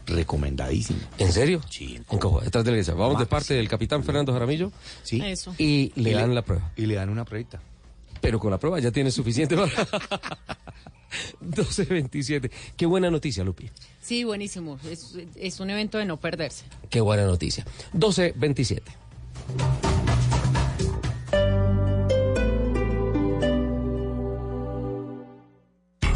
Recomendadísimo. 0.07 1.01
¿En 1.19 1.33
serio? 1.33 1.61
Sí. 1.71 2.01
En 2.11 2.19
Cogua, 2.19 2.43
detrás 2.43 2.65
de 2.65 2.71
la 2.71 2.77
iglesia. 2.77 2.95
Vamos 2.95 3.19
de 3.19 3.27
parte 3.27 3.55
del 3.55 3.69
capitán 3.69 4.03
Fernando 4.05 4.33
Jaramillo 4.33 4.73
Sí. 5.03 5.21
Eso. 5.25 5.55
y 5.59 5.93
le 5.95 6.11
Y 6.11 6.15
dan 6.15 6.35
la 6.35 6.43
prueba. 6.43 6.73
Y 6.77 6.87
le 6.87 6.95
dan 6.97 7.09
una 7.09 7.25
pruebita. 7.25 7.61
Pero 8.21 8.39
con 8.39 8.51
la 8.51 8.59
prueba 8.59 8.79
ya 8.81 8.91
tiene 8.91 9.11
suficiente 9.11 9.57
para... 9.57 9.71
12.27. 11.45 12.51
Qué 12.77 12.87
buena 12.87 13.11
noticia, 13.11 13.45
Lupi. 13.45 13.71
Sí, 14.01 14.25
buenísimo. 14.25 14.79
Es, 14.89 15.15
es 15.37 15.61
un 15.61 15.71
evento 15.71 15.99
de 15.99 16.05
no 16.07 16.19
perderse. 16.19 16.65
Qué 16.89 17.01
buena 17.01 17.25
noticia. 17.25 17.65
12.27. 17.95 18.81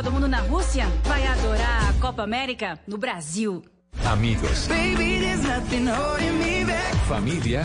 Copa 0.00 0.08
do 0.08 0.12
Mundo 0.12 0.28
na 0.28 0.40
Rússia, 0.40 0.86
vai 1.04 1.26
adorar 1.26 1.90
a 1.90 1.92
Copa 2.00 2.22
América 2.22 2.80
no 2.86 2.96
Brasil. 2.96 3.62
Amigos, 4.06 4.66
familia, 7.06 7.64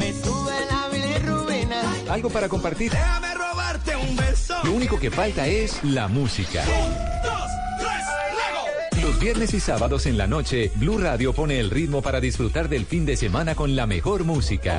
algo 2.10 2.30
para 2.30 2.50
compartir. 2.50 2.92
Déjame 2.92 3.34
robarte 3.36 3.96
un 3.96 4.18
beso. 4.18 4.54
Lo 4.66 4.74
único 4.74 5.00
que 5.00 5.12
falta 5.12 5.48
es 5.48 5.82
la 5.86 6.10
música. 6.10 6.66
Dos, 6.66 7.52
tres, 7.80 8.06
luego. 8.34 9.08
Los 9.08 9.20
viernes 9.22 9.54
y 9.54 9.62
sábados 9.62 10.06
en 10.06 10.18
la 10.18 10.28
noche, 10.28 10.74
Blue 10.76 10.98
Radio 10.98 11.32
pone 11.32 11.58
el 11.62 11.70
ritmo 11.70 12.02
para 12.02 12.20
disfrutar 12.20 12.68
del 12.68 12.86
fin 12.86 13.06
de 13.06 13.16
semana 13.16 13.56
con 13.56 13.78
la 13.78 13.88
mejor 13.88 14.26
música. 14.26 14.78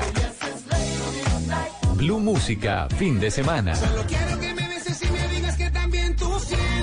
Blue 1.95 2.19
Música, 2.19 2.87
fin 2.99 3.19
de 3.19 3.31
semana. 3.31 3.73
Solo 3.73 4.03
quiero 4.07 4.39
que 4.39 4.56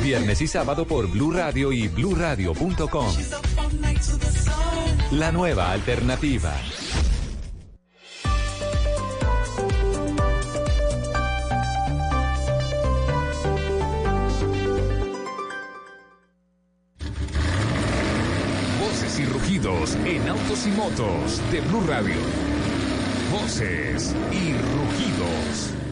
Viernes 0.05 0.43
y 0.43 0.47
sábado 0.47 0.87
por 0.87 1.11
Blue 1.11 1.31
Radio 1.31 1.73
y 1.73 1.89
sun. 1.89 3.07
La 5.13 5.33
nueva 5.33 5.73
alternativa. 5.73 6.53
Voces 18.79 19.21
y 19.21 19.25
rugidos 19.25 19.95
en 20.05 20.29
autos 20.29 20.67
y 20.67 20.71
motos 20.73 21.41
de 21.51 21.63
Blue 21.63 21.83
Radio. 21.87 22.17
Voces 23.33 24.15
y 24.31 24.53
rugidos. 24.53 25.84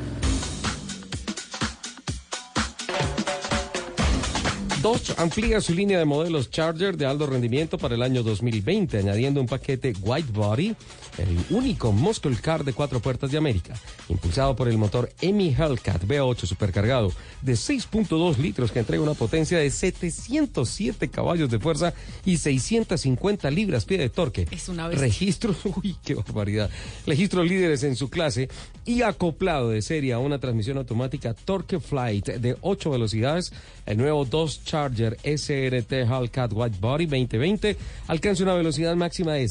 Dodge 4.82 5.14
amplía 5.16 5.60
su 5.60 5.74
línea 5.74 5.96
de 5.96 6.04
modelos 6.04 6.50
Charger 6.50 6.96
de 6.96 7.06
alto 7.06 7.28
rendimiento 7.28 7.78
para 7.78 7.94
el 7.94 8.02
año 8.02 8.24
2020, 8.24 8.98
añadiendo 8.98 9.40
un 9.40 9.46
paquete 9.46 9.92
White 10.00 10.32
Body, 10.32 10.74
el 11.18 11.38
único 11.50 11.92
muscle 11.92 12.36
car 12.36 12.64
de 12.64 12.72
cuatro 12.72 13.00
puertas 13.00 13.30
de 13.30 13.38
América, 13.38 13.74
impulsado 14.08 14.56
por 14.56 14.68
el 14.68 14.78
motor 14.78 15.10
Hemi 15.20 15.48
Hellcat 15.48 16.04
V8 16.04 16.46
supercargado 16.46 17.12
de 17.42 17.52
6.2 17.54 18.36
litros 18.38 18.72
que 18.72 18.78
entrega 18.78 19.02
una 19.02 19.14
potencia 19.14 19.58
de 19.58 19.70
707 19.70 21.08
caballos 21.08 21.50
de 21.50 21.58
fuerza 21.58 21.94
y 22.24 22.36
650 22.36 23.50
libras-pie 23.50 23.98
de 23.98 24.08
torque. 24.08 24.46
Es 24.50 24.68
una 24.68 24.88
bestia. 24.88 25.06
Registros, 25.06 25.56
uy, 25.82 25.96
qué 26.04 26.14
barbaridad. 26.14 26.70
Registros 27.06 27.48
líderes 27.48 27.82
en 27.82 27.96
su 27.96 28.10
clase 28.10 28.48
y 28.84 29.02
acoplado 29.02 29.70
de 29.70 29.82
serie 29.82 30.12
a 30.12 30.18
una 30.18 30.38
transmisión 30.38 30.78
automática 30.78 31.34
Torque 31.34 31.80
Flight 31.80 32.26
de 32.26 32.56
8 32.60 32.90
velocidades, 32.90 33.52
el 33.86 33.98
nuevo 33.98 34.24
Dodge 34.24 34.60
Charger 34.64 35.16
SRT 35.22 35.92
Hellcat 35.92 36.52
White 36.52 36.78
Body 36.80 37.06
2020 37.06 37.76
alcanza 38.08 38.42
una 38.42 38.54
velocidad 38.54 38.94
máxima 38.96 39.34
de 39.34 39.48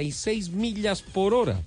196 0.00 0.50
millas 0.50 1.02
por 1.02 1.34
hora. 1.34 1.62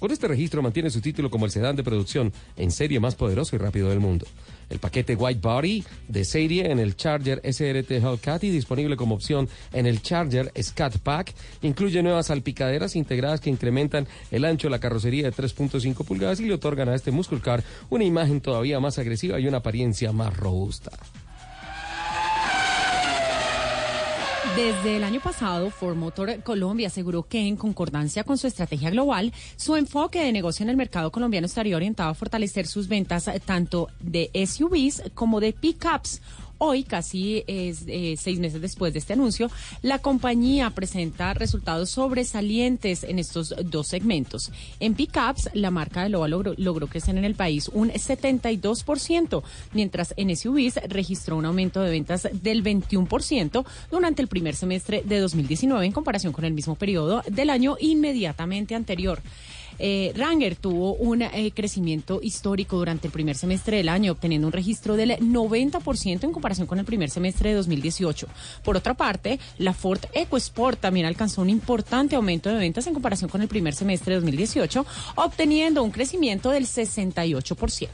Con 0.00 0.10
este 0.10 0.28
registro 0.28 0.62
mantiene 0.62 0.88
su 0.88 1.02
título 1.02 1.30
como 1.30 1.44
el 1.44 1.50
sedán 1.50 1.76
de 1.76 1.84
producción 1.84 2.32
en 2.56 2.70
serie 2.70 3.00
más 3.00 3.14
poderoso 3.14 3.54
y 3.54 3.58
rápido 3.58 3.90
del 3.90 4.00
mundo. 4.00 4.26
El 4.70 4.78
paquete 4.78 5.14
White 5.14 5.40
Body 5.42 5.84
de 6.08 6.24
serie 6.24 6.70
en 6.70 6.78
el 6.78 6.96
Charger 6.96 7.42
SRT 7.44 7.90
Hellcat 7.90 8.42
y 8.44 8.50
disponible 8.50 8.96
como 8.96 9.14
opción 9.14 9.48
en 9.72 9.84
el 9.84 10.00
Charger 10.00 10.50
Scat 10.58 10.98
Pack 10.98 11.34
incluye 11.60 12.02
nuevas 12.02 12.28
salpicaderas 12.28 12.96
integradas 12.96 13.40
que 13.40 13.50
incrementan 13.50 14.08
el 14.30 14.46
ancho 14.46 14.68
de 14.68 14.72
la 14.72 14.80
carrocería 14.80 15.24
de 15.24 15.36
3.5 15.36 16.04
pulgadas 16.04 16.40
y 16.40 16.46
le 16.46 16.54
otorgan 16.54 16.88
a 16.88 16.94
este 16.94 17.10
muscle 17.10 17.40
car 17.40 17.62
una 17.90 18.04
imagen 18.04 18.40
todavía 18.40 18.80
más 18.80 18.98
agresiva 18.98 19.38
y 19.38 19.48
una 19.48 19.58
apariencia 19.58 20.12
más 20.12 20.34
robusta. 20.34 20.92
Desde 24.56 24.96
el 24.96 25.04
año 25.04 25.20
pasado, 25.20 25.70
Ford 25.70 25.96
Motor 25.96 26.42
Colombia 26.42 26.86
aseguró 26.86 27.22
que, 27.24 27.46
en 27.46 27.56
concordancia 27.56 28.24
con 28.24 28.38
su 28.38 28.46
estrategia 28.46 28.90
global, 28.90 29.32
su 29.56 29.76
enfoque 29.76 30.22
de 30.22 30.32
negocio 30.32 30.62
en 30.64 30.70
el 30.70 30.76
mercado 30.76 31.12
colombiano 31.12 31.46
estaría 31.46 31.76
orientado 31.76 32.10
a 32.10 32.14
fortalecer 32.14 32.66
sus 32.66 32.88
ventas 32.88 33.30
tanto 33.44 33.88
de 34.00 34.30
SUVs 34.46 35.02
como 35.14 35.40
de 35.40 35.52
pickups. 35.52 36.22
Hoy, 36.62 36.82
casi 36.82 37.42
es, 37.46 37.84
eh, 37.86 38.16
seis 38.18 38.38
meses 38.38 38.60
después 38.60 38.92
de 38.92 38.98
este 38.98 39.14
anuncio, 39.14 39.50
la 39.80 39.98
compañía 39.98 40.68
presenta 40.68 41.32
resultados 41.32 41.88
sobresalientes 41.88 43.02
en 43.02 43.18
estos 43.18 43.54
dos 43.64 43.86
segmentos. 43.88 44.52
En 44.78 44.92
pickups, 44.92 45.48
la 45.54 45.70
marca 45.70 46.02
de 46.02 46.10
Loa 46.10 46.28
logró, 46.28 46.52
logró 46.58 46.86
crecer 46.86 47.16
en 47.16 47.24
el 47.24 47.34
país 47.34 47.70
un 47.72 47.90
72%, 47.90 49.42
mientras 49.72 50.12
en 50.18 50.36
SUVs 50.36 50.80
registró 50.86 51.38
un 51.38 51.46
aumento 51.46 51.80
de 51.80 51.92
ventas 51.92 52.28
del 52.30 52.62
21% 52.62 53.64
durante 53.90 54.20
el 54.20 54.28
primer 54.28 54.54
semestre 54.54 55.02
de 55.02 55.18
2019 55.18 55.86
en 55.86 55.92
comparación 55.92 56.34
con 56.34 56.44
el 56.44 56.52
mismo 56.52 56.74
periodo 56.74 57.22
del 57.26 57.48
año 57.48 57.78
inmediatamente 57.80 58.74
anterior. 58.74 59.22
Eh, 59.82 60.12
Ranger 60.14 60.56
tuvo 60.56 60.94
un 60.94 61.22
eh, 61.22 61.52
crecimiento 61.54 62.20
histórico 62.22 62.76
durante 62.76 63.06
el 63.06 63.12
primer 63.12 63.34
semestre 63.34 63.78
del 63.78 63.88
año, 63.88 64.12
obteniendo 64.12 64.46
un 64.46 64.52
registro 64.52 64.94
del 64.96 65.12
90% 65.18 66.24
en 66.24 66.32
comparación 66.32 66.66
con 66.66 66.78
el 66.78 66.84
primer 66.84 67.08
semestre 67.08 67.50
de 67.50 67.56
2018. 67.56 68.28
Por 68.62 68.76
otra 68.76 68.94
parte, 68.94 69.40
la 69.58 69.72
Ford 69.72 70.00
EcoSport 70.12 70.78
también 70.78 71.06
alcanzó 71.06 71.40
un 71.40 71.48
importante 71.48 72.14
aumento 72.14 72.50
de 72.50 72.56
ventas 72.56 72.86
en 72.86 72.94
comparación 72.94 73.30
con 73.30 73.40
el 73.40 73.48
primer 73.48 73.74
semestre 73.74 74.14
de 74.14 74.20
2018, 74.20 74.84
obteniendo 75.16 75.82
un 75.82 75.90
crecimiento 75.90 76.50
del 76.50 76.66
68%. 76.66 77.88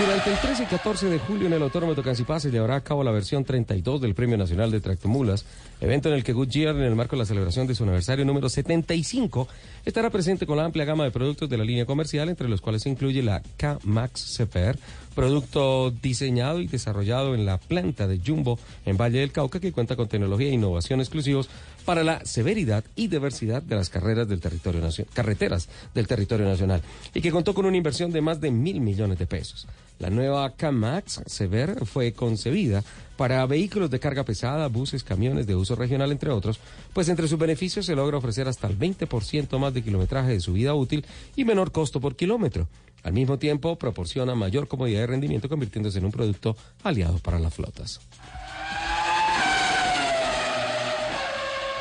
Durante 0.00 0.32
el 0.32 0.38
13 0.38 0.62
y 0.64 0.66
14 0.66 1.08
de 1.08 1.18
julio 1.20 1.46
en 1.46 1.52
el 1.52 1.62
Autódromo 1.62 1.92
de 1.92 1.96
Tocancipá 1.96 2.40
se 2.40 2.50
llevará 2.50 2.74
a 2.74 2.80
cabo 2.80 3.04
la 3.04 3.12
versión 3.12 3.44
32 3.44 4.00
del 4.00 4.14
Premio 4.14 4.36
Nacional 4.36 4.72
de 4.72 4.80
Tractomulas, 4.80 5.46
evento 5.80 6.08
en 6.08 6.16
el 6.16 6.24
que 6.24 6.32
Goodyear, 6.32 6.74
en 6.74 6.82
el 6.82 6.96
marco 6.96 7.14
de 7.14 7.20
la 7.20 7.26
celebración 7.26 7.68
de 7.68 7.76
su 7.76 7.84
aniversario 7.84 8.24
número 8.24 8.48
75, 8.48 9.46
estará 9.84 10.10
presente 10.10 10.46
con 10.46 10.56
la 10.56 10.64
amplia 10.64 10.84
gama 10.84 11.04
de 11.04 11.12
productos 11.12 11.48
de 11.48 11.58
la 11.58 11.64
línea 11.64 11.86
comercial, 11.86 12.28
entre 12.28 12.48
los 12.48 12.60
cuales 12.60 12.82
se 12.82 12.88
incluye 12.88 13.22
la 13.22 13.40
K-Max 13.56 14.36
CPR, 14.36 14.76
producto 15.14 15.90
diseñado 15.90 16.60
y 16.60 16.66
desarrollado 16.66 17.34
en 17.34 17.46
la 17.46 17.58
planta 17.58 18.06
de 18.06 18.20
Jumbo 18.24 18.58
en 18.84 18.96
Valle 18.96 19.20
del 19.20 19.32
Cauca, 19.32 19.60
que 19.60 19.72
cuenta 19.72 19.96
con 19.96 20.08
tecnología 20.08 20.48
e 20.48 20.54
innovación 20.54 21.00
exclusivos 21.00 21.48
para 21.84 22.04
la 22.04 22.24
severidad 22.24 22.84
y 22.96 23.08
diversidad 23.08 23.62
de 23.62 23.76
las 23.76 23.90
carreras 23.90 24.28
del 24.28 24.40
territorio 24.40 24.82
carreteras 25.12 25.68
del 25.94 26.06
territorio 26.06 26.46
nacional, 26.46 26.82
y 27.14 27.20
que 27.20 27.30
contó 27.30 27.54
con 27.54 27.66
una 27.66 27.76
inversión 27.76 28.10
de 28.10 28.20
más 28.20 28.40
de 28.40 28.50
mil 28.50 28.80
millones 28.80 29.18
de 29.18 29.26
pesos. 29.26 29.66
La 29.98 30.10
nueva 30.10 30.50
K-Max 30.50 31.22
Sever 31.26 31.86
fue 31.86 32.12
concebida 32.12 32.82
para 33.16 33.46
vehículos 33.46 33.90
de 33.90 34.00
carga 34.00 34.24
pesada, 34.24 34.66
buses, 34.66 35.04
camiones 35.04 35.46
de 35.46 35.54
uso 35.54 35.76
regional, 35.76 36.10
entre 36.10 36.30
otros, 36.30 36.58
pues 36.92 37.08
entre 37.08 37.28
sus 37.28 37.38
beneficios 37.38 37.86
se 37.86 37.94
logra 37.94 38.18
ofrecer 38.18 38.48
hasta 38.48 38.66
el 38.66 38.76
20% 38.76 39.56
más 39.58 39.72
de 39.72 39.82
kilometraje 39.82 40.32
de 40.32 40.40
su 40.40 40.54
vida 40.54 40.74
útil 40.74 41.04
y 41.36 41.44
menor 41.44 41.70
costo 41.70 42.00
por 42.00 42.16
kilómetro. 42.16 42.66
Al 43.04 43.12
mismo 43.12 43.38
tiempo, 43.38 43.76
proporciona 43.76 44.34
mayor 44.34 44.66
comodidad 44.66 45.00
de 45.00 45.06
rendimiento, 45.06 45.48
convirtiéndose 45.48 45.98
en 45.98 46.06
un 46.06 46.10
producto 46.10 46.56
aliado 46.82 47.18
para 47.18 47.38
las 47.38 47.54
flotas. 47.54 48.00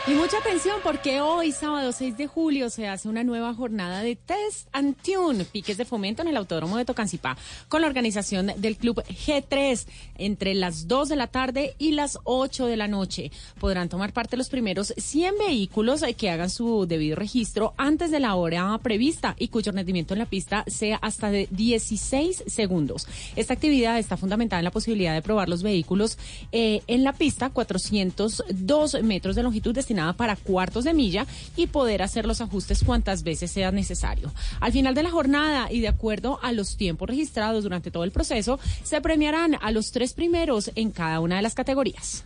Y 0.05 0.15
mucha 0.15 0.37
atención 0.37 0.81
porque 0.83 1.21
hoy, 1.21 1.53
sábado 1.53 1.93
6 1.93 2.17
de 2.17 2.27
julio, 2.27 2.69
se 2.69 2.89
hace 2.89 3.07
una 3.07 3.23
nueva 3.23 3.53
jornada 3.53 4.01
de 4.01 4.17
Test 4.17 4.67
and 4.73 4.97
Tune, 5.01 5.45
piques 5.45 5.77
de 5.77 5.85
fomento 5.85 6.21
en 6.21 6.27
el 6.27 6.35
Autódromo 6.35 6.75
de 6.75 6.83
Tocancipá, 6.83 7.37
con 7.69 7.79
la 7.79 7.87
organización 7.87 8.51
del 8.57 8.75
Club 8.75 9.01
G3 9.05 9.87
entre 10.17 10.55
las 10.55 10.89
2 10.89 11.07
de 11.07 11.15
la 11.15 11.27
tarde 11.27 11.75
y 11.77 11.91
las 11.91 12.19
8 12.25 12.65
de 12.65 12.75
la 12.75 12.89
noche. 12.89 13.31
Podrán 13.61 13.87
tomar 13.87 14.11
parte 14.11 14.35
los 14.35 14.49
primeros 14.49 14.93
100 14.97 15.35
vehículos 15.47 16.03
que 16.17 16.29
hagan 16.29 16.49
su 16.49 16.85
debido 16.85 17.15
registro 17.15 17.73
antes 17.77 18.11
de 18.11 18.19
la 18.19 18.35
hora 18.35 18.77
prevista 18.79 19.37
y 19.39 19.47
cuyo 19.47 19.71
rendimiento 19.71 20.13
en 20.13 20.19
la 20.19 20.25
pista 20.25 20.65
sea 20.67 20.97
hasta 20.97 21.31
de 21.31 21.47
16 21.51 22.43
segundos. 22.47 23.07
Esta 23.37 23.53
actividad 23.53 23.97
está 23.97 24.17
fundamentada 24.17 24.59
en 24.59 24.65
la 24.65 24.71
posibilidad 24.71 25.13
de 25.13 25.21
probar 25.21 25.47
los 25.47 25.63
vehículos 25.63 26.17
eh, 26.51 26.81
en 26.87 27.05
la 27.05 27.13
pista 27.13 27.51
402 27.51 29.01
metros 29.01 29.37
de 29.37 29.43
longitud 29.43 29.73
para 30.17 30.35
cuartos 30.35 30.83
de 30.83 30.93
milla 30.93 31.25
y 31.55 31.67
poder 31.67 32.01
hacer 32.01 32.25
los 32.25 32.41
ajustes 32.41 32.83
cuantas 32.83 33.23
veces 33.23 33.51
sea 33.51 33.71
necesario. 33.71 34.31
Al 34.59 34.71
final 34.71 34.95
de 34.95 35.03
la 35.03 35.11
jornada 35.11 35.71
y 35.71 35.79
de 35.79 35.87
acuerdo 35.87 36.39
a 36.41 36.51
los 36.51 36.75
tiempos 36.77 37.07
registrados 37.07 37.63
durante 37.63 37.91
todo 37.91 38.03
el 38.03 38.11
proceso, 38.11 38.59
se 38.83 39.01
premiarán 39.01 39.57
a 39.61 39.71
los 39.71 39.91
tres 39.91 40.13
primeros 40.13 40.71
en 40.75 40.91
cada 40.91 41.19
una 41.19 41.37
de 41.37 41.41
las 41.43 41.53
categorías. 41.53 42.25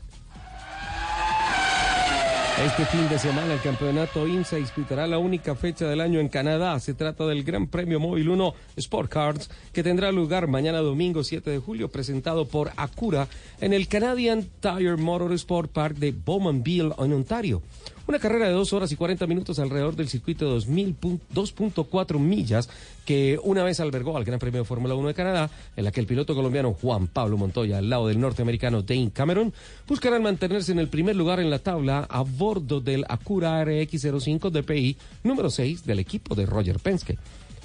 Este 2.66 2.86
fin 2.86 3.08
de 3.08 3.20
semana 3.20 3.54
el 3.54 3.62
campeonato 3.62 4.28
INSA 4.28 4.56
disputará 4.56 5.06
la 5.06 5.20
única 5.20 5.54
fecha 5.54 5.88
del 5.88 6.02
año 6.02 6.20
en 6.20 6.28
Canadá. 6.28 6.80
Se 6.80 6.96
trata 6.96 7.28
del 7.28 7.44
Gran 7.44 7.68
Premio 7.68 8.00
Móvil 8.00 8.30
1 8.30 8.54
Sport 8.78 9.12
Cards 9.12 9.52
que 9.72 9.84
tendrá 9.84 10.12
lugar 10.12 10.48
mañana 10.48 10.80
domingo 10.80 11.24
7 11.24 11.52
de 11.52 11.60
julio 11.60 11.90
presentado 11.90 12.48
por 12.48 12.72
Acura 12.76 13.28
en 13.62 13.74
el 13.74 13.88
Canadian 13.88 14.50
Tire 14.60 14.98
Motor 14.98 15.34
Sport 15.34 15.72
Park 15.72 15.98
de 15.98 16.12
Bowmanville 16.12 16.96
en 16.98 17.14
Ontario. 17.14 17.62
Una 18.08 18.20
carrera 18.20 18.48
de 18.48 18.54
dos 18.54 18.72
horas 18.72 18.90
y 18.94 18.96
40 18.96 19.28
minutos 19.28 19.60
alrededor 19.60 19.98
del 19.98 20.08
circuito 20.08 20.50
de 20.50 20.62
2.4 20.62 22.20
millas 22.20 22.70
que 23.04 23.38
una 23.44 23.66
vez 23.66 23.82
albergó 23.82 24.16
al 24.16 24.24
Gran 24.24 24.40
Premio 24.40 24.62
de 24.62 24.66
Fórmula 24.66 24.96
1 24.96 25.10
de 25.10 25.14
Canadá, 25.14 25.50
en 25.76 25.84
la 25.84 25.92
que 25.92 26.00
el 26.00 26.06
piloto 26.08 26.34
colombiano 26.34 26.72
Juan 26.74 27.08
Pablo 27.08 27.36
Montoya, 27.36 27.80
al 27.80 27.90
lado 27.90 28.08
del 28.08 28.22
norteamericano 28.22 28.82
Dane 28.82 29.12
Cameron, 29.12 29.54
buscarán 29.86 30.24
mantenerse 30.24 30.72
en 30.72 30.80
el 30.80 30.88
primer 30.88 31.18
lugar 31.18 31.42
en 31.42 31.50
la 31.50 31.60
tabla 31.60 32.08
a 32.10 32.22
bordo 32.22 32.80
del 32.80 33.04
Acura 33.10 33.62
RX05 33.66 34.52
DPI 34.52 34.96
número 35.24 35.50
6 35.50 35.86
del 35.86 36.00
equipo 36.00 36.34
de 36.34 36.46
Roger 36.46 36.80
Penske. 36.80 37.18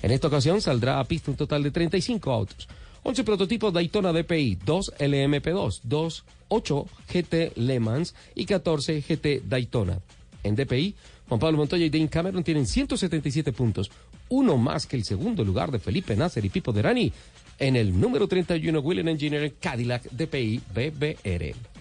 En 0.03 0.11
esta 0.11 0.27
ocasión 0.27 0.61
saldrá 0.61 0.99
a 0.99 1.05
pista 1.05 1.31
un 1.31 1.37
total 1.37 1.63
de 1.63 1.71
35 1.71 2.33
autos. 2.33 2.69
11 3.05 3.23
prototipos 3.23 3.73
Daytona 3.73 4.13
DPI, 4.13 4.59
2 4.65 4.95
LMP2, 4.99 5.81
2 5.85 6.25
8 6.49 6.87
GT 7.13 7.53
Le 7.57 7.79
Mans 7.79 8.17
y 8.35 8.45
14 8.45 9.03
GT 9.03 9.43
Daytona. 9.49 10.01
En 10.43 10.57
DPI, 10.57 10.95
Juan 11.29 11.41
Pablo 11.41 11.59
Montoya 11.59 11.87
y 11.87 11.91
Dane 11.91 12.09
Cameron 12.09 12.45
tienen 12.45 12.67
177 12.67 13.53
puntos, 13.53 13.91
uno 14.29 14.57
más 14.57 14.87
que 14.87 14.97
el 14.97 15.05
segundo 15.05 15.45
lugar 15.45 15.71
de 15.71 15.79
Felipe 15.79 16.17
Nasser 16.17 16.45
y 16.45 16.49
Pipo 16.49 16.73
Derani 16.73 17.13
en 17.59 17.77
el 17.77 17.99
número 17.99 18.27
31 18.27 18.81
William 18.81 19.09
Engineering 19.09 19.55
Cadillac 19.61 20.11
DPI 20.11 20.61
BBR. 20.75 21.72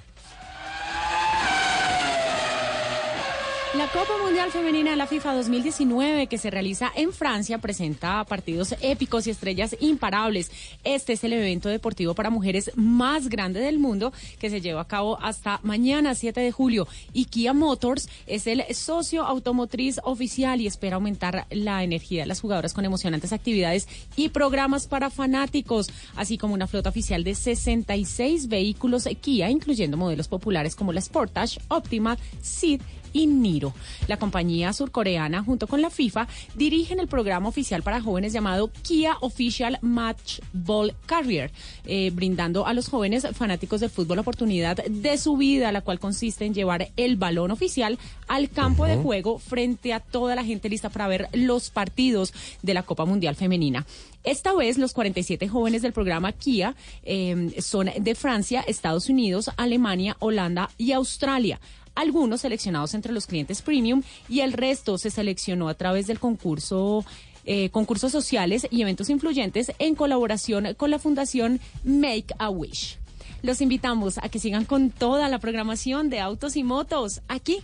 La 3.77 3.87
Copa 3.87 4.17
Mundial 4.21 4.51
Femenina 4.51 4.91
de 4.91 4.97
la 4.97 5.07
FIFA 5.07 5.33
2019 5.35 6.27
que 6.27 6.37
se 6.37 6.51
realiza 6.51 6.91
en 6.93 7.13
Francia 7.13 7.57
presenta 7.59 8.21
partidos 8.25 8.75
épicos 8.81 9.27
y 9.27 9.29
estrellas 9.29 9.77
imparables. 9.79 10.51
Este 10.83 11.13
es 11.13 11.23
el 11.23 11.31
evento 11.31 11.69
deportivo 11.69 12.13
para 12.13 12.29
mujeres 12.29 12.71
más 12.75 13.29
grande 13.29 13.61
del 13.61 13.79
mundo 13.79 14.11
que 14.39 14.49
se 14.49 14.59
lleva 14.59 14.81
a 14.81 14.87
cabo 14.87 15.17
hasta 15.21 15.61
mañana 15.63 16.15
7 16.15 16.41
de 16.41 16.51
julio 16.51 16.85
y 17.13 17.25
Kia 17.25 17.53
Motors 17.53 18.09
es 18.27 18.45
el 18.45 18.61
socio 18.75 19.23
automotriz 19.23 20.01
oficial 20.03 20.59
y 20.59 20.67
espera 20.67 20.95
aumentar 20.95 21.47
la 21.49 21.81
energía 21.81 22.23
de 22.23 22.27
las 22.27 22.41
jugadoras 22.41 22.73
con 22.73 22.83
emocionantes 22.83 23.31
actividades 23.31 23.87
y 24.17 24.29
programas 24.29 24.87
para 24.87 25.09
fanáticos, 25.09 25.89
así 26.17 26.37
como 26.37 26.55
una 26.55 26.67
flota 26.67 26.89
oficial 26.89 27.23
de 27.23 27.35
66 27.35 28.49
vehículos 28.49 29.07
Kia, 29.21 29.49
incluyendo 29.49 29.95
modelos 29.95 30.27
populares 30.27 30.75
como 30.75 30.91
la 30.91 30.99
Sportage, 30.99 31.61
Optima, 31.69 32.17
Ceed 32.41 32.81
y 33.13 33.27
Niro. 33.27 33.73
La 34.07 34.17
compañía 34.17 34.73
surcoreana, 34.73 35.43
junto 35.43 35.67
con 35.67 35.81
la 35.81 35.89
FIFA, 35.89 36.27
dirigen 36.55 36.99
el 36.99 37.07
programa 37.07 37.49
oficial 37.49 37.83
para 37.83 38.01
jóvenes 38.01 38.33
llamado 38.33 38.71
Kia 38.83 39.17
Official 39.21 39.77
Match 39.81 40.39
Ball 40.53 40.95
Carrier, 41.05 41.51
eh, 41.85 42.11
brindando 42.13 42.65
a 42.65 42.73
los 42.73 42.89
jóvenes 42.89 43.27
fanáticos 43.33 43.81
del 43.81 43.89
fútbol 43.89 44.17
la 44.17 44.21
oportunidad 44.21 44.77
de 44.77 45.17
su 45.17 45.37
vida, 45.37 45.71
la 45.71 45.81
cual 45.81 45.99
consiste 45.99 46.45
en 46.45 46.53
llevar 46.53 46.89
el 46.97 47.17
balón 47.17 47.51
oficial 47.51 47.97
al 48.27 48.49
campo 48.49 48.85
de 48.85 48.97
juego 48.97 49.39
frente 49.39 49.93
a 49.93 49.99
toda 49.99 50.35
la 50.35 50.43
gente 50.43 50.69
lista 50.69 50.89
para 50.89 51.07
ver 51.07 51.27
los 51.33 51.69
partidos 51.69 52.33
de 52.61 52.73
la 52.73 52.83
Copa 52.83 53.05
Mundial 53.05 53.35
Femenina. 53.35 53.85
Esta 54.23 54.53
vez 54.53 54.77
los 54.77 54.93
47 54.93 55.47
jóvenes 55.47 55.81
del 55.81 55.93
programa 55.93 56.31
Kia 56.31 56.75
eh, 57.03 57.55
son 57.59 57.89
de 57.97 58.15
Francia, 58.15 58.63
Estados 58.67 59.09
Unidos, 59.09 59.49
Alemania, 59.57 60.15
Holanda 60.19 60.69
y 60.77 60.91
Australia 60.91 61.59
algunos 62.01 62.41
seleccionados 62.41 62.93
entre 62.93 63.13
los 63.13 63.27
clientes 63.27 63.61
premium 63.61 64.01
y 64.27 64.39
el 64.41 64.53
resto 64.53 64.97
se 64.97 65.11
seleccionó 65.11 65.69
a 65.69 65.75
través 65.75 66.07
del 66.07 66.19
concurso. 66.19 67.05
eh, 67.43 67.69
concursos 67.71 68.11
sociales 68.11 68.67
y 68.69 68.83
eventos 68.83 69.09
influyentes 69.09 69.71
en 69.79 69.95
colaboración 69.95 70.75
con 70.75 70.91
la 70.91 70.99
Fundación 70.99 71.59
Make 71.83 72.35
a 72.37 72.51
Wish. 72.51 72.99
Los 73.41 73.61
invitamos 73.61 74.19
a 74.19 74.29
que 74.29 74.37
sigan 74.37 74.65
con 74.65 74.91
toda 74.91 75.27
la 75.27 75.39
programación 75.39 76.11
de 76.11 76.19
autos 76.19 76.55
y 76.55 76.61
motos 76.63 77.21
aquí 77.27 77.63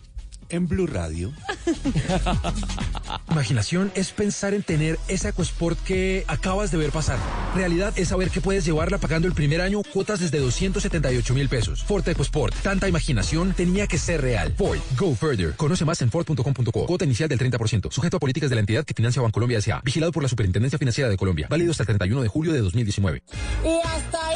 En 0.49 0.67
Blue 0.67 0.87
Radio. 0.87 1.33
Imaginación 3.31 3.91
es 3.95 4.11
pensar 4.11 4.53
en 4.53 4.63
tener 4.63 4.97
esa 5.07 5.29
EcoSport 5.29 5.77
que 5.83 6.25
acabas 6.27 6.71
de 6.71 6.77
ver 6.77 6.91
pasar. 6.91 7.19
Realidad 7.55 7.93
es 7.97 8.09
saber 8.09 8.29
que 8.29 8.41
puedes 8.41 8.65
llevarla 8.65 8.97
pagando 8.97 9.27
el 9.27 9.33
primer 9.33 9.61
año 9.61 9.81
cuotas 9.93 10.19
desde 10.19 10.39
278 10.39 11.33
mil 11.33 11.49
pesos. 11.49 11.83
Ford 11.83 12.07
EcoSport. 12.07 12.55
Tanta 12.63 12.87
imaginación 12.87 13.53
tenía 13.53 13.87
que 13.87 13.97
ser 13.97 14.21
real. 14.21 14.53
Ford. 14.57 14.79
Go 14.97 15.15
further. 15.15 15.53
Conoce 15.55 15.85
más 15.85 16.01
en 16.01 16.09
Ford.com.co. 16.09 16.85
Cuota 16.85 17.05
inicial 17.05 17.29
del 17.29 17.39
30%. 17.39 17.91
Sujeto 17.91 18.17
a 18.17 18.19
políticas 18.19 18.49
de 18.49 18.55
la 18.55 18.61
entidad 18.61 18.85
que 18.85 18.93
financia 18.93 19.21
Bancolombia 19.21 19.59
S.A. 19.59 19.81
Vigilado 19.83 20.11
por 20.11 20.23
la 20.23 20.29
Superintendencia 20.29 20.79
Financiera 20.79 21.09
de 21.09 21.17
Colombia. 21.17 21.47
Válido 21.49 21.71
hasta 21.71 21.83
el 21.83 21.87
31 21.87 22.21
de 22.21 22.27
julio 22.27 22.53
de 22.53 22.61
2019. 22.61 23.21
Y 23.63 23.87
hasta 23.87 24.26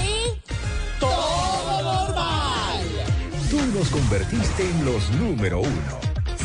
convertiste 3.89 4.63
en 4.63 4.85
los 4.85 5.09
número 5.11 5.61
uno. 5.61 5.99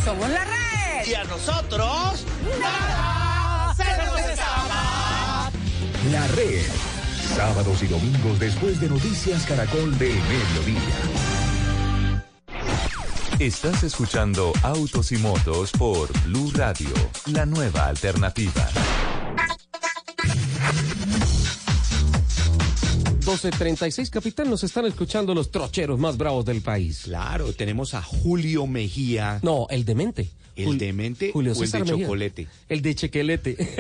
Somos 0.05 0.29
la 0.29 0.45
red. 0.45 1.07
Y 1.07 1.15
a 1.15 1.25
nosotros, 1.25 2.25
nada 2.61 3.75
se 3.77 3.85
nos 4.05 4.19
escapa. 4.21 5.51
La 6.11 6.27
red. 6.29 6.65
Sábados 7.35 7.83
y 7.83 7.87
domingos 7.87 8.39
después 8.39 8.81
de 8.81 8.89
Noticias 8.89 9.45
Caracol 9.45 9.99
del 9.99 10.15
Mediodía. 10.15 10.81
Estás 13.39 13.83
escuchando 13.83 14.53
Autos 14.63 15.13
y 15.13 15.19
Motos 15.19 15.71
por 15.73 16.11
Blue 16.23 16.51
Radio, 16.55 16.89
la 17.27 17.45
nueva 17.45 17.87
alternativa. 17.87 18.67
12.36, 23.27 24.09
capitán, 24.09 24.49
nos 24.49 24.63
están 24.63 24.85
escuchando 24.87 25.35
los 25.35 25.51
trocheros 25.51 25.99
más 25.99 26.17
bravos 26.17 26.45
del 26.45 26.61
país. 26.63 27.03
Claro, 27.05 27.53
tenemos 27.53 27.93
a 27.95 28.01
Julio 28.01 28.69
Mejía. 28.69 29.41
No, 29.43 29.67
el 29.69 29.85
demente. 29.85 30.31
¿El 30.55 30.69
Jul- 30.69 30.79
demente 30.79 31.33
Julio 31.33 31.53
o 31.53 31.63
el 31.63 31.71
de 31.71 31.79
Mejía. 31.81 32.05
chocolate? 32.07 32.47
El 32.69 32.83
de 32.83 32.95
chequelete. 32.95 33.57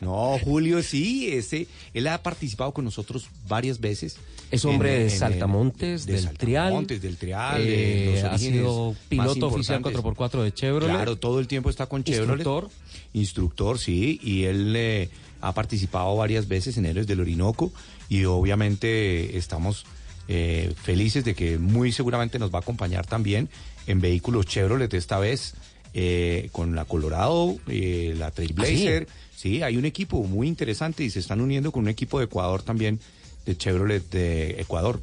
No, 0.00 0.38
Julio 0.42 0.82
sí, 0.82 1.30
ese, 1.30 1.66
él 1.92 2.06
ha 2.06 2.22
participado 2.22 2.72
con 2.72 2.84
nosotros 2.86 3.26
varias 3.48 3.80
veces. 3.80 4.16
Es 4.50 4.64
hombre 4.64 4.94
En- 5.02 5.06
de 5.08 5.12
en 5.12 5.18
Saltamontes, 5.18 6.06
de 6.06 6.12
del 6.14 6.28
Trial. 6.38 6.62
Saltamontes, 6.64 7.02
del 7.02 7.16
Trial, 7.18 7.60
Eh, 7.62 8.12
de 8.14 8.22
los 8.22 8.32
ha 8.32 8.38
sido 8.38 8.96
piloto 9.10 9.48
oficial 9.48 9.78
importantes. 9.78 10.02
4x4 10.18 10.42
de 10.42 10.52
Chevrolet. 10.54 10.88
Claro, 10.94 11.16
todo 11.16 11.38
el 11.40 11.46
tiempo 11.48 11.68
está 11.68 11.86
con 11.86 12.02
Chevrolet. 12.04 12.38
Instructor. 12.46 12.70
Instructor, 13.12 13.78
sí, 13.78 14.18
y 14.22 14.44
él 14.44 14.72
eh, 14.76 15.10
ha 15.40 15.52
participado 15.52 16.16
varias 16.16 16.48
veces 16.48 16.76
en 16.76 16.86
Héroes 16.86 17.06
del 17.06 17.20
Orinoco 17.20 17.72
y 18.08 18.24
obviamente 18.24 19.36
estamos 19.36 19.86
eh, 20.28 20.72
felices 20.80 21.24
de 21.24 21.34
que 21.34 21.58
muy 21.58 21.92
seguramente 21.92 22.38
nos 22.38 22.52
va 22.52 22.58
a 22.58 22.62
acompañar 22.62 23.06
también 23.06 23.48
en 23.86 24.00
vehículos 24.00 24.46
Chevrolet 24.46 24.92
esta 24.94 25.18
vez 25.18 25.54
eh, 25.92 26.50
con 26.52 26.76
la 26.76 26.84
Colorado, 26.84 27.56
eh, 27.66 28.14
la 28.16 28.30
Trailblazer. 28.30 29.08
sí, 29.34 29.62
hay 29.62 29.76
un 29.76 29.84
equipo 29.84 30.22
muy 30.22 30.46
interesante 30.46 31.02
y 31.02 31.10
se 31.10 31.18
están 31.18 31.40
uniendo 31.40 31.72
con 31.72 31.82
un 31.82 31.88
equipo 31.88 32.20
de 32.20 32.26
Ecuador 32.26 32.62
también, 32.62 33.00
de 33.44 33.56
Chevrolet 33.56 34.08
de 34.10 34.60
Ecuador. 34.60 35.00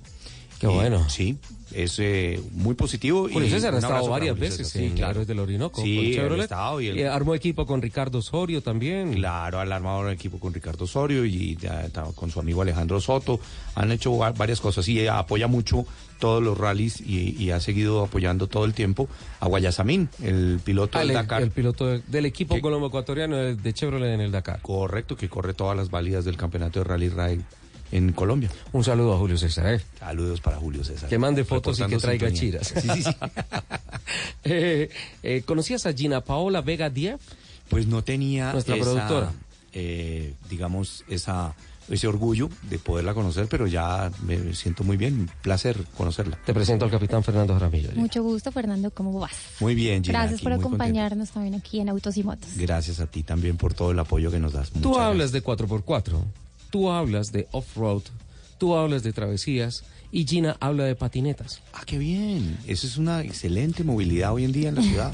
Qué 0.60 0.68
bueno. 0.68 1.08
Sí, 1.10 1.38
es 1.74 2.00
eh, 2.00 2.42
muy 2.52 2.74
positivo. 2.76 3.28
César 3.30 3.74
ha 3.74 3.78
un 3.78 3.84
estado 3.84 4.08
varias 4.10 4.38
veces 4.40 4.68
Sí, 4.70 4.92
claro. 4.96 5.12
Héroes 5.12 5.28
del 5.28 5.40
Orinoco 5.40 5.82
Sí, 5.82 6.16
y 6.18 6.88
él- 6.88 6.98
Eh, 7.00 7.08
armó 7.08 7.36
equipo 7.36 7.66
con 7.66 7.82
Ricardo 7.82 8.20
Osorio 8.20 8.62
también. 8.64 9.14
Claro, 9.14 9.60
han 9.60 9.72
armado 9.72 10.00
un 10.02 10.10
equipo 10.10 10.40
con 10.40 10.54
Ricardo 10.54 10.86
Osorio 10.86 11.26
y 11.26 11.56
ya 11.58 11.88
con 12.16 12.32
su 12.32 12.40
amigo 12.40 12.62
Alejandro 12.64 13.00
Soto. 13.00 13.40
Han 13.76 13.92
hecho 13.92 14.18
va- 14.18 14.32
varias 14.32 14.60
cosas 14.62 14.88
y 14.88 15.06
apoya 15.08 15.48
mucho 15.48 15.86
todos 16.20 16.42
los 16.42 16.58
rallies 16.58 17.00
y, 17.02 17.36
y 17.38 17.52
ha 17.52 17.60
seguido 17.60 18.04
apoyando 18.06 18.48
todo 18.48 18.66
el 18.66 18.74
tiempo 18.74 19.08
a 19.40 19.48
Guayasamín, 19.48 20.10
el 20.24 20.60
piloto 20.66 20.98
Ah, 20.98 21.02
del 21.02 21.12
el, 21.12 21.16
Dakar. 21.18 21.44
el 21.44 21.52
piloto 21.52 21.86
de- 21.86 22.02
del 22.08 22.26
equipo 22.26 22.56
Que- 22.56 22.62
colombo-ecuatoriano 22.62 23.36
de, 23.38 23.56
de 23.56 23.74
Chevrolet 23.74 24.16
en 24.16 24.22
el 24.22 24.32
Dakar. 24.32 24.60
Correcto, 24.64 25.16
que 25.16 25.30
corre 25.30 25.54
todas 25.54 25.78
las 25.78 25.92
válidas 25.92 26.26
del 26.26 26.36
campeonato 26.36 26.80
de 26.80 26.86
Rally 26.86 27.10
Raid 27.10 27.42
en 27.92 28.12
Colombia. 28.14 28.50
Un 28.74 28.84
saludo 28.84 29.14
a 29.14 29.18
Julio 29.18 29.38
César. 29.38 29.74
¿eh? 29.74 29.82
Saludos 30.00 30.42
para 30.42 30.58
Julio 30.58 30.84
César. 30.84 31.10
Que 31.10 31.18
mande 31.18 31.44
fotos 31.44 31.80
y 31.80 31.86
que 31.86 31.98
traiga 31.98 32.30
sintonía. 32.30 32.60
chiras. 32.62 32.74
Sí, 32.76 32.90
sí, 32.90 33.04
sí. 33.04 33.10
Eh, 34.44 34.90
eh, 35.24 35.42
¿Conocías 35.46 35.86
a 35.86 35.94
Gina 35.94 36.22
Paola 36.22 36.62
Vega 36.62 36.90
Díaz? 36.90 37.20
Pues 37.70 37.88
no 37.88 38.04
tenía 38.04 38.54
Nuestra 38.54 38.76
esa, 38.76 38.84
productora. 38.86 39.34
eh, 39.74 40.34
digamos, 40.50 41.04
esa 41.10 41.54
ese 41.90 42.08
orgullo 42.08 42.50
de 42.70 42.80
poderla 42.80 43.14
conocer, 43.14 43.48
pero 43.48 43.66
ya 43.68 44.12
me 44.24 44.54
siento 44.54 44.84
muy 44.84 44.98
bien, 44.98 45.22
un 45.22 45.30
placer 45.42 45.78
conocerla. 45.96 46.38
Te 46.46 46.54
presento 46.54 46.86
al 46.86 46.92
capitán 46.92 47.24
Fernando 47.24 47.54
Jaramillo. 47.54 47.92
Mucho 47.96 48.24
gusto, 48.24 48.52
Fernando. 48.52 48.92
¿Cómo 48.92 49.18
vas? 49.20 49.32
Muy 49.60 49.74
bien, 49.76 50.04
Gina. 50.04 50.20
Gracias 50.20 50.40
aquí 50.40 50.44
por 50.44 50.54
contento. 50.54 50.68
acompañarnos 50.76 51.30
también 51.32 51.56
aquí 51.56 51.80
en 51.80 51.90
Autos 51.90 52.18
y 52.18 52.24
Motos. 52.24 52.50
Gracias 52.58 53.00
a 53.00 53.08
ti 53.08 53.24
también 53.24 53.58
por 53.58 53.74
todo 53.74 53.92
el 53.92 54.00
apoyo 54.00 54.30
que 54.32 54.40
nos 54.40 54.54
das. 54.54 54.72
Tú 54.72 54.90
Muchas 54.90 55.04
hablas 55.04 55.32
de 55.32 55.44
4x4, 55.44 56.14
tú 56.70 56.90
hablas 56.90 57.32
de 57.32 57.48
off-road, 57.52 58.04
tú 58.58 58.76
hablas 58.76 59.04
de 59.04 59.14
travesías 59.14 59.84
y 60.12 60.26
Gina 60.26 60.58
habla 60.60 60.86
de 60.86 60.96
patinetas. 60.96 61.62
Ah, 61.74 61.84
qué 61.86 61.98
bien. 61.98 62.58
Eso 62.68 62.88
es 62.88 62.98
una 62.98 63.22
excelente 63.22 63.84
movilidad 63.84 64.34
hoy 64.34 64.46
en 64.46 64.52
día 64.52 64.70
en 64.70 64.76
la 64.76 64.82
ciudad. 64.82 65.14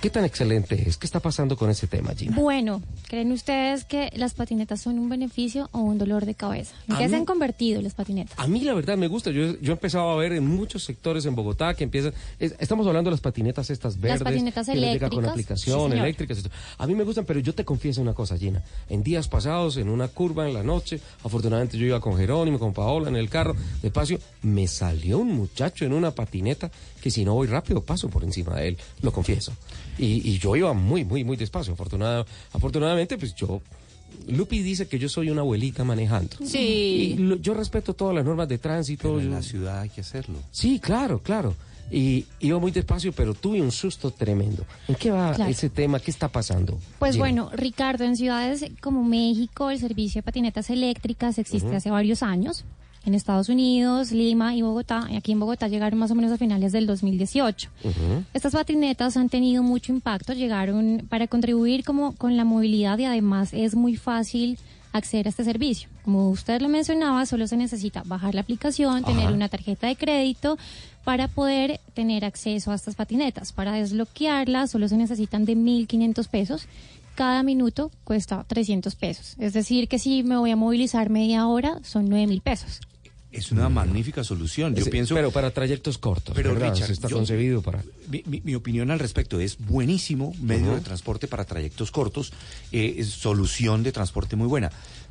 ¿Qué 0.00 0.10
tan 0.10 0.24
excelente 0.24 0.88
es? 0.88 0.96
¿Qué 0.96 1.06
está 1.06 1.20
pasando 1.20 1.56
con 1.56 1.70
ese 1.70 1.86
tema, 1.86 2.14
Gina? 2.14 2.36
Bueno, 2.36 2.82
¿creen 3.08 3.32
ustedes 3.32 3.84
que 3.84 4.10
las 4.16 4.34
patinetas 4.34 4.80
son 4.80 4.98
un 4.98 5.08
beneficio 5.08 5.68
o 5.72 5.80
un 5.80 5.98
dolor 5.98 6.24
de 6.26 6.34
cabeza? 6.34 6.74
¿En 6.88 6.94
A 6.94 6.98
qué 6.98 7.04
mí- 7.04 7.10
se 7.10 7.16
han 7.16 7.24
convertido 7.24 7.82
las 7.82 7.94
patinetas? 7.94 8.38
A 8.38 8.46
mí 8.46 8.60
la 8.60 8.74
verdad 8.74 8.96
me 8.96 9.08
gusta. 9.08 9.30
Yo, 9.30 9.58
yo 9.60 9.72
he 9.72 9.74
empezado 9.74 10.10
a 10.10 10.16
ver 10.16 10.32
en 10.32 10.46
muchos 10.46 10.84
sectores 10.84 11.26
en 11.26 11.34
Bogotá 11.34 11.74
que 11.74 11.84
empiezan... 11.84 12.12
es- 12.38 12.54
estamos 12.58 12.86
hablando 12.86 13.10
de 13.10 13.12
las 13.14 13.20
patinetas 13.20 13.70
estas 13.70 14.00
verdes. 14.00 14.22
patinetas 14.22 14.66
les 14.68 14.76
llega 14.76 14.88
eléctricas. 14.88 15.14
con 15.14 15.24
aplicación, 15.26 15.92
Sí, 15.92 15.98
eléctricas. 15.98 16.38
esto. 16.38 16.50
A 16.78 16.86
mí 16.86 16.94
me 16.94 17.04
gustan, 17.04 17.24
pero 17.24 17.40
yo 17.40 17.54
te 17.54 17.64
confieso 17.64 18.00
una 18.00 18.14
cosa, 18.14 18.36
Gina. 18.38 18.62
En 18.88 19.02
días 19.02 19.28
pasados, 19.28 19.76
en 19.76 19.88
una 19.88 20.08
curva 20.08 20.46
en 20.46 20.54
la 20.54 20.62
noche, 20.62 21.00
afortunadamente 21.24 21.76
yo 21.78 21.86
iba 21.86 22.00
con 22.00 22.16
Jerónimo, 22.16 22.58
con 22.58 22.72
Paola 22.72 23.08
en 23.08 23.16
el 23.16 23.28
carro, 23.28 23.54
despacio, 23.82 24.18
me 24.42 24.66
salió 24.68 25.18
un 25.18 25.32
muchacho 25.32 25.84
en 25.84 25.92
una 25.92 26.10
patineta 26.12 26.70
que 27.02 27.10
si 27.10 27.24
no 27.24 27.34
voy 27.34 27.46
rápido 27.46 27.82
paso 27.82 28.08
por 28.08 28.24
encima 28.24 28.56
de 28.56 28.68
él, 28.68 28.78
lo 29.02 29.12
confieso. 29.12 29.52
Y, 29.98 30.28
y 30.30 30.38
yo 30.38 30.54
iba 30.56 30.72
muy, 30.72 31.04
muy, 31.04 31.24
muy 31.24 31.36
despacio. 31.36 31.72
Afortunada- 31.74 32.24
afortunadamente, 32.52 33.16
pues 33.18 33.34
yo... 33.34 33.60
Lupi 34.26 34.62
dice 34.62 34.88
que 34.88 34.98
yo 34.98 35.08
soy 35.08 35.30
una 35.30 35.42
abuelita 35.42 35.84
manejando. 35.84 36.36
Sí. 36.44 36.58
Y 36.58 37.16
lo- 37.18 37.36
yo 37.36 37.54
respeto 37.54 37.94
todas 37.94 38.14
las 38.14 38.24
normas 38.24 38.48
de 38.48 38.58
tránsito. 38.58 39.02
Pero 39.08 39.20
en 39.20 39.26
yo- 39.26 39.32
la 39.32 39.42
ciudad 39.42 39.80
hay 39.80 39.88
que 39.90 40.00
hacerlo. 40.00 40.38
Sí, 40.50 40.80
claro, 40.80 41.20
claro. 41.22 41.54
Y 41.90 42.26
iba 42.40 42.58
muy 42.58 42.70
despacio, 42.70 43.12
pero 43.12 43.32
tuve 43.34 43.62
un 43.62 43.70
susto 43.70 44.10
tremendo. 44.10 44.64
¿En 44.88 44.94
qué 44.96 45.10
va 45.10 45.32
Claro. 45.34 45.50
ese 45.50 45.70
tema? 45.70 46.00
¿Qué 46.00 46.10
está 46.10 46.28
pasando? 46.28 46.78
Pues 46.98 47.12
Gina? 47.12 47.22
bueno, 47.22 47.50
Ricardo, 47.54 48.04
en 48.04 48.16
ciudades 48.16 48.64
como 48.82 49.04
México, 49.04 49.70
el 49.70 49.78
servicio 49.78 50.18
de 50.18 50.22
patinetas 50.24 50.68
eléctricas 50.70 51.38
existe 51.38 51.74
hace 51.76 51.90
varios 51.90 52.22
años. 52.22 52.64
En 53.08 53.14
Estados 53.14 53.48
Unidos, 53.48 54.12
Lima 54.12 54.54
y 54.54 54.60
Bogotá. 54.60 55.06
Y 55.10 55.16
aquí 55.16 55.32
en 55.32 55.40
Bogotá 55.40 55.66
llegaron 55.66 55.98
más 55.98 56.10
o 56.10 56.14
menos 56.14 56.30
a 56.30 56.36
finales 56.36 56.72
del 56.72 56.86
2018. 56.86 57.70
Estas 58.34 58.52
patinetas 58.52 59.16
han 59.16 59.30
tenido 59.30 59.62
mucho 59.62 59.92
impacto, 59.92 60.34
llegaron 60.34 61.06
para 61.08 61.26
contribuir 61.26 61.84
como 61.84 62.14
con 62.16 62.36
la 62.36 62.44
movilidad 62.44 62.98
y 62.98 63.06
además 63.06 63.54
es 63.54 63.74
muy 63.74 63.96
fácil 63.96 64.58
acceder 64.92 65.26
a 65.26 65.30
este 65.30 65.42
servicio. 65.42 65.88
Como 66.04 66.28
usted 66.28 66.60
lo 66.60 66.68
mencionaba, 66.68 67.24
solo 67.24 67.46
se 67.46 67.56
necesita 67.56 68.02
bajar 68.04 68.34
la 68.34 68.42
aplicación, 68.42 69.02
tener 69.04 69.32
una 69.32 69.48
tarjeta 69.48 69.86
de 69.86 69.96
crédito 69.96 70.58
para 71.04 71.28
poder 71.28 71.80
tener 71.94 72.26
acceso 72.26 72.72
a 72.72 72.74
estas 72.74 72.94
patinetas. 72.94 73.54
Para 73.54 73.72
desbloquearlas 73.72 74.70
solo 74.70 74.86
se 74.86 74.98
necesitan 74.98 75.46
de 75.46 75.56
1.500 75.56 76.28
pesos. 76.28 76.66
Cada 77.14 77.42
minuto 77.42 77.90
cuesta 78.04 78.44
300 78.46 78.94
pesos. 78.96 79.34
Es 79.38 79.54
decir, 79.54 79.88
que 79.88 79.98
si 79.98 80.22
me 80.24 80.36
voy 80.36 80.50
a 80.50 80.56
movilizar 80.56 81.08
media 81.08 81.46
hora 81.48 81.80
son 81.82 82.10
9.000 82.10 82.42
pesos. 82.42 82.80
Es 83.30 83.52
una 83.52 83.68
magnífica 83.68 84.24
solución. 84.24 84.74
Yo 84.74 84.86
pienso. 84.86 85.14
Pero 85.14 85.30
para 85.30 85.50
trayectos 85.50 85.98
cortos. 85.98 86.34
Pero 86.34 86.54
¿verdad? 86.54 86.72
Richard, 86.72 86.90
está 86.90 87.08
yo- 87.08 87.16
concebido 87.16 87.60
para. 87.60 87.82
Mi, 88.10 88.22
mi- 88.26 88.40
mi 88.42 88.54
opinión 88.54 88.90
al 88.90 88.98
respecto 88.98 89.38
es 89.38 89.58
buenísimo 89.58 90.32
medio 90.40 90.74
de 90.74 90.80
transporte 90.80 91.28
para 91.28 91.44
trayectos 91.44 91.90
cortos, 91.90 92.32
eh, 92.72 92.94
es 92.98 93.08
solución 93.08 93.82
de 93.82 93.92
transporte 93.92 94.34
muy 94.36 94.46
buena. 94.46 94.70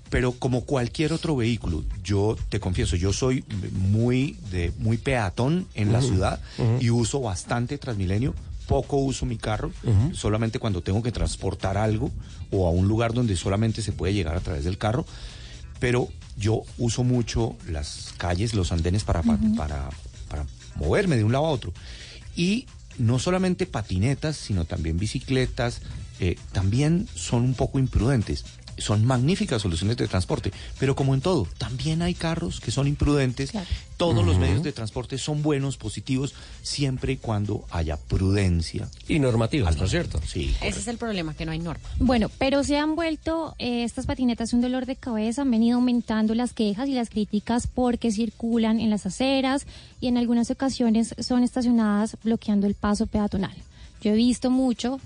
Pero 0.10 0.32
como 0.32 0.62
cualquier 0.64 1.12
otro 1.14 1.36
vehículo, 1.36 1.84
yo 2.04 2.38
te 2.50 2.60
confieso, 2.60 2.96
yo 2.96 3.12
soy 3.14 3.44
muy 3.74 4.38
de 4.52 4.72
muy 4.80 4.98
peatón 4.98 5.68
en 5.76 5.92
la 5.92 6.02
ciudad 6.02 6.40
y 6.80 6.90
uso 6.90 7.20
bastante 7.22 7.78
Transmilenio. 7.78 8.34
Poco 8.68 8.98
uso 8.98 9.26
mi 9.26 9.38
carro, 9.38 9.72
solamente 10.14 10.60
cuando 10.60 10.82
tengo 10.82 11.02
que 11.04 11.12
transportar 11.12 11.78
algo 11.78 12.12
o 12.52 12.68
a 12.68 12.72
un 12.72 12.88
lugar 12.88 13.14
donde 13.14 13.36
solamente 13.38 13.82
se 13.82 13.92
puede 13.94 14.14
llegar 14.14 14.36
a 14.36 14.40
través 14.42 14.64
del 14.66 14.78
carro. 14.78 15.06
Pero 15.80 16.10
yo 16.38 16.64
uso 16.78 17.04
mucho 17.04 17.56
las 17.68 18.14
calles, 18.18 18.54
los 18.54 18.72
andenes 18.72 19.04
para, 19.04 19.22
para, 19.24 19.90
para 20.30 20.46
moverme 20.76 21.18
de 21.18 21.24
un 21.24 21.32
lado 21.32 21.46
a 21.46 21.50
otro. 21.50 21.74
Y 22.36 22.68
no 22.98 23.20
solamente 23.20 23.66
patinetas, 23.66 24.38
sino 24.38 24.66
también 24.66 24.98
bicicletas, 24.98 25.82
eh, 26.20 26.36
también 26.52 27.08
son 27.16 27.44
un 27.44 27.54
poco 27.54 27.80
imprudentes. 27.80 28.46
Son 28.78 29.06
magníficas 29.06 29.62
soluciones 29.62 29.98
de 29.98 30.08
transporte, 30.08 30.52
pero 30.80 30.96
como 30.96 31.14
en 31.14 31.22
todo, 31.22 31.48
también 31.58 32.02
hay 32.02 32.14
carros 32.14 32.60
que 32.60 32.72
son 32.72 32.88
imprudentes. 32.88 33.52
Todos 33.98 34.26
los 34.26 34.38
medios 34.38 34.62
de 34.62 34.72
transporte 34.72 35.18
son 35.18 35.42
buenos, 35.42 35.78
positivos, 35.78 36.36
siempre 36.62 37.14
y 37.14 37.18
cuando 37.18 37.66
haya 37.72 37.98
prudencia. 37.98 38.88
Y 39.08 39.20
normativas, 39.20 39.78
¿no 39.78 39.86
es 39.86 39.92
cierto? 39.92 40.22
Sí. 40.26 40.56
Ese 40.62 40.80
es 40.80 40.88
el 40.88 40.98
problema, 40.98 41.34
que 41.34 41.46
no 41.46 41.52
hay 41.52 41.60
norma. 41.60 41.90
Bueno, 42.00 42.30
pero 42.38 42.64
se 42.64 42.78
han 42.78 42.96
vuelto 42.96 43.56
eh, 43.58 43.84
estas 43.84 44.06
patinetas 44.06 44.54
un 44.54 44.62
dolor 44.62 44.86
de 44.86 44.96
cabeza, 44.96 45.42
han 45.42 45.52
venido 45.52 45.78
aumentando 45.78 46.36
las 46.36 46.54
quejas 46.54 46.88
y 46.88 46.94
las 46.94 47.10
críticas 47.10 47.68
porque 47.68 48.12
circulan 48.12 48.80
en 48.80 48.90
las 48.90 49.06
aceras 49.06 49.66
y 50.00 50.08
en 50.08 50.18
algunas 50.18 50.52
ocasiones 50.52 51.16
son 51.20 51.44
estacionadas 51.44 52.18
bloqueando 52.24 52.68
el 52.68 52.76
paso 52.76 53.08
peatonal. 53.08 53.56
Yo 54.02 54.12
he 54.12 54.16
visto 54.16 54.50
mucho 54.50 55.00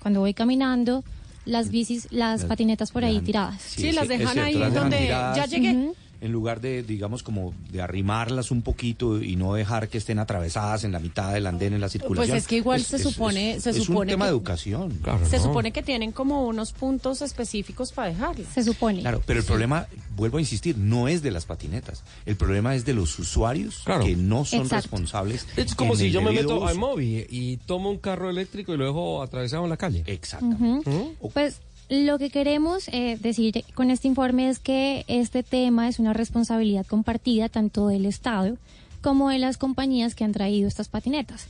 cuando 0.00 0.20
voy 0.20 0.34
caminando 0.34 1.02
las 1.50 1.70
bicis, 1.70 2.06
las 2.10 2.40
Las- 2.40 2.48
patinetas 2.48 2.90
por 2.92 3.04
ahí 3.04 3.20
tiradas. 3.20 3.60
sí, 3.60 3.82
Sí, 3.82 3.92
las 3.92 4.08
dejan 4.08 4.38
ahí 4.38 4.54
donde 4.72 5.08
ya 5.08 5.46
llegué. 5.46 5.92
En 6.20 6.32
lugar 6.32 6.60
de, 6.60 6.82
digamos, 6.82 7.22
como 7.22 7.54
de 7.70 7.80
arrimarlas 7.82 8.50
un 8.50 8.62
poquito 8.62 9.22
y 9.22 9.36
no 9.36 9.54
dejar 9.54 9.88
que 9.88 9.98
estén 9.98 10.18
atravesadas 10.18 10.84
en 10.84 10.92
la 10.92 10.98
mitad 10.98 11.32
del 11.32 11.46
andén 11.46 11.72
en 11.72 11.80
la 11.80 11.88
circulación. 11.88 12.30
Pues 12.34 12.42
es 12.42 12.48
que 12.48 12.56
igual 12.56 12.82
se 12.82 12.98
supone- 12.98 13.58
se 13.60 13.70
es 13.70 13.76
supone 13.84 14.00
un 14.00 14.06
tema 14.08 14.24
que- 14.26 14.30
de 14.30 14.36
educación. 14.36 15.00
Se 15.28 15.38
supone 15.38 15.72
que 15.72 15.82
tienen 15.82 16.12
como 16.12 16.46
unos 16.46 16.72
puntos 16.72 17.22
específicos 17.22 17.92
para 17.92 18.08
dejarlas. 18.08 18.48
Se 18.54 18.62
supone. 18.62 19.00
Claro, 19.00 19.22
pero 19.26 19.40
el 19.40 19.46
problema, 19.46 19.86
vuelvo 20.16 20.38
a 20.38 20.40
insistir, 20.40 20.76
no 20.76 21.08
es 21.08 21.22
de 21.22 21.30
las 21.30 21.46
patinetas. 21.46 22.02
El 22.26 22.36
problema 22.36 22.74
es 22.74 22.84
de 22.84 22.94
los 22.94 23.18
usuarios 23.18 23.82
Claro. 23.84 24.04
que 24.04 24.16
no 24.16 24.44
son 24.44 24.60
Exacto. 24.62 24.82
responsables. 24.82 25.46
Es 25.56 25.74
como 25.74 25.96
si 25.96 26.10
yo 26.10 26.20
me 26.22 26.32
meto 26.32 26.66
a 26.66 26.74
móvil 26.74 27.26
y 27.30 27.56
tomo 27.58 27.90
un 27.90 27.98
carro 27.98 28.28
eléctrico 28.30 28.74
y 28.74 28.76
lo 28.76 28.84
dejo 28.84 29.22
atravesado 29.22 29.64
en 29.64 29.70
la 29.70 29.76
calle. 29.76 30.02
Exacto. 30.06 30.46
Ujú. 30.46 31.14
Pues 31.32 31.60
lo 31.90 32.18
que 32.18 32.30
queremos 32.30 32.88
eh, 32.88 33.18
decir 33.20 33.64
con 33.74 33.90
este 33.90 34.06
informe 34.08 34.48
es 34.48 34.60
que 34.60 35.04
este 35.08 35.42
tema 35.42 35.88
es 35.88 35.98
una 35.98 36.12
responsabilidad 36.12 36.86
compartida 36.86 37.48
tanto 37.48 37.88
del 37.88 38.06
Estado 38.06 38.56
como 39.02 39.28
de 39.28 39.38
las 39.38 39.56
compañías 39.58 40.14
que 40.14 40.22
han 40.24 40.32
traído 40.32 40.68
estas 40.68 40.88
patinetas. 40.88 41.48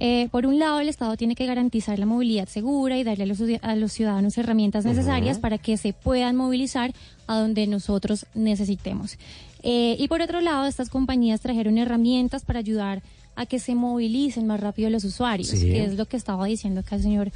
Eh, 0.00 0.28
por 0.30 0.46
un 0.46 0.58
lado, 0.58 0.80
el 0.80 0.88
Estado 0.88 1.16
tiene 1.16 1.34
que 1.34 1.46
garantizar 1.46 1.98
la 1.98 2.06
movilidad 2.06 2.48
segura 2.48 2.98
y 2.98 3.04
darle 3.04 3.24
a 3.24 3.26
los, 3.26 3.40
a 3.62 3.76
los 3.76 3.92
ciudadanos 3.92 4.36
herramientas 4.38 4.84
necesarias 4.84 5.38
para 5.38 5.58
que 5.58 5.76
se 5.76 5.92
puedan 5.92 6.36
movilizar 6.36 6.92
a 7.26 7.38
donde 7.38 7.66
nosotros 7.66 8.26
necesitemos. 8.34 9.16
Eh, 9.62 9.96
y 9.98 10.06
por 10.08 10.22
otro 10.22 10.40
lado, 10.40 10.66
estas 10.66 10.88
compañías 10.88 11.40
trajeron 11.40 11.78
herramientas 11.78 12.44
para 12.44 12.60
ayudar 12.60 13.02
a 13.34 13.46
que 13.46 13.58
se 13.58 13.74
movilicen 13.74 14.46
más 14.46 14.60
rápido 14.60 14.90
los 14.90 15.04
usuarios, 15.04 15.48
Sí. 15.48 15.66
que 15.66 15.84
es 15.84 15.96
lo 15.96 16.06
que 16.06 16.16
estaba 16.16 16.46
diciendo 16.46 16.80
acá 16.80 16.96
el 16.96 17.02
señor 17.02 17.32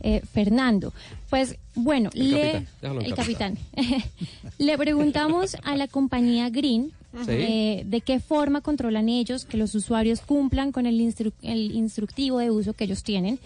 eh, 0.00 0.22
Fernando. 0.32 0.92
Pues 1.30 1.56
bueno, 1.74 2.10
El 2.14 2.30
le, 2.32 2.52
capitán, 2.52 3.02
el 3.02 3.14
capitán. 3.14 3.58
capitán. 3.74 4.02
le 4.58 4.78
preguntamos 4.78 5.56
a 5.64 5.76
la 5.76 5.88
compañía 5.88 6.50
Green 6.50 6.92
Sí. 7.24 7.30
eh, 7.30 7.82
de 7.86 8.02
qué 8.02 8.20
forma 8.20 8.60
controlan 8.60 9.08
ellos 9.08 9.46
que 9.46 9.56
los 9.56 9.74
usuarios 9.74 10.20
cumplan 10.20 10.72
con 10.72 10.84
el, 10.84 11.00
instru- 11.00 11.32
el 11.40 11.72
instructivo 11.72 12.38
de 12.38 12.50
uso 12.50 12.74
que 12.74 12.84
ellos 12.84 13.02
tienen 13.02 13.38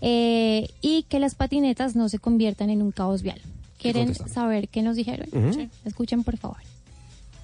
eh, 0.00 0.68
y 0.82 1.04
que 1.04 1.20
las 1.20 1.36
patinetas 1.36 1.94
no 1.94 2.08
se 2.08 2.18
conviertan 2.18 2.68
en 2.68 2.82
un 2.82 2.90
caos 2.90 3.22
vial. 3.22 3.40
¿Quieren 3.78 4.12
saber 4.14 4.68
qué 4.68 4.82
nos 4.82 4.96
dijeron? 4.96 5.28
Escuchen, 5.84 6.24
por 6.24 6.36
favor. 6.36 6.56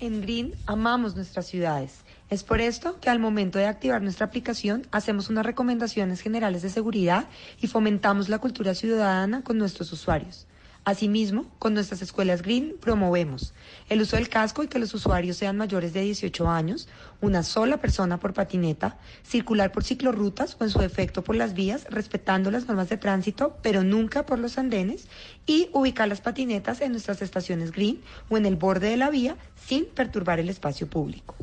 En 0.00 0.20
Green 0.20 0.52
amamos 0.66 1.14
nuestras 1.14 1.46
ciudades. 1.46 1.92
Es 2.32 2.44
por 2.44 2.62
esto 2.62 2.98
que 2.98 3.10
al 3.10 3.18
momento 3.18 3.58
de 3.58 3.66
activar 3.66 4.00
nuestra 4.00 4.24
aplicación 4.24 4.86
hacemos 4.90 5.28
unas 5.28 5.44
recomendaciones 5.44 6.22
generales 6.22 6.62
de 6.62 6.70
seguridad 6.70 7.26
y 7.60 7.66
fomentamos 7.66 8.30
la 8.30 8.38
cultura 8.38 8.74
ciudadana 8.74 9.44
con 9.44 9.58
nuestros 9.58 9.92
usuarios. 9.92 10.46
Asimismo, 10.86 11.44
con 11.58 11.74
nuestras 11.74 12.00
escuelas 12.00 12.40
Green 12.40 12.76
promovemos 12.80 13.52
el 13.90 14.00
uso 14.00 14.16
del 14.16 14.30
casco 14.30 14.62
y 14.62 14.68
que 14.68 14.78
los 14.78 14.94
usuarios 14.94 15.36
sean 15.36 15.58
mayores 15.58 15.92
de 15.92 16.00
18 16.00 16.48
años, 16.48 16.88
una 17.20 17.42
sola 17.42 17.82
persona 17.82 18.18
por 18.18 18.32
patineta, 18.32 18.96
circular 19.22 19.70
por 19.70 19.84
ciclorrutas 19.84 20.56
o 20.58 20.64
en 20.64 20.70
su 20.70 20.78
defecto 20.78 21.22
por 21.22 21.36
las 21.36 21.52
vías, 21.52 21.84
respetando 21.90 22.50
las 22.50 22.66
normas 22.66 22.88
de 22.88 22.96
tránsito, 22.96 23.58
pero 23.60 23.84
nunca 23.84 24.24
por 24.24 24.38
los 24.38 24.56
andenes, 24.56 25.06
y 25.44 25.68
ubicar 25.74 26.08
las 26.08 26.22
patinetas 26.22 26.80
en 26.80 26.92
nuestras 26.92 27.20
estaciones 27.20 27.72
Green 27.72 28.00
o 28.30 28.38
en 28.38 28.46
el 28.46 28.56
borde 28.56 28.88
de 28.88 28.96
la 28.96 29.10
vía 29.10 29.36
sin 29.68 29.84
perturbar 29.84 30.40
el 30.40 30.48
espacio 30.48 30.86
público. 30.86 31.34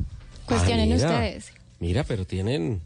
Cuestionen 0.50 0.92
Ah, 0.92 0.94
mira. 0.96 1.08
ustedes. 1.10 1.52
Mira, 1.78 2.04
pero 2.04 2.24
tienen, 2.26 2.80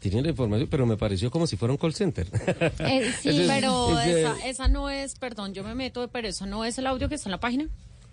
tienen 0.00 0.24
la 0.24 0.30
información, 0.30 0.68
pero 0.70 0.84
me 0.86 0.96
pareció 0.96 1.30
como 1.30 1.46
si 1.46 1.56
fuera 1.56 1.72
un 1.72 1.78
call 1.78 1.94
center. 1.94 2.26
Eh, 2.80 3.12
sí, 3.22 3.28
es- 3.42 3.48
pero 3.48 3.98
es 4.00 4.06
esa, 4.08 4.46
esa 4.46 4.68
no 4.68 4.90
es, 4.90 5.14
perdón, 5.16 5.54
yo 5.54 5.62
me 5.64 5.74
meto, 5.74 6.08
pero 6.08 6.28
eso 6.28 6.46
no 6.46 6.64
es 6.64 6.76
el 6.78 6.86
audio 6.86 7.08
que 7.08 7.14
está 7.14 7.28
en 7.28 7.32
la 7.32 7.40
página. 7.40 7.68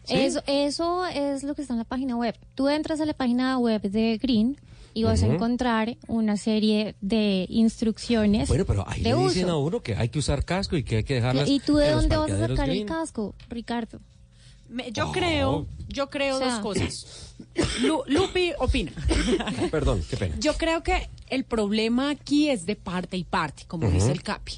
Eso, 0.08 0.42
eso 0.48 1.06
es 1.06 1.44
lo 1.44 1.54
que 1.56 1.62
está 1.62 1.74
en 1.74 1.80
la 1.80 1.84
página 1.86 2.16
web. 2.16 2.36
Tú 2.56 2.68
entras 2.70 3.00
a 3.02 3.06
la 3.06 3.14
página 3.14 3.58
web 3.60 3.82
de 3.82 4.18
Green 4.18 4.58
y 4.96 5.04
vas 5.04 5.22
a 5.22 5.28
encontrar 5.28 5.98
una 6.08 6.36
serie 6.36 6.96
de 7.00 7.46
instrucciones 7.50 8.50
Bueno, 8.50 8.66
pero 8.66 8.86
ahí 8.90 9.02
le 9.02 9.14
dicen 9.14 9.46
uso. 9.46 9.52
a 9.52 9.58
uno 9.60 9.82
que 9.82 9.96
hay 9.96 10.10
que 10.10 10.18
usar 10.18 10.44
casco 10.46 10.76
y 10.78 10.84
que 10.84 10.98
hay 10.98 11.04
que 11.04 11.14
dejarlas 11.16 11.48
¿Y 11.48 11.60
tú 11.60 11.76
de 11.78 11.92
dónde 11.92 12.18
vas 12.18 12.32
a 12.32 12.48
sacar 12.48 12.70
el 12.72 12.86
casco, 12.86 13.36
Ricardo? 13.50 14.00
Me- 14.70 14.91
yo 14.91 15.10
Oh. 15.10 15.12
creo, 15.12 15.68
yo 15.88 16.10
creo 16.10 16.36
O 16.36 16.40
sea- 16.40 16.48
dos 16.54 16.60
cosas. 16.62 17.36
Lu- 17.82 18.04
Lupi 18.08 18.52
opina. 18.60 18.91
Perdón, 19.72 20.04
qué 20.10 20.18
pena. 20.18 20.36
Yo 20.40 20.54
creo 20.56 20.84
que 20.84 21.10
el 21.30 21.44
problema 21.44 22.10
aquí 22.12 22.50
es 22.50 22.66
de 22.66 22.76
parte 22.76 23.18
y 23.18 23.24
parte, 23.24 23.64
como 23.68 23.90
dice 23.90 24.12
el 24.12 24.24
Capi. 24.24 24.54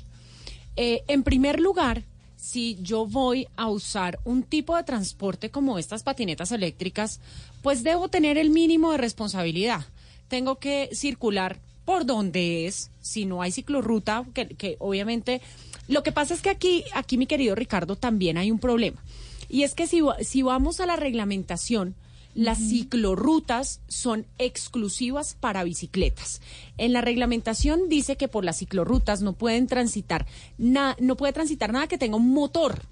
Eh, 0.75 1.03
en 1.07 1.23
primer 1.23 1.59
lugar, 1.59 2.03
si 2.35 2.77
yo 2.81 3.05
voy 3.05 3.47
a 3.55 3.69
usar 3.69 4.19
un 4.25 4.43
tipo 4.43 4.75
de 4.75 4.83
transporte 4.83 5.49
como 5.51 5.77
estas 5.79 6.03
patinetas 6.03 6.51
eléctricas, 6.51 7.19
pues 7.61 7.83
debo 7.83 8.07
tener 8.09 8.37
el 8.37 8.49
mínimo 8.49 8.91
de 8.91 8.97
responsabilidad. 8.97 9.85
Tengo 10.27 10.55
que 10.59 10.89
circular 10.93 11.59
por 11.85 12.05
donde 12.05 12.67
es, 12.67 12.89
si 13.01 13.25
no 13.25 13.41
hay 13.41 13.51
ciclorruta, 13.51 14.25
que, 14.33 14.47
que 14.47 14.75
obviamente... 14.79 15.41
Lo 15.87 16.03
que 16.03 16.11
pasa 16.11 16.33
es 16.33 16.41
que 16.41 16.49
aquí, 16.49 16.85
aquí, 16.93 17.17
mi 17.17 17.25
querido 17.27 17.53
Ricardo, 17.53 17.95
también 17.97 18.37
hay 18.37 18.49
un 18.49 18.59
problema. 18.59 19.03
Y 19.51 19.63
es 19.63 19.75
que 19.75 19.85
si, 19.87 20.01
si 20.21 20.41
vamos 20.43 20.79
a 20.79 20.85
la 20.85 20.95
reglamentación, 20.95 21.93
las 22.33 22.57
ciclorrutas 22.59 23.81
son 23.89 24.25
exclusivas 24.37 25.35
para 25.39 25.63
bicicletas. 25.65 26.39
En 26.77 26.93
la 26.93 27.01
reglamentación 27.01 27.89
dice 27.89 28.15
que 28.15 28.29
por 28.29 28.45
las 28.45 28.59
ciclorrutas 28.59 29.21
no 29.21 29.33
pueden 29.33 29.67
transitar 29.67 30.25
na- 30.57 30.95
no 30.99 31.17
puede 31.17 31.33
transitar 31.33 31.73
nada 31.73 31.87
que 31.87 31.97
tenga 31.97 32.15
un 32.15 32.31
motor, 32.33 32.83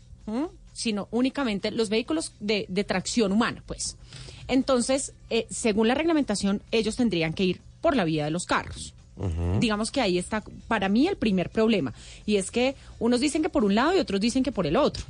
sino 0.73 1.07
únicamente 1.11 1.71
los 1.71 1.87
vehículos 1.89 2.33
de, 2.41 2.65
de 2.67 2.83
tracción 2.83 3.31
humana, 3.31 3.63
pues. 3.65 3.95
Entonces, 4.49 5.13
eh, 5.29 5.47
según 5.49 5.87
la 5.87 5.95
reglamentación, 5.95 6.61
ellos 6.71 6.95
tendrían 6.97 7.33
que 7.33 7.43
ir 7.45 7.61
por 7.81 7.95
la 7.95 8.03
vía 8.03 8.25
de 8.25 8.31
los 8.31 8.45
carros. 8.45 8.93
Digamos 9.59 9.91
que 9.91 10.01
ahí 10.01 10.17
está 10.17 10.43
para 10.67 10.87
mí 10.89 11.07
el 11.07 11.17
primer 11.17 11.49
problema. 11.49 11.93
Y 12.25 12.37
es 12.37 12.51
que 12.51 12.75
unos 12.99 13.19
dicen 13.19 13.41
que 13.41 13.49
por 13.49 13.63
un 13.65 13.75
lado 13.75 13.95
y 13.95 13.99
otros 13.99 14.19
dicen 14.21 14.43
que 14.43 14.51
por 14.51 14.65
el 14.67 14.75
otro. 14.77 15.03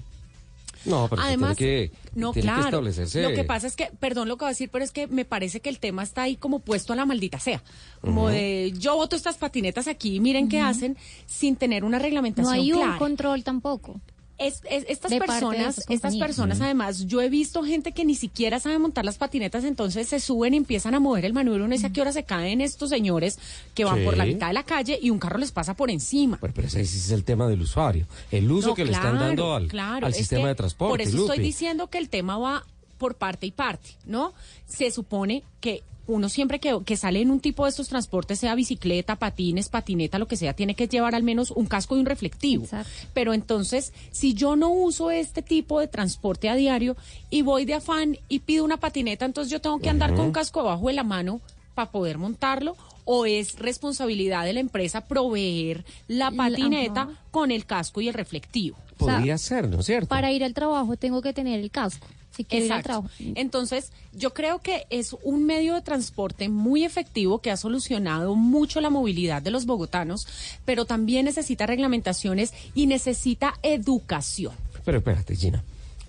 No, 0.85 1.07
pero 1.09 1.21
Además, 1.21 1.57
tiene 1.57 1.89
que, 1.89 1.97
no, 2.15 2.31
tiene 2.31 2.47
que 2.47 2.53
claro. 2.53 2.65
establecerse. 2.69 3.21
Lo 3.21 3.29
que 3.33 3.43
pasa 3.43 3.67
es 3.67 3.75
que, 3.75 3.91
perdón 3.99 4.27
lo 4.27 4.37
que 4.37 4.45
voy 4.45 4.49
a 4.49 4.51
decir, 4.51 4.69
pero 4.71 4.83
es 4.83 4.91
que 4.91 5.07
me 5.07 5.25
parece 5.25 5.59
que 5.59 5.69
el 5.69 5.79
tema 5.79 6.03
está 6.03 6.23
ahí 6.23 6.35
como 6.37 6.59
puesto 6.59 6.93
a 6.93 6.95
la 6.95 7.05
maldita 7.05 7.39
sea. 7.39 7.61
Como 8.01 8.29
de 8.29 8.73
yo 8.77 8.95
voto 8.95 9.15
estas 9.15 9.37
patinetas 9.37 9.87
aquí, 9.87 10.19
miren 10.19 10.47
qué 10.47 10.61
hacen, 10.61 10.97
sin 11.25 11.55
tener 11.57 11.83
una 11.83 11.97
No 11.97 12.03
reglamentación 12.03 12.53
hay 12.53 12.71
un 12.71 12.79
clara. 12.79 12.97
control 12.97 13.43
tampoco. 13.43 13.99
Es- 14.39 14.61
es- 14.69 14.85
estas 14.87 15.11
de 15.11 15.19
personas, 15.19 15.83
estas 15.89 16.15
personas 16.15 16.61
además, 16.61 17.05
yo 17.07 17.21
he 17.21 17.29
visto 17.29 17.61
gente 17.63 17.91
que 17.91 18.05
ni 18.05 18.15
siquiera 18.15 18.59
sabe 18.59 18.79
montar 18.79 19.03
las 19.03 19.17
patinetas, 19.17 19.65
entonces 19.65 20.07
se 20.07 20.19
suben 20.21 20.53
y 20.53 20.57
empiezan 20.57 20.95
a 20.95 20.99
mover 21.01 21.25
el 21.25 21.33
manubrio, 21.33 21.67
no 21.67 21.77
sé 21.77 21.87
a 21.87 21.89
qué 21.91 21.99
hora 22.01 22.13
se 22.13 22.23
caen 22.23 22.61
estos 22.61 22.89
señores 22.89 23.37
que 23.75 23.83
van 23.83 23.99
Sí. 23.99 24.05
por 24.05 24.15
la 24.17 24.25
mitad 24.25 24.47
de 24.47 24.53
la 24.53 24.63
calle 24.63 24.97
y 25.01 25.09
un 25.09 25.19
carro 25.19 25.37
les 25.39 25.51
pasa 25.51 25.73
por 25.73 25.91
encima. 25.91 26.37
Pero, 26.39 26.53
pero 26.53 26.67
ese 26.67 26.81
es 26.81 27.11
el 27.11 27.23
tema 27.25 27.47
del 27.47 27.61
usuario. 27.61 28.07
El 28.31 28.49
uso 28.49 28.69
No, 28.69 28.73
que 28.75 28.85
le 28.85 28.93
están 28.93 29.19
dando 29.19 29.53
al, 29.53 29.67
claro, 29.67 30.05
al 30.05 30.13
es 30.13 30.17
sistema 30.19 30.43
que 30.43 30.47
de 30.49 30.55
transporte. 30.55 30.91
Por 30.91 31.01
eso 31.01 31.17
estoy 31.19 31.39
diciendo 31.39 31.87
que 31.87 31.97
el 31.97 32.07
tema 32.09 32.37
va 32.37 32.65
por 32.97 33.15
parte 33.15 33.45
y 33.45 33.51
parte, 33.51 33.89
¿no? 34.05 34.33
Se 34.67 34.89
supone 34.91 35.43
que 35.61 35.83
uno 36.09 36.29
siempre 36.29 36.59
que, 36.59 36.77
que 36.85 36.97
sale 36.97 37.21
en 37.21 37.31
un 37.31 37.39
tipo 37.39 37.63
de 37.63 37.69
estos 37.69 37.87
transportes, 37.87 38.39
sea 38.39 38.55
bicicleta, 38.55 39.15
patines, 39.15 39.69
patineta, 39.69 40.19
lo 40.19 40.27
que 40.27 40.35
sea, 40.35 40.53
tiene 40.53 40.75
que 40.75 40.87
llevar 40.87 41.15
al 41.15 41.23
menos 41.23 41.51
un 41.51 41.67
casco 41.67 41.95
y 41.95 41.99
un 41.99 42.05
reflectivo. 42.05 42.65
Pero 43.13 43.33
entonces, 43.33 43.93
si 44.11 44.33
yo 44.33 44.55
no 44.55 44.69
uso 44.69 45.11
este 45.11 45.41
tipo 45.41 45.79
de 45.79 45.87
transporte 45.87 46.49
a 46.49 46.55
diario 46.55 46.97
y 47.29 47.41
voy 47.41 47.65
de 47.65 47.75
afán 47.75 48.17
y 48.27 48.39
pido 48.39 48.65
una 48.65 48.77
patineta, 48.77 49.25
entonces 49.25 49.51
yo 49.51 49.61
tengo 49.61 49.79
que 49.79 49.89
andar 49.89 50.15
con 50.15 50.25
un 50.25 50.31
casco 50.31 50.59
abajo 50.61 50.87
de 50.87 50.93
la 50.93 51.03
mano 51.03 51.41
para 51.75 51.91
poder 51.91 52.17
montarlo 52.17 52.75
o 53.05 53.25
es 53.25 53.57
responsabilidad 53.57 54.45
de 54.45 54.53
la 54.53 54.59
empresa 54.59 55.01
proveer 55.01 55.83
la 56.07 56.29
patineta 56.29 57.01
ajá. 57.01 57.11
con 57.31 57.51
el 57.51 57.65
casco 57.65 58.01
y 58.01 58.07
el 58.07 58.13
reflectivo. 58.13 58.77
Podría 58.97 59.37
ser, 59.37 59.69
¿no 59.69 59.79
es 59.79 59.85
cierto? 59.85 60.09
Para 60.09 60.31
ir 60.31 60.43
al 60.43 60.53
trabajo 60.53 60.97
tengo 60.97 61.21
que 61.21 61.33
tener 61.33 61.59
el 61.59 61.71
casco. 61.71 62.05
Si 62.39 62.45
quiero 62.45 62.65
ir 62.67 62.71
al 62.71 62.79
Exacto. 62.79 63.09
trabajo. 63.09 63.33
Entonces, 63.35 63.91
yo 64.13 64.33
creo 64.33 64.59
que 64.59 64.85
es 64.89 65.13
un 65.23 65.45
medio 65.45 65.73
de 65.75 65.81
transporte 65.81 66.47
muy 66.47 66.85
efectivo 66.85 67.39
que 67.39 67.51
ha 67.51 67.57
solucionado 67.57 68.33
mucho 68.33 68.79
la 68.79 68.89
movilidad 68.89 69.41
de 69.41 69.51
los 69.51 69.65
bogotanos, 69.65 70.25
pero 70.63 70.85
también 70.85 71.25
necesita 71.25 71.65
reglamentaciones 71.65 72.53
y 72.73 72.85
necesita 72.87 73.55
educación. 73.61 74.53
Pero 74.85 74.99
espérate, 74.99 75.35
Gina. 75.35 75.61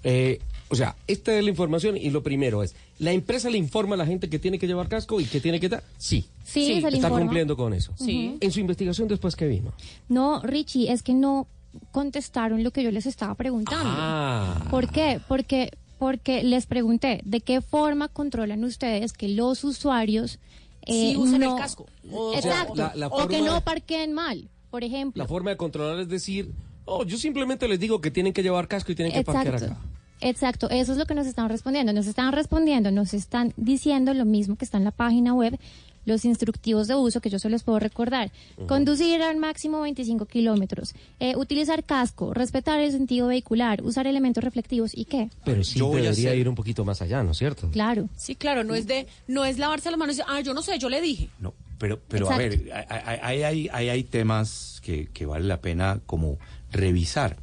Eh, 0.05 0.39
o 0.69 0.77
sea, 0.77 0.95
esta 1.09 1.37
es 1.37 1.43
la 1.43 1.51
información 1.51 1.97
y 1.97 2.11
lo 2.11 2.23
primero 2.23 2.63
es, 2.63 2.77
¿la 3.01 3.11
empresa 3.11 3.51
le 3.51 3.59
informa 3.59 3.97
a 3.97 3.99
la 3.99 4.07
gente 4.07 4.31
que 4.31 4.39
tiene 4.39 4.57
que 4.61 4.69
llevar 4.69 4.87
casco 4.89 5.21
y 5.21 5.25
que 5.25 5.41
tiene 5.41 5.59
que 5.59 5.69
dar? 5.69 5.83
Sí. 5.99 6.27
Sí, 6.45 6.67
se 6.81 6.83
le 6.83 6.97
Está 6.99 7.09
informa. 7.09 7.19
cumpliendo 7.19 7.57
con 7.57 7.75
eso. 7.75 7.93
Sí. 7.99 8.37
En 8.41 8.53
su 8.53 8.61
investigación 8.61 9.09
después 9.09 9.35
que 9.35 9.49
vino. 9.49 9.73
No, 10.09 10.41
Richie, 10.45 10.93
es 10.93 11.03
que 11.03 11.13
no 11.13 11.49
contestaron 11.93 12.65
lo 12.65 12.71
que 12.73 12.83
yo 12.83 12.91
les 12.91 13.07
estaba 13.07 13.35
preguntando. 13.37 13.85
Ah. 13.87 14.67
¿Por 14.71 14.91
qué? 14.91 15.21
Porque, 15.29 15.71
porque 16.01 16.43
les 16.43 16.65
pregunté, 16.67 17.21
¿de 17.25 17.41
qué 17.43 17.61
forma 17.61 18.09
controlan 18.09 18.65
ustedes 18.65 19.13
que 19.13 19.29
los 19.29 19.63
usuarios 19.63 20.41
Sí 20.87 21.13
eh, 21.13 21.17
usen 21.19 21.43
el 21.43 21.51
no- 21.51 21.57
casco. 21.57 21.87
O- 22.11 22.33
Exacto. 22.35 22.73
O 22.73 22.77
sea, 22.77 22.87
la- 22.95 22.97
la 22.97 23.07
o 23.09 23.29
que 23.29 23.43
no 23.43 23.61
parqueen 23.61 24.15
mal, 24.15 24.49
por 24.71 24.83
ejemplo. 24.83 25.23
La 25.23 25.29
forma 25.29 25.51
de 25.51 25.59
controlar 25.59 26.01
es 26.01 26.09
decir, 26.09 26.51
oh, 26.87 27.05
yo 27.05 27.19
simplemente 27.19 27.69
les 27.69 27.79
digo 27.79 28.01
que 28.01 28.11
tienen 28.11 28.33
que 28.33 28.43
llevar 28.43 28.67
casco 28.67 28.91
y 28.91 28.95
tienen 28.95 29.13
que 29.13 29.23
parquear 29.23 29.55
Exacto. 29.57 29.75
acá. 29.75 29.85
Exacto, 30.23 30.71
eso 30.71 30.93
es 30.93 30.99
lo 30.99 31.05
que 31.05 31.15
nos 31.15 31.27
están 31.27 31.49
respondiendo. 31.51 31.93
Nos 31.93 32.07
están 32.07 32.33
respondiendo, 32.33 32.91
nos 32.91 33.13
están 33.15 33.53
diciendo 33.59 34.15
lo 34.15 34.25
mismo 34.25 34.57
que 34.57 34.65
está 34.65 34.79
en 34.79 34.85
la 34.85 34.91
página 34.91 35.35
web, 35.35 35.59
los 36.07 36.25
instructivos 36.25 36.89
de 36.89 36.95
uso 36.95 37.21
que 37.21 37.31
yo 37.31 37.39
se 37.39 37.49
los 37.51 37.63
puedo 37.63 37.79
recordar. 37.79 38.33
Conducir 38.67 39.23
al 39.23 39.37
máximo 39.37 39.81
25 39.83 40.27
kilómetros, 40.27 40.95
eh, 41.21 41.37
utilizar 41.37 41.85
casco, 41.85 42.33
respetar 42.35 42.81
el 42.81 42.91
sentido 42.93 43.29
vehicular, 43.29 43.83
usar 43.83 44.07
elementos 44.07 44.43
reflectivos 44.43 44.93
y 44.97 45.05
qué. 45.05 45.29
Pero 45.45 45.63
sí 45.65 45.79
Yo 45.79 45.89
debería 45.91 46.11
hacer- 46.11 46.39
ir 46.39 46.49
un 46.49 46.55
poquito 46.55 46.85
más 46.85 47.03
allá, 47.03 47.23
¿no 47.23 47.33
es 47.33 47.39
cierto? 47.39 47.71
Claro. 47.71 48.09
Sí, 48.17 48.35
claro, 48.35 48.65
no 48.65 48.75
es 48.75 48.87
de, 48.87 49.07
no 49.29 49.45
es 49.45 49.59
lavarse 49.59 49.91
las 49.91 49.99
manos 49.99 50.15
y 50.17 50.19
decir, 50.19 50.33
ah, 50.35 50.41
yo 50.41 50.55
no 50.55 50.63
sé, 50.63 50.79
yo 50.79 50.89
le 50.89 51.01
dije. 51.01 51.29
No, 51.39 51.53
pero, 51.79 52.01
pero 52.09 52.31
a 52.31 52.37
ver, 52.37 52.71
hay, 52.75 52.85
hay- 52.89 53.19
hay, 53.23 53.43
hay- 53.43 53.69
hay- 53.73 53.89
hay 53.91 54.05
temas 54.05 54.81
que, 54.83 55.09
que 55.13 55.27
vale 55.27 55.47
la 55.47 55.61
pena 55.61 56.01
como 56.07 56.39
revisar. 56.73 57.37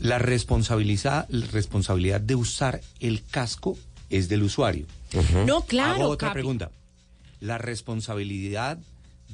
La 0.00 0.18
responsabilidad, 0.18 1.26
la 1.28 1.46
responsabilidad 1.46 2.20
de 2.20 2.36
usar 2.36 2.80
el 3.00 3.24
casco 3.24 3.76
es 4.10 4.28
del 4.28 4.44
usuario. 4.44 4.86
No, 5.46 5.62
claro, 5.62 6.02
Hago 6.02 6.08
otra 6.10 6.28
Capi. 6.28 6.34
pregunta. 6.36 6.70
La 7.40 7.58
responsabilidad 7.58 8.78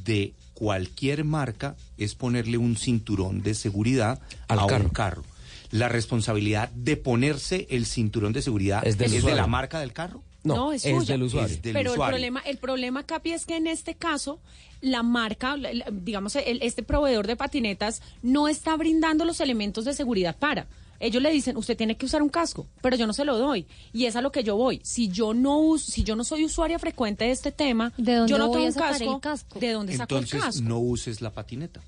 de 0.05 0.33
cualquier 0.55 1.25
marca 1.25 1.77
es 1.99 2.15
ponerle 2.15 2.59
un 2.59 2.77
cinturón 2.77 3.43
de 3.43 3.55
seguridad 3.55 4.21
Al 4.49 4.59
a 4.61 4.67
carro. 4.67 4.85
un 4.85 4.91
carro. 4.91 5.25
La 5.71 5.89
responsabilidad 5.89 6.69
de 6.71 6.97
ponerse 6.97 7.67
el 7.71 7.87
cinturón 7.87 8.33
de 8.33 8.43
seguridad 8.43 8.87
Es 8.87 8.97
del 8.99 9.11
de 9.11 9.19
usuario. 9.19 9.37
la 9.37 9.47
marca 9.47 9.81
del 9.81 9.93
carro. 9.93 10.23
No, 10.45 10.73
es, 10.73 10.83
suya. 10.83 11.15
Es 11.47 11.63
del 11.63 11.73
Pero 11.73 11.81
el 11.81 11.89
usuario. 11.89 12.13
problema, 12.17 12.41
el 12.41 12.59
problema, 12.59 13.03
Capi, 13.05 13.33
es 13.33 13.47
que 13.47 13.57
en 13.57 13.67
este 13.67 13.95
caso, 13.95 14.39
la 14.83 15.03
marca, 15.03 15.57
digamos, 15.91 16.37
el- 16.37 16.61
este 16.63 16.83
proveedor 16.83 17.27
de 17.27 17.35
patinetas 17.37 18.03
no 18.23 18.47
está 18.49 18.77
brindando 18.77 19.25
los 19.25 19.41
elementos 19.41 19.87
de 19.87 19.95
seguridad 19.95 20.37
para. 20.37 20.67
Ellos 21.01 21.23
le 21.23 21.31
dicen, 21.31 21.57
usted 21.57 21.77
tiene 21.77 21.97
que 21.97 22.07
usar 22.07 22.23
un 22.23 22.29
casco, 22.29 22.67
pero 22.81 22.97
yo 22.97 23.07
no 23.07 23.13
se 23.13 23.25
lo 23.25 23.37
doy. 23.39 23.67
Y 23.93 24.07
es 24.07 24.17
a 24.17 24.21
lo 24.21 24.33
que 24.33 24.43
yo 24.45 24.57
voy. 24.57 24.81
Si 24.85 25.09
yo 25.09 25.35
no 25.35 25.59
uso, 25.59 25.91
si 25.91 26.05
yo 26.05 26.17
no 26.17 26.25
soy 26.25 26.45
usuaria 26.45 26.79
frecuente 26.79 27.25
de 27.25 27.31
este 27.33 27.53
tema, 27.53 27.93
¿De 27.97 28.15
dónde 28.15 28.31
yo 28.31 28.39
no 28.39 28.51
tengo 28.51 28.67
un 28.67 28.73
casco, 28.73 29.15
el 29.15 29.21
casco? 29.21 29.59
¿de 29.59 29.73
dónde 29.73 29.97
saco 29.97 30.17
el 30.17 30.25
Entonces 30.25 30.41
casco? 30.43 30.69
no 30.69 30.79
uses 30.79 31.21
la 31.21 31.31
patineta. 31.31 31.81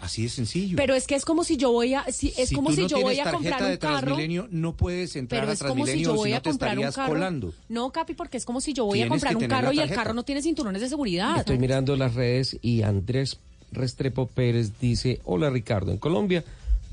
Así 0.00 0.24
de 0.24 0.28
sencillo. 0.28 0.76
Pero 0.76 0.94
es 0.94 1.06
que 1.06 1.14
es 1.14 1.24
como 1.24 1.44
si 1.44 1.56
yo 1.56 1.72
voy 1.72 1.94
a, 1.94 2.04
si, 2.12 2.34
es 2.36 2.50
si 2.50 2.54
como 2.54 2.68
tú 2.68 2.74
si 2.76 2.82
no 2.82 2.88
yo 2.88 3.00
voy 3.00 3.20
a 3.20 3.30
comprar 3.30 3.62
un 3.62 3.70
de 3.70 3.78
carro. 3.78 4.16
No 4.50 4.72
puedes 4.76 5.16
entrar 5.16 5.40
Pero 5.42 5.50
a 5.50 5.54
es 5.54 5.62
como 5.62 5.86
si 5.86 6.02
yo 6.02 6.14
voy 6.14 6.32
a 6.32 6.42
comprar 6.42 6.78
un 6.78 6.90
carro. 6.90 7.12
colando. 7.12 7.54
No, 7.70 7.90
Capi, 7.90 8.12
porque 8.14 8.36
es 8.36 8.44
como 8.44 8.60
si 8.60 8.74
yo 8.74 8.84
voy 8.84 9.00
a 9.00 9.08
comprar 9.08 9.36
un 9.36 9.46
carro 9.46 9.72
y 9.72 9.78
el 9.80 9.90
carro 9.90 10.12
no 10.12 10.22
tiene 10.22 10.42
cinturones 10.42 10.82
de 10.82 10.88
seguridad. 10.88 11.38
Estoy 11.38 11.58
mirando 11.58 11.96
las 11.96 12.14
redes 12.14 12.58
y 12.60 12.82
Andrés 12.82 13.38
Restrepo 13.72 14.26
Pérez 14.26 14.72
dice, 14.78 15.20
hola 15.24 15.48
Ricardo, 15.48 15.90
en 15.92 15.98
Colombia 15.98 16.44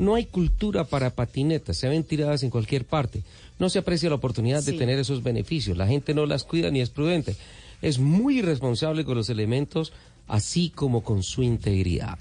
no 0.01 0.15
hay 0.15 0.25
cultura 0.25 0.83
para 0.83 1.11
patinetas, 1.11 1.77
se 1.77 1.87
ven 1.87 2.03
tiradas 2.03 2.41
en 2.41 2.49
cualquier 2.49 2.85
parte. 2.85 3.21
No 3.59 3.69
se 3.69 3.77
aprecia 3.77 4.09
la 4.09 4.15
oportunidad 4.15 4.63
de 4.63 4.73
tener 4.73 4.97
esos 4.97 5.21
beneficios, 5.21 5.77
la 5.77 5.85
gente 5.85 6.15
no 6.15 6.25
las 6.25 6.43
cuida 6.43 6.71
ni 6.71 6.81
es 6.81 6.89
prudente. 6.89 7.35
Es 7.83 7.99
muy 7.99 8.39
irresponsable 8.39 9.05
con 9.05 9.15
los 9.15 9.29
elementos, 9.29 9.93
así 10.27 10.71
como 10.71 11.03
con 11.03 11.21
su 11.21 11.43
integridad. 11.43 12.17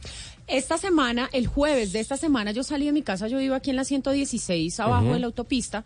Esta 0.46 0.76
semana, 0.76 1.30
el 1.32 1.46
jueves 1.46 1.92
de 1.92 2.00
esta 2.00 2.18
semana, 2.18 2.52
yo 2.52 2.64
salí 2.64 2.84
de 2.84 2.92
mi 2.92 3.00
casa, 3.00 3.28
yo 3.28 3.38
vivo 3.38 3.54
aquí 3.54 3.70
en 3.70 3.76
la 3.76 3.84
116, 3.84 4.78
abajo 4.78 5.14
de 5.14 5.18
la 5.18 5.26
autopista, 5.26 5.82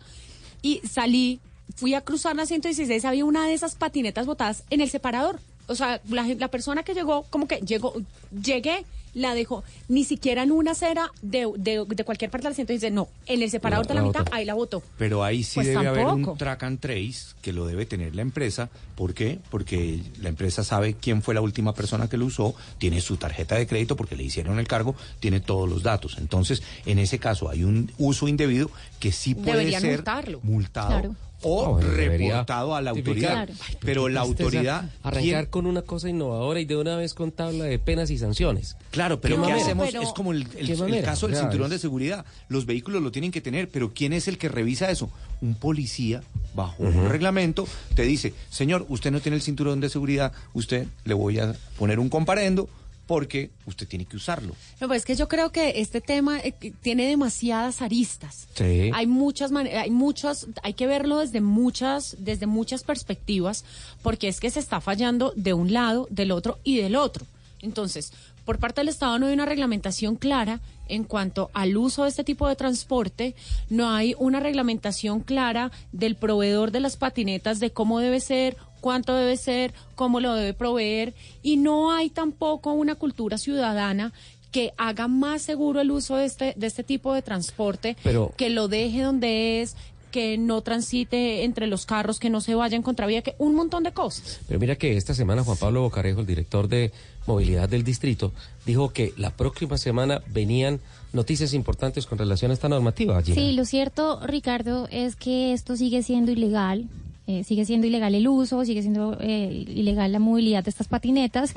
y 0.61 0.81
salí, 0.83 1.39
fui 1.77 1.93
a 1.93 2.01
cruzar 2.01 2.35
la 2.35 2.45
116, 2.45 3.05
había 3.05 3.23
una 3.23 3.47
de 3.47 3.53
esas 3.53 3.75
patinetas 3.75 4.25
botadas 4.25 4.63
en 4.69 4.81
el 4.81 4.89
separador. 4.89 5.39
O 5.67 5.75
sea, 5.75 6.01
la, 6.09 6.47
persona 6.49 6.83
que 6.83 6.93
llegó, 6.93 7.23
como 7.29 7.47
que 7.47 7.57
llegó, 7.57 7.93
llegué, 8.31 8.85
la 9.13 9.33
dejó, 9.33 9.63
ni 9.87 10.03
siquiera 10.03 10.43
en 10.43 10.51
una 10.51 10.71
acera 10.71 11.09
de, 11.21 11.49
de, 11.57 11.85
de 11.87 12.03
cualquier 12.03 12.29
parte 12.29 12.43
de 12.47 12.49
la 12.49 12.55
116, 12.55 12.91
no, 12.91 13.07
en 13.27 13.41
el 13.41 13.49
separador 13.49 13.85
La- 13.85 13.87
de 13.87 13.93
la, 13.95 14.01
la 14.01 14.07
mitad, 14.07 14.19
botó. 14.25 14.35
ahí 14.35 14.43
la 14.45 14.53
botó. 14.55 14.83
Pero 14.97 15.23
ahí 15.23 15.41
sí 15.43 15.55
Pues 15.55 15.67
debe 15.67 15.87
haber 15.87 16.05
un 16.07 16.37
track 16.37 16.63
and 16.63 16.79
trace 16.81 17.33
que 17.41 17.53
lo 17.53 17.65
debe 17.65 17.85
tener 17.85 18.13
la 18.13 18.21
empresa. 18.23 18.69
¿Por 18.95 19.13
qué? 19.13 19.39
Porque 19.49 20.01
la 20.21 20.27
empresa 20.29 20.63
sabe 20.65 20.95
quién 20.95 21.21
fue 21.21 21.33
la 21.33 21.39
última 21.41 21.73
persona 21.73 22.09
que 22.09 22.17
lo 22.17 22.25
usó, 22.25 22.55
tiene 22.77 22.99
su 22.99 23.15
tarjeta 23.15 23.55
de 23.55 23.65
crédito 23.67 23.95
porque 23.95 24.17
le 24.17 24.23
hicieron 24.23 24.59
el 24.59 24.67
cargo, 24.67 24.95
tiene 25.21 25.39
todos 25.39 25.69
los 25.69 25.81
datos. 25.81 26.17
Entonces, 26.17 26.61
en 26.85 26.99
ese 26.99 27.17
caso 27.17 27.49
hay 27.49 27.63
un 27.63 27.91
uso 27.97 28.27
indebido 28.27 28.69
que 28.99 29.13
sí 29.13 29.33
puede 29.33 29.59
Deberían 29.59 29.81
ser 29.81 29.91
multarlo. 29.95 30.39
multado 30.43 30.89
Claro. 30.89 31.15
O 31.47 31.79
debería 31.79 32.29
reportado 32.33 32.75
a 32.75 32.81
la 32.81 32.89
autoridad. 32.91 33.47
Ay, 33.49 33.77
Pero 33.81 34.09
la 34.09 34.21
autoridad... 34.21 34.89
Arrancar 35.03 35.21
¿quién- 35.23 35.45
con 35.45 35.65
una 35.67 35.83
cosa 35.83 36.09
innovadora 36.09 36.59
y 36.59 36.65
de 36.65 36.75
una 36.75 36.95
vez 36.95 37.13
con 37.13 37.31
tabla 37.31 37.65
de 37.65 37.77
penas 37.77 38.09
y 38.09 38.17
sanciones. 38.17 38.75
Claro, 38.91 39.21
pero 39.21 39.39
¿Qué 39.41 39.47
¿qué, 39.47 39.53
hacemos? 39.53 39.87
Pero- 39.87 40.01
es 40.01 40.09
como 40.13 40.31
el, 40.31 40.47
el- 40.57 41.03
caso 41.03 41.27
del 41.27 41.37
cinturón 41.37 41.65
es- 41.67 41.71
de 41.71 41.79
seguridad. 41.79 42.25
Los 42.49 42.65
vehículos 42.65 43.03
lo 43.03 43.11
tienen 43.11 43.31
que 43.31 43.41
tener, 43.41 43.69
pero 43.69 43.93
¿quién 43.93 44.11
es 44.13 44.27
el 44.27 44.37
que 44.37 44.49
revisa 44.49 44.89
eso? 44.89 45.09
Un 45.41 45.53
policía 45.55 46.21
bajo 46.55 46.81
un 46.83 47.09
reglamento 47.09 47.67
te 47.95 48.03
dice, 48.03 48.33
señor, 48.49 48.85
usted 48.89 49.11
no 49.11 49.19
tiene 49.19 49.35
el 49.35 49.41
cinturón 49.41 49.79
de 49.81 49.89
seguridad, 49.89 50.31
usted 50.53 50.87
le 51.03 51.13
voy 51.13 51.37
a 51.39 51.53
poner 51.77 51.99
un 51.99 52.09
comparendo 52.09 52.69
porque 53.07 53.51
usted 53.65 53.87
tiene 53.87 54.05
que 54.05 54.17
usarlo. 54.17 54.55
No, 54.79 54.87
pues 54.87 54.99
es 54.99 55.05
que 55.05 55.15
yo 55.15 55.27
creo 55.27 55.51
que 55.51 55.79
este 55.81 56.01
tema 56.01 56.39
eh, 56.39 56.53
tiene 56.81 57.07
demasiadas 57.07 57.81
aristas. 57.81 58.47
Sí. 58.55 58.91
Hay 58.93 59.07
muchas 59.07 59.51
maneras, 59.51 59.83
hay 59.83 59.91
muchos, 59.91 60.47
hay 60.63 60.73
que 60.73 60.87
verlo 60.87 61.19
desde 61.19 61.41
muchas, 61.41 62.15
desde 62.19 62.47
muchas 62.47 62.83
perspectivas, 62.83 63.65
porque 64.01 64.27
es 64.27 64.39
que 64.39 64.49
se 64.49 64.59
está 64.59 64.81
fallando 64.81 65.33
de 65.35 65.53
un 65.53 65.73
lado, 65.73 66.07
del 66.09 66.31
otro 66.31 66.59
y 66.63 66.77
del 66.77 66.95
otro. 66.95 67.25
Entonces, 67.61 68.11
por 68.45 68.59
parte 68.59 68.81
del 68.81 68.89
Estado 68.89 69.17
no 69.17 69.27
hay 69.27 69.33
una 69.33 69.45
reglamentación 69.45 70.15
clara 70.15 70.61
en 70.87 71.03
cuanto 71.03 71.49
al 71.53 71.75
uso 71.77 72.03
de 72.03 72.09
este 72.09 72.23
tipo 72.23 72.47
de 72.47 72.55
transporte, 72.55 73.35
no 73.69 73.89
hay 73.89 74.15
una 74.19 74.39
reglamentación 74.39 75.21
clara 75.21 75.71
del 75.91 76.15
proveedor 76.15 76.71
de 76.71 76.79
las 76.79 76.95
patinetas 76.95 77.59
de 77.59 77.71
cómo 77.71 77.99
debe 77.99 78.19
ser, 78.19 78.55
cuánto 78.85 79.15
debe 79.15 79.35
ser, 79.35 79.73
cómo 79.95 80.19
lo 80.19 80.35
debe 80.35 80.53
proveer, 80.53 81.15
y 81.41 81.57
no 81.57 81.91
hay 81.91 82.11
tampoco 82.11 82.71
una 82.73 82.93
cultura 82.93 83.39
ciudadana 83.39 84.13
que 84.51 84.73
haga 84.77 85.07
más 85.07 85.41
seguro 85.41 85.81
el 85.81 85.89
uso 85.89 86.17
de 86.17 86.25
este, 86.25 86.53
de 86.55 86.67
este 86.67 86.83
tipo 86.83 87.11
de 87.11 87.23
transporte, 87.23 87.97
Pero- 88.03 88.31
que 88.37 88.51
lo 88.51 88.67
deje 88.67 89.01
donde 89.01 89.63
es, 89.63 89.75
que 90.11 90.37
no 90.37 90.61
transite 90.61 91.43
entre 91.45 91.65
los 91.65 91.87
carros, 91.87 92.19
que 92.19 92.29
no 92.29 92.41
se 92.41 92.53
vaya 92.53 92.75
en 92.75 92.83
contravía, 92.83 93.23
que 93.23 93.33
un 93.39 93.55
montón 93.55 93.81
de 93.81 93.91
cosas. 93.91 94.39
Pero 94.47 94.59
mira 94.59 94.75
que 94.75 94.95
esta 94.97 95.15
semana 95.15 95.43
Juan 95.43 95.57
Pablo 95.57 95.81
Bocarejo, 95.81 96.19
el 96.21 96.27
director 96.27 96.67
de 96.67 96.91
movilidad 97.25 97.67
del 97.67 97.83
distrito, 97.83 98.33
dijo 98.67 98.89
que 98.93 99.13
la 99.17 99.31
próxima 99.31 99.79
semana 99.79 100.21
venían 100.27 100.79
noticias 101.11 101.55
importantes 101.55 102.05
con 102.05 102.19
relación 102.19 102.51
a 102.51 102.53
esta 102.53 102.69
normativa. 102.69 103.19
Gina. 103.23 103.35
Sí, 103.35 103.53
lo 103.53 103.65
cierto, 103.65 104.19
Ricardo, 104.27 104.87
es 104.91 105.15
que 105.15 105.53
esto 105.53 105.75
sigue 105.75 106.03
siendo 106.03 106.31
ilegal. 106.31 106.87
Eh, 107.27 107.43
sigue 107.43 107.65
siendo 107.65 107.87
ilegal 107.87 108.13
el 108.13 108.27
uso, 108.27 108.63
sigue 108.65 108.81
siendo 108.81 109.17
eh, 109.19 109.65
ilegal 109.67 110.11
la 110.11 110.19
movilidad 110.19 110.63
de 110.63 110.69
estas 110.69 110.87
patinetas. 110.87 111.53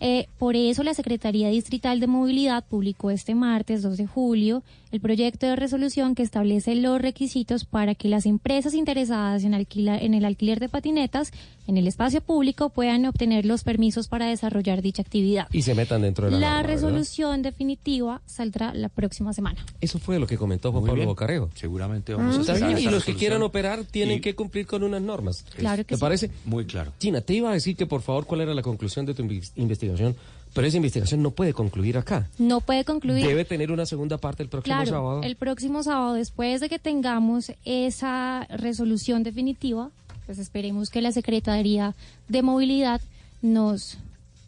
Eh, 0.00 0.26
por 0.38 0.54
eso 0.54 0.84
la 0.84 0.94
Secretaría 0.94 1.48
Distrital 1.48 1.98
de 1.98 2.06
Movilidad 2.06 2.64
publicó 2.64 3.10
este 3.10 3.34
martes 3.34 3.82
2 3.82 3.96
de 3.96 4.06
julio 4.06 4.62
el 4.90 5.00
proyecto 5.00 5.46
de 5.46 5.56
resolución 5.56 6.14
que 6.14 6.22
establece 6.22 6.74
los 6.74 7.00
requisitos 7.00 7.64
para 7.64 7.94
que 7.94 8.08
las 8.08 8.26
empresas 8.26 8.74
interesadas 8.74 9.44
en, 9.44 9.52
alquila- 9.54 9.98
en 10.00 10.14
el 10.14 10.24
alquiler 10.24 10.60
de 10.60 10.68
patinetas 10.68 11.32
en 11.66 11.76
el 11.76 11.86
espacio 11.86 12.22
público 12.22 12.70
puedan 12.70 13.04
obtener 13.04 13.44
los 13.44 13.62
permisos 13.62 14.08
para 14.08 14.24
desarrollar 14.26 14.80
dicha 14.80 15.02
actividad. 15.02 15.48
Y 15.52 15.60
se 15.62 15.74
metan 15.74 16.00
dentro 16.00 16.24
de 16.26 16.30
la, 16.32 16.38
La 16.38 16.46
norma, 16.48 16.62
¿verdad? 16.62 16.74
resolución 16.74 17.42
definitiva 17.42 18.22
saldrá 18.24 18.72
la 18.72 18.88
próxima 18.88 19.34
semana. 19.34 19.64
Eso 19.82 19.98
fue 19.98 20.18
lo 20.18 20.26
que 20.26 20.38
comentó 20.38 20.70
Juan 20.72 20.80
Muy 20.82 20.88
Pablo 20.88 21.00
bien. 21.00 21.08
Bocarejo. 21.08 21.50
Seguramente 21.54 22.14
vamos 22.14 22.38
a 22.38 22.40
esperar 22.40 22.74
bien, 22.74 22.88
y 22.88 22.90
los 22.90 23.04
que 23.04 23.14
quieran 23.14 23.42
operar 23.42 23.84
tienen 23.84 24.18
Y- 24.18 24.20
que 24.22 24.34
cumplir 24.34 24.66
con 24.66 24.82
unas 24.82 25.02
normas. 25.02 25.44
Claro 25.56 25.78
que 25.84 25.90
¿Te 25.90 25.96
sí. 25.96 26.00
parece? 26.00 26.30
Muy 26.46 26.64
claro. 26.64 26.92
Gina, 26.98 27.20
te 27.20 27.34
iba 27.34 27.50
a 27.50 27.52
decir 27.52 27.76
que 27.76 27.84
por 27.84 28.00
favor 28.00 28.24
cuál 28.24 28.40
era 28.40 28.54
la 28.54 28.62
conclusión 28.62 29.04
de 29.04 29.12
tu 29.12 29.22
investigación, 29.56 30.16
pero 30.58 30.66
esa 30.66 30.76
investigación 30.78 31.22
no 31.22 31.30
puede 31.30 31.52
concluir 31.54 31.96
acá. 31.98 32.28
No 32.36 32.60
puede 32.60 32.84
concluir. 32.84 33.24
Debe 33.24 33.44
tener 33.44 33.70
una 33.70 33.86
segunda 33.86 34.18
parte 34.18 34.42
el 34.42 34.48
próximo 34.48 34.74
Claro, 34.74 34.90
sábado. 34.90 35.22
el 35.22 35.36
próximo 35.36 35.84
sábado, 35.84 36.14
después 36.14 36.60
de 36.60 36.68
que 36.68 36.80
tengamos 36.80 37.52
esa 37.64 38.44
resolución 38.50 39.22
definitiva, 39.22 39.90
pues 40.26 40.40
esperemos 40.40 40.90
que 40.90 41.00
la 41.00 41.12
Secretaría 41.12 41.94
de 42.26 42.42
Movilidad 42.42 43.00
nos, 43.40 43.98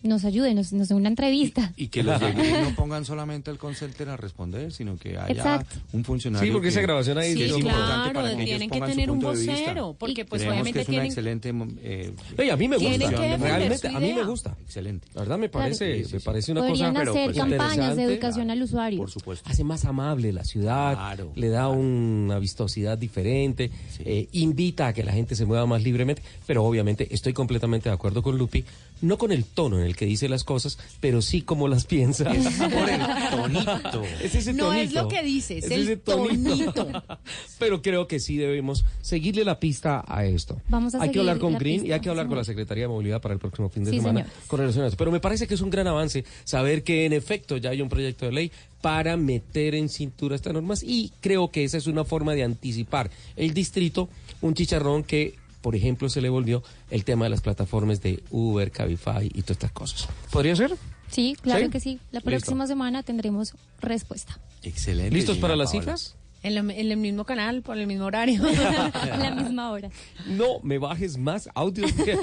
nos 0.02 0.24
ayude, 0.24 0.54
nos, 0.54 0.72
nos 0.72 0.88
dé 0.88 0.94
una 0.94 1.08
entrevista. 1.08 1.72
Y 1.76 1.88
que 1.88 2.02
los 2.02 2.20
no 2.20 2.74
pongan 2.76 3.04
solamente 3.04 3.50
el 3.50 3.58
call 3.58 3.76
center 3.76 4.08
a 4.08 4.16
responder, 4.16 4.72
sino 4.72 4.96
que 4.96 5.18
haya 5.18 5.28
Exacto. 5.28 5.76
un 5.92 6.04
funcionario. 6.04 6.46
Sí, 6.46 6.52
porque 6.52 6.66
que- 6.68 6.72
esa 6.72 6.80
grabación 6.80 7.18
ahí 7.18 7.34
Sí, 7.34 7.42
es 7.42 7.50
importante 7.50 7.74
claro, 7.74 8.12
para 8.14 8.28
que 8.28 8.34
ellos 8.42 8.46
tienen 8.58 8.70
que 8.70 8.80
tener 8.80 9.10
un 9.10 9.20
vocero, 9.20 9.96
porque, 9.98 10.24
pues, 10.24 10.42
Creemos 10.42 10.54
obviamente 10.62 10.78
que 10.78 10.82
es 10.82 10.88
una 10.88 10.94
tienen- 10.94 11.06
excelente. 11.06 11.78
eh, 11.82 12.12
Oye, 12.38 12.50
a 12.50 12.56
mí 12.56 12.68
me 12.68 12.76
gusta, 12.76 13.10
realmente, 13.10 13.90
su 13.90 13.96
a 13.96 14.00
mí 14.00 14.12
me 14.12 14.24
gusta. 14.24 14.56
Excelente. 14.64 15.08
La 15.14 15.20
verdad 15.20 15.38
me 15.38 15.48
parece, 15.48 15.98
Sí, 15.98 16.04
sí, 16.04 16.14
me 16.14 16.20
sí. 16.20 16.24
parece 16.24 16.52
una 16.52 16.60
Podrían 16.62 16.94
cosa 16.94 17.10
hacer 17.10 17.24
pues, 17.26 17.36
campañas 17.38 17.96
de 17.96 18.02
educación 18.04 18.50
al 18.50 18.62
usuario. 18.62 18.98
Por 18.98 19.10
supuesto. 19.10 19.48
Hace 19.50 19.64
más 19.64 19.84
amable 19.84 20.32
la 20.32 20.44
ciudad, 20.44 20.94
Claro, 20.94 21.32
le 21.34 21.48
da 21.48 21.68
una 21.68 22.38
vistosidad 22.38 22.96
diferente, 22.98 23.70
eh, 24.00 24.28
invita 24.32 24.88
a 24.88 24.92
que 24.92 25.04
la 25.04 25.12
gente 25.12 25.34
se 25.34 25.44
mueva 25.44 25.66
más 25.66 25.82
libremente, 25.82 26.22
pero 26.46 26.64
obviamente 26.64 27.08
estoy 27.14 27.32
completamente 27.32 27.88
de 27.88 27.94
acuerdo 27.94 28.22
con 28.22 28.38
Lupi, 28.38 28.64
no 29.02 29.18
con 29.18 29.32
el 29.32 29.44
tono 29.44 29.78
en 29.78 29.84
el 29.84 29.96
que 29.96 30.04
dice 30.06 30.28
las 30.28 30.44
cosas, 30.44 30.78
pero 31.00 31.22
sí 31.22 31.42
como 31.42 31.68
las 31.68 31.84
piensa. 31.84 32.30
Es 32.32 32.44
por 32.58 32.88
el 32.88 33.00
tonito. 33.30 34.02
Es 34.22 34.34
ese 34.34 34.52
No 34.52 34.72
es 34.72 34.92
lo 34.92 35.08
que 35.08 35.22
dice, 35.22 35.58
es 35.58 35.64
ese 35.64 35.92
el 35.92 36.00
tonito. 36.00 36.72
tonito. 36.72 37.02
Pero 37.58 37.82
creo 37.82 38.06
que 38.06 38.20
sí 38.20 38.36
debemos 38.36 38.84
seguirle 39.02 39.44
la 39.44 39.60
pista 39.60 40.04
a 40.06 40.24
esto. 40.24 40.60
Vamos 40.68 40.94
a 40.94 41.02
hay 41.02 41.10
que 41.10 41.18
hablar 41.18 41.38
con 41.38 41.54
Green 41.58 41.86
y 41.86 41.92
hay 41.92 42.00
que 42.00 42.08
hablar 42.08 42.26
sí. 42.26 42.28
con 42.28 42.38
la 42.38 42.44
Secretaría 42.44 42.84
de 42.84 42.88
Movilidad 42.88 43.20
para 43.20 43.34
el 43.34 43.40
próximo 43.40 43.68
fin 43.68 43.84
de 43.84 43.90
Sí, 43.90 43.96
semana 43.98 44.20
señor. 44.24 44.32
con 44.46 44.60
relación 44.60 44.84
a 44.84 44.88
esto. 44.88 44.96
Pero 44.96 45.10
me 45.10 45.20
parece 45.20 45.46
que 45.46 45.54
es 45.54 45.60
un 45.60 45.70
gran 45.70 45.86
avance 45.86 46.24
saber 46.44 46.82
que 46.82 47.04
en 47.06 47.12
efecto 47.12 47.56
ya 47.56 47.70
hay 47.70 47.82
un 47.82 47.88
proyecto 47.88 48.26
de 48.26 48.32
ley 48.32 48.52
para 48.80 49.16
meter 49.18 49.74
en 49.74 49.88
cintura 49.90 50.36
estas 50.36 50.54
normas 50.54 50.82
y 50.82 51.12
creo 51.20 51.50
que 51.50 51.64
esa 51.64 51.76
es 51.76 51.86
una 51.86 52.04
forma 52.04 52.34
de 52.34 52.44
anticipar 52.44 53.10
el 53.36 53.52
distrito, 53.52 54.08
un 54.40 54.54
chicharrón 54.54 55.04
que, 55.04 55.34
por 55.60 55.76
ejemplo, 55.76 56.08
se 56.08 56.20
le 56.20 56.28
volvió 56.28 56.62
el 56.90 57.04
tema 57.04 57.24
de 57.26 57.30
las 57.30 57.40
plataformas 57.40 58.00
de 58.02 58.22
Uber, 58.30 58.70
Cabify 58.70 59.26
y 59.26 59.42
todas 59.42 59.50
estas 59.52 59.72
cosas. 59.72 60.08
¿Podría 60.30 60.56
ser? 60.56 60.74
Sí, 61.10 61.36
claro 61.40 61.64
¿Sí? 61.64 61.70
que 61.70 61.80
sí. 61.80 62.00
La 62.12 62.18
Listo. 62.20 62.30
próxima 62.30 62.66
semana 62.66 63.02
tendremos 63.02 63.54
respuesta. 63.80 64.38
Excelente. 64.62 65.14
¿Listos 65.14 65.38
para 65.38 65.56
las 65.56 65.70
Paola. 65.70 65.82
cifras? 65.96 66.16
En, 66.42 66.54
la- 66.54 66.60
en 66.60 66.70
el 66.90 66.96
mismo 66.96 67.24
canal, 67.24 67.60
por 67.62 67.76
el 67.76 67.86
mismo 67.86 68.06
horario. 68.06 68.42
A 68.94 69.16
la 69.18 69.30
misma 69.34 69.70
hora. 69.72 69.90
No 70.26 70.60
me 70.62 70.78
bajes 70.78 71.18
más 71.18 71.48
audios 71.54 71.94
de, 71.98 72.16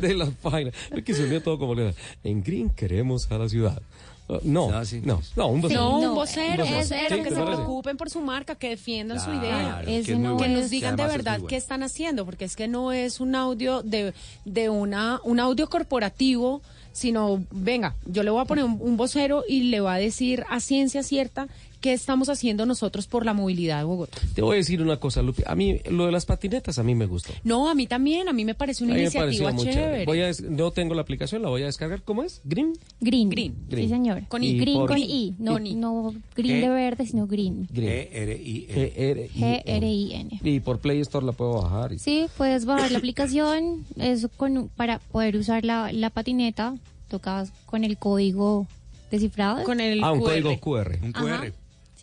de 0.00 0.14
la 0.14 0.26
página. 0.26 0.72
Es 0.96 1.04
que 1.04 1.14
se 1.14 1.26
ve 1.26 1.40
todo 1.40 1.58
como 1.58 1.74
le 1.74 1.94
En 2.24 2.42
Green 2.42 2.70
queremos 2.70 3.30
a 3.30 3.38
la 3.38 3.48
ciudad. 3.48 3.80
Uh, 4.26 4.38
no, 4.42 4.70
Ah, 4.72 4.84
sí. 4.86 5.02
no, 5.04 5.20
no, 5.36 5.48
un 5.48 5.60
vocero. 5.60 5.80
No, 5.82 6.00
no, 6.00 6.08
un 6.08 6.14
vocero, 6.14 6.64
un 6.64 6.64
un 6.64 6.64
vocero. 6.64 6.78
vocero, 6.78 7.16
Sí, 7.16 7.22
que 7.22 7.28
¿te 7.28 7.28
se 7.30 7.36
parece? 7.36 7.56
preocupen 7.56 7.96
por 7.98 8.08
su 8.08 8.20
marca, 8.22 8.54
que 8.54 8.70
defiendan 8.70 9.20
su 9.20 9.30
idea. 9.32 9.82
que 9.84 9.98
es 9.98 10.08
no 10.08 10.36
que 10.38 10.44
bueno. 10.44 10.60
nos 10.60 10.70
digan 10.70 10.96
de 10.96 11.06
verdad 11.06 11.38
muy 11.40 11.48
qué 11.48 11.56
bueno. 11.56 11.58
están 11.58 11.82
haciendo, 11.82 12.24
porque 12.24 12.46
es 12.46 12.56
que 12.56 12.66
no 12.66 12.90
es 12.92 13.20
un 13.20 13.34
audio 13.34 13.82
de, 13.82 14.14
de 14.46 14.70
una, 14.70 15.20
un 15.24 15.40
audio 15.40 15.68
corporativo, 15.68 16.62
sino, 16.92 17.44
venga, 17.50 17.96
yo 18.06 18.22
le 18.22 18.30
voy 18.30 18.40
a 18.40 18.44
poner 18.46 18.64
un, 18.64 18.78
un 18.80 18.96
vocero 18.96 19.44
y 19.46 19.64
le 19.64 19.80
va 19.80 19.94
a 19.94 19.98
decir 19.98 20.44
a 20.48 20.60
ciencia 20.60 21.02
cierta 21.02 21.48
qué 21.84 21.92
estamos 21.92 22.30
haciendo 22.30 22.64
nosotros 22.64 23.06
por 23.06 23.26
la 23.26 23.34
movilidad 23.34 23.76
de 23.76 23.84
Bogotá. 23.84 24.16
Te 24.34 24.40
voy 24.40 24.54
a 24.54 24.56
decir 24.56 24.80
una 24.80 24.96
cosa, 24.96 25.20
Lupi. 25.20 25.42
A 25.46 25.54
mí, 25.54 25.80
lo 25.90 26.06
de 26.06 26.12
las 26.12 26.24
patinetas 26.24 26.78
a 26.78 26.82
mí 26.82 26.94
me 26.94 27.04
gustó. 27.04 27.34
No, 27.44 27.68
a 27.68 27.74
mí 27.74 27.86
también, 27.86 28.26
a 28.26 28.32
mí 28.32 28.42
me 28.46 28.54
parece 28.54 28.84
una 28.84 28.94
A 28.94 28.96
mí 28.96 29.00
me 29.02 29.04
iniciativa 29.08 29.50
pareció 29.50 29.66
muy 29.66 29.74
chévere. 29.74 30.06
Voy 30.06 30.20
a 30.22 30.26
des- 30.28 30.40
no 30.40 30.70
tengo 30.70 30.94
la 30.94 31.02
aplicación, 31.02 31.42
la 31.42 31.50
voy 31.50 31.60
a 31.60 31.66
descargar. 31.66 32.00
¿Cómo 32.00 32.22
es? 32.22 32.40
¿Green? 32.44 32.72
Green. 33.00 33.28
Green. 33.28 33.54
Green. 33.68 33.88
Sí, 33.88 33.94
señor. 33.94 34.22
Con 34.28 34.42
I. 34.42 34.58
Green 34.58 34.78
por- 34.78 34.88
con 34.88 34.98
I. 34.98 35.34
No, 35.38 35.58
I. 35.58 35.74
no 35.74 36.14
green 36.34 36.62
de 36.62 36.68
verde, 36.70 37.06
sino 37.06 37.26
green. 37.26 37.68
G-R-I-N. 37.68 39.28
G-R-I-N. 39.28 40.40
Y 40.42 40.60
por 40.60 40.78
Play 40.78 41.00
Store 41.00 41.26
la 41.26 41.32
puedo 41.32 41.60
bajar. 41.62 41.92
y- 41.92 41.98
Sí, 41.98 42.24
puedes 42.38 42.64
bajar 42.64 42.92
la 42.92 42.96
aplicación. 42.98 43.84
Eso 43.98 44.30
con, 44.30 44.70
para 44.74 45.00
poder 45.00 45.36
usar 45.36 45.66
la, 45.66 45.92
la 45.92 46.08
patineta, 46.08 46.74
tocas 47.10 47.52
con 47.66 47.84
el 47.84 47.98
código 47.98 48.66
descifrado. 49.10 49.64
Con 49.64 49.80
el 49.80 50.02
Ah, 50.02 50.12
un 50.12 50.20
QR. 50.20 50.24
código 50.42 50.60
QR. 50.60 50.98
Un 51.02 51.12
Ajá. 51.14 51.44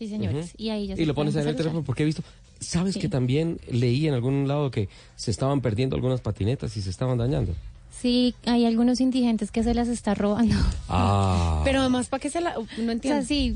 Sí, 0.02 0.07
señores. 0.07 0.53
Y 0.57 0.69
ahí 0.69 0.88
ya 0.88 0.95
se 0.95 1.03
Y 1.03 1.06
lo 1.06 1.14
pones 1.14 1.36
en 1.36 1.48
el 1.48 1.56
teléfono 1.56 1.84
porque 1.84 2.02
he 2.02 2.06
visto. 2.07 2.23
¿Sabes 2.60 2.95
Sí. 2.95 2.99
que 2.99 3.07
también 3.07 3.60
leí 3.69 4.07
en 4.07 4.15
algún 4.15 4.48
lado 4.48 4.72
que 4.72 4.90
se 5.15 5.30
estaban 5.30 5.61
perdiendo 5.61 5.95
algunas 5.95 6.22
patinetas 6.22 6.76
y 6.76 6.82
se 6.82 6.90
estaban 6.90 7.19
dañando? 7.19 7.53
Sí, 7.91 8.34
hay 8.45 8.65
algunos 8.65 8.99
indigentes 8.99 9.52
que 9.52 9.61
se 9.64 9.76
las 9.76 9.88
está 9.90 10.15
robando. 10.15 10.56
Ah. 10.90 11.61
Pero 11.65 11.82
además, 11.82 12.07
¿para 12.07 12.19
qué 12.19 12.32
se 12.32 12.41
la...? 12.41 12.56
No 12.56 12.61
O 12.61 12.65
sea, 12.68 12.91
entiendo. 12.94 13.26
sí, 13.28 13.56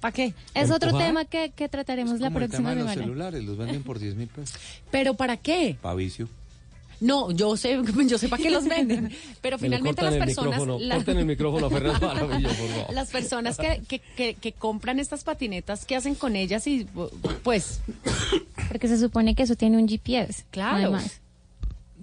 ¿Para 0.00 0.12
qué? 0.12 0.32
es 0.54 0.70
otro 0.70 0.96
tema 0.96 1.26
que, 1.26 1.52
que 1.54 1.68
trataremos 1.68 2.20
la 2.20 2.28
Como 2.28 2.38
el 2.38 2.50
tema 2.50 2.70
próxima 2.70 2.70
de 2.70 2.76
los 2.76 2.84
semana. 2.84 3.02
celulares, 3.02 3.44
los 3.44 3.58
venden 3.58 3.82
por 3.82 3.98
10 3.98 4.14
mil 4.14 4.28
pesos. 4.28 4.56
¿Pero 4.90 5.12
para 5.12 5.36
qué? 5.36 5.76
Pa' 5.82 5.92
vicio. 5.94 6.26
No, 7.00 7.30
yo 7.30 7.56
sé, 7.56 7.80
yo 8.06 8.18
sé 8.18 8.28
para 8.28 8.42
qué 8.42 8.50
los 8.50 8.64
venden, 8.66 9.10
pero 9.40 9.58
finalmente 9.58 10.02
las 10.02 10.16
personas, 10.16 10.60
micrófono, 10.60 10.78
la- 10.78 10.96
corten 10.96 11.18
el 11.18 11.26
micrófono 11.26 11.66
a 11.66 11.70
Fernando 11.70 12.08
Jaramillo, 12.08 12.48
por 12.48 12.68
favor. 12.68 12.94
las 12.94 13.10
personas 13.10 13.56
que, 13.56 13.82
que, 13.88 14.00
que, 14.16 14.34
que 14.34 14.52
compran 14.52 15.00
estas 15.00 15.24
patinetas, 15.24 15.86
¿qué 15.86 15.96
hacen 15.96 16.14
con 16.14 16.36
ellas? 16.36 16.66
Y 16.66 16.86
pues, 17.42 17.80
Porque 18.68 18.86
se 18.88 18.98
supone 18.98 19.34
que 19.34 19.44
eso 19.44 19.56
tiene 19.56 19.78
un 19.78 19.88
GPS. 19.88 20.44
Claro. 20.50 20.76
Además. 20.76 21.20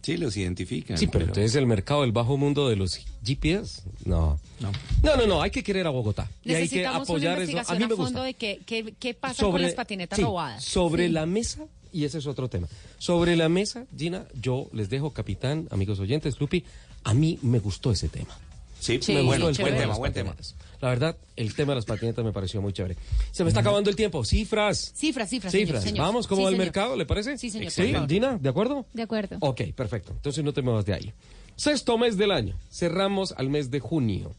Sí, 0.01 0.15
los 0.15 0.37
identifican. 0.37 0.97
Sí, 0.97 1.07
pero 1.07 1.25
entonces 1.25 1.53
el 1.55 1.67
mercado 1.67 2.01
del 2.03 2.13
bajo 2.13 2.37
mundo 2.37 2.69
de 2.69 2.77
los 2.77 2.97
GPS, 3.25 3.81
no. 4.05 4.39
No. 4.61 4.71
No, 5.03 5.17
no, 5.17 5.27
no, 5.27 5.41
hay 5.41 5.51
que 5.51 5.63
querer 5.63 5.85
a 5.85 5.89
Bogotá. 5.89 6.29
Y 6.45 6.51
hay 6.51 6.55
que 6.55 6.77
necesitamos 6.77 6.95
una 6.95 7.03
apoyar 7.03 7.33
eso. 7.33 7.41
A 7.41 7.51
investigación 7.51 7.77
mí 7.77 7.83
a, 7.83 7.87
me 7.87 7.95
fondo 7.95 8.09
gusta. 8.11 8.23
de 8.23 8.33
qué, 8.33 8.61
qué, 8.65 8.93
qué 8.97 9.13
pasa 9.13 9.43
con 9.43 9.61
las 9.61 9.73
patinetas 9.73 10.15
sí, 10.15 10.23
robadas. 10.23 10.63
Sobre 10.63 11.09
la 11.09 11.25
mesa, 11.25 11.63
y 11.91 12.05
ese 12.05 12.17
es 12.19 12.27
otro 12.27 12.49
tema. 12.49 12.67
Sobre 12.97 13.35
la 13.35 13.49
mesa, 13.49 13.85
Gina, 13.97 14.25
yo 14.39 14.67
les 14.73 14.89
dejo, 14.89 15.11
capitán, 15.11 15.67
amigos 15.71 15.99
oyentes, 15.99 16.39
Lupi, 16.39 16.63
a 17.03 17.13
mí 17.13 17.39
me 17.41 17.59
gustó 17.59 17.91
ese 17.91 18.09
tema. 18.09 18.37
Sí, 18.79 18.99
Sí, 19.01 19.13
Me 19.13 19.23
bueno, 19.23 19.47
gustó 19.47 19.63
el 19.65 19.71
buen 19.71 19.81
tema, 19.81 19.97
buen 19.97 20.13
tema. 20.13 20.35
La 20.81 20.89
verdad, 20.89 21.17
el 21.35 21.55
tema 21.55 21.71
de 21.71 21.77
las 21.77 21.85
patinetas 21.85 22.23
me 22.23 22.31
pareció 22.31 22.61
muy 22.61 22.73
chévere. 22.73 22.95
Se 23.31 23.43
me 23.43 23.49
está 23.49 23.61
acabando 23.61 23.89
el 23.89 23.95
tiempo. 23.95 24.23
Cifras. 24.23 24.93
Cifras, 24.95 25.29
cifras, 25.29 25.51
Cifras. 25.51 25.83
señor. 25.83 26.05
Vamos, 26.05 26.27
¿cómo 26.27 26.41
Sí, 26.41 26.43
va 26.45 26.49
el 26.51 26.57
mercado? 26.57 26.95
¿Le 26.95 27.05
parece? 27.07 27.39
Sí, 27.39 27.49
señor, 27.49 27.71
Sí. 27.71 27.91
Gina, 28.07 28.37
¿de 28.37 28.49
acuerdo? 28.49 28.85
De 28.93 29.01
acuerdo. 29.01 29.37
Ok, 29.39 29.61
perfecto. 29.75 30.11
Entonces 30.11 30.43
no 30.43 30.53
te 30.53 30.61
muevas 30.61 30.85
de 30.85 30.93
ahí. 30.93 31.11
Sexto 31.55 31.97
mes 31.97 32.17
del 32.17 32.31
año. 32.31 32.55
Cerramos 32.71 33.31
al 33.35 33.49
mes 33.49 33.71
de 33.71 33.79
junio. 33.79 34.35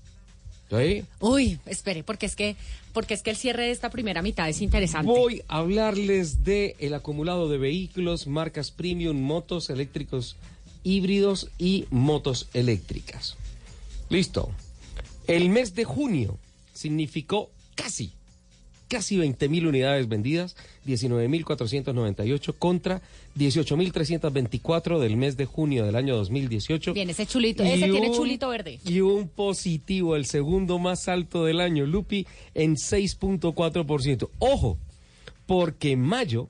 ¿Sí? 0.71 1.05
Uy, 1.21 1.59
espere, 1.67 2.03
porque 2.03 2.27
es 2.27 2.37
que 2.37 2.57
porque 2.93 3.15
es 3.15 3.23
que 3.23 3.31
el 3.31 3.37
cierre 3.37 3.65
de 3.65 3.71
esta 3.71 3.91
primera 3.91 4.23
mitad 4.23 4.49
es 4.49 4.61
interesante. 4.61 5.11
Voy 5.11 5.43
a 5.49 5.59
hablarles 5.59 6.45
de 6.45 6.77
el 6.79 6.95
acumulado 6.95 7.49
de 7.49 7.57
vehículos, 7.57 8.27
marcas 8.27 8.71
premium, 8.71 9.21
motos 9.21 9.71
eléctricos 9.71 10.37
híbridos 10.83 11.51
y 11.59 11.87
motos 11.91 12.49
eléctricas. 12.55 13.37
Listo. 14.09 14.51
El 15.27 15.51
mes 15.51 15.75
de 15.75 15.85
junio 15.85 16.39
significó 16.73 17.51
casi, 17.75 18.13
casi 18.89 19.17
20 19.19 19.49
mil 19.49 19.67
unidades 19.67 20.09
vendidas, 20.09 20.57
19.498 20.87 22.55
contra 22.59 23.01
18.324 23.37 24.99
del 24.99 25.17
mes 25.17 25.37
de 25.37 25.45
junio 25.47 25.85
del 25.85 25.97
año 25.97 26.17
2018. 26.17 26.95
Bien, 26.95 27.11
ese 27.11 27.27
chulito, 27.27 27.65
Y 27.65 27.69
ese 27.69 27.89
tiene 27.89 28.11
un- 28.11 28.17
chulito 28.17 28.49
verde. 28.49 28.81
Y 28.85 29.01
un 29.01 29.29
positivo, 29.29 30.17
el 30.17 30.27
segundo 30.27 30.79
más 30.79 31.09
alto 31.09 31.45
del 31.45 31.61
año, 31.61 31.87
Lupi, 31.87 32.27
en 32.55 32.77
6.4%. 32.77 34.31
Ojo, 34.39 34.79
porque 35.47 35.97
mayo 35.97 36.49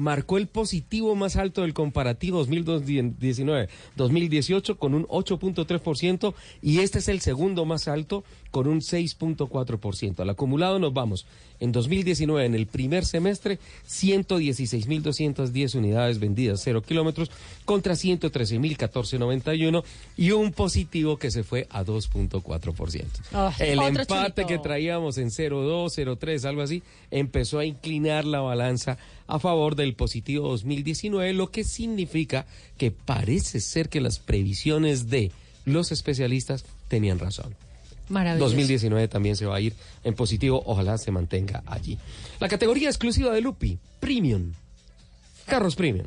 marcó 0.00 0.38
el 0.38 0.48
positivo 0.48 1.14
más 1.14 1.36
alto 1.36 1.60
del 1.62 1.74
comparativo 1.74 2.44
2019-2018 2.46 4.78
con 4.78 4.94
un 4.94 5.06
8.3% 5.06 6.32
y 6.62 6.78
este 6.80 7.00
es 7.00 7.08
el 7.08 7.20
segundo 7.20 7.66
más 7.66 7.86
alto 7.86 8.24
con 8.50 8.66
un 8.66 8.80
6.4%. 8.80 10.20
Al 10.20 10.30
acumulado 10.30 10.78
nos 10.78 10.92
vamos 10.92 11.26
en 11.60 11.70
2019, 11.72 12.46
en 12.46 12.54
el 12.54 12.66
primer 12.66 13.04
semestre, 13.04 13.58
116.210 13.86 15.74
unidades 15.76 16.18
vendidas, 16.18 16.62
0 16.64 16.82
kilómetros, 16.82 17.30
contra 17.64 17.92
113.014.91 17.92 19.84
y 20.16 20.30
un 20.32 20.52
positivo 20.52 21.18
que 21.18 21.30
se 21.30 21.44
fue 21.44 21.68
a 21.70 21.84
2.4%. 21.84 23.04
Ah, 23.32 23.54
el 23.58 23.80
empate 23.80 24.06
chulito. 24.06 24.46
que 24.46 24.58
traíamos 24.58 25.18
en 25.18 25.28
0.2, 25.28 26.18
0.3, 26.18 26.44
algo 26.46 26.62
así, 26.62 26.82
empezó 27.10 27.58
a 27.58 27.66
inclinar 27.66 28.24
la 28.24 28.40
balanza 28.40 28.96
a 29.30 29.38
favor 29.38 29.76
del 29.76 29.94
positivo 29.94 30.48
2019, 30.48 31.32
lo 31.32 31.50
que 31.50 31.64
significa 31.64 32.46
que 32.76 32.90
parece 32.90 33.60
ser 33.60 33.88
que 33.88 34.00
las 34.00 34.18
previsiones 34.18 35.08
de 35.08 35.30
los 35.64 35.92
especialistas 35.92 36.64
tenían 36.88 37.18
razón. 37.18 37.54
Maravilloso. 38.08 38.46
2019 38.46 39.06
también 39.06 39.36
se 39.36 39.46
va 39.46 39.56
a 39.56 39.60
ir 39.60 39.72
en 40.02 40.14
positivo, 40.14 40.62
ojalá 40.66 40.98
se 40.98 41.12
mantenga 41.12 41.62
allí. 41.64 41.96
La 42.40 42.48
categoría 42.48 42.88
exclusiva 42.88 43.32
de 43.32 43.40
Lupi, 43.40 43.78
Premium. 44.00 44.52
Carros 45.46 45.76
Premium. 45.76 46.06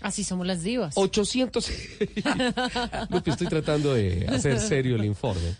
Así 0.00 0.22
somos 0.22 0.46
las 0.46 0.62
divas. 0.62 0.94
800. 0.96 1.68
Lupi, 3.10 3.30
estoy 3.30 3.48
tratando 3.48 3.94
de 3.94 4.26
hacer 4.28 4.60
serio 4.60 4.96
el 4.96 5.04
informe. 5.04 5.56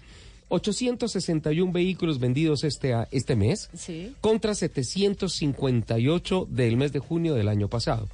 861 0.53 1.73
vehículos 1.73 2.19
vendidos 2.21 2.63
este, 2.65 2.93
a- 2.95 3.09
este 3.11 3.37
mes 3.37 3.71
Sí. 3.75 4.15
contra 4.21 4.55
758 4.55 6.47
del 6.51 6.77
mes 6.77 6.93
de 6.93 6.99
junio 6.99 7.35
del 7.35 7.49
año 7.49 7.69
pasado. 7.69 8.09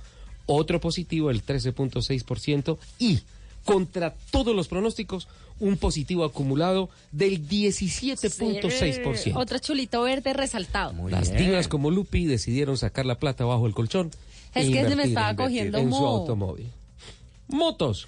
Otro 0.46 0.80
positivo, 0.80 1.30
el 1.30 1.42
13.6%, 1.42 2.78
y 2.98 3.20
contra 3.64 4.14
todos 4.30 4.54
los 4.56 4.68
pronósticos, 4.68 5.26
un 5.60 5.76
positivo 5.76 6.24
acumulado 6.24 6.88
del 7.12 7.46
17.6%. 7.48 9.36
Otro 9.36 9.58
chulito 9.58 10.02
verde 10.02 10.32
resaltado. 10.32 10.94
Las 11.08 11.36
divas 11.36 11.66
como 11.68 11.90
Lupi 11.90 12.24
decidieron 12.26 12.78
sacar 12.78 13.04
la 13.04 13.16
plata 13.18 13.44
bajo 13.44 13.66
el 13.66 13.74
colchón. 13.74 14.10
Es 14.54 14.68
e 14.68 14.72
que 14.72 14.88
se 14.88 14.96
me 14.96 15.02
estaba 15.04 15.30
en- 15.30 15.36
cogiendo 15.36 15.78
en 15.78 15.90
su 15.90 16.06
automóvil. 16.06 16.68
Motos. 17.48 18.06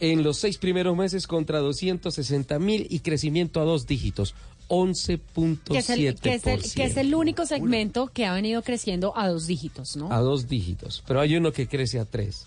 en 0.00 0.22
los 0.22 0.38
seis 0.38 0.58
primeros 0.58 0.96
meses 0.96 1.26
contra 1.26 1.60
260.000 1.60 2.86
y 2.88 3.00
crecimiento 3.00 3.60
a 3.60 3.64
dos 3.64 3.86
dígitos, 3.86 4.34
11.7%. 4.68 5.58
Que 5.72 5.78
es, 5.78 5.90
el, 5.90 6.14
que, 6.16 6.34
es 6.34 6.46
el, 6.46 6.72
que 6.72 6.84
es 6.84 6.96
el 6.96 7.14
único 7.14 7.46
segmento 7.46 8.08
que 8.08 8.26
ha 8.26 8.32
venido 8.34 8.62
creciendo 8.62 9.16
a 9.16 9.28
dos 9.28 9.46
dígitos, 9.46 9.96
¿no? 9.96 10.12
a 10.12 10.18
dos 10.20 10.48
dígitos, 10.48 11.02
pero 11.06 11.20
hay 11.20 11.36
uno 11.36 11.52
que 11.52 11.66
crece 11.66 11.98
a 11.98 12.04
tres. 12.04 12.46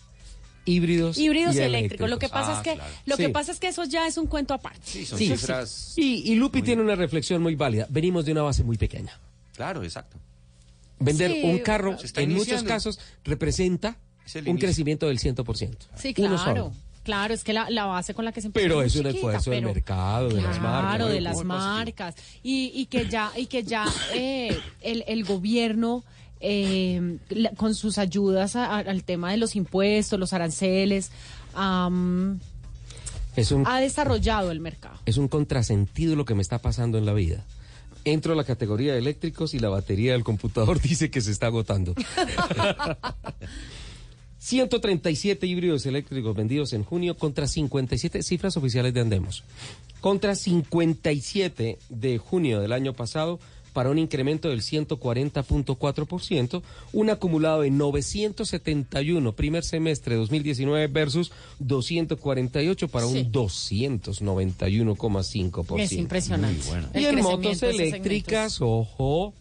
Híbridos, 0.63 1.17
Híbridos 1.17 1.55
y 1.55 1.59
y 1.59 1.61
eléctricos. 1.63 2.07
Lo 2.07 2.19
que 2.19 2.29
pasa 2.29 2.51
Ah, 2.53 2.57
es 2.57 2.63
que 2.63 2.75
claro. 2.75 2.91
lo 3.07 3.17
que 3.17 3.29
pasa 3.29 3.51
es 3.51 3.59
que 3.59 3.67
eso 3.69 3.83
ya 3.85 4.05
es 4.05 4.17
un 4.17 4.27
cuento 4.27 4.53
aparte. 4.53 4.79
Sí, 4.83 5.05
son 5.07 5.17
Sí, 5.17 5.27
cifras. 5.29 5.93
Y, 5.97 6.31
y 6.31 6.35
Lupi 6.35 6.61
tiene 6.61 6.83
una 6.83 6.93
reflexión 6.95 7.41
muy 7.41 7.55
válida. 7.55 7.87
Venimos 7.89 8.25
de 8.25 8.31
una 8.33 8.43
base 8.43 8.63
muy 8.63 8.77
pequeña. 8.77 9.19
Claro, 9.55 9.83
exacto. 9.83 10.17
Vender 10.99 11.31
Sí, 11.31 11.41
un 11.45 11.57
carro, 11.59 11.97
en 12.15 12.33
muchos 12.35 12.61
casos, 12.61 12.99
representa 13.23 13.97
un 14.45 14.57
crecimiento 14.57 15.07
del 15.07 15.17
100%. 15.17 15.77
Sí, 15.95 16.13
Uno 16.19 16.27
claro. 16.35 16.37
solo. 16.37 16.73
Claro, 17.03 17.33
es 17.33 17.43
que 17.43 17.51
la, 17.53 17.69
la 17.69 17.85
base 17.85 18.13
con 18.13 18.25
la 18.25 18.31
que 18.31 18.41
se 18.41 18.47
empezó 18.47 18.63
Pero 18.63 18.81
es 18.83 18.95
un 18.95 19.07
esfuerzo 19.07 19.49
del 19.51 19.65
mercado, 19.65 20.29
de 20.29 20.35
las 20.41 20.59
marcas. 20.61 20.81
Claro, 20.95 21.07
de 21.07 21.21
las 21.21 21.43
marcas. 21.43 22.15
Y, 22.43 22.71
y 22.75 22.85
que 22.85 23.07
ya, 23.09 23.31
y 23.35 23.47
que 23.47 23.63
ya 23.63 23.85
eh, 24.13 24.55
el, 24.81 25.03
el 25.07 25.23
gobierno, 25.23 26.03
eh, 26.39 27.17
la- 27.29 27.51
con 27.51 27.73
sus 27.73 27.97
ayudas 27.97 28.55
a- 28.55 28.65
a- 28.65 28.79
al 28.79 29.03
tema 29.03 29.31
de 29.31 29.37
los 29.37 29.55
impuestos, 29.55 30.19
los 30.19 30.31
aranceles, 30.33 31.11
am, 31.55 32.39
Es 33.35 33.51
un, 33.51 33.65
ha 33.67 33.79
desarrollado 33.79 34.51
el 34.51 34.59
mercado. 34.59 34.99
es 35.07 35.17
un 35.17 35.27
contrasentido 35.27 36.15
lo 36.15 36.25
que 36.25 36.35
me 36.35 36.41
está 36.43 36.59
pasando 36.59 36.97
en 36.99 37.05
la 37.07 37.13
vida. 37.13 37.43
Entro 38.05 38.33
a 38.33 38.35
la 38.35 38.43
categoría 38.43 38.93
de 38.93 38.99
eléctricos 38.99 39.53
y 39.53 39.59
la 39.59 39.69
batería 39.69 40.13
del 40.13 40.23
computador 40.23 40.79
dice 40.87 41.09
que 41.11 41.21
se 41.21 41.31
está 41.31 41.47
agotando. 41.47 41.93
137 44.41 45.45
híbridos 45.45 45.85
eléctricos 45.85 46.35
vendidos 46.35 46.73
en 46.73 46.83
junio 46.83 47.15
contra 47.15 47.47
57 47.47 48.23
cifras 48.23 48.57
oficiales 48.57 48.91
de 48.91 49.01
Andemos. 49.01 49.43
Contra 49.99 50.33
57 50.33 51.77
de 51.89 52.17
junio 52.17 52.59
del 52.59 52.73
año 52.73 52.93
pasado 52.93 53.39
para 53.71 53.91
un 53.91 53.99
incremento 53.99 54.49
del 54.49 54.63
140.4%, 54.63 56.63
un 56.91 57.09
acumulado 57.11 57.61
de 57.61 57.69
971 57.69 59.31
primer 59.33 59.63
semestre 59.63 60.15
2019 60.15 60.87
versus 60.87 61.31
248 61.59 62.87
para 62.87 63.05
Sí. 63.07 63.19
un 63.19 63.31
291,5%. 63.31 65.79
Es 65.79 65.91
impresionante. 65.93 66.65
Y 66.95 67.05
en 67.05 67.21
motos 67.21 67.61
eléctricas, 67.61 68.59
ojo, 68.59 69.35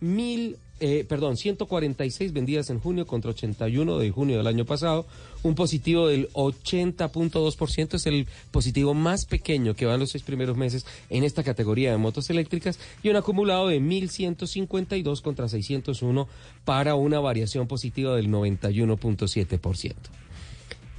mil, 0.00 0.58
eh, 0.80 1.04
perdón, 1.08 1.36
146 1.36 2.32
vendidas 2.32 2.68
en 2.70 2.80
junio 2.80 3.06
contra 3.06 3.30
81 3.30 3.98
de 3.98 4.10
junio 4.10 4.38
del 4.38 4.46
año 4.46 4.64
pasado, 4.64 5.06
un 5.42 5.54
positivo 5.54 6.08
del 6.08 6.28
80.2%, 6.32 7.94
es 7.94 8.06
el 8.06 8.26
positivo 8.50 8.92
más 8.94 9.24
pequeño 9.24 9.74
que 9.74 9.86
va 9.86 9.94
en 9.94 10.00
los 10.00 10.10
seis 10.10 10.24
primeros 10.24 10.56
meses 10.56 10.84
en 11.10 11.22
esta 11.22 11.42
categoría 11.42 11.92
de 11.92 11.96
motos 11.96 12.28
eléctricas, 12.30 12.78
y 13.02 13.08
un 13.08 13.16
acumulado 13.16 13.68
de 13.68 13.80
1.152 13.80 15.22
contra 15.22 15.48
601 15.48 16.28
para 16.64 16.94
una 16.96 17.20
variación 17.20 17.66
positiva 17.66 18.16
del 18.16 18.28
91.7%. 18.28 19.94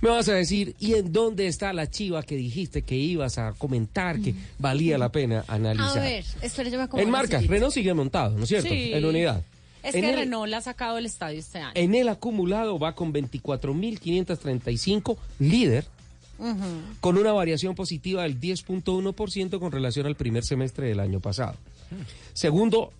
Me 0.02 0.10
vas 0.10 0.30
a 0.30 0.34
decir, 0.34 0.76
¿y 0.80 0.94
en 0.94 1.12
dónde 1.12 1.48
está 1.48 1.74
la 1.74 1.90
chiva 1.90 2.22
que 2.22 2.36
dijiste 2.36 2.84
que 2.84 2.96
ibas 2.96 3.38
a 3.38 3.54
comentar 3.54 4.20
que 4.20 4.36
valía 4.60 4.98
la 4.98 5.12
pena 5.12 5.44
analizar? 5.48 5.98
A 5.98 6.02
ver, 6.02 6.26
espera, 6.42 6.70
yo 6.70 6.80
En 7.00 7.12
sillita. 7.12 7.40
Renault 7.40 7.74
sigue 7.74 7.94
montado, 7.94 8.38
¿no 8.38 8.44
es 8.44 8.50
cierto? 8.50 8.70
Sí. 8.70 8.94
En 8.94 9.04
unidad. 9.04 9.44
Es 9.86 9.96
en 9.96 10.02
que 10.02 10.10
el, 10.10 10.18
Renault 10.18 10.50
la 10.50 10.58
ha 10.58 10.62
sacado 10.62 10.96
del 10.96 11.06
estadio 11.06 11.40
este 11.40 11.60
año. 11.60 11.74
En 11.76 11.94
el 11.94 12.10
acumulado 12.10 12.80
va 12.80 12.96
con 12.96 13.14
24.535, 13.14 15.16
líder, 15.40 15.86
Ujú. 16.40 16.58
con 17.00 17.18
una 17.18 17.32
variación 17.32 17.76
positiva 17.76 18.24
del 18.24 18.42
10.1% 18.42 19.60
con 19.60 19.72
relación 19.72 20.08
al 20.08 20.16
primer 20.16 20.44
semestre 20.44 20.88
del 20.88 21.00
año 21.00 21.20
pasado. 21.20 21.56
Segundo 22.34 22.92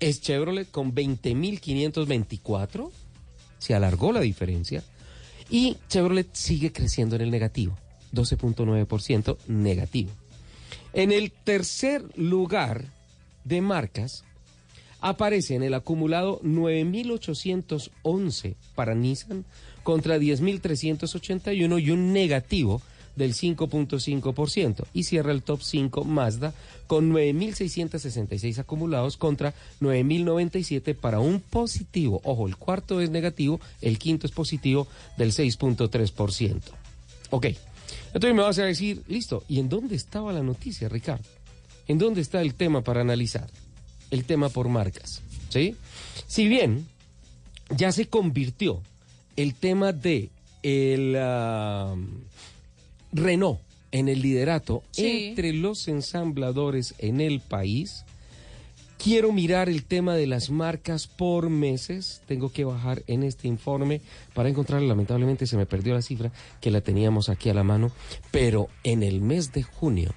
es 0.00 0.22
Chevrolet 0.22 0.70
con 0.70 0.94
20.524, 0.94 2.90
se 3.58 3.74
alargó 3.74 4.12
la 4.12 4.20
diferencia, 4.20 4.82
y 5.50 5.76
Chevrolet 5.88 6.32
sigue 6.32 6.72
creciendo 6.72 7.16
en 7.16 7.22
el 7.22 7.30
negativo, 7.30 7.76
12.9% 8.14 9.36
negativo. 9.46 10.10
En 10.92 11.12
el 11.12 11.30
tercer 11.30 12.02
lugar 12.16 12.86
de 13.44 13.60
marcas 13.60 14.24
aparece 15.00 15.54
en 15.54 15.62
el 15.62 15.74
acumulado 15.74 16.40
9.811 16.42 18.56
para 18.74 18.94
Nissan 18.94 19.44
contra 19.82 20.18
10.381 20.18 21.82
y 21.82 21.90
un 21.90 22.12
negativo 22.12 22.82
del 23.16 23.34
5.5%. 23.34 24.84
Y 24.92 25.04
cierra 25.04 25.32
el 25.32 25.42
top 25.42 25.62
5 25.62 26.04
Mazda 26.04 26.52
con 26.86 27.12
9.666 27.12 28.58
acumulados 28.58 29.16
contra 29.16 29.54
9.097 29.80 30.94
para 30.94 31.20
un 31.20 31.40
positivo. 31.40 32.20
Ojo, 32.24 32.46
el 32.46 32.56
cuarto 32.56 33.00
es 33.00 33.10
negativo, 33.10 33.60
el 33.80 33.98
quinto 33.98 34.26
es 34.26 34.32
positivo 34.32 34.86
del 35.16 35.32
6.3%. 35.32 36.60
Ok, 37.30 37.46
entonces 38.12 38.34
me 38.34 38.42
vas 38.42 38.58
a 38.58 38.64
decir, 38.64 39.02
listo, 39.06 39.44
¿y 39.48 39.60
en 39.60 39.68
dónde 39.68 39.94
estaba 39.94 40.32
la 40.32 40.42
noticia, 40.42 40.88
Ricardo? 40.88 41.24
¿En 41.86 41.98
dónde 41.98 42.20
está 42.20 42.40
el 42.40 42.54
tema 42.54 42.82
para 42.82 43.00
analizar? 43.00 43.48
El 44.10 44.24
tema 44.24 44.48
por 44.48 44.68
marcas, 44.68 45.22
¿sí? 45.48 45.76
Si 46.26 46.48
bien 46.48 46.86
ya 47.76 47.92
se 47.92 48.06
convirtió 48.06 48.82
el 49.36 49.54
tema 49.54 49.92
de 49.92 50.30
el 50.62 51.16
ah, 51.18 51.94
Renault 53.12 53.60
en 53.92 54.08
el 54.08 54.20
liderato 54.22 54.82
Sí. 54.90 55.28
entre 55.28 55.52
los 55.52 55.88
ensambladores 55.88 56.94
en 56.98 57.20
el 57.20 57.40
país, 57.40 58.04
quiero 59.02 59.32
mirar 59.32 59.68
el 59.68 59.84
tema 59.84 60.14
de 60.14 60.26
las 60.26 60.50
marcas 60.50 61.06
por 61.06 61.48
meses. 61.48 62.22
Tengo 62.26 62.52
que 62.52 62.64
bajar 62.64 63.02
en 63.06 63.22
este 63.22 63.48
informe 63.48 64.00
para 64.34 64.48
encontrar, 64.48 64.82
lamentablemente 64.82 65.46
se 65.46 65.56
me 65.56 65.66
perdió 65.66 65.94
la 65.94 66.02
cifra 66.02 66.30
que 66.60 66.70
la 66.70 66.80
teníamos 66.82 67.28
aquí 67.28 67.48
a 67.48 67.54
la 67.54 67.64
mano, 67.64 67.90
pero 68.30 68.68
en 68.84 69.02
el 69.02 69.20
mes 69.22 69.52
de 69.52 69.62
junio, 69.62 70.12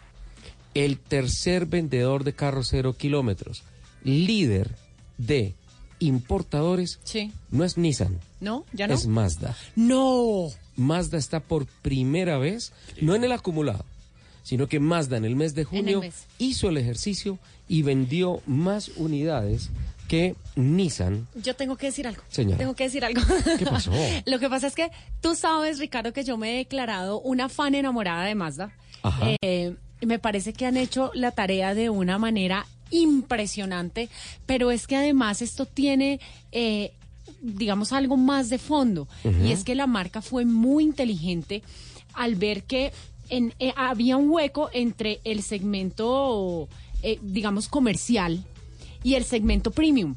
el 0.74 1.00
tercer 1.00 1.66
vendedor 1.68 2.24
de 2.24 2.34
carros 2.34 2.68
cero 2.70 2.96
kilómetros, 2.98 3.64
líder 4.04 4.76
de 5.18 5.54
importadores, 6.00 7.00
Sí. 7.04 7.32
no 7.50 7.64
es 7.64 7.78
Nissan, 7.78 8.20
¿No? 8.42 8.66
¿Ya 8.74 8.88
no? 8.88 8.94
es 8.94 9.08
Mazda. 9.08 9.56
No. 9.76 10.48
Mazda 10.76 11.18
está 11.18 11.40
por 11.40 11.66
primera 11.82 12.38
vez, 12.38 12.74
no 13.02 13.16
en 13.16 13.24
el 13.24 13.32
acumulado, 13.32 13.86
sino 14.44 14.68
que 14.68 14.80
Mazda 14.80 15.18
en 15.18 15.26
el 15.26 15.36
mes 15.36 15.56
de 15.56 15.64
junio 15.64 16.02
mes. 16.02 16.26
hizo 16.40 16.70
el 16.70 16.78
ejercicio 16.78 17.40
y 17.70 17.84
vendió 17.84 18.42
más 18.46 18.90
unidades 18.98 19.70
que 20.08 20.36
Nissan. 20.56 21.28
Yo 21.36 21.56
tengo 21.56 21.78
que 21.78 21.88
decir 21.88 22.06
algo. 22.08 22.22
Señora. 22.30 22.58
Tengo 22.58 22.76
que 22.76 22.84
decir 22.84 23.06
algo. 23.06 23.22
¿Qué 23.58 23.66
pasó? 23.66 23.92
Lo 24.26 24.40
que 24.40 24.50
pasa 24.50 24.68
es 24.68 24.76
que 24.76 24.92
tú 25.22 25.36
sabes, 25.36 25.80
Ricardo, 25.80 26.12
que 26.12 26.24
yo 26.26 26.38
me 26.38 26.54
he 26.54 26.58
declarado 26.58 27.22
una 27.22 27.48
fan 27.50 27.74
enamorada 27.76 28.26
de 28.26 28.36
Mazda. 28.36 28.74
Ajá. 29.04 29.28
Eh, 29.42 29.76
me 30.02 30.20
parece 30.20 30.52
que 30.54 30.66
han 30.66 30.76
hecho 30.76 31.12
la 31.14 31.32
tarea 31.32 31.74
de 31.74 31.90
una 31.90 32.18
manera 32.18 32.66
impresionante, 32.94 34.10
pero 34.46 34.72
es 34.72 34.88
que 34.88 34.96
además 34.96 35.42
esto 35.42 35.66
tiene, 35.66 36.20
eh, 36.52 36.94
digamos, 37.42 37.92
algo 37.94 38.18
más 38.18 38.50
de 38.50 38.58
fondo. 38.58 39.08
Y 39.24 39.52
es 39.52 39.64
que 39.64 39.76
la 39.76 39.88
marca 39.88 40.22
fue 40.22 40.46
muy 40.46 40.84
inteligente 40.84 41.64
al 42.14 42.36
ver 42.36 42.64
que 42.64 42.92
en- 43.30 43.54
eh, 43.60 43.74
había 43.76 44.18
un 44.18 44.30
hueco 44.30 44.70
entre 44.74 45.20
el 45.24 45.42
segmento, 45.44 46.68
eh, 47.02 47.20
digamos, 47.22 47.68
comercial 47.68 48.44
y 49.04 49.16
el 49.16 49.24
segmento 49.26 49.72
premium. 49.72 50.16